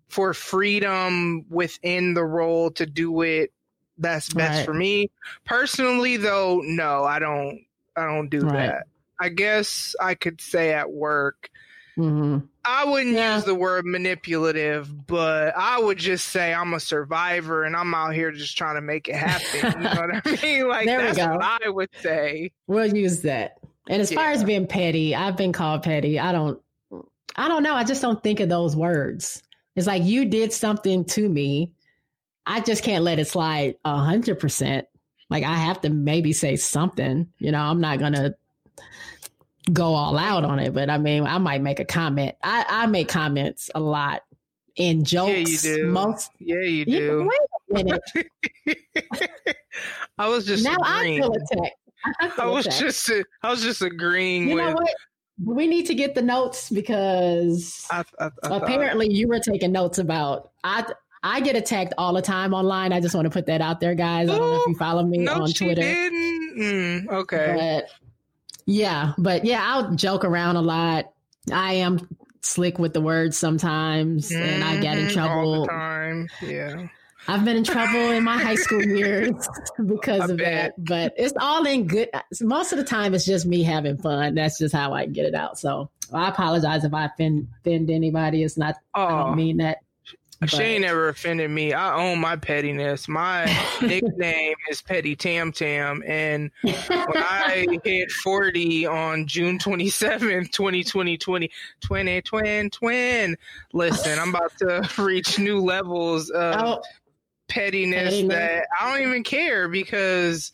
for 0.07 0.33
freedom 0.33 1.45
within 1.49 2.13
the 2.13 2.23
role 2.23 2.71
to 2.71 2.85
do 2.85 3.21
it 3.21 3.53
that's 3.99 4.33
best 4.33 4.59
right. 4.59 4.65
for 4.65 4.73
me. 4.73 5.11
Personally 5.45 6.17
though, 6.17 6.61
no, 6.63 7.03
I 7.03 7.19
don't 7.19 7.61
I 7.95 8.05
don't 8.05 8.29
do 8.29 8.41
right. 8.41 8.67
that. 8.67 8.87
I 9.19 9.29
guess 9.29 9.95
I 9.99 10.15
could 10.15 10.39
say 10.41 10.73
at 10.73 10.91
work. 10.91 11.49
Mm-hmm. 11.99 12.45
I 12.63 12.85
wouldn't 12.85 13.15
yeah. 13.15 13.35
use 13.35 13.45
the 13.45 13.55
word 13.55 13.85
manipulative, 13.85 15.07
but 15.07 15.53
I 15.57 15.79
would 15.79 15.97
just 15.97 16.27
say 16.27 16.53
I'm 16.53 16.73
a 16.73 16.79
survivor 16.79 17.63
and 17.63 17.75
I'm 17.75 17.93
out 17.93 18.13
here 18.13 18.31
just 18.31 18.57
trying 18.57 18.75
to 18.75 18.81
make 18.81 19.09
it 19.09 19.15
happen. 19.15 19.81
You 19.81 19.89
know 19.89 20.01
what 20.01 20.25
I 20.25 20.41
mean? 20.43 20.67
Like 20.67 20.85
there 20.85 21.01
that's 21.13 21.17
what 21.17 21.61
I 21.63 21.69
would 21.69 21.89
say. 22.01 22.51
We'll 22.67 22.95
use 22.95 23.21
that. 23.23 23.57
And 23.89 24.01
as 24.01 24.11
yeah. 24.11 24.17
far 24.17 24.31
as 24.31 24.43
being 24.43 24.67
petty, 24.67 25.13
I've 25.13 25.35
been 25.35 25.51
called 25.51 25.83
petty. 25.83 26.19
I 26.19 26.31
don't 26.31 26.61
I 27.35 27.47
don't 27.47 27.63
know. 27.63 27.73
I 27.73 27.83
just 27.83 28.01
don't 28.01 28.21
think 28.21 28.39
of 28.39 28.49
those 28.49 28.75
words. 28.75 29.43
It's 29.75 29.87
like 29.87 30.03
you 30.03 30.25
did 30.25 30.53
something 30.53 31.05
to 31.05 31.27
me. 31.27 31.73
I 32.45 32.61
just 32.61 32.83
can't 32.83 33.03
let 33.03 33.19
it 33.19 33.27
slide 33.27 33.75
a 33.83 33.97
hundred 33.97 34.39
percent. 34.39 34.87
Like 35.29 35.43
I 35.43 35.55
have 35.55 35.81
to 35.81 35.89
maybe 35.89 36.33
say 36.33 36.55
something. 36.55 37.27
You 37.39 37.51
know, 37.51 37.61
I'm 37.61 37.81
not 37.81 37.99
gonna 37.99 38.35
go 39.73 39.93
all 39.93 40.17
out 40.17 40.43
on 40.43 40.59
it, 40.59 40.73
but 40.73 40.89
I 40.89 40.97
mean, 40.97 41.23
I 41.23 41.37
might 41.37 41.61
make 41.61 41.79
a 41.79 41.85
comment. 41.85 42.35
I, 42.43 42.65
I 42.67 42.85
make 42.87 43.07
comments 43.07 43.69
a 43.75 43.79
lot 43.79 44.23
in 44.75 45.03
jokes. 45.03 45.65
Yeah, 45.65 45.71
you 45.71 45.77
do. 45.77 45.87
Most, 45.87 46.31
yeah, 46.39 46.61
you 46.61 46.85
do. 46.85 47.29
wait 47.29 47.83
a 47.83 47.83
minute. 47.83 49.57
I 50.17 50.27
was 50.29 50.45
just 50.45 50.63
now 50.63 50.75
agreeing. 50.75 51.23
I 51.23 51.27
feel 51.27 51.33
attacked. 51.33 51.75
I, 52.21 52.31
I 52.37 52.45
was 52.45 52.65
attacked. 52.65 52.81
just 52.81 53.11
I 53.43 53.49
was 53.49 53.61
just 53.61 53.81
agreeing 53.81 54.49
you 54.49 54.55
with. 54.55 54.65
Know 54.65 54.73
what? 54.73 54.93
We 55.45 55.67
need 55.67 55.85
to 55.85 55.95
get 55.95 56.15
the 56.15 56.21
notes 56.21 56.69
because 56.69 57.87
I, 57.89 58.03
apparently 58.43 59.07
thought. 59.07 59.15
you 59.15 59.27
were 59.29 59.39
taking 59.39 59.71
notes 59.71 59.97
about 59.97 60.51
I 60.63 60.85
I 61.23 61.41
get 61.41 61.55
attacked 61.55 61.93
all 61.97 62.13
the 62.13 62.21
time 62.21 62.53
online. 62.53 62.93
I 62.93 63.01
just 63.01 63.15
want 63.15 63.25
to 63.25 63.29
put 63.29 63.45
that 63.47 63.61
out 63.61 63.79
there, 63.79 63.95
guys. 63.95 64.29
I 64.29 64.37
don't 64.37 64.51
know 64.51 64.61
if 64.61 64.67
you 64.67 64.75
follow 64.75 65.03
me 65.03 65.19
no, 65.19 65.33
on 65.33 65.51
Twitter. 65.51 65.81
Mm, 65.81 67.09
okay. 67.09 67.55
But 67.57 68.08
yeah, 68.69 69.13
but 69.17 69.45
yeah, 69.45 69.63
I'll 69.65 69.95
joke 69.95 70.23
around 70.23 70.55
a 70.55 70.61
lot. 70.61 71.11
I 71.51 71.73
am 71.75 72.07
slick 72.41 72.77
with 72.77 72.93
the 72.93 73.01
words 73.01 73.35
sometimes, 73.35 74.29
mm-hmm, 74.29 74.41
and 74.41 74.63
I 74.63 74.79
get 74.79 74.97
in 74.97 75.05
mm-hmm, 75.05 75.13
trouble. 75.13 75.65
Time, 75.65 76.27
yeah. 76.41 76.87
I've 77.27 77.43
been 77.43 77.57
in 77.57 77.63
trouble 77.63 78.11
in 78.11 78.23
my 78.23 78.37
high 78.37 78.55
school 78.55 78.83
years 78.83 79.31
because 79.85 80.21
I 80.21 80.33
of 80.33 80.37
bet. 80.37 80.73
that, 80.77 80.85
but 80.85 81.13
it's 81.17 81.33
all 81.39 81.65
in 81.65 81.87
good. 81.87 82.09
Most 82.41 82.71
of 82.71 82.77
the 82.77 82.85
time, 82.85 83.15
it's 83.15 83.25
just 83.25 83.47
me 83.47 83.63
having 83.63 83.97
fun. 83.97 84.35
That's 84.35 84.59
just 84.59 84.73
how 84.73 84.93
I 84.93 85.07
get 85.07 85.25
it 85.25 85.33
out. 85.33 85.57
So 85.57 85.89
I 86.13 86.29
apologize 86.29 86.83
if 86.83 86.93
I 86.93 87.05
offend, 87.05 87.47
offend 87.59 87.89
anybody. 87.89 88.43
It's 88.43 88.57
not. 88.57 88.75
Oh. 88.93 89.03
I 89.03 89.23
don't 89.23 89.35
mean 89.35 89.57
that 89.57 89.79
but. 90.39 90.49
She 90.51 90.61
ain't 90.61 90.81
never 90.83 91.09
offended 91.09 91.51
me. 91.51 91.73
I 91.73 91.95
own 91.95 92.19
my 92.19 92.37
pettiness. 92.37 93.07
My 93.09 93.45
nickname 93.81 94.55
is 94.69 94.81
Petty 94.81 95.15
Tam 95.15 95.51
Tam. 95.51 96.01
And 96.07 96.51
when 96.61 96.75
I 96.87 97.67
hit 97.83 98.09
40 98.11 98.85
on 98.85 99.27
June 99.27 99.59
27th, 99.59 100.51
2020, 100.51 101.17
20, 101.17 101.51
20, 101.81 102.21
twin, 102.21 102.69
twin, 102.69 103.37
listen, 103.73 104.17
I'm 104.17 104.29
about 104.29 104.57
to 104.59 104.89
reach 105.01 105.39
new 105.39 105.59
levels 105.59 106.29
of 106.29 106.55
oh. 106.55 106.81
pettiness, 107.49 108.11
pettiness 108.11 108.33
that 108.33 108.67
I 108.79 108.91
don't 108.91 109.07
even 109.07 109.23
care 109.23 109.67
because 109.67 110.53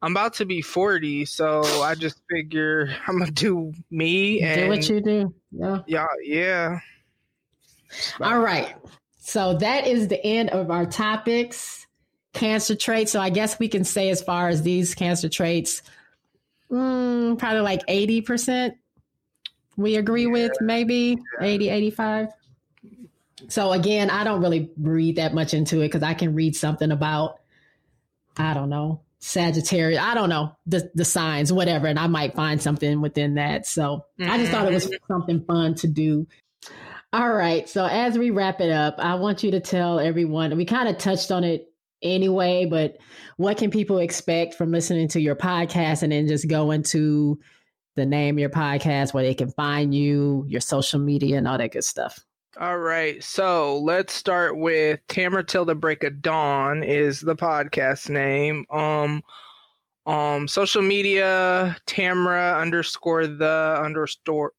I'm 0.00 0.12
about 0.12 0.34
to 0.34 0.46
be 0.46 0.62
40. 0.62 1.26
So 1.26 1.62
I 1.82 1.94
just 1.94 2.22
figure 2.30 2.94
I'm 3.06 3.18
going 3.18 3.26
to 3.26 3.32
do 3.32 3.74
me 3.90 4.40
and 4.40 4.62
do 4.62 4.68
what 4.68 4.88
you 4.88 5.00
do. 5.02 5.34
Yeah. 5.50 5.82
Yeah. 5.86 6.06
Yeah. 6.22 6.80
All 8.20 8.38
right. 8.38 8.74
So 9.28 9.58
that 9.58 9.86
is 9.86 10.08
the 10.08 10.24
end 10.24 10.48
of 10.50 10.70
our 10.70 10.86
topics. 10.86 11.86
Cancer 12.32 12.74
traits. 12.74 13.12
So 13.12 13.20
I 13.20 13.28
guess 13.28 13.58
we 13.58 13.68
can 13.68 13.84
say, 13.84 14.08
as 14.08 14.22
far 14.22 14.48
as 14.48 14.62
these 14.62 14.94
cancer 14.94 15.28
traits, 15.28 15.82
mm, 16.70 17.38
probably 17.38 17.60
like 17.60 17.86
80% 17.86 18.72
we 19.76 19.96
agree 19.96 20.24
yeah. 20.24 20.32
with, 20.32 20.52
maybe 20.62 21.18
yeah. 21.40 21.46
80, 21.46 21.68
85. 21.68 22.28
So 23.48 23.72
again, 23.72 24.08
I 24.08 24.24
don't 24.24 24.40
really 24.40 24.70
read 24.80 25.16
that 25.16 25.34
much 25.34 25.52
into 25.52 25.82
it 25.82 25.88
because 25.88 26.02
I 26.02 26.14
can 26.14 26.34
read 26.34 26.56
something 26.56 26.90
about, 26.90 27.38
I 28.38 28.54
don't 28.54 28.70
know, 28.70 29.02
Sagittarius. 29.18 30.00
I 30.00 30.14
don't 30.14 30.30
know 30.30 30.56
the 30.66 30.90
the 30.94 31.04
signs, 31.04 31.52
whatever, 31.52 31.86
and 31.86 31.98
I 31.98 32.06
might 32.06 32.34
find 32.34 32.62
something 32.62 33.02
within 33.02 33.34
that. 33.34 33.66
So 33.66 34.06
mm-hmm. 34.18 34.30
I 34.30 34.38
just 34.38 34.50
thought 34.50 34.66
it 34.66 34.74
was 34.74 34.86
mm-hmm. 34.86 35.12
something 35.12 35.44
fun 35.44 35.74
to 35.76 35.86
do 35.86 36.26
all 37.12 37.32
right. 37.32 37.68
So 37.68 37.86
as 37.86 38.18
we 38.18 38.30
wrap 38.30 38.60
it 38.60 38.70
up, 38.70 38.96
I 38.98 39.14
want 39.14 39.42
you 39.42 39.50
to 39.52 39.60
tell 39.60 39.98
everyone, 39.98 40.56
we 40.56 40.64
kind 40.64 40.88
of 40.88 40.98
touched 40.98 41.30
on 41.30 41.42
it 41.44 41.72
anyway, 42.02 42.66
but 42.66 42.98
what 43.36 43.56
can 43.56 43.70
people 43.70 43.98
expect 43.98 44.54
from 44.54 44.70
listening 44.70 45.08
to 45.08 45.20
your 45.20 45.36
podcast 45.36 46.02
and 46.02 46.12
then 46.12 46.26
just 46.26 46.48
go 46.48 46.70
into 46.70 47.38
the 47.96 48.06
name 48.06 48.36
of 48.36 48.40
your 48.40 48.50
podcast, 48.50 49.12
where 49.14 49.24
they 49.24 49.34
can 49.34 49.50
find 49.52 49.94
you, 49.94 50.44
your 50.48 50.60
social 50.60 51.00
media, 51.00 51.38
and 51.38 51.48
all 51.48 51.58
that 51.58 51.72
good 51.72 51.84
stuff? 51.84 52.20
All 52.60 52.78
right. 52.78 53.22
So 53.22 53.78
let's 53.78 54.12
start 54.12 54.56
with 54.58 55.00
Tamara 55.08 55.44
Till 55.44 55.64
the 55.64 55.74
Break 55.74 56.04
of 56.04 56.20
Dawn 56.20 56.82
is 56.82 57.20
the 57.20 57.36
podcast 57.36 58.08
name. 58.10 58.66
Um 58.70 59.22
um, 60.08 60.48
social 60.48 60.80
media, 60.80 61.76
Tamra 61.86 62.58
underscore 62.58 63.26
the 63.26 63.78
underscore 63.78 64.52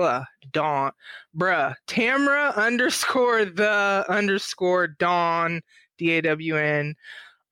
uh, 0.00 0.24
Dawn, 0.50 0.92
bruh, 1.36 1.74
Tamra 1.86 2.56
underscore 2.56 3.44
the 3.44 4.06
underscore 4.08 4.86
Dawn, 4.86 5.60
D 5.98 6.12
A 6.12 6.22
W 6.22 6.56
N. 6.56 6.94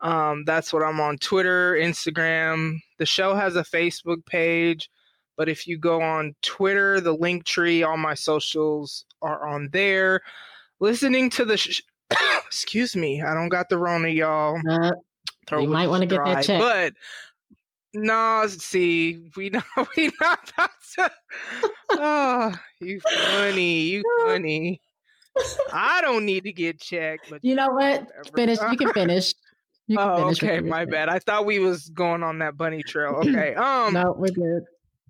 Um, 0.00 0.44
that's 0.46 0.72
what 0.72 0.82
I'm 0.82 0.98
on 0.98 1.18
Twitter, 1.18 1.74
Instagram. 1.74 2.78
The 2.98 3.04
show 3.04 3.34
has 3.34 3.54
a 3.54 3.62
Facebook 3.62 4.24
page, 4.24 4.88
but 5.36 5.50
if 5.50 5.66
you 5.66 5.76
go 5.76 6.00
on 6.00 6.34
Twitter, 6.40 7.02
the 7.02 7.12
link 7.12 7.44
tree, 7.44 7.82
all 7.82 7.98
my 7.98 8.14
socials 8.14 9.04
are 9.20 9.46
on 9.46 9.68
there. 9.72 10.22
Listening 10.80 11.28
to 11.30 11.44
the, 11.44 11.58
sh- 11.58 11.82
excuse 12.46 12.96
me, 12.96 13.20
I 13.20 13.34
don't 13.34 13.50
got 13.50 13.68
the 13.68 13.76
Rona, 13.76 14.08
y'all. 14.08 14.58
Uh, 14.66 14.92
you 15.58 15.68
might 15.68 15.88
want 15.88 16.00
to 16.00 16.06
get 16.06 16.24
that 16.24 16.44
checked. 16.44 16.60
But 16.60 16.94
no, 17.94 18.46
see, 18.46 19.22
we 19.36 19.50
not 19.50 19.64
we 19.96 20.10
not 20.20 20.50
about 20.50 20.70
to. 20.96 21.10
Oh, 21.90 22.54
you 22.80 23.00
funny, 23.00 23.80
you 23.82 24.02
funny. 24.26 24.80
I 25.72 26.00
don't 26.02 26.26
need 26.26 26.44
to 26.44 26.52
get 26.52 26.80
checked, 26.80 27.30
but 27.30 27.44
you 27.44 27.54
know 27.54 27.70
what? 27.70 28.06
Finish. 28.34 28.58
You 28.70 28.76
can 28.76 28.92
finish. 28.92 29.34
You 29.86 29.96
can 29.96 30.08
oh, 30.08 30.16
finish 30.16 30.42
okay. 30.42 30.60
My 30.60 30.84
bad. 30.84 31.08
I 31.08 31.18
thought 31.18 31.46
we 31.46 31.58
was 31.58 31.88
going 31.88 32.22
on 32.22 32.38
that 32.40 32.56
bunny 32.56 32.82
trail. 32.82 33.16
Okay. 33.26 33.54
Um. 33.54 33.94
no, 33.94 34.14
we're 34.16 34.28
good. 34.28 34.64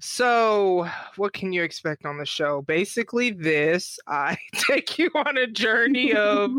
So, 0.04 0.88
what 1.14 1.32
can 1.32 1.52
you 1.52 1.62
expect 1.62 2.04
on 2.04 2.18
the 2.18 2.26
show? 2.26 2.62
Basically, 2.62 3.30
this 3.30 4.00
I 4.08 4.36
take 4.54 4.98
you 4.98 5.10
on 5.14 5.36
a 5.36 5.46
journey 5.46 6.12
of 6.12 6.50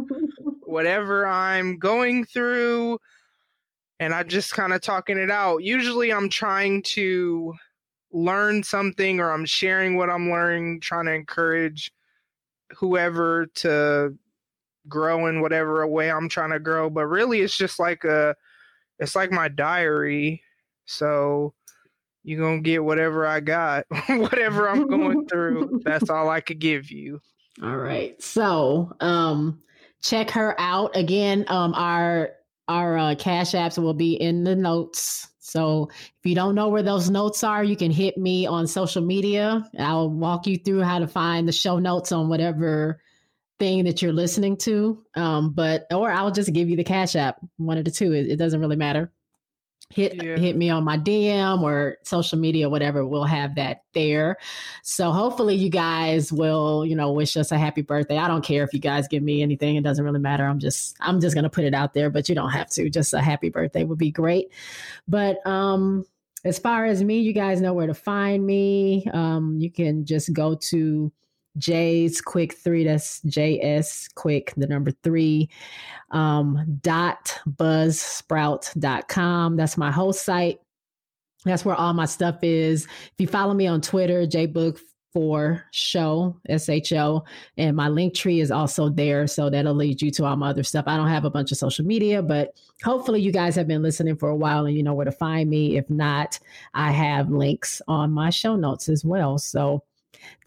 whatever 0.62 1.28
I'm 1.28 1.78
going 1.78 2.24
through 2.24 3.00
and 4.00 4.14
I'm 4.14 4.28
just 4.28 4.54
kind 4.54 4.74
of 4.74 4.82
talking 4.82 5.18
it 5.18 5.32
out. 5.32 5.64
Usually 5.64 6.12
I'm 6.12 6.30
trying 6.30 6.84
to 6.84 7.54
learn 8.12 8.64
something 8.64 9.20
or 9.20 9.32
I'm 9.32 9.46
sharing 9.46 9.98
what 9.98 10.10
I'm 10.10 10.30
learning, 10.30 10.82
trying 10.82 11.06
to 11.06 11.14
encourage 11.14 11.92
whoever 12.78 13.48
to 13.56 14.16
grow 14.88 15.28
in 15.28 15.42
whatever 15.42 15.86
way 15.88 16.12
I'm 16.12 16.30
trying 16.30 16.52
to 16.52 16.60
grow. 16.60 16.90
But 16.90 17.08
really 17.08 17.42
it's 17.42 17.58
just 17.58 17.80
like 17.80 18.04
a 18.04 18.36
it's 19.00 19.16
like 19.16 19.32
my 19.32 19.48
diary. 19.48 20.44
So 20.86 21.54
you're 22.24 22.40
gonna 22.40 22.62
get 22.62 22.84
whatever 22.84 23.26
I 23.26 23.40
got, 23.40 23.86
whatever 24.08 24.70
I'm 24.70 24.88
going 24.88 25.28
through. 25.32 25.82
That's 25.84 26.10
all 26.10 26.30
I 26.30 26.42
could 26.42 26.60
give 26.60 26.92
you. 26.92 27.22
All 27.62 27.78
right. 27.78 28.22
So 28.22 28.96
um 29.00 29.60
check 30.02 30.30
her 30.32 30.60
out. 30.60 30.96
Again, 30.96 31.46
um 31.48 31.74
our 31.74 32.32
our 32.68 32.98
uh, 32.98 33.16
cash 33.16 33.52
apps 33.52 33.82
will 33.82 33.94
be 33.94 34.14
in 34.14 34.44
the 34.44 34.56
notes. 34.56 35.28
So 35.40 35.90
if 35.92 36.20
you 36.24 36.36
don't 36.36 36.56
know 36.56 36.70
where 36.70 36.84
those 36.84 37.10
notes 37.10 37.44
are, 37.44 37.64
you 37.64 37.76
can 37.76 37.92
hit 37.92 38.18
me 38.18 38.48
on 38.48 38.66
social 38.66 39.02
media. 39.02 39.70
I'll 39.78 40.10
walk 40.10 40.48
you 40.48 40.58
through 40.58 40.82
how 40.82 41.00
to 41.00 41.08
find 41.08 41.48
the 41.48 41.52
show 41.52 41.80
notes 41.80 42.12
on 42.12 42.30
whatever 42.30 43.02
thing 43.60 43.84
that 43.84 44.02
you're 44.02 44.14
listening 44.14 44.58
to. 44.58 45.04
Um, 45.16 45.52
but 45.52 45.86
or 45.92 46.12
I'll 46.12 46.32
just 46.32 46.54
give 46.54 46.70
you 46.70 46.76
the 46.76 46.84
cash 46.84 47.16
app, 47.16 47.38
one 47.58 47.78
of 47.78 47.86
the 47.86 47.92
two. 47.92 48.14
It, 48.14 48.28
it 48.28 48.36
doesn't 48.38 48.60
really 48.60 48.76
matter 48.76 49.12
hit 49.94 50.24
yeah. 50.24 50.38
hit 50.38 50.56
me 50.56 50.70
on 50.70 50.84
my 50.84 50.98
DM 50.98 51.62
or 51.62 51.98
social 52.04 52.40
media, 52.40 52.70
whatever. 52.70 53.06
We'll 53.06 53.24
have 53.24 53.56
that 53.56 53.84
there. 53.94 54.38
So 54.84 55.12
hopefully 55.12 55.56
you 55.56 55.70
guys 55.70 56.32
will, 56.32 56.86
you 56.86 56.96
know, 56.96 57.12
wish 57.12 57.38
us 57.38 57.52
a 57.52 57.58
happy 57.58 57.82
birthday. 57.82 58.18
I 58.18 58.28
don't 58.28 58.44
care 58.44 58.64
if 58.64 58.74
you 58.74 58.80
guys 58.80 59.08
give 59.08 59.24
me 59.24 59.42
anything; 59.42 59.76
it 59.76 59.84
doesn't 59.84 60.04
really 60.04 60.20
matter. 60.20 60.46
I'm 60.46 60.60
just 60.60 60.96
I'm 61.00 61.22
just 61.22 61.36
gonna 61.36 61.50
put 61.50 61.64
it 61.64 61.74
out 61.74 61.94
there, 61.94 62.10
but 62.10 62.30
you 62.30 62.36
don't 62.36 62.52
have 62.52 62.70
to. 62.72 62.90
Just 62.90 63.14
a 63.14 63.22
happy 63.22 63.50
birthday 63.50 63.84
would 63.84 64.00
be 64.00 64.12
great. 64.12 64.52
But 65.08 65.46
um, 65.46 66.06
as 66.44 66.60
far 66.60 66.86
as 66.86 67.04
me, 67.04 67.20
you 67.20 67.34
guys 67.34 67.62
know 67.62 67.74
where 67.74 67.88
to 67.88 67.94
find 67.94 68.46
me. 68.46 69.08
Um, 69.14 69.58
you 69.60 69.72
can 69.72 70.06
just 70.06 70.34
go 70.34 70.56
to 70.56 71.12
J's 71.58 72.22
Quick 72.22 72.54
Three. 72.54 72.84
That's 72.84 73.22
JS 73.22 74.14
Quick, 74.16 74.54
the 74.58 74.68
number 74.68 74.92
three. 75.04 75.50
Um, 76.12 76.80
dot 76.82 77.40
buzzsprout.com. 77.48 79.56
That's 79.56 79.78
my 79.78 79.92
host 79.92 80.24
site. 80.24 80.60
That's 81.46 81.66
where 81.66 81.76
all 81.76 81.94
my 81.94 82.06
stuff 82.06 82.44
is. 82.44 82.86
If 82.86 83.14
you 83.18 83.28
follow 83.28 83.54
me 83.54 83.68
on 83.68 83.82
Twitter, 83.82 84.26
JBook 84.26 84.80
for 85.14 85.64
show 85.72 86.36
sho 86.58 87.24
and 87.58 87.78
my 87.78 87.88
link 87.88 88.16
tree 88.16 88.40
is 88.40 88.50
also 88.50 88.90
there 88.90 89.28
so 89.28 89.48
that'll 89.48 89.76
lead 89.76 90.02
you 90.02 90.10
to 90.10 90.26
all 90.26 90.36
my 90.36 90.50
other 90.50 90.64
stuff 90.64 90.86
i 90.88 90.98
don't 90.98 91.08
have 91.08 91.24
a 91.24 91.30
bunch 91.30 91.52
of 91.52 91.58
social 91.58 91.86
media 91.86 92.22
but 92.22 92.58
hopefully 92.84 93.22
you 93.22 93.32
guys 93.32 93.56
have 93.56 93.68
been 93.68 93.84
listening 93.84 94.16
for 94.16 94.30
a 94.30 94.36
while 94.36 94.66
and 94.66 94.76
you 94.76 94.82
know 94.82 94.96
where 94.96 95.06
to 95.06 95.12
find 95.12 95.52
me 95.52 95.78
if 95.78 95.88
not 95.88 96.40
i 96.74 96.92
have 96.92 97.30
links 97.30 97.80
on 97.88 98.12
my 98.12 98.32
show 98.32 98.56
notes 98.56 98.90
as 98.90 99.06
well 99.06 99.38
so 99.38 99.84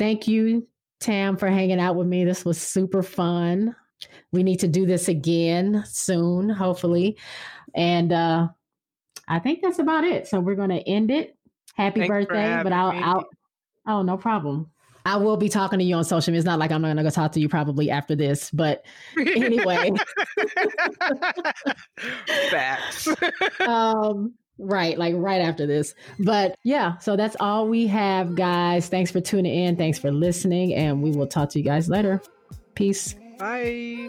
thank 0.00 0.26
you 0.26 0.66
tam 1.06 1.36
for 1.36 1.48
hanging 1.48 1.80
out 1.80 1.96
with 1.96 2.06
me 2.06 2.24
this 2.24 2.44
was 2.44 2.60
super 2.60 3.02
fun 3.02 3.74
we 4.32 4.42
need 4.42 4.60
to 4.60 4.68
do 4.68 4.86
this 4.86 5.08
again 5.08 5.82
soon 5.86 6.48
hopefully 6.48 7.16
and 7.74 8.12
uh 8.12 8.48
i 9.28 9.38
think 9.38 9.62
that's 9.62 9.78
about 9.78 10.04
it 10.04 10.26
so 10.26 10.40
we're 10.40 10.54
going 10.54 10.70
to 10.70 10.86
end 10.88 11.10
it 11.10 11.36
happy 11.74 12.00
Thanks 12.00 12.10
birthday 12.10 12.60
but 12.62 12.72
i'll, 12.72 12.90
I'll 12.90 13.24
Oh, 13.86 14.02
no 14.02 14.16
problem. 14.16 14.70
I 15.04 15.16
will 15.16 15.36
be 15.36 15.48
talking 15.48 15.78
to 15.78 15.84
you 15.84 15.94
on 15.94 16.04
social 16.04 16.32
media. 16.32 16.40
It's 16.40 16.46
not 16.46 16.58
like 16.58 16.72
I'm 16.72 16.82
not 16.82 16.88
going 16.88 16.96
to 16.96 17.02
go 17.04 17.10
talk 17.10 17.30
to 17.32 17.40
you 17.40 17.48
probably 17.48 17.90
after 17.90 18.16
this, 18.16 18.50
but 18.50 18.84
anyway. 19.16 19.92
Facts. 22.50 23.08
um, 23.60 24.34
right, 24.58 24.98
like 24.98 25.14
right 25.16 25.40
after 25.40 25.66
this. 25.66 25.94
But 26.18 26.56
yeah, 26.62 26.98
so 26.98 27.16
that's 27.16 27.36
all 27.40 27.68
we 27.68 27.86
have, 27.86 28.34
guys. 28.34 28.88
Thanks 28.88 29.10
for 29.10 29.20
tuning 29.20 29.54
in. 29.54 29.76
Thanks 29.76 29.98
for 29.98 30.10
listening, 30.10 30.74
and 30.74 31.02
we 31.02 31.10
will 31.10 31.26
talk 31.26 31.50
to 31.50 31.58
you 31.58 31.64
guys 31.64 31.88
later. 31.88 32.22
Peace. 32.74 33.14
Bye. 33.38 34.08